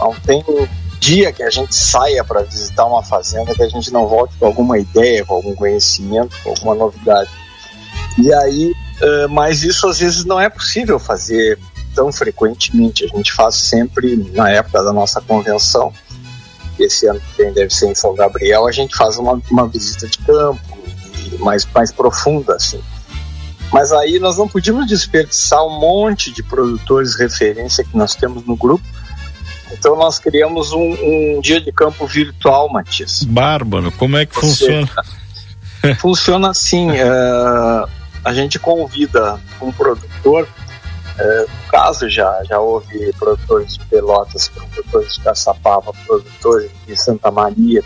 não 0.00 0.14
tem 0.14 0.42
dia 0.98 1.32
que 1.32 1.42
a 1.42 1.50
gente 1.50 1.74
saia 1.74 2.22
para 2.24 2.42
visitar 2.42 2.84
uma 2.86 3.02
fazenda 3.02 3.54
que 3.54 3.62
a 3.62 3.68
gente 3.68 3.90
não 3.92 4.06
volte 4.06 4.34
com 4.38 4.46
alguma 4.46 4.78
ideia, 4.78 5.24
com 5.24 5.34
algum 5.34 5.54
conhecimento, 5.54 6.36
com 6.42 6.50
alguma 6.50 6.74
novidade. 6.74 7.30
E 8.18 8.32
aí, 8.32 8.72
eh, 9.02 9.26
mas 9.28 9.62
isso 9.62 9.86
às 9.86 9.98
vezes 9.98 10.24
não 10.24 10.40
é 10.40 10.48
possível 10.48 10.98
fazer 10.98 11.58
tão 11.94 12.12
frequentemente. 12.12 13.04
A 13.04 13.08
gente 13.08 13.32
faz 13.32 13.56
sempre 13.56 14.16
na 14.32 14.50
época 14.50 14.82
da 14.82 14.92
nossa 14.92 15.20
convenção. 15.20 15.92
Esse 16.78 17.06
ano 17.06 17.20
que 17.20 17.42
vem 17.42 17.52
deve 17.52 17.72
ser 17.74 17.86
em 17.86 17.94
São 17.94 18.14
Gabriel. 18.14 18.66
A 18.66 18.72
gente 18.72 18.96
faz 18.96 19.18
uma, 19.18 19.40
uma 19.50 19.68
visita 19.68 20.06
de 20.06 20.18
campo 20.18 20.78
e 21.32 21.38
mais, 21.38 21.66
mais 21.74 21.92
profunda, 21.92 22.54
assim. 22.54 22.80
Mas 23.72 23.92
aí 23.92 24.18
nós 24.18 24.36
não 24.36 24.48
podíamos 24.48 24.86
desperdiçar 24.86 25.64
um 25.64 25.78
monte 25.78 26.32
de 26.32 26.42
produtores 26.42 27.14
referência 27.14 27.84
que 27.84 27.96
nós 27.96 28.14
temos 28.14 28.44
no 28.44 28.56
grupo. 28.56 28.84
Então 29.72 29.96
nós 29.96 30.18
criamos 30.18 30.72
um, 30.72 30.96
um 31.36 31.40
dia 31.40 31.60
de 31.60 31.70
campo 31.70 32.06
virtual, 32.06 32.68
Matias. 32.72 33.22
Bárbaro, 33.22 33.92
como 33.92 34.16
é 34.16 34.26
que 34.26 34.34
Ou 34.36 34.42
funciona? 34.42 34.88
seja, 35.80 35.94
funciona 35.96 36.50
assim: 36.50 36.90
eh, 36.90 37.84
a 38.24 38.32
gente 38.34 38.58
convida 38.58 39.40
um 39.60 39.70
produtor. 39.70 40.48
No 41.42 41.70
caso, 41.70 42.08
já, 42.08 42.42
já 42.44 42.58
houve 42.58 43.12
produtores 43.18 43.76
de 43.76 43.84
Pelotas, 43.86 44.48
produtores 44.48 45.14
de 45.14 45.20
Caçapava, 45.20 45.92
produtores 46.06 46.70
de 46.86 46.96
Santa 46.96 47.30
Maria. 47.30 47.82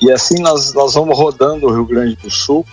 E 0.00 0.10
assim 0.10 0.40
nós, 0.40 0.72
nós 0.72 0.94
vamos 0.94 1.16
rodando 1.16 1.66
o 1.66 1.72
Rio 1.72 1.84
Grande 1.84 2.16
do 2.16 2.30
Sul 2.30 2.64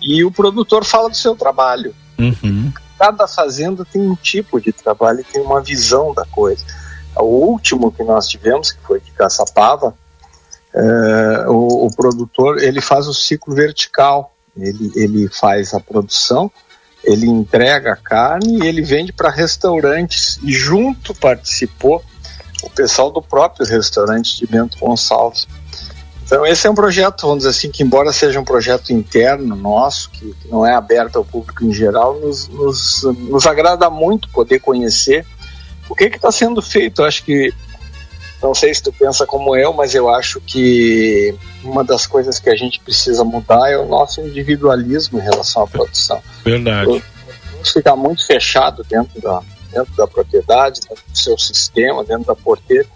e 0.00 0.24
o 0.24 0.30
produtor 0.30 0.84
fala 0.84 1.10
do 1.10 1.16
seu 1.16 1.34
trabalho. 1.34 1.94
Uhum. 2.18 2.72
Cada 2.98 3.26
fazenda 3.26 3.84
tem 3.84 4.00
um 4.00 4.14
tipo 4.14 4.60
de 4.60 4.72
trabalho, 4.72 5.24
tem 5.30 5.42
uma 5.42 5.60
visão 5.60 6.14
da 6.14 6.24
coisa. 6.24 6.64
O 7.16 7.24
último 7.24 7.92
que 7.92 8.02
nós 8.02 8.26
tivemos, 8.26 8.72
que 8.72 8.80
foi 8.82 9.00
de 9.00 9.10
Caçapava, 9.10 9.94
é, 10.74 11.44
o, 11.48 11.86
o 11.86 11.94
produtor 11.94 12.62
ele 12.62 12.80
faz 12.80 13.06
o 13.06 13.12
ciclo 13.12 13.54
vertical, 13.54 14.34
ele, 14.56 14.90
ele 14.94 15.28
faz 15.28 15.74
a 15.74 15.80
produção, 15.80 16.50
ele 17.04 17.26
entrega 17.26 17.92
a 17.92 17.96
carne 17.96 18.58
e 18.62 18.66
ele 18.66 18.82
vende 18.82 19.12
para 19.12 19.30
restaurantes 19.30 20.38
e 20.42 20.52
junto 20.52 21.14
participou 21.14 22.02
o 22.62 22.70
pessoal 22.70 23.10
do 23.10 23.20
próprio 23.20 23.66
restaurante 23.66 24.36
de 24.38 24.46
Bento 24.46 24.78
Gonçalves. 24.78 25.46
Então 26.24 26.46
esse 26.46 26.66
é 26.66 26.70
um 26.70 26.74
projeto, 26.74 27.22
vamos 27.22 27.38
dizer 27.38 27.50
assim, 27.50 27.70
que 27.70 27.82
embora 27.82 28.12
seja 28.12 28.40
um 28.40 28.44
projeto 28.44 28.92
interno 28.92 29.54
nosso, 29.56 30.08
que, 30.10 30.32
que 30.34 30.48
não 30.48 30.64
é 30.64 30.72
aberto 30.72 31.16
ao 31.16 31.24
público 31.24 31.64
em 31.64 31.72
geral, 31.72 32.18
nos, 32.20 32.48
nos, 32.48 33.02
nos 33.02 33.46
agrada 33.46 33.90
muito 33.90 34.28
poder 34.30 34.60
conhecer 34.60 35.26
o 35.88 35.94
que 35.94 36.04
está 36.04 36.32
sendo 36.32 36.62
feito. 36.62 37.02
Eu 37.02 37.06
acho 37.06 37.24
que 37.24 37.52
não 38.42 38.54
sei 38.54 38.74
se 38.74 38.82
tu 38.82 38.92
pensa 38.92 39.24
como 39.24 39.56
eu, 39.56 39.72
mas 39.72 39.94
eu 39.94 40.12
acho 40.12 40.40
que 40.40 41.34
uma 41.62 41.84
das 41.84 42.06
coisas 42.06 42.40
que 42.40 42.50
a 42.50 42.56
gente 42.56 42.80
precisa 42.80 43.22
mudar 43.22 43.70
é 43.70 43.78
o 43.78 43.86
nosso 43.86 44.20
individualismo 44.20 45.20
em 45.20 45.22
relação 45.22 45.62
à 45.62 45.66
produção. 45.66 46.20
Verdade. 46.44 47.02
Vamos 47.52 47.70
ficar 47.72 47.94
muito 47.94 48.26
fechado 48.26 48.84
dentro 48.88 49.20
da, 49.20 49.40
dentro 49.72 49.94
da 49.94 50.06
propriedade, 50.08 50.80
dentro 50.80 51.04
do 51.08 51.16
seu 51.16 51.38
sistema, 51.38 52.02
dentro 52.02 52.24
da 52.24 52.34
porteira, 52.34 52.86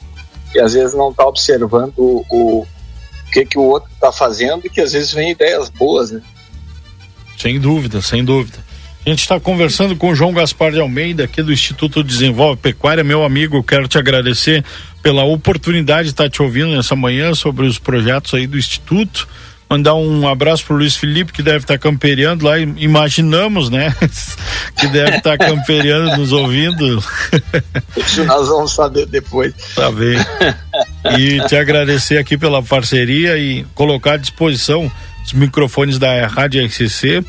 e 0.52 0.60
às 0.60 0.74
vezes 0.74 0.94
não 0.94 1.10
está 1.10 1.24
observando 1.24 1.98
o, 1.98 2.24
o, 2.28 2.66
que, 3.32 3.44
que 3.44 3.58
o 3.58 3.62
outro 3.62 3.88
está 3.92 4.10
fazendo 4.10 4.66
e 4.66 4.70
que 4.70 4.80
às 4.80 4.92
vezes 4.92 5.12
vem 5.12 5.30
ideias 5.30 5.68
boas, 5.68 6.10
né? 6.10 6.22
Sem 7.38 7.60
dúvida, 7.60 8.02
sem 8.02 8.24
dúvida. 8.24 8.58
A 9.04 9.10
gente 9.10 9.20
está 9.20 9.38
conversando 9.38 9.94
com 9.94 10.08
o 10.10 10.14
João 10.16 10.32
Gaspar 10.32 10.72
de 10.72 10.80
Almeida, 10.80 11.22
aqui 11.22 11.40
do 11.40 11.52
Instituto 11.52 12.02
Desenvolve 12.02 12.60
Pecuária. 12.60 13.04
Meu 13.04 13.22
amigo, 13.22 13.62
quero 13.62 13.86
te 13.86 13.96
agradecer 13.96 14.64
pela 15.06 15.22
oportunidade 15.22 16.08
de 16.08 16.14
estar 16.14 16.28
te 16.28 16.42
ouvindo 16.42 16.74
nessa 16.74 16.96
manhã 16.96 17.32
sobre 17.32 17.64
os 17.64 17.78
projetos 17.78 18.34
aí 18.34 18.44
do 18.44 18.58
Instituto. 18.58 19.28
Mandar 19.70 19.94
um 19.94 20.26
abraço 20.26 20.64
pro 20.64 20.74
Luiz 20.74 20.96
Felipe, 20.96 21.32
que 21.32 21.44
deve 21.44 21.58
estar 21.58 21.78
camperiando 21.78 22.44
lá, 22.44 22.58
imaginamos, 22.58 23.70
né? 23.70 23.94
que 24.76 24.88
deve 24.88 25.18
estar 25.18 25.38
camperiando, 25.38 26.16
nos 26.16 26.32
ouvindo. 26.32 27.00
Isso 27.96 28.24
nós 28.24 28.48
vamos 28.48 28.72
saber 28.72 29.06
depois. 29.06 29.54
Tá 29.76 29.92
bem. 29.92 30.18
E 31.16 31.40
te 31.46 31.54
agradecer 31.54 32.18
aqui 32.18 32.36
pela 32.36 32.60
parceria 32.60 33.38
e 33.38 33.64
colocar 33.76 34.14
à 34.14 34.16
disposição 34.16 34.90
os 35.24 35.32
microfones 35.32 36.00
da 36.00 36.26
Rádio 36.26 36.66
RCC 36.66 37.24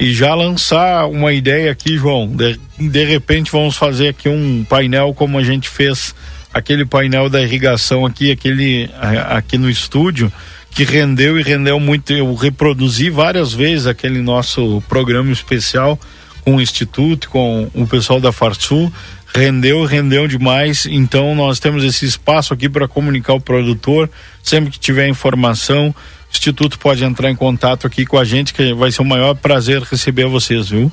e 0.00 0.12
já 0.12 0.34
lançar 0.34 1.06
uma 1.06 1.32
ideia 1.32 1.70
aqui, 1.70 1.96
João. 1.96 2.26
De, 2.26 2.58
de 2.76 3.04
repente 3.04 3.52
vamos 3.52 3.76
fazer 3.76 4.08
aqui 4.08 4.28
um 4.28 4.66
painel 4.68 5.14
como 5.14 5.38
a 5.38 5.44
gente 5.44 5.68
fez 5.68 6.12
aquele 6.52 6.84
painel 6.84 7.28
da 7.28 7.40
irrigação 7.40 8.04
aqui, 8.04 8.30
aquele 8.30 8.90
aqui 9.28 9.56
no 9.56 9.70
estúdio 9.70 10.32
que 10.70 10.84
rendeu 10.84 11.38
e 11.38 11.42
rendeu 11.42 11.78
muito. 11.80 12.12
Eu 12.12 12.34
reproduzi 12.34 13.10
várias 13.10 13.52
vezes 13.52 13.86
aquele 13.86 14.20
nosso 14.20 14.82
programa 14.88 15.32
especial 15.32 15.98
com 16.44 16.56
o 16.56 16.60
Instituto, 16.60 17.28
com 17.28 17.68
o 17.74 17.86
pessoal 17.86 18.20
da 18.20 18.32
Farsul. 18.32 18.92
Rendeu, 19.34 19.84
rendeu 19.84 20.26
demais. 20.26 20.86
Então 20.86 21.34
nós 21.34 21.60
temos 21.60 21.84
esse 21.84 22.04
espaço 22.04 22.52
aqui 22.52 22.68
para 22.68 22.88
comunicar 22.88 23.34
o 23.34 23.40
produtor. 23.40 24.10
Sempre 24.42 24.70
que 24.70 24.78
tiver 24.78 25.08
informação, 25.08 25.88
o 25.88 25.94
Instituto 26.32 26.78
pode 26.78 27.04
entrar 27.04 27.30
em 27.30 27.36
contato 27.36 27.86
aqui 27.86 28.06
com 28.06 28.18
a 28.18 28.24
gente, 28.24 28.54
que 28.54 28.72
vai 28.72 28.90
ser 28.90 29.02
o 29.02 29.04
maior 29.04 29.34
prazer 29.34 29.82
receber 29.82 30.26
vocês, 30.26 30.68
viu? 30.68 30.90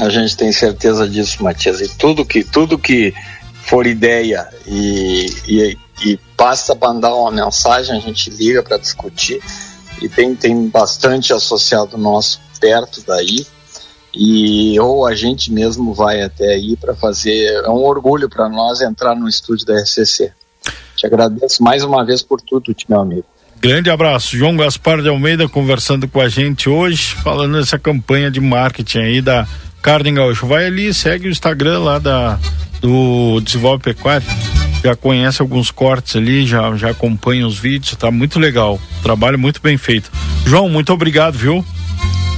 A 0.00 0.10
gente 0.10 0.36
tem 0.36 0.52
certeza 0.52 1.08
disso, 1.08 1.42
Matias. 1.42 1.80
E 1.80 1.88
tudo 1.96 2.24
que, 2.24 2.44
tudo 2.44 2.78
que 2.78 3.14
for 3.62 3.86
ideia 3.86 4.48
e, 4.66 5.26
e, 5.46 5.78
e 6.04 6.18
basta 6.36 6.74
mandar 6.74 7.14
uma 7.14 7.30
mensagem, 7.30 7.96
a 7.96 8.00
gente 8.00 8.30
liga 8.30 8.62
para 8.62 8.78
discutir. 8.78 9.40
E 10.00 10.08
tem, 10.08 10.34
tem 10.34 10.68
bastante 10.68 11.32
associado 11.32 11.98
nosso 11.98 12.40
perto 12.60 13.02
daí. 13.06 13.46
e 14.14 14.78
ou 14.78 15.06
a 15.06 15.14
gente 15.14 15.52
mesmo 15.52 15.92
vai 15.92 16.22
até 16.22 16.54
aí 16.54 16.76
para 16.76 16.94
fazer. 16.94 17.64
É 17.64 17.68
um 17.68 17.84
orgulho 17.84 18.28
para 18.28 18.48
nós 18.48 18.80
entrar 18.80 19.14
no 19.14 19.28
estúdio 19.28 19.66
da 19.66 19.80
RCC. 19.80 20.32
Te 20.96 21.06
agradeço 21.06 21.62
mais 21.62 21.84
uma 21.84 22.04
vez 22.04 22.22
por 22.22 22.40
tudo, 22.40 22.74
meu 22.88 23.00
amigo. 23.00 23.24
Grande 23.60 23.90
abraço. 23.90 24.36
João 24.36 24.56
Gaspar 24.56 25.02
de 25.02 25.08
Almeida 25.08 25.48
conversando 25.48 26.06
com 26.06 26.20
a 26.20 26.28
gente 26.28 26.68
hoje, 26.68 27.14
falando 27.22 27.58
dessa 27.58 27.78
campanha 27.78 28.30
de 28.30 28.40
marketing 28.40 28.98
aí 28.98 29.20
da 29.20 29.46
Carne 29.82 30.12
Gaúcho. 30.12 30.46
Vai 30.46 30.66
ali, 30.66 30.94
segue 30.94 31.26
o 31.26 31.30
Instagram 31.30 31.80
lá 31.80 31.98
da, 31.98 32.38
do 32.80 33.40
Desenvolve 33.40 33.82
Pecuário. 33.82 34.26
Já 34.82 34.94
conhece 34.94 35.42
alguns 35.42 35.70
cortes 35.70 36.14
ali, 36.16 36.46
já, 36.46 36.74
já 36.76 36.90
acompanha 36.90 37.46
os 37.46 37.58
vídeos, 37.58 37.96
tá 37.96 38.10
muito 38.10 38.38
legal. 38.38 38.80
Trabalho 39.02 39.38
muito 39.38 39.60
bem 39.60 39.76
feito. 39.76 40.10
João, 40.46 40.68
muito 40.68 40.92
obrigado, 40.92 41.36
viu? 41.36 41.64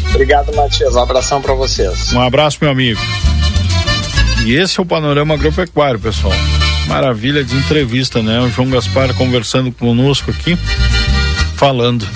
Obrigado, 0.08 0.54
Matias. 0.54 0.94
Um 0.94 1.02
abração 1.02 1.40
para 1.40 1.54
vocês. 1.54 2.12
Um 2.12 2.20
abraço, 2.20 2.58
meu 2.60 2.70
amigo. 2.70 3.00
E 4.44 4.54
esse 4.54 4.80
é 4.80 4.82
o 4.82 4.86
Panorama 4.86 5.34
Agropecuário, 5.34 6.00
pessoal. 6.00 6.32
Maravilha 6.88 7.44
de 7.44 7.54
entrevista, 7.56 8.22
né? 8.22 8.40
O 8.40 8.50
João 8.50 8.70
Gaspar 8.70 9.14
conversando 9.14 9.70
conosco 9.70 10.30
aqui, 10.30 10.56
falando, 11.56 12.06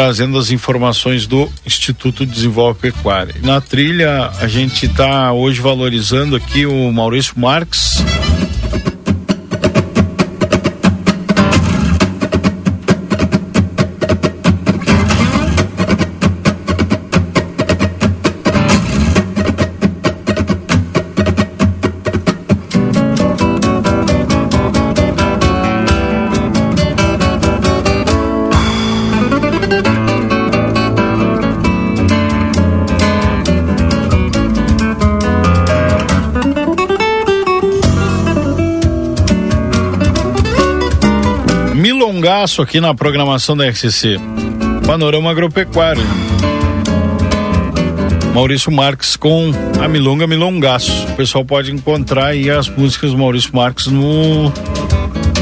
trazendo 0.00 0.38
as 0.38 0.50
informações 0.50 1.26
do 1.26 1.46
Instituto 1.66 2.24
Desenvolve 2.24 2.80
Pecuária. 2.80 3.34
Na 3.42 3.60
trilha, 3.60 4.30
a 4.40 4.48
gente 4.48 4.86
está 4.86 5.30
hoje 5.30 5.60
valorizando 5.60 6.34
aqui 6.34 6.64
o 6.64 6.90
Maurício 6.90 7.38
Marques, 7.38 8.02
aqui 42.58 42.80
na 42.80 42.94
programação 42.94 43.56
da 43.56 43.68
RCC. 43.68 44.16
Panorama 44.86 45.30
Agropecuário. 45.30 46.02
Maurício 48.34 48.72
Marques 48.72 49.16
com 49.16 49.52
a 49.80 49.86
Milonga 49.86 50.26
Milongaço. 50.26 50.90
O 51.08 51.16
pessoal 51.16 51.44
pode 51.44 51.70
encontrar 51.70 52.26
aí 52.26 52.50
as 52.50 52.68
músicas 52.68 53.12
do 53.12 53.18
Maurício 53.18 53.50
Marques 53.54 53.86
no 53.86 54.50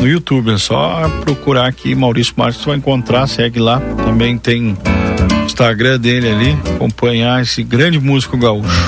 no 0.01 0.07
YouTube. 0.07 0.53
É 0.53 0.59
só 0.59 1.09
procurar 1.23 1.67
aqui 1.67 1.95
Maurício 1.95 2.35
Marques, 2.37 2.65
vai 2.65 2.77
encontrar, 2.77 3.27
segue 3.27 3.59
lá. 3.59 3.81
Também 4.05 4.37
tem 4.37 4.77
Instagram 5.45 5.99
dele 5.99 6.29
ali, 6.29 6.59
acompanhar 6.75 7.43
esse 7.43 7.63
grande 7.63 7.99
músico 7.99 8.37
gaúcho. 8.37 8.85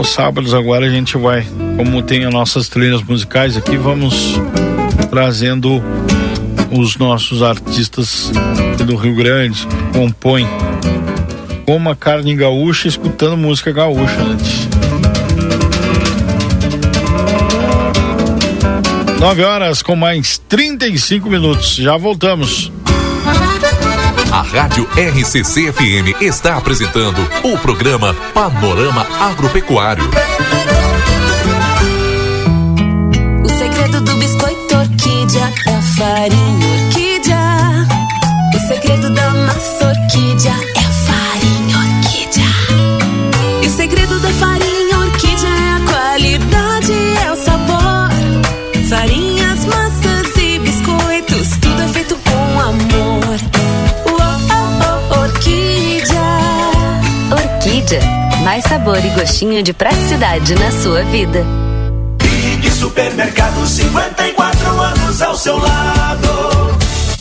Os 0.00 0.10
sábados 0.10 0.54
agora 0.54 0.86
a 0.86 0.90
gente 0.90 1.16
vai, 1.16 1.46
como 1.76 2.02
tem 2.02 2.24
as 2.24 2.32
nossas 2.32 2.68
trilhas 2.68 3.02
musicais 3.02 3.56
aqui, 3.56 3.76
vamos 3.76 4.40
trazendo 5.10 5.82
os 6.76 6.96
nossos 6.96 7.42
artistas 7.42 8.30
do 8.86 8.96
Rio 8.96 9.14
Grande 9.14 9.66
compõem 9.92 10.46
como 11.64 11.90
a 11.90 11.96
carne 11.96 12.34
gaúcha 12.34 12.88
escutando 12.88 13.36
música 13.36 13.72
gaúcha 13.72 14.20
antes. 14.20 14.68
Nove 19.18 19.42
horas 19.42 19.80
com 19.80 19.96
mais 19.96 20.36
35 20.36 21.30
minutos. 21.30 21.76
Já 21.76 21.96
voltamos. 21.96 22.70
A 24.30 24.42
Rádio 24.42 24.86
RCC 24.96 25.72
FM 25.72 26.20
está 26.20 26.56
apresentando 26.56 27.26
o 27.42 27.56
programa 27.58 28.12
Panorama 28.34 29.06
Agropecuário. 29.20 30.04
O 33.42 33.48
segredo 33.48 34.00
do 34.00 34.14
biscoito 34.16 34.76
orquídea 34.76 35.52
é 35.68 35.73
farinha 35.96 36.66
orquídea. 36.66 37.86
O 38.54 38.66
segredo 38.66 39.10
da 39.10 39.30
massa 39.30 39.88
orquídea 39.88 40.52
é 40.52 40.80
a 40.80 40.92
farinha 41.06 41.76
orquídea. 41.78 43.62
E 43.62 43.66
o 43.66 43.70
segredo 43.70 44.18
da 44.20 44.28
farinha 44.30 44.98
orquídea 44.98 45.48
é 45.48 45.72
a 45.72 45.80
qualidade, 45.92 46.92
é 47.24 47.32
o 47.32 47.36
sabor. 47.36 48.10
Farinhas, 48.88 49.64
massas 49.66 50.36
e 50.36 50.58
biscoitos, 50.58 51.56
tudo 51.60 51.82
é 51.82 51.88
feito 51.88 52.16
com 52.16 52.60
amor. 52.60 53.38
Uou, 54.06 54.18
oh, 54.20 55.14
oh, 55.14 55.20
orquídea. 55.20 56.20
Orquídea. 57.30 58.02
Mais 58.42 58.64
sabor 58.64 58.98
e 58.98 59.08
gostinho 59.10 59.62
de 59.62 59.72
praticidade 59.72 60.54
na 60.56 60.70
sua 60.70 61.02
vida. 61.04 61.44
Big 62.18 62.70
Supermercado, 62.70 63.66
54 63.66 64.80
anos 64.80 64.93
ao 65.22 65.36
seu 65.36 65.56
lado. 65.56 66.63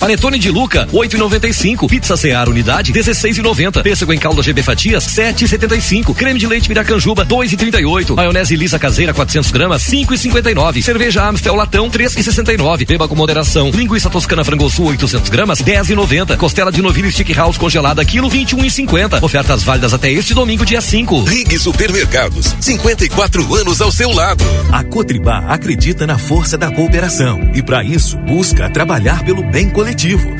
Panetone 0.03 0.37
de 0.37 0.51
Luca, 0.51 0.85
8,95. 0.91 1.87
Pizza 1.87 2.17
Seara 2.17 2.49
Unidade, 2.49 2.91
16,90. 2.91 3.81
Pêssego 3.81 4.11
em 4.11 4.17
calda 4.19 4.43
GB 4.43 4.61
Fatias, 4.61 5.07
7,75. 5.07 6.13
Creme 6.13 6.37
de 6.37 6.45
leite 6.45 6.67
Miracanjuba, 6.67 7.25
2,38. 7.25 8.13
Maionese 8.13 8.53
Lisa 8.57 8.77
Caseira, 8.77 9.13
400 9.13 9.49
gramas, 9.49 9.81
5,59. 9.83 10.83
Cerveja 10.83 11.25
Amstel 11.25 11.55
Latão, 11.55 11.89
3,69. 11.89 12.85
Beba 12.85 13.07
com 13.07 13.15
moderação. 13.15 13.69
Linguiça 13.69 14.09
Toscana 14.09 14.43
Frangosul, 14.43 14.87
800 14.87 15.29
gramas, 15.29 15.61
10,90. 15.61 16.35
Costela 16.35 16.69
de 16.69 16.81
novilho 16.81 17.09
Stick 17.09 17.33
House 17.33 17.57
congelada, 17.57 18.03
quilo, 18.03 18.29
21,50. 18.29 19.23
Ofertas 19.23 19.63
válidas 19.63 19.93
até 19.93 20.11
este 20.11 20.33
domingo, 20.33 20.65
dia 20.65 20.81
5. 20.81 21.23
Rig 21.23 21.57
Supermercados, 21.57 22.53
54 22.59 23.55
anos 23.55 23.79
ao 23.79 23.89
seu 23.89 24.11
lado. 24.11 24.43
A 24.69 24.83
Cotribá 24.83 25.45
acredita 25.47 26.05
na 26.05 26.17
força 26.17 26.57
da 26.57 26.69
cooperação 26.69 27.39
e, 27.53 27.63
para 27.63 27.85
isso, 27.85 28.17
busca 28.17 28.69
trabalhar 28.69 29.23
pelo 29.23 29.41
bem 29.43 29.69
coletivo, 29.69 29.92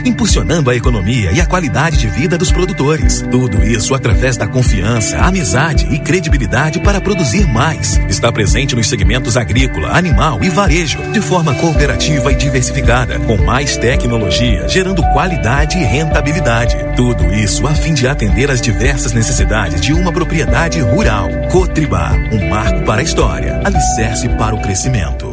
impulsionando 0.05 0.69
a 0.69 0.75
economia 0.75 1.31
e 1.31 1.39
a 1.39 1.45
qualidade 1.45 1.97
de 1.97 2.07
vida 2.07 2.37
dos 2.37 2.51
produtores. 2.51 3.21
Tudo 3.31 3.63
isso 3.63 3.93
através 3.93 4.37
da 4.37 4.47
confiança, 4.47 5.17
amizade 5.17 5.87
e 5.93 5.99
credibilidade 5.99 6.79
para 6.79 6.99
produzir 6.99 7.47
mais. 7.47 7.97
Está 8.09 8.31
presente 8.31 8.75
nos 8.75 8.87
segmentos 8.87 9.37
agrícola, 9.37 9.89
animal 9.97 10.43
e 10.43 10.49
varejo, 10.49 10.99
de 11.11 11.21
forma 11.21 11.53
cooperativa 11.55 12.31
e 12.31 12.35
diversificada, 12.35 13.19
com 13.19 13.37
mais 13.37 13.77
tecnologia, 13.77 14.67
gerando 14.67 15.03
qualidade 15.13 15.77
e 15.77 15.83
rentabilidade. 15.83 16.75
Tudo 16.95 17.33
isso 17.33 17.65
a 17.67 17.73
fim 17.73 17.93
de 17.93 18.07
atender 18.07 18.49
às 18.49 18.61
diversas 18.61 19.13
necessidades 19.13 19.81
de 19.81 19.93
uma 19.93 20.11
propriedade 20.11 20.79
rural. 20.79 21.29
Cotribá, 21.51 22.11
um 22.31 22.49
marco 22.49 22.83
para 22.83 23.01
a 23.01 23.03
história, 23.03 23.61
alicerce 23.63 24.29
para 24.29 24.55
o 24.55 24.61
crescimento. 24.61 25.32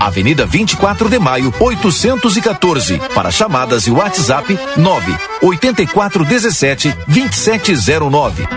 Avenida 0.00 0.46
24 0.46 1.10
de 1.10 1.18
Maio, 1.18 1.52
814. 1.60 2.98
Para 3.14 3.30
chamadas 3.30 3.86
e 3.86 3.90
WhatsApp 3.90 4.58
9 4.78 5.14
8417 5.42 6.96
2709. 7.06 8.48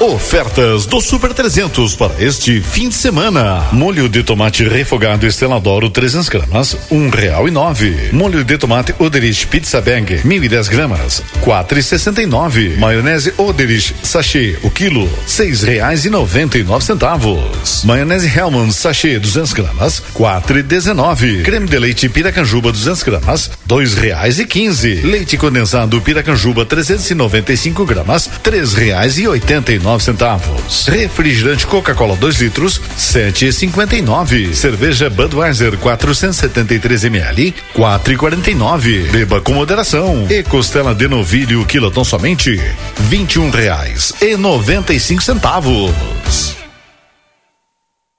Ofertas 0.00 0.84
do 0.84 1.00
Super 1.00 1.32
300 1.32 1.96
para 1.96 2.22
este 2.22 2.60
fim 2.60 2.90
de 2.90 2.94
semana. 2.94 3.64
Molho 3.72 4.10
de 4.10 4.22
tomate 4.22 4.62
refogado 4.62 5.26
Esteladoro 5.26 5.88
300 5.88 6.28
gramas, 6.28 6.76
um 6.90 7.08
real 7.08 7.48
e 7.48 7.50
nove. 7.50 8.10
Molho 8.12 8.44
de 8.44 8.58
tomate 8.58 8.94
Oderich 8.98 9.46
Pizza 9.46 9.80
Bag, 9.80 10.20
1010 10.22 10.68
gramas, 10.68 11.22
quatro 11.40 11.78
e 11.78 11.82
sessenta 11.82 12.22
e 12.22 12.26
nove. 12.26 12.76
Maionese 12.76 13.32
Oderich 13.38 13.94
Sachê, 14.02 14.58
o 14.62 14.70
quilo, 14.70 15.08
seis 15.26 15.62
reais 15.62 16.04
e 16.04 16.10
noventa 16.10 16.58
e 16.58 16.62
nove 16.62 16.84
centavos. 16.84 17.82
Maionese 17.82 18.28
Hellman 18.28 18.70
Sachê 18.72 19.18
200 19.18 19.54
gramas, 19.54 20.02
quatro 20.12 20.58
e 20.58 20.62
dezenove. 20.62 21.42
Creme 21.42 21.66
de 21.66 21.78
leite 21.78 22.06
Piracanjuba 22.10 22.70
200 22.70 23.02
gramas, 23.02 23.50
dois 23.64 23.94
reais 23.94 24.38
e 24.38 24.44
quinze. 24.44 24.96
Leite 24.96 25.38
condensado 25.38 26.02
Piracanjuba 26.02 26.66
395 26.66 27.86
gramas, 27.86 28.28
três 28.42 28.74
reais 28.74 29.16
e 29.16 29.26
oitenta 29.26 29.72
e 29.72 29.85
99 29.86 30.02
centavos. 30.02 30.86
Refrigerante 30.88 31.66
Coca-Cola 31.66 32.16
2 32.16 32.40
litros, 32.40 32.80
7,59. 32.98 34.52
Cerveja 34.52 35.08
Budweiser 35.08 35.78
473 35.78 37.04
ml, 37.04 37.54
4,49. 37.74 39.10
Beba 39.10 39.40
com 39.40 39.54
moderação. 39.54 40.26
E 40.28 40.42
costela 40.42 40.94
de 40.94 41.06
novilho 41.06 41.64
quilotão 41.64 42.04
somente, 42.04 42.60
21 42.98 43.50
reais 43.50 44.12
e 44.20 44.36
95 44.36 45.22
centavos. 45.22 46.55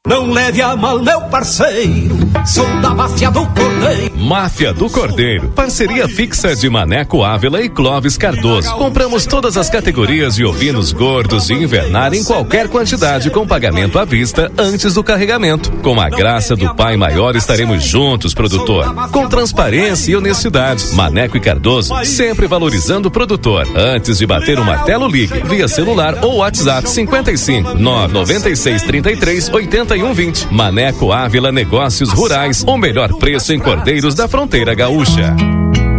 Não 0.08 0.32
leve 0.32 0.62
a 0.62 0.74
mal, 0.74 1.04
meu 1.04 1.20
parceiro. 1.24 2.18
Sou 2.46 2.66
da 2.80 2.92
máfia 2.92 3.30
do 3.30 3.46
Cordeiro. 3.48 4.18
Máfia 4.18 4.74
do 4.74 4.90
Cordeiro. 4.90 5.50
Parceria 5.50 6.08
fixa 6.08 6.56
de 6.56 6.70
Maneco 6.70 7.26
Ávila 7.26 7.62
e 7.62 7.68
Clóvis 7.68 8.16
Cardoso. 8.16 8.74
Compramos 8.76 9.26
todas 9.26 9.58
as 9.58 9.70
categorias 9.70 10.36
de 10.36 10.46
ovinos 10.46 10.94
gordos 10.94 11.50
e 11.50 11.56
invernar 11.56 12.14
em 12.14 12.24
qualquer 12.24 12.70
quantidade 12.70 13.30
com 13.30 13.46
pagamento 13.46 14.00
à 14.00 14.06
vista 14.06 14.50
antes 14.58 14.94
do 14.94 15.04
carregamento. 15.04 15.72
Com 15.84 16.00
a 16.00 16.10
graça 16.10 16.56
do 16.56 16.74
Pai 16.74 16.96
Maior 16.96 17.36
estaremos 17.36 17.84
juntos, 17.84 18.34
produtor. 18.34 18.86
Com 19.12 19.28
transparência 19.28 20.14
e 20.14 20.16
honestidade. 20.16 20.86
Maneco 20.94 21.36
e 21.36 21.42
Cardoso 21.42 21.94
sempre 22.06 22.48
valorizando 22.48 23.10
o 23.10 23.12
produtor. 23.12 23.68
Antes 23.76 24.20
de 24.20 24.26
bater 24.26 24.58
o 24.58 24.64
martelo, 24.64 25.06
ligue 25.06 25.44
via 25.44 25.68
celular 25.68 26.24
ou 26.24 26.38
WhatsApp 26.38 26.90
55 26.90 27.76
996 27.76 28.84
33 28.84 29.50
81 29.50 29.97
20. 29.98 30.54
Maneco 30.54 31.12
Ávila 31.12 31.52
Negócios 31.52 32.12
Rurais. 32.12 32.64
O 32.68 32.78
melhor 32.78 33.14
preço 33.18 33.52
em 33.52 33.60
cordeiros 33.60 34.14
da 34.14 34.28
fronteira 34.28 34.76
gaúcha. 34.76 35.36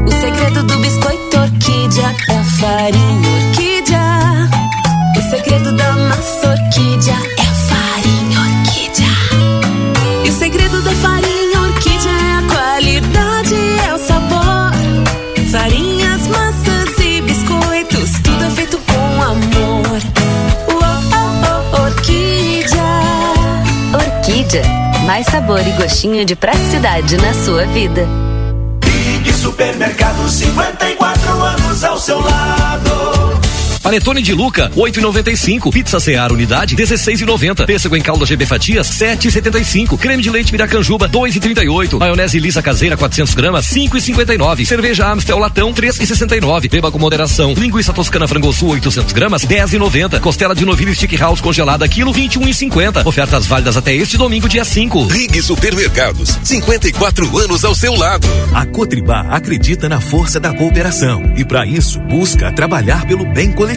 O 0.07 0.11
segredo 0.11 0.63
do 0.63 0.79
biscoito 0.79 1.39
orquídea 1.39 2.15
é 2.29 2.39
a 2.39 2.45
farinha 2.45 3.29
orquídea. 3.49 4.49
O 5.17 5.31
segredo 5.31 5.73
da 5.73 5.93
massa 5.93 6.49
orquídea 6.49 7.17
é 7.39 7.48
Mais 25.09 25.25
sabor 25.25 25.67
e 25.67 25.71
gostinho 25.73 26.23
de 26.23 26.37
praticidade 26.37 27.17
na 27.17 27.33
sua 27.33 27.65
vida. 27.65 28.07
Big 28.85 29.33
Supermercado, 29.33 30.29
54 30.29 31.33
anos 31.33 31.83
ao 31.83 31.99
seu 31.99 32.21
lado. 32.21 33.18
Panetone 33.83 34.23
de 34.23 34.35
Luca, 34.35 34.71
8,95. 34.77 35.73
Pizza 35.73 36.01
Seara 36.01 36.33
Unidade, 36.33 36.77
16,90. 36.77 37.67
Pêssego 37.67 37.97
em 37.97 38.03
calda 38.03 38.27
GB 38.27 38.47
Fatias, 38.47 38.89
7,75. 38.91 39.99
Creme 39.99 40.23
de 40.23 40.31
leite 40.31 40.53
Miracanjuba, 40.53 41.09
2,38. 41.09 41.99
Maionese 41.99 42.39
Lisa 42.39 42.63
Caseira, 42.63 42.97
400 42.97 43.35
gramas, 43.35 43.67
5,59. 43.67 44.67
Cerveja 44.67 45.11
Amstel 45.11 45.39
Latão, 45.39 45.73
3,69. 45.73 46.71
Beba 46.71 46.91
com 46.91 46.99
moderação. 46.99 47.55
Linguiça 47.55 47.93
Toscana 47.93 48.29
Frangosul, 48.29 48.71
800 48.71 49.13
gramas, 49.13 49.45
10,90. 49.45 50.21
Costela 50.21 50.55
de 50.55 50.65
novilho 50.65 50.95
Stick 50.95 51.17
House 51.17 51.41
congelada, 51.41 51.89
quilo, 51.89 52.13
21,50. 52.13 53.07
Ofertas 53.07 53.47
válidas 53.47 53.77
até 53.77 53.95
este 53.95 54.17
domingo, 54.17 54.49
dia 54.49 54.65
5. 54.65 55.07
Rig 55.07 55.43
Supermercados, 55.43 56.39
54 56.43 57.39
anos 57.39 57.65
ao 57.65 57.75
seu 57.75 57.95
lado. 57.95 58.27
A 58.55 58.67
Cotribá 58.67 59.21
acredita 59.31 59.89
na 59.89 60.01
força 60.01 60.39
da 60.41 60.53
cooperação 60.53 61.33
e, 61.37 61.45
para 61.45 61.67
isso, 61.67 62.01
busca 62.01 62.53
trabalhar 62.53 63.07
pelo 63.07 63.25
bem 63.27 63.53
coletivo, 63.53 63.68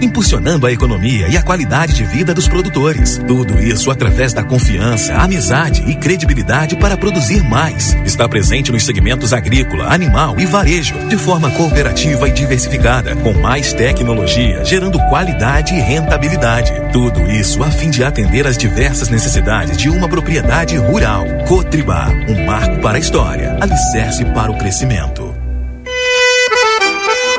impulsionando 0.00 0.66
a 0.66 0.72
economia 0.72 1.28
e 1.28 1.36
a 1.36 1.42
qualidade 1.42 1.94
de 1.94 2.04
vida 2.04 2.34
dos 2.34 2.48
produtores. 2.48 3.18
Tudo 3.26 3.58
isso 3.60 3.90
através 3.90 4.32
da 4.32 4.42
confiança, 4.42 5.14
amizade 5.14 5.82
e 5.88 5.94
credibilidade 5.94 6.76
para 6.76 6.96
produzir 6.96 7.42
mais. 7.42 7.96
Está 8.04 8.28
presente 8.28 8.70
nos 8.70 8.84
segmentos 8.84 9.32
agrícola, 9.32 9.92
animal 9.92 10.38
e 10.38 10.46
varejo, 10.46 10.94
de 11.08 11.16
forma 11.16 11.50
cooperativa 11.50 12.28
e 12.28 12.32
diversificada, 12.32 13.16
com 13.16 13.32
mais 13.32 13.72
tecnologia, 13.72 14.64
gerando 14.64 14.98
qualidade 15.08 15.74
e 15.74 15.80
rentabilidade. 15.80 16.72
Tudo 16.92 17.20
isso 17.30 17.62
a 17.62 17.70
fim 17.70 17.90
de 17.90 18.04
atender 18.04 18.46
às 18.46 18.58
diversas 18.58 19.08
necessidades 19.08 19.76
de 19.76 19.88
uma 19.88 20.08
propriedade 20.08 20.76
rural. 20.76 21.24
Cotribá, 21.48 22.08
um 22.28 22.44
marco 22.44 22.80
para 22.80 22.96
a 22.96 23.00
história, 23.00 23.56
alicerce 23.60 24.24
para 24.26 24.50
o 24.50 24.58
crescimento. 24.58 25.31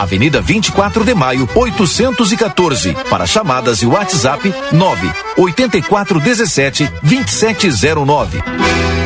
Avenida 0.00 0.40
24 0.40 1.04
de 1.04 1.12
Maio, 1.12 1.48
814. 1.54 2.94
Para 3.10 3.26
chamadas 3.26 3.82
e 3.82 3.86
WhatsApp 3.86 4.54
9 4.72 5.12
8417 5.36 6.88
2709. 7.02 8.97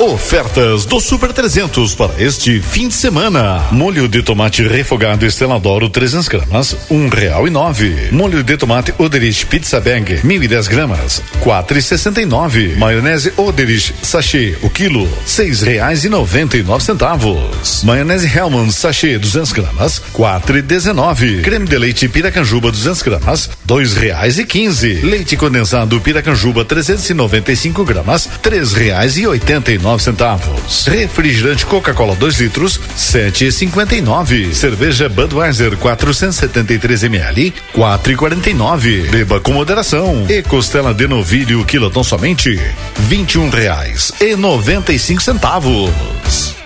Ofertas 0.00 0.84
do 0.84 1.00
Super 1.00 1.32
300 1.32 1.92
para 1.96 2.22
este 2.22 2.62
fim 2.62 2.86
de 2.86 2.94
semana. 2.94 3.66
Molho 3.72 4.06
de 4.06 4.22
tomate 4.22 4.62
refogado 4.62 5.26
Esteladoro 5.26 5.88
300 5.88 6.28
gramas, 6.28 6.76
um 6.88 7.08
real 7.08 7.48
e 7.48 7.50
nove. 7.50 8.08
Molho 8.12 8.44
de 8.44 8.56
tomate 8.56 8.94
Oderich 8.96 9.44
Pizza 9.46 9.80
Bag 9.80 10.20
1010 10.22 10.68
gramas, 10.68 11.20
quatro 11.40 11.76
e 11.76 11.82
sessenta 11.82 12.22
e 12.22 12.24
nove. 12.24 12.76
Maionese 12.76 13.32
Oderich 13.36 13.92
Sachê, 14.00 14.56
o 14.62 14.70
quilo, 14.70 15.08
seis 15.26 15.62
reais 15.62 16.04
e 16.04 16.08
noventa 16.08 16.56
e 16.56 16.62
nove 16.62 16.84
centavos. 16.84 17.82
Maionese 17.82 18.28
Hellman 18.32 18.70
Sachê 18.70 19.18
200 19.18 19.50
gramas, 19.50 19.98
quatro 20.12 20.56
e 20.56 20.62
dezenove. 20.62 21.42
Creme 21.42 21.66
de 21.66 21.76
leite 21.76 22.08
Piracanjuba 22.08 22.70
200 22.70 23.02
gramas, 23.02 23.50
dois 23.64 23.94
reais 23.94 24.38
e 24.38 24.44
quinze. 24.44 25.00
Leite 25.02 25.36
condensado 25.36 26.00
Piracanjuba 26.00 26.64
395 26.64 27.84
gramas, 27.84 28.28
três 28.40 28.72
reais 28.72 29.16
e 29.16 29.26
oitenta 29.26 29.72
e 29.72 29.78
nove 29.78 29.87
centavos. 29.96 30.86
Refrigerante 30.86 31.64
Coca-Cola 31.64 32.16
2 32.16 32.40
litros, 32.40 32.80
sete 32.96 33.46
e 33.46 33.52
cinquenta 33.52 33.94
e 33.94 34.00
nove. 34.00 34.52
Cerveja 34.54 35.08
Budweiser 35.08 35.76
473 35.76 37.04
ml, 37.04 37.54
quatro 37.72 38.12
e 38.12 38.16
quarenta 38.16 38.50
e 38.50 38.54
nove. 38.54 39.02
Beba 39.08 39.38
com 39.38 39.52
moderação. 39.52 40.26
E 40.28 40.42
costela 40.42 40.92
de 40.92 41.06
novilho 41.06 41.64
quilotão 41.64 42.02
somente, 42.02 42.60
vinte 42.98 43.34
e 43.34 43.38
um 43.38 43.48
reais 43.48 44.12
e 44.20 44.34
noventa 44.34 44.92
e 44.92 44.98
cinco 44.98 45.22
centavos. 45.22 46.58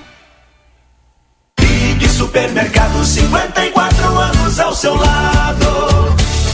Big 1.60 2.08
Supermercado, 2.08 3.04
54 3.04 4.18
anos 4.18 4.58
ao 4.58 4.74
seu 4.74 4.94
lado. 4.94 5.91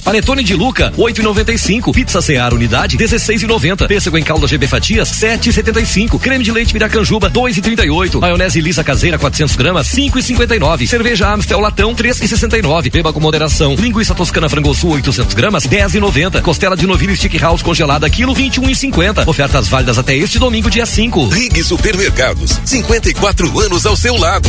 Panetone 0.09 0.43
de 0.43 0.55
Luca, 0.55 0.91
8,95. 0.97 1.93
Pizza 1.93 2.23
Seara 2.23 2.55
Unidade, 2.55 2.97
16,90. 2.97 3.87
Pêssego 3.87 4.17
em 4.17 4.23
calda 4.23 4.47
GB 4.47 4.67
Fatias, 4.67 5.11
7,75. 5.11 6.19
Creme 6.19 6.43
de 6.43 6.51
leite 6.51 6.73
Miracanjuba, 6.73 7.31
2,38. 7.31 8.19
Maionese 8.19 8.59
Lisa 8.59 8.83
Caseira, 8.83 9.19
400 9.19 9.55
gramas, 9.55 9.87
5,59. 9.89 10.87
Cerveja 10.87 11.31
Amstel 11.31 11.61
Latão, 11.61 11.95
3,69. 11.95 12.91
Beba 12.91 13.13
com 13.13 13.21
moderação. 13.21 13.75
Linguiça 13.75 14.15
Toscana 14.15 14.49
Frangosul, 14.49 14.93
800 14.93 15.35
gramas, 15.35 15.67
10,90. 15.67 16.41
Costela 16.41 16.75
de 16.75 16.87
novilho 16.87 17.15
Stick 17.15 17.39
House 17.39 17.61
congelada, 17.61 18.09
quilo, 18.09 18.35
21,50. 18.35 19.29
Ofertas 19.29 19.69
válidas 19.69 19.99
até 19.99 20.17
este 20.17 20.39
domingo, 20.39 20.71
dia 20.71 20.87
5. 20.87 21.29
Rig 21.29 21.63
Supermercados, 21.63 22.59
54 22.65 23.61
anos 23.61 23.85
ao 23.85 23.95
seu 23.95 24.17
lado. 24.17 24.49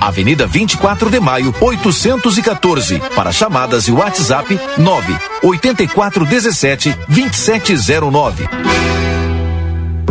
Avenida 0.00 0.46
24 0.46 1.10
de 1.10 1.20
Maio, 1.20 1.54
814. 1.60 3.00
Para 3.14 3.32
chamadas 3.32 3.88
e 3.88 3.92
WhatsApp 3.92 4.58
9 4.78 5.18
8417 5.42 6.96
2709. 7.08 8.48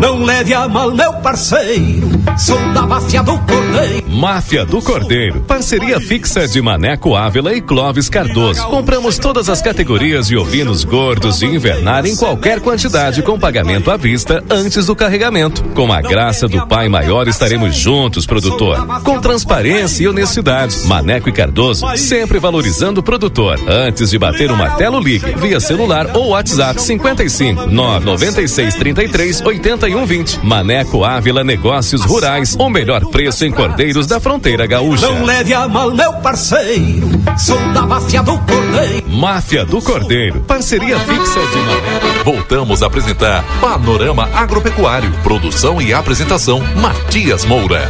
Não 0.05 0.23
leve 0.23 0.53
a 0.53 0.67
mal, 0.67 0.91
meu 0.91 1.13
parceiro, 1.13 2.07
sou 2.37 2.59
da 2.73 2.83
máfia 2.83 3.23
do 3.23 3.39
cordeiro. 3.39 4.05
Máfia 4.07 4.63
do 4.63 4.81
Cordeiro. 4.81 5.41
Parceria 5.41 5.99
fixa 5.99 6.47
de 6.47 6.61
Maneco 6.61 7.15
Ávila 7.15 7.53
e 7.53 7.59
Clóvis 7.59 8.07
Cardoso. 8.07 8.65
Compramos 8.67 9.17
todas 9.17 9.49
as 9.49 9.61
categorias 9.61 10.27
de 10.27 10.37
ovinos 10.37 10.83
gordos 10.83 11.39
de 11.39 11.47
invernar 11.47 12.05
em 12.05 12.15
qualquer 12.15 12.61
quantidade 12.61 13.21
com 13.23 13.37
pagamento 13.37 13.91
à 13.91 13.97
vista 13.97 14.43
antes 14.49 14.85
do 14.85 14.95
carregamento. 14.95 15.63
Com 15.73 15.91
a 15.91 16.01
graça 16.01 16.47
do 16.47 16.65
Pai 16.67 16.87
Maior 16.87 17.27
estaremos 17.27 17.75
juntos, 17.75 18.25
produtor. 18.25 18.85
Com 19.03 19.19
transparência 19.19 20.03
e 20.03 20.07
honestidade. 20.07 20.85
Maneco 20.85 21.27
e 21.27 21.33
Cardoso 21.33 21.85
sempre 21.97 22.39
valorizando 22.39 23.01
o 23.01 23.03
produtor. 23.03 23.59
Antes 23.67 24.11
de 24.11 24.19
bater 24.19 24.49
o 24.49 24.55
martelo, 24.55 24.99
ligue 24.99 25.33
via 25.35 25.59
celular 25.59 26.15
ou 26.15 26.29
WhatsApp 26.29 26.81
55 26.81 27.67
996 27.67 28.75
33 28.75 29.41
81 29.41 29.94
20. 30.03 30.43
Maneco 30.43 31.03
Ávila 31.03 31.43
Negócios 31.43 32.01
Rurais. 32.01 32.55
O 32.57 32.71
melhor 32.71 33.05
preço 33.11 33.45
em 33.45 33.51
cordeiros 33.51 34.07
da 34.07 34.19
fronteira 34.19 34.65
gaúcha. 34.65 35.07
Não 35.07 35.23
leve 35.23 35.53
a 35.53 35.67
mal, 35.67 35.93
meu 35.93 36.11
parceiro, 36.13 37.07
sou 37.37 37.59
da 37.71 37.83
máfia 37.83 38.23
do 38.23 38.35
cordeiro. 38.39 39.05
Máfia 39.07 39.63
do 39.63 39.79
Cordeiro. 39.79 40.41
Parceria 40.41 40.99
fixa 40.99 41.39
de 41.39 41.57
Maneco. 41.57 42.23
Voltamos 42.23 42.81
a 42.81 42.87
apresentar 42.87 43.43
Panorama 43.61 44.27
Agropecuário. 44.33 45.11
Produção 45.21 45.79
e 45.79 45.93
apresentação 45.93 46.59
Matias 46.75 47.45
Moura. 47.45 47.87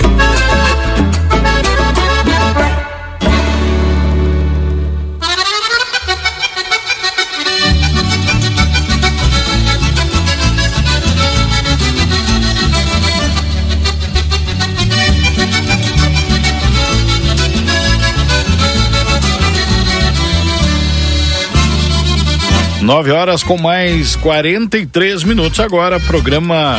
Nove 22.86 23.10
horas 23.10 23.42
com 23.42 23.58
mais 23.58 24.16
43 24.18 25.24
minutos 25.24 25.60
agora, 25.60 26.00
programa 26.00 26.78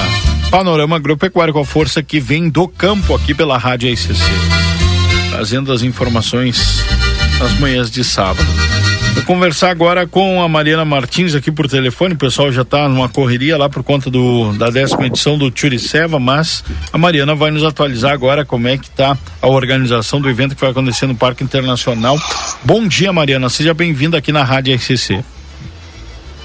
Panorama 0.52 0.94
Agropecuário 0.94 1.52
com 1.52 1.58
a 1.58 1.64
força 1.64 2.00
que 2.00 2.20
vem 2.20 2.48
do 2.48 2.68
campo 2.68 3.12
aqui 3.12 3.34
pela 3.34 3.58
Rádio 3.58 3.88
ICC. 3.88 4.14
Trazendo 5.30 5.72
as 5.72 5.82
informações 5.82 6.84
nas 7.40 7.58
manhãs 7.58 7.90
de 7.90 8.04
sábado. 8.04 8.46
Vou 9.14 9.24
conversar 9.24 9.70
agora 9.70 10.06
com 10.06 10.40
a 10.40 10.48
Mariana 10.48 10.84
Martins 10.84 11.34
aqui 11.34 11.50
por 11.50 11.66
telefone. 11.66 12.14
O 12.14 12.18
pessoal 12.18 12.52
já 12.52 12.62
está 12.62 12.88
numa 12.88 13.08
correria 13.08 13.58
lá 13.58 13.68
por 13.68 13.82
conta 13.82 14.08
do, 14.08 14.52
da 14.52 14.70
décima 14.70 15.06
edição 15.06 15.36
do 15.36 15.50
Turiceva, 15.50 16.20
mas 16.20 16.62
a 16.92 16.98
Mariana 16.98 17.34
vai 17.34 17.50
nos 17.50 17.64
atualizar 17.64 18.12
agora 18.12 18.44
como 18.44 18.68
é 18.68 18.78
que 18.78 18.86
está 18.86 19.18
a 19.42 19.48
organização 19.48 20.20
do 20.20 20.30
evento 20.30 20.54
que 20.54 20.60
vai 20.60 20.70
acontecer 20.70 21.08
no 21.08 21.16
Parque 21.16 21.42
Internacional. 21.42 22.16
Bom 22.62 22.86
dia, 22.86 23.12
Mariana. 23.12 23.48
Seja 23.48 23.74
bem-vinda 23.74 24.16
aqui 24.16 24.30
na 24.30 24.44
Rádio 24.44 24.72
RCC. 24.72 25.24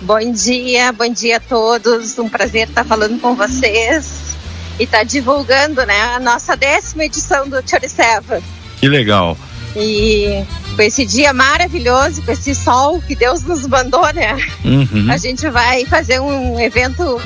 Bom 0.01 0.31
dia, 0.31 0.91
bom 0.91 1.07
dia 1.09 1.37
a 1.37 1.39
todos. 1.39 2.17
Um 2.17 2.27
prazer 2.27 2.67
estar 2.67 2.83
falando 2.83 3.21
com 3.21 3.35
vocês 3.35 4.35
e 4.79 4.83
estar 4.83 5.03
divulgando 5.03 5.85
né, 5.85 6.01
a 6.15 6.19
nossa 6.19 6.57
décima 6.57 7.05
edição 7.05 7.47
do 7.47 7.61
Choriceva. 7.63 8.41
Que 8.79 8.89
legal. 8.89 9.37
E 9.75 10.43
com 10.75 10.81
esse 10.81 11.05
dia 11.05 11.31
maravilhoso, 11.33 12.23
com 12.23 12.31
esse 12.31 12.55
sol 12.55 12.99
que 12.99 13.15
Deus 13.15 13.43
nos 13.43 13.67
mandou, 13.67 14.11
né? 14.11 14.35
Uhum. 14.65 15.05
A 15.11 15.17
gente 15.17 15.47
vai 15.49 15.85
fazer 15.85 16.19
um 16.19 16.59
evento 16.59 17.21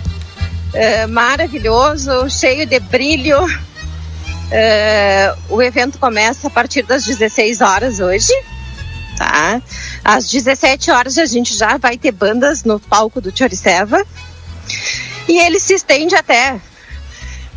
eh, 0.73 1.07
maravilhoso, 1.07 2.29
cheio 2.29 2.65
de 2.65 2.81
brilho. 2.81 3.39
Eh, 4.51 5.33
o 5.47 5.61
evento 5.61 5.97
começa 5.97 6.47
a 6.47 6.51
partir 6.51 6.83
das 6.83 7.05
16 7.05 7.61
horas 7.61 8.01
hoje, 8.01 8.33
tá? 9.17 9.61
Às 10.05 10.29
17 10.29 10.91
horas 10.91 11.17
a 11.17 11.25
gente 11.25 11.57
já 11.57 11.77
vai 11.77 11.97
ter 11.97 12.11
bandas 12.11 12.63
no 12.63 12.79
palco 12.79 13.19
do 13.19 13.35
Choriceva. 13.35 14.05
E 15.27 15.39
ele 15.39 15.59
se 15.59 15.73
estende 15.73 16.15
até 16.15 16.61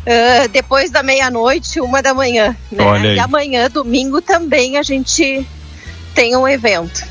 ah, 0.09 0.47
depois 0.47 0.89
da 0.89 1.03
meia-noite, 1.03 1.79
uma 1.79 2.01
da 2.01 2.13
manhã. 2.13 2.55
Né? 2.71 2.83
Olha 2.83 3.09
aí. 3.11 3.15
E 3.17 3.19
amanhã, 3.19 3.69
domingo, 3.69 4.21
também 4.21 4.77
a 4.77 4.83
gente 4.83 5.45
tem 6.15 6.35
um 6.35 6.47
evento. 6.47 7.03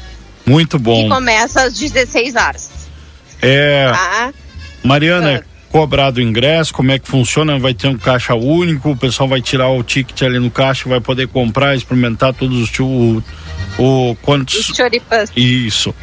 Muito 0.44 0.76
Que 0.78 0.82
bom. 0.82 1.08
começa 1.08 1.62
às 1.62 1.78
16 1.78 2.34
horas. 2.34 2.70
É, 3.40 3.90
Tá? 3.92 4.32
Mariana, 4.82 5.32
é 5.32 5.42
cobrado 5.70 6.18
o 6.18 6.22
ingresso, 6.22 6.72
como 6.72 6.90
é 6.90 6.98
que 6.98 7.06
funciona? 7.06 7.58
Vai 7.58 7.74
ter 7.74 7.88
um 7.88 7.96
caixa 7.96 8.34
único, 8.34 8.90
o 8.90 8.96
pessoal 8.96 9.28
vai 9.28 9.40
tirar 9.40 9.68
o 9.68 9.82
ticket 9.82 10.22
ali 10.22 10.38
no 10.38 10.50
caixa, 10.50 10.88
vai 10.88 11.00
poder 11.00 11.28
comprar, 11.28 11.76
experimentar 11.76 12.32
todos 12.32 12.58
os 12.58 12.70
o, 13.78 14.16
quantos 14.22 14.68
Os 14.68 14.76
choripãs. 14.76 15.30
Isso. 15.36 15.94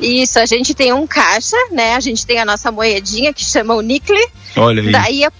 Isso, 0.00 0.38
a 0.38 0.46
gente 0.46 0.74
tem 0.74 0.92
um 0.92 1.06
caixa, 1.06 1.56
né? 1.72 1.96
A 1.96 2.00
gente 2.00 2.24
tem 2.24 2.38
a 2.38 2.44
nossa 2.44 2.70
moedinha 2.70 3.32
que 3.32 3.44
chama 3.44 3.74
o 3.74 3.80
Nicle. 3.80 4.16
Olha 4.56 4.82
aí. 4.82 4.92
Daí 4.92 5.24
é- 5.24 5.32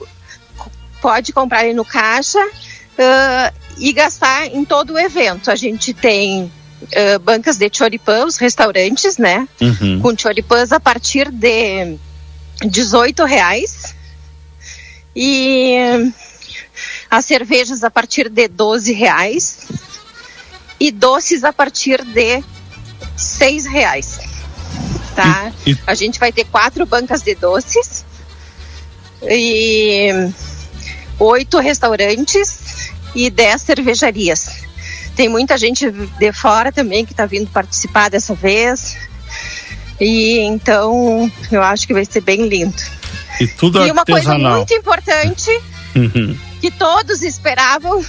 pode 1.00 1.32
comprar 1.32 1.64
ele 1.64 1.74
no 1.74 1.84
caixa 1.84 2.40
ah, 2.98 3.52
e 3.78 3.92
gastar 3.92 4.46
em 4.46 4.64
todo 4.64 4.94
o 4.94 4.98
evento. 4.98 5.50
A 5.50 5.54
gente 5.54 5.94
tem 5.94 6.50
ah, 6.94 7.18
bancas 7.20 7.56
de 7.56 7.70
choripã, 7.72 8.24
os 8.24 8.36
restaurantes, 8.36 9.16
né? 9.16 9.48
Uhum. 9.60 10.00
Com 10.00 10.18
choripãs 10.18 10.72
a 10.72 10.80
partir 10.80 11.30
de 11.30 11.96
18 12.66 13.24
reais. 13.24 13.94
E 15.14 15.76
as 17.10 17.24
cervejas 17.24 17.82
a 17.82 17.90
partir 17.90 18.28
de 18.28 18.48
12 18.48 18.92
reais. 18.92 19.66
E 20.80 20.90
doces 20.90 21.44
a 21.44 21.52
partir 21.52 22.02
de 22.04 22.42
6 23.16 23.66
reais. 23.66 24.18
Tá? 25.14 25.52
E- 25.66 25.72
e- 25.72 25.78
A 25.86 25.94
gente 25.94 26.18
vai 26.20 26.30
ter 26.32 26.44
quatro 26.44 26.86
bancas 26.86 27.22
de 27.22 27.34
doces 27.34 28.04
e 29.22 30.10
oito 31.18 31.58
restaurantes 31.58 32.90
e 33.14 33.28
dez 33.30 33.62
cervejarias. 33.62 34.48
Tem 35.16 35.28
muita 35.28 35.58
gente 35.58 35.90
de 35.90 36.32
fora 36.32 36.70
também 36.70 37.04
que 37.04 37.12
está 37.12 37.26
vindo 37.26 37.50
participar 37.50 38.08
dessa 38.08 38.34
vez. 38.34 38.96
E 40.00 40.38
então 40.38 41.30
eu 41.50 41.60
acho 41.62 41.86
que 41.86 41.92
vai 41.92 42.04
ser 42.04 42.20
bem 42.20 42.46
lindo. 42.46 42.76
E 43.40 43.48
tudo 43.48 43.84
e 43.84 43.90
uma 43.90 44.04
coisa 44.04 44.30
artesanal. 44.30 44.56
muito 44.58 44.74
importante 44.74 45.50
Uhum. 45.96 46.38
que 46.60 46.70
todos 46.70 47.22
esperavam 47.22 48.04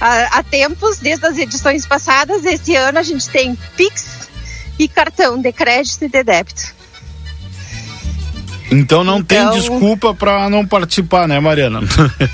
há, 0.00 0.38
há 0.38 0.42
tempos, 0.42 0.98
desde 0.98 1.26
as 1.26 1.38
edições 1.38 1.86
passadas, 1.86 2.44
esse 2.44 2.74
ano 2.76 2.98
a 2.98 3.02
gente 3.02 3.28
tem 3.28 3.56
Pix 3.76 4.28
e 4.78 4.88
cartão 4.88 5.40
de 5.40 5.52
crédito 5.52 6.04
e 6.04 6.08
de 6.08 6.22
débito. 6.22 6.74
Então 8.70 9.04
não 9.04 9.22
tem 9.22 9.38
Então- 9.38 9.54
desculpa 9.58 10.14
para 10.14 10.48
não 10.50 10.66
participar, 10.66 11.28
né, 11.28 11.38
Mariana? 11.38 11.80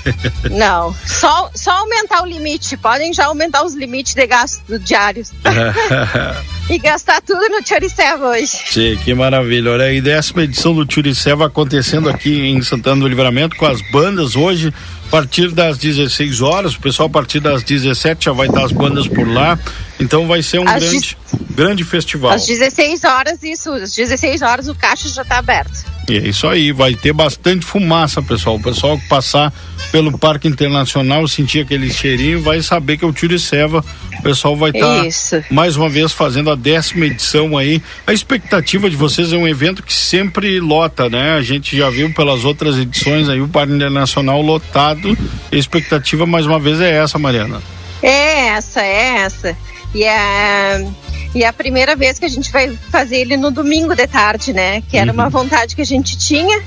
Não, 0.49 0.95
só, 1.05 1.51
só 1.53 1.71
aumentar 1.71 2.23
o 2.23 2.25
limite. 2.25 2.75
Podem 2.77 3.13
já 3.13 3.25
aumentar 3.25 3.63
os 3.63 3.75
limites 3.75 4.13
de 4.13 4.25
gasto 4.25 4.79
diários. 4.79 5.31
e 6.69 6.79
gastar 6.79 7.21
tudo 7.21 7.47
no 7.49 7.65
Choriceva 7.65 8.29
hoje. 8.29 8.47
Sim, 8.47 8.97
que 9.03 9.13
maravilha. 9.13 9.71
Olha 9.71 9.85
aí, 9.85 10.01
décima 10.01 10.43
edição 10.43 10.73
do 10.73 10.85
Turiceva 10.85 11.45
acontecendo 11.47 12.09
aqui 12.09 12.47
em 12.47 12.61
Santana 12.61 13.01
do 13.01 13.07
Livramento 13.07 13.55
com 13.57 13.65
as 13.65 13.81
bandas 13.91 14.35
hoje, 14.35 14.73
a 15.11 15.17
partir 15.17 15.51
das 15.51 15.77
16 15.77 16.41
horas. 16.41 16.73
O 16.73 16.79
pessoal, 16.79 17.07
a 17.07 17.11
partir 17.11 17.41
das 17.41 17.63
17 17.63 18.25
já 18.25 18.31
vai 18.31 18.47
estar 18.47 18.63
as 18.63 18.71
bandas 18.71 19.09
por 19.09 19.27
lá. 19.27 19.59
Então 20.01 20.27
vai 20.27 20.41
ser 20.41 20.59
um 20.59 20.67
Às 20.67 20.83
grande, 20.83 21.17
grande 21.51 21.83
festival. 21.83 22.31
Às 22.31 22.47
16 22.47 23.03
horas, 23.03 23.43
isso, 23.43 23.71
às 23.71 23.93
16 23.93 24.41
horas 24.41 24.67
o 24.67 24.73
caixa 24.73 25.07
já 25.07 25.21
está 25.21 25.37
aberto. 25.37 25.85
E 26.09 26.17
é 26.17 26.27
isso 26.27 26.47
aí, 26.47 26.71
vai 26.71 26.95
ter 26.95 27.13
bastante 27.13 27.63
fumaça, 27.63 28.21
pessoal. 28.21 28.55
O 28.55 28.61
pessoal 28.61 28.97
que 28.97 29.07
passar 29.07 29.53
pelo 29.91 30.17
Parque 30.17 30.47
Internacional, 30.47 31.27
sentir 31.27 31.61
aquele 31.61 31.93
cheirinho, 31.93 32.41
vai 32.41 32.61
saber 32.63 32.97
que 32.97 33.05
é 33.05 33.07
o 33.07 33.13
Turiceva. 33.13 33.85
O 34.17 34.23
pessoal 34.23 34.55
vai 34.55 34.71
estar 34.71 35.05
Isso. 35.05 35.43
mais 35.49 35.77
uma 35.77 35.87
vez 35.87 36.11
fazendo 36.11 36.49
a 36.49 36.55
décima 36.55 37.05
edição 37.05 37.57
aí. 37.57 37.81
A 38.05 38.11
expectativa 38.11 38.89
de 38.89 38.95
vocês 38.95 39.31
é 39.31 39.37
um 39.37 39.47
evento 39.47 39.83
que 39.83 39.93
sempre 39.93 40.59
lota, 40.59 41.09
né? 41.09 41.35
A 41.35 41.41
gente 41.41 41.77
já 41.77 41.89
viu 41.89 42.11
pelas 42.13 42.43
outras 42.43 42.77
edições 42.77 43.29
aí 43.29 43.39
o 43.39 43.47
Parque 43.47 43.73
Internacional 43.73 44.41
lotado. 44.41 45.15
A 45.51 45.55
expectativa 45.55 46.25
mais 46.25 46.45
uma 46.45 46.59
vez 46.59 46.81
é 46.81 46.91
essa, 46.91 47.19
Mariana. 47.19 47.61
É 48.01 48.47
essa, 48.47 48.81
é 48.81 49.17
essa. 49.19 49.57
E 49.93 50.03
é, 50.03 50.87
e 51.33 51.43
é 51.43 51.47
a 51.47 51.53
primeira 51.53 51.95
vez 51.95 52.19
que 52.19 52.25
a 52.25 52.29
gente 52.29 52.51
vai 52.51 52.69
fazer 52.89 53.17
ele 53.17 53.37
no 53.37 53.51
domingo 53.51 53.95
de 53.95 54.07
tarde, 54.07 54.53
né? 54.53 54.81
Que 54.81 54.97
era 54.97 55.11
uma 55.11 55.29
vontade 55.29 55.75
que 55.75 55.81
a 55.81 55.85
gente 55.85 56.17
tinha. 56.17 56.61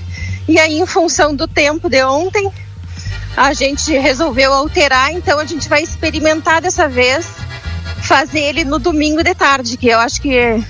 E 0.49 0.59
aí, 0.59 0.79
em 0.79 0.87
função 0.87 1.35
do 1.35 1.49
tempo 1.49 1.89
de 1.89 2.03
ontem, 2.05 2.51
a 3.37 3.53
gente 3.53 3.93
resolveu 3.97 4.53
alterar. 4.53 5.13
Então, 5.13 5.39
a 5.39 5.45
gente 5.45 5.69
vai 5.69 5.83
experimentar 5.83 6.61
dessa 6.61 6.89
vez 6.89 7.27
fazer 8.03 8.41
ele 8.41 8.65
no 8.65 8.79
domingo 8.79 9.23
de 9.23 9.35
tarde, 9.35 9.77
que 9.77 9.89
eu 9.89 9.99
acho 9.99 10.21
que 10.21 10.37
é, 10.37 10.61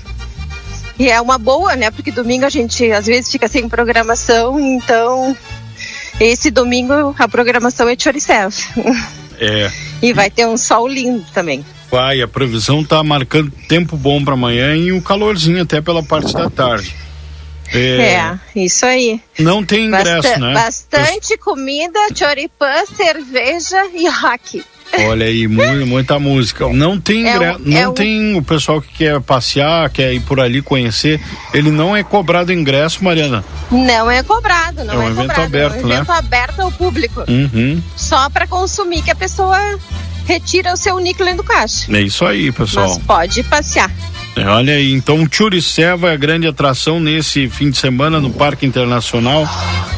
que 0.95 1.09
é 1.09 1.19
uma 1.19 1.37
boa, 1.37 1.75
né? 1.75 1.91
Porque 1.91 2.11
domingo 2.11 2.45
a 2.45 2.49
gente 2.49 2.89
às 2.91 3.05
vezes 3.05 3.29
fica 3.29 3.47
sem 3.47 3.67
programação, 3.67 4.59
então 4.59 5.35
esse 6.19 6.49
domingo 6.49 7.13
a 7.19 7.27
programação 7.27 7.89
é 7.89 7.95
Choricev. 7.97 8.55
É. 9.37 9.69
e 10.01 10.13
vai 10.13 10.29
ter 10.29 10.47
um 10.47 10.55
sol 10.55 10.87
lindo 10.87 11.25
também. 11.33 11.65
Vai, 11.95 12.21
a 12.21 12.27
previsão 12.27 12.83
tá 12.83 13.01
marcando 13.01 13.49
tempo 13.69 13.95
bom 13.95 14.21
para 14.21 14.33
amanhã 14.33 14.75
e 14.75 14.91
o 14.91 15.01
calorzinho 15.01 15.61
até 15.61 15.79
pela 15.79 16.03
parte 16.03 16.33
da 16.33 16.49
tarde. 16.49 16.93
É, 17.73 18.33
isso 18.53 18.85
aí. 18.85 19.21
Não 19.39 19.63
tem 19.63 19.85
ingresso, 19.85 20.21
Basta- 20.23 20.37
né? 20.39 20.53
Bastante 20.53 21.37
comida, 21.37 21.97
choripã, 22.13 22.67
cerveja 22.93 23.85
e 23.93 24.09
rock. 24.09 24.61
Olha 25.07 25.25
aí, 25.25 25.47
mu- 25.47 25.63
muita 25.87 26.19
música. 26.19 26.67
Não 26.67 26.99
tem 26.99 27.27
É 27.29 27.31
um- 27.31 27.35
ingresso, 27.37 27.59
não 27.63 27.77
é 27.77 27.87
um- 27.87 27.93
tem 27.93 28.35
o 28.35 28.43
pessoal 28.43 28.81
que 28.81 28.89
quer 28.93 29.21
passear, 29.21 29.89
quer 29.89 30.13
ir 30.13 30.19
por 30.19 30.41
ali 30.41 30.61
conhecer. 30.61 31.21
Ele 31.53 31.71
não 31.71 31.95
é 31.95 32.03
cobrado 32.03 32.51
ingresso, 32.51 33.01
Mariana. 33.05 33.41
Não 33.71 34.11
é 34.11 34.21
cobrado, 34.21 34.83
não 34.83 34.93
É 34.95 34.97
um 34.97 35.01
é, 35.01 35.05
evento 35.11 35.17
cobrado. 35.27 35.41
aberto, 35.43 35.75
é 35.75 35.83
um 35.83 35.87
né? 35.87 35.95
evento 35.95 36.11
aberto 36.11 36.59
ao 36.59 36.71
público. 36.73 37.23
Uhum. 37.27 37.81
Só 37.95 38.29
para 38.29 38.45
consumir, 38.45 39.01
que 39.01 39.11
a 39.11 39.15
pessoa 39.15 39.57
retira 40.25 40.73
o 40.73 40.77
seu 40.77 40.97
níquel 40.99 41.35
do 41.35 41.43
caixa. 41.43 41.95
É 41.95 42.01
isso 42.01 42.25
aí, 42.25 42.51
pessoal. 42.51 42.87
Mas 42.87 42.97
pode 42.99 43.43
passear. 43.43 43.91
É, 44.35 44.45
Olha 44.47 44.73
aí, 44.73 44.91
então 44.93 45.25
Churiceva 45.31 46.09
é 46.09 46.13
a 46.13 46.17
grande 46.17 46.45
atração 46.45 46.99
nesse 46.99 47.47
fim 47.47 47.69
de 47.69 47.77
semana 47.77 48.19
no 48.19 48.29
Parque 48.29 48.65
Internacional. 48.65 49.47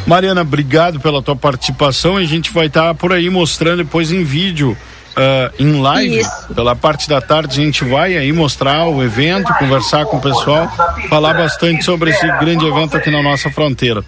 Mariana, 0.06 0.42
obrigado 0.42 1.00
pela 1.00 1.22
tua 1.22 1.36
participação 1.36 2.20
e 2.20 2.24
a 2.24 2.28
gente 2.28 2.52
vai 2.52 2.68
estar 2.68 2.94
por 2.94 3.12
aí 3.12 3.30
mostrando 3.30 3.84
depois 3.84 4.12
em 4.12 4.24
vídeo, 4.24 4.78
ah, 5.16 5.52
em 5.58 5.82
live. 5.82 6.20
Isso. 6.20 6.54
Pela 6.54 6.76
parte 6.76 7.10
da 7.10 7.20
tarde 7.20 7.60
a 7.60 7.64
gente 7.66 7.84
vai 7.84 8.16
aí 8.16 8.32
mostrar 8.32 8.86
o 8.88 9.04
evento, 9.04 9.52
conversar 9.56 10.06
com 10.06 10.18
o 10.18 10.22
pessoal, 10.22 10.72
falar 11.10 11.34
bastante 11.34 11.84
sobre 11.84 12.12
esse 12.12 12.28
grande 12.40 12.64
evento 12.66 12.96
aqui 12.96 13.10
na 13.10 13.24
nossa 13.24 13.50
fronteira. 13.50 14.06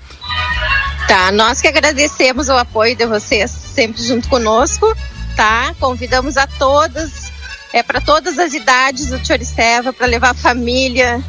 Tá, 1.07 1.31
nós 1.31 1.59
que 1.59 1.67
agradecemos 1.67 2.49
o 2.49 2.53
apoio 2.53 2.95
de 2.95 3.07
vocês 3.07 3.49
sempre 3.49 4.03
junto 4.03 4.29
conosco, 4.29 4.95
tá? 5.39 5.73
Convidamos 5.79 6.35
a 6.35 6.45
todas, 6.45 7.31
é 7.71 7.81
para 7.81 8.01
todas 8.01 8.37
as 8.37 8.53
idades 8.53 9.09
o 9.13 9.25
Choriceva, 9.25 9.93
para 9.93 10.05
levar 10.05 10.31
a 10.31 10.33
família, 10.33 11.23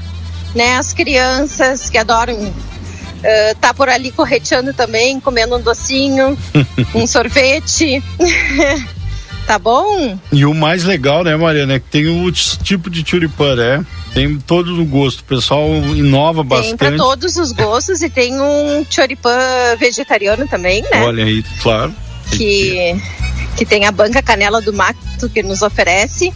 né? 0.53 0.79
As 0.79 0.93
crianças 0.93 1.89
que 1.89 1.97
adoram 1.97 2.53
eh, 3.23 3.55
tá 3.61 3.73
por 3.73 3.89
ali 3.89 4.11
correteando 4.11 4.75
também, 4.75 5.21
comendo 5.21 5.57
um 5.57 5.61
docinho, 5.61 6.37
um 6.93 7.07
sorvete. 7.07 8.03
tá 9.47 9.61
bom? 9.61 10.19
E 10.33 10.45
o 10.45 10.53
mais 10.55 10.83
legal, 10.83 11.23
né, 11.23 11.37
Mariana, 11.37 11.75
é 11.75 11.79
que 11.79 11.89
tem 11.89 12.09
o 12.09 12.33
tipo 12.33 12.91
de 12.91 13.09
churipã, 13.09 13.55
né? 13.55 13.87
Tem 14.13 14.37
todo 14.39 14.81
o 14.81 14.85
gosto. 14.85 15.21
O 15.21 15.25
pessoal 15.25 15.69
inova 15.95 16.41
Tem 16.41 16.49
para 16.49 16.59
bastante. 16.59 16.97
todos 16.97 17.37
os 17.37 17.53
gostos 17.53 18.03
e 18.03 18.11
tem 18.11 18.41
um 18.41 18.85
choripã 18.91 19.39
vegetariano 19.79 20.49
também, 20.49 20.83
né? 20.83 21.05
Olha 21.05 21.25
aí, 21.25 21.45
claro. 21.63 21.95
Que, 22.37 23.01
que 23.57 23.65
tem 23.65 23.87
a 23.87 23.93
banca 23.93 24.23
Canela 24.23 24.61
do 24.61 24.73
Mato 24.73 25.29
que 25.29 25.43
nos 25.43 25.63
oferece. 25.63 26.33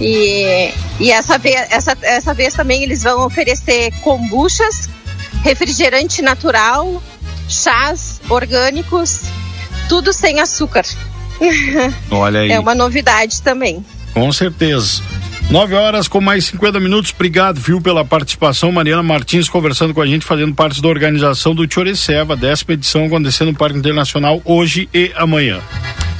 E, 0.00 0.72
e 1.00 1.10
essa, 1.10 1.38
vez, 1.38 1.56
essa, 1.70 1.96
essa 2.02 2.32
vez 2.32 2.54
também 2.54 2.82
eles 2.82 3.02
vão 3.02 3.26
oferecer 3.26 3.90
kombuchas, 4.02 4.88
refrigerante 5.42 6.22
natural, 6.22 7.02
chás 7.48 8.20
orgânicos, 8.28 9.22
tudo 9.88 10.12
sem 10.12 10.40
açúcar. 10.40 10.84
Olha 12.10 12.40
aí. 12.40 12.52
É 12.52 12.60
uma 12.60 12.74
novidade 12.74 13.42
também. 13.42 13.84
Com 14.14 14.32
certeza. 14.32 15.02
9 15.50 15.74
horas 15.74 16.06
com 16.08 16.20
mais 16.20 16.44
50 16.46 16.78
minutos. 16.78 17.12
Obrigado, 17.14 17.58
viu, 17.58 17.80
pela 17.80 18.04
participação. 18.04 18.70
Mariana 18.70 19.02
Martins 19.02 19.48
conversando 19.48 19.94
com 19.94 20.02
a 20.02 20.06
gente, 20.06 20.24
fazendo 20.24 20.54
parte 20.54 20.82
da 20.82 20.88
organização 20.88 21.54
do 21.54 21.66
Choreceva, 21.72 22.36
décima 22.36 22.74
edição 22.74 23.06
acontecendo 23.06 23.52
no 23.52 23.58
Parque 23.58 23.78
Internacional 23.78 24.42
hoje 24.44 24.88
e 24.92 25.10
amanhã. 25.16 25.60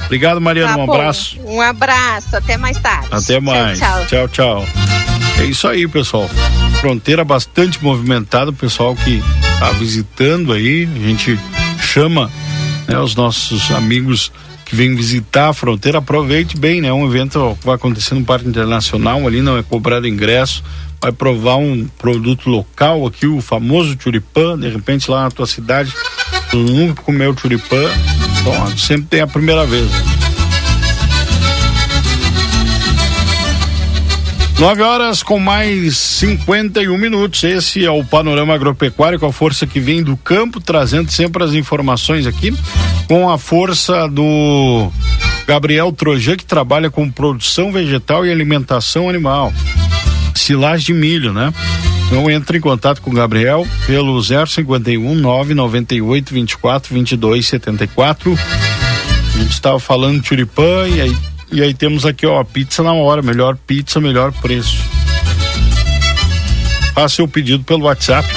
Obrigado, 0.05 0.41
Mariana. 0.41 0.73
Tá 0.73 0.79
um 0.79 0.91
abraço. 0.91 1.39
Um 1.45 1.61
abraço, 1.61 2.35
até 2.35 2.57
mais 2.57 2.79
tarde. 2.79 3.07
Até 3.11 3.39
mais. 3.39 3.77
Tchau, 3.77 4.05
tchau. 4.07 4.27
tchau, 4.27 4.27
tchau. 4.29 4.65
É 5.39 5.45
isso 5.45 5.67
aí, 5.67 5.87
pessoal. 5.87 6.27
Fronteira 6.81 7.23
bastante 7.23 7.81
movimentada, 7.83 8.49
o 8.49 8.53
pessoal 8.53 8.95
que 8.95 9.21
está 9.53 9.69
visitando 9.73 10.51
aí. 10.51 10.89
A 10.95 11.07
gente 11.07 11.39
chama 11.79 12.31
né, 12.87 12.97
os 12.97 13.15
nossos 13.15 13.69
amigos 13.69 14.31
que 14.69 14.75
vêm 14.75 14.95
visitar 14.95 15.49
a 15.49 15.53
fronteira. 15.53 15.97
Aproveite 15.97 16.55
bem, 16.55 16.79
né? 16.79 16.93
Um 16.93 17.07
evento 17.07 17.57
que 17.59 17.65
vai 17.65 17.73
acontecer 17.73 18.13
no 18.13 18.23
Parque 18.23 18.47
Internacional, 18.47 19.25
ali 19.25 19.41
não 19.41 19.57
é 19.57 19.63
cobrado 19.63 20.07
ingresso. 20.07 20.63
Vai 21.01 21.11
provar 21.11 21.55
um 21.55 21.87
produto 21.97 22.47
local 22.49 23.07
aqui, 23.07 23.25
o 23.25 23.41
famoso 23.41 23.97
churipã. 23.99 24.57
De 24.57 24.69
repente, 24.69 25.09
lá 25.09 25.23
na 25.23 25.31
tua 25.31 25.47
cidade, 25.47 25.91
tu 26.51 26.57
nunca 26.57 27.01
comeu 27.01 27.35
churipã. 27.35 27.81
Então, 28.41 28.77
sempre 28.77 29.07
tem 29.07 29.21
a 29.21 29.27
primeira 29.27 29.65
vez. 29.65 29.89
9 34.59 34.81
horas 34.81 35.23
com 35.23 35.39
mais 35.39 35.97
51 35.97 36.95
minutos. 36.97 37.43
Esse 37.43 37.85
é 37.85 37.89
o 37.89 38.03
Panorama 38.03 38.53
Agropecuário 38.53 39.17
com 39.17 39.25
a 39.25 39.31
força 39.31 39.65
que 39.65 39.79
vem 39.79 40.03
do 40.03 40.17
campo, 40.17 40.59
trazendo 40.59 41.09
sempre 41.09 41.43
as 41.43 41.53
informações 41.53 42.27
aqui, 42.27 42.53
com 43.09 43.27
a 43.27 43.39
força 43.39 44.07
do 44.07 44.91
Gabriel 45.47 45.91
Trojan, 45.91 46.37
que 46.37 46.45
trabalha 46.45 46.91
com 46.91 47.09
produção 47.09 47.71
vegetal 47.71 48.23
e 48.23 48.31
alimentação 48.31 49.09
animal. 49.09 49.51
Silagem 50.35 50.85
de 50.85 50.93
milho, 50.93 51.33
né? 51.33 51.51
Então 52.05 52.29
entre 52.29 52.59
em 52.59 52.61
contato 52.61 53.01
com 53.01 53.09
o 53.09 53.13
Gabriel 53.13 53.67
pelo 53.87 54.21
051 54.21 55.15
998 55.15 56.31
24 56.31 56.93
22 56.93 57.47
74. 57.47 58.37
A 59.33 59.37
gente 59.39 59.53
estava 59.53 59.79
falando 59.79 60.23
Churipã 60.23 60.87
e 60.87 61.01
aí, 61.01 61.17
e 61.51 61.63
aí 61.63 61.73
temos 61.73 62.05
aqui, 62.05 62.27
ó, 62.27 62.43
pizza 62.43 62.83
na 62.83 62.93
hora, 62.93 63.23
melhor 63.23 63.57
pizza, 63.65 63.99
melhor 63.99 64.31
preço. 64.33 64.77
Faça 66.93 67.15
seu 67.15 67.27
pedido 67.27 67.63
pelo 67.63 67.85
WhatsApp 67.85 68.27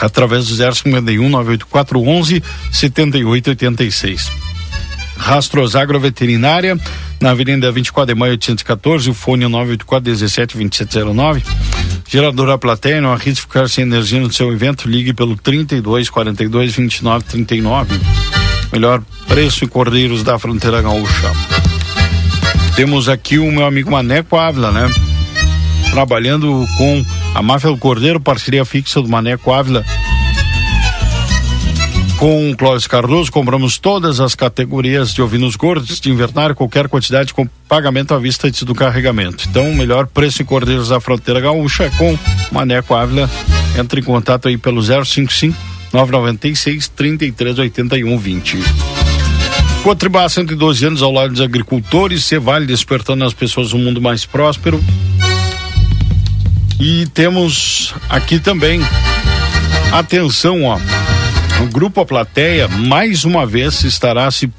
através 0.00 0.48
do 0.48 0.54
051 0.54 1.28
984 1.28 2.00
11 2.00 2.42
7886. 2.72 4.30
Rastros 5.16 5.76
Agroveterinária, 5.76 6.78
na 7.20 7.30
Avenida 7.30 7.70
24 7.70 8.14
de 8.14 8.18
Maio 8.18 8.32
814, 8.32 9.10
o 9.10 9.14
fone 9.14 9.44
é 9.44 9.48
984 9.48 10.04
17 10.04 10.58
2709. 10.58 11.42
Geradora 12.08 12.58
Plateia, 12.58 13.00
não 13.00 13.12
arrisque 13.12 13.42
ficar 13.42 13.68
sem 13.68 13.82
energia 13.82 14.20
no 14.20 14.32
seu 14.32 14.52
evento, 14.52 14.88
ligue 14.88 15.12
pelo 15.12 15.36
32 15.36 16.10
42 16.10 16.74
29 16.74 17.24
39. 17.24 18.00
Melhor 18.72 19.02
preço 19.28 19.64
em 19.64 19.68
Cordeiros 19.68 20.22
da 20.22 20.38
Fronteira 20.38 20.82
Gaúcha. 20.82 21.32
Temos 22.76 23.08
aqui 23.08 23.38
o 23.38 23.50
meu 23.50 23.64
amigo 23.64 23.90
Maneco 23.90 24.36
Ávila, 24.36 24.72
né? 24.72 24.90
Trabalhando 25.92 26.66
com 26.76 27.04
a 27.34 27.42
Máfia 27.42 27.76
Cordeiro, 27.76 28.20
parceria 28.20 28.64
fixa 28.64 29.02
do 29.02 29.08
Maneco 29.08 29.52
Ávila 29.52 29.84
com 32.24 32.50
o 32.50 32.56
Clóvis 32.56 32.86
Cardoso, 32.86 33.30
compramos 33.30 33.76
todas 33.76 34.18
as 34.18 34.34
categorias 34.34 35.12
de 35.12 35.20
ovinos 35.20 35.56
gordos 35.56 36.00
de 36.00 36.10
invernário, 36.10 36.54
qualquer 36.54 36.88
quantidade 36.88 37.34
com 37.34 37.46
pagamento 37.68 38.14
à 38.14 38.18
vista 38.18 38.46
antes 38.46 38.62
do 38.62 38.74
carregamento. 38.74 39.44
Então, 39.48 39.70
o 39.70 39.74
melhor 39.74 40.06
preço 40.06 40.40
em 40.40 40.44
cordeiros 40.44 40.88
da 40.88 41.00
fronteira 41.00 41.40
gaúcha 41.40 41.84
é 41.84 41.90
com 41.90 42.16
Maneco 42.50 42.94
Ávila. 42.94 43.28
Entre 43.78 44.00
em 44.00 44.04
contato 44.04 44.48
aí 44.48 44.56
pelo 44.56 44.80
055 44.80 45.54
996 45.92 46.88
3381 46.88 48.16
20. 48.16 48.58
Cotribá, 49.82 50.26
112 50.26 50.86
anos 50.86 51.02
ao 51.02 51.12
lado 51.12 51.32
dos 51.32 51.42
agricultores, 51.42 52.24
Cevale 52.24 52.64
despertando 52.64 53.24
as 53.24 53.34
pessoas 53.34 53.74
um 53.74 53.78
mundo 53.78 54.00
mais 54.00 54.24
próspero. 54.24 54.82
E 56.80 57.06
temos 57.14 57.94
aqui 58.08 58.38
também, 58.38 58.80
atenção, 59.92 60.64
ó, 60.64 60.78
o 61.62 61.66
Grupo 61.66 62.00
A 62.00 62.04
Plateia, 62.04 62.66
mais 62.68 63.24
uma 63.24 63.46
vez, 63.46 63.84
estará 63.84 64.30
se 64.30 64.50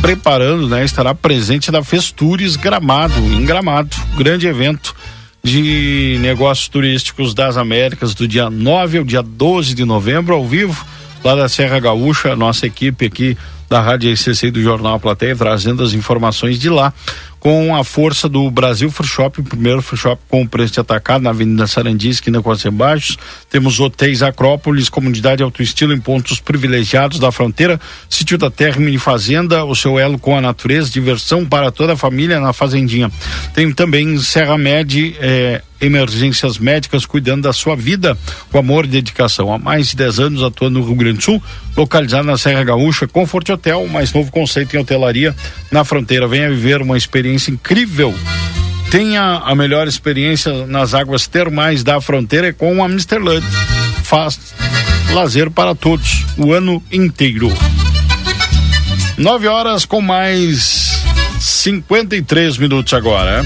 preparando, 0.00 0.68
né? 0.68 0.84
Estará 0.84 1.14
presente 1.14 1.70
da 1.70 1.82
Festures 1.82 2.56
Gramado, 2.56 3.18
em 3.18 3.44
Gramado, 3.44 3.96
grande 4.16 4.46
evento 4.46 4.94
de 5.42 6.18
negócios 6.20 6.68
turísticos 6.68 7.32
das 7.32 7.56
Américas, 7.56 8.14
do 8.14 8.28
dia 8.28 8.50
9 8.50 8.98
ao 8.98 9.04
dia 9.04 9.22
12 9.22 9.74
de 9.74 9.84
novembro, 9.84 10.34
ao 10.34 10.46
vivo, 10.46 10.84
lá 11.24 11.34
da 11.34 11.48
Serra 11.48 11.78
Gaúcha, 11.78 12.36
nossa 12.36 12.66
equipe 12.66 13.06
aqui 13.06 13.36
da 13.68 13.80
Rádio 13.80 14.12
RCC 14.12 14.48
e 14.48 14.50
do 14.50 14.62
Jornal 14.62 14.94
A 14.94 14.98
Plateia, 14.98 15.36
trazendo 15.36 15.82
as 15.82 15.94
informações 15.94 16.58
de 16.58 16.68
lá, 16.68 16.92
com 17.40 17.74
a 17.74 17.82
força 17.82 18.28
do 18.28 18.48
Brasil 18.50 18.90
Free 18.90 19.08
Shop, 19.08 19.40
o 19.40 19.42
primeiro 19.42 19.80
free 19.80 19.98
shop 19.98 20.20
com 20.28 20.46
preço 20.46 20.74
de 20.74 20.80
atacado 20.80 21.22
na 21.22 21.30
Avenida 21.30 21.66
Sarandi, 21.66 22.10
esquina 22.10 22.42
com 22.42 22.50
Baixos. 22.70 23.16
Temos 23.48 23.80
hotéis 23.80 24.22
Acrópolis, 24.22 24.90
comunidade 24.90 25.42
alto 25.42 25.62
estilo 25.62 25.94
em 25.94 26.00
pontos 26.00 26.38
privilegiados 26.38 27.18
da 27.18 27.32
fronteira, 27.32 27.80
sítio 28.10 28.36
da 28.36 28.50
terra, 28.50 28.78
mini 28.78 28.98
fazenda, 28.98 29.64
o 29.64 29.74
seu 29.74 29.98
elo 29.98 30.18
com 30.18 30.36
a 30.36 30.40
natureza, 30.40 30.90
diversão 30.90 31.46
para 31.46 31.70
toda 31.72 31.94
a 31.94 31.96
família 31.96 32.38
na 32.38 32.52
fazendinha. 32.52 33.10
Tem 33.54 33.72
também 33.72 34.18
Serra 34.18 34.58
Med, 34.58 35.16
eh, 35.18 35.62
emergências 35.80 36.58
médicas 36.58 37.06
cuidando 37.06 37.42
da 37.42 37.52
sua 37.52 37.74
vida 37.74 38.16
com 38.50 38.58
amor 38.58 38.84
e 38.84 38.88
dedicação. 38.88 39.52
Há 39.52 39.58
mais 39.58 39.88
de 39.88 39.96
10 39.96 40.20
anos 40.20 40.42
atuando 40.42 40.78
no 40.78 40.86
Rio 40.86 40.94
Grande 40.94 41.18
do 41.18 41.24
Sul, 41.24 41.42
localizado 41.76 42.26
na 42.26 42.36
Serra 42.36 42.64
Gaúcha, 42.64 43.08
Comfort 43.08 43.48
Hotel, 43.48 43.86
mais 43.88 44.12
novo 44.12 44.30
conceito 44.30 44.76
em 44.76 44.80
hotelaria 44.80 45.34
na 45.70 45.84
fronteira. 45.84 46.28
Venha 46.28 46.50
viver 46.50 46.82
uma 46.82 46.96
experiência 46.96 47.50
incrível. 47.50 48.14
Tenha 48.90 49.42
a 49.44 49.54
melhor 49.54 49.86
experiência 49.86 50.66
nas 50.66 50.94
águas 50.94 51.26
termais 51.26 51.84
da 51.84 52.00
fronteira 52.00 52.52
com 52.52 52.82
a 52.82 52.88
Misterland. 52.88 53.46
Faz 54.02 54.38
lazer 55.12 55.50
para 55.50 55.74
todos 55.74 56.26
o 56.36 56.52
ano 56.52 56.82
inteiro. 56.90 57.52
9 59.16 59.46
horas 59.48 59.84
com 59.84 60.00
mais 60.00 61.04
53 61.38 62.58
minutos 62.58 62.92
agora. 62.94 63.44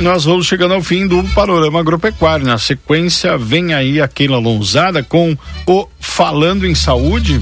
Nós 0.00 0.24
vamos 0.24 0.46
chegando 0.46 0.72
ao 0.72 0.82
fim 0.82 1.06
do 1.06 1.22
panorama 1.34 1.78
agropecuário. 1.78 2.46
Na 2.46 2.56
sequência, 2.56 3.36
vem 3.36 3.74
aí 3.74 4.00
a 4.00 4.08
Keila 4.08 4.38
Lonzada 4.38 5.02
com 5.02 5.36
o 5.66 5.86
Falando 6.00 6.66
em 6.66 6.74
Saúde. 6.74 7.38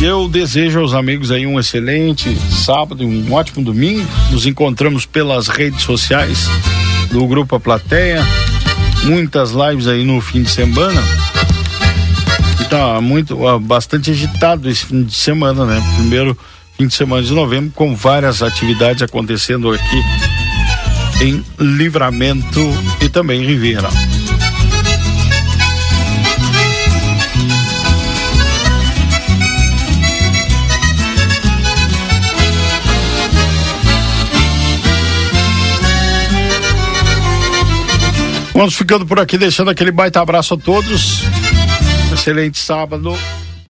E 0.00 0.04
eu 0.04 0.28
desejo 0.28 0.78
aos 0.78 0.94
amigos 0.94 1.32
aí 1.32 1.44
um 1.44 1.58
excelente 1.58 2.32
sábado 2.52 3.02
e 3.02 3.06
um 3.06 3.32
ótimo 3.32 3.64
domingo. 3.64 4.06
Nos 4.30 4.46
encontramos 4.46 5.06
pelas 5.06 5.48
redes 5.48 5.82
sociais 5.82 6.48
do 7.10 7.26
Grupo 7.26 7.56
A 7.56 7.60
Plateia. 7.60 8.24
Muitas 9.02 9.50
lives 9.50 9.88
aí 9.88 10.04
no 10.04 10.20
fim 10.20 10.44
de 10.44 10.50
semana. 10.50 11.02
Tá 12.70 13.00
muito, 13.00 13.36
bastante 13.58 14.12
agitado 14.12 14.70
esse 14.70 14.86
fim 14.86 15.02
de 15.02 15.14
semana, 15.14 15.64
né? 15.64 15.82
Primeiro 15.96 16.38
fim 16.76 16.86
de 16.86 16.94
semana 16.94 17.24
de 17.24 17.32
novembro, 17.32 17.72
com 17.74 17.96
várias 17.96 18.40
atividades 18.40 19.02
acontecendo 19.02 19.72
aqui 19.72 20.37
em 21.20 21.44
Livramento 21.58 22.60
e 23.00 23.08
também 23.08 23.44
Ribeira. 23.44 23.88
Vamos 38.54 38.74
ficando 38.74 39.06
por 39.06 39.20
aqui, 39.20 39.38
deixando 39.38 39.70
aquele 39.70 39.92
baita 39.92 40.20
abraço 40.20 40.54
a 40.54 40.56
todos. 40.56 41.22
Excelente 42.12 42.58
sábado. 42.58 43.16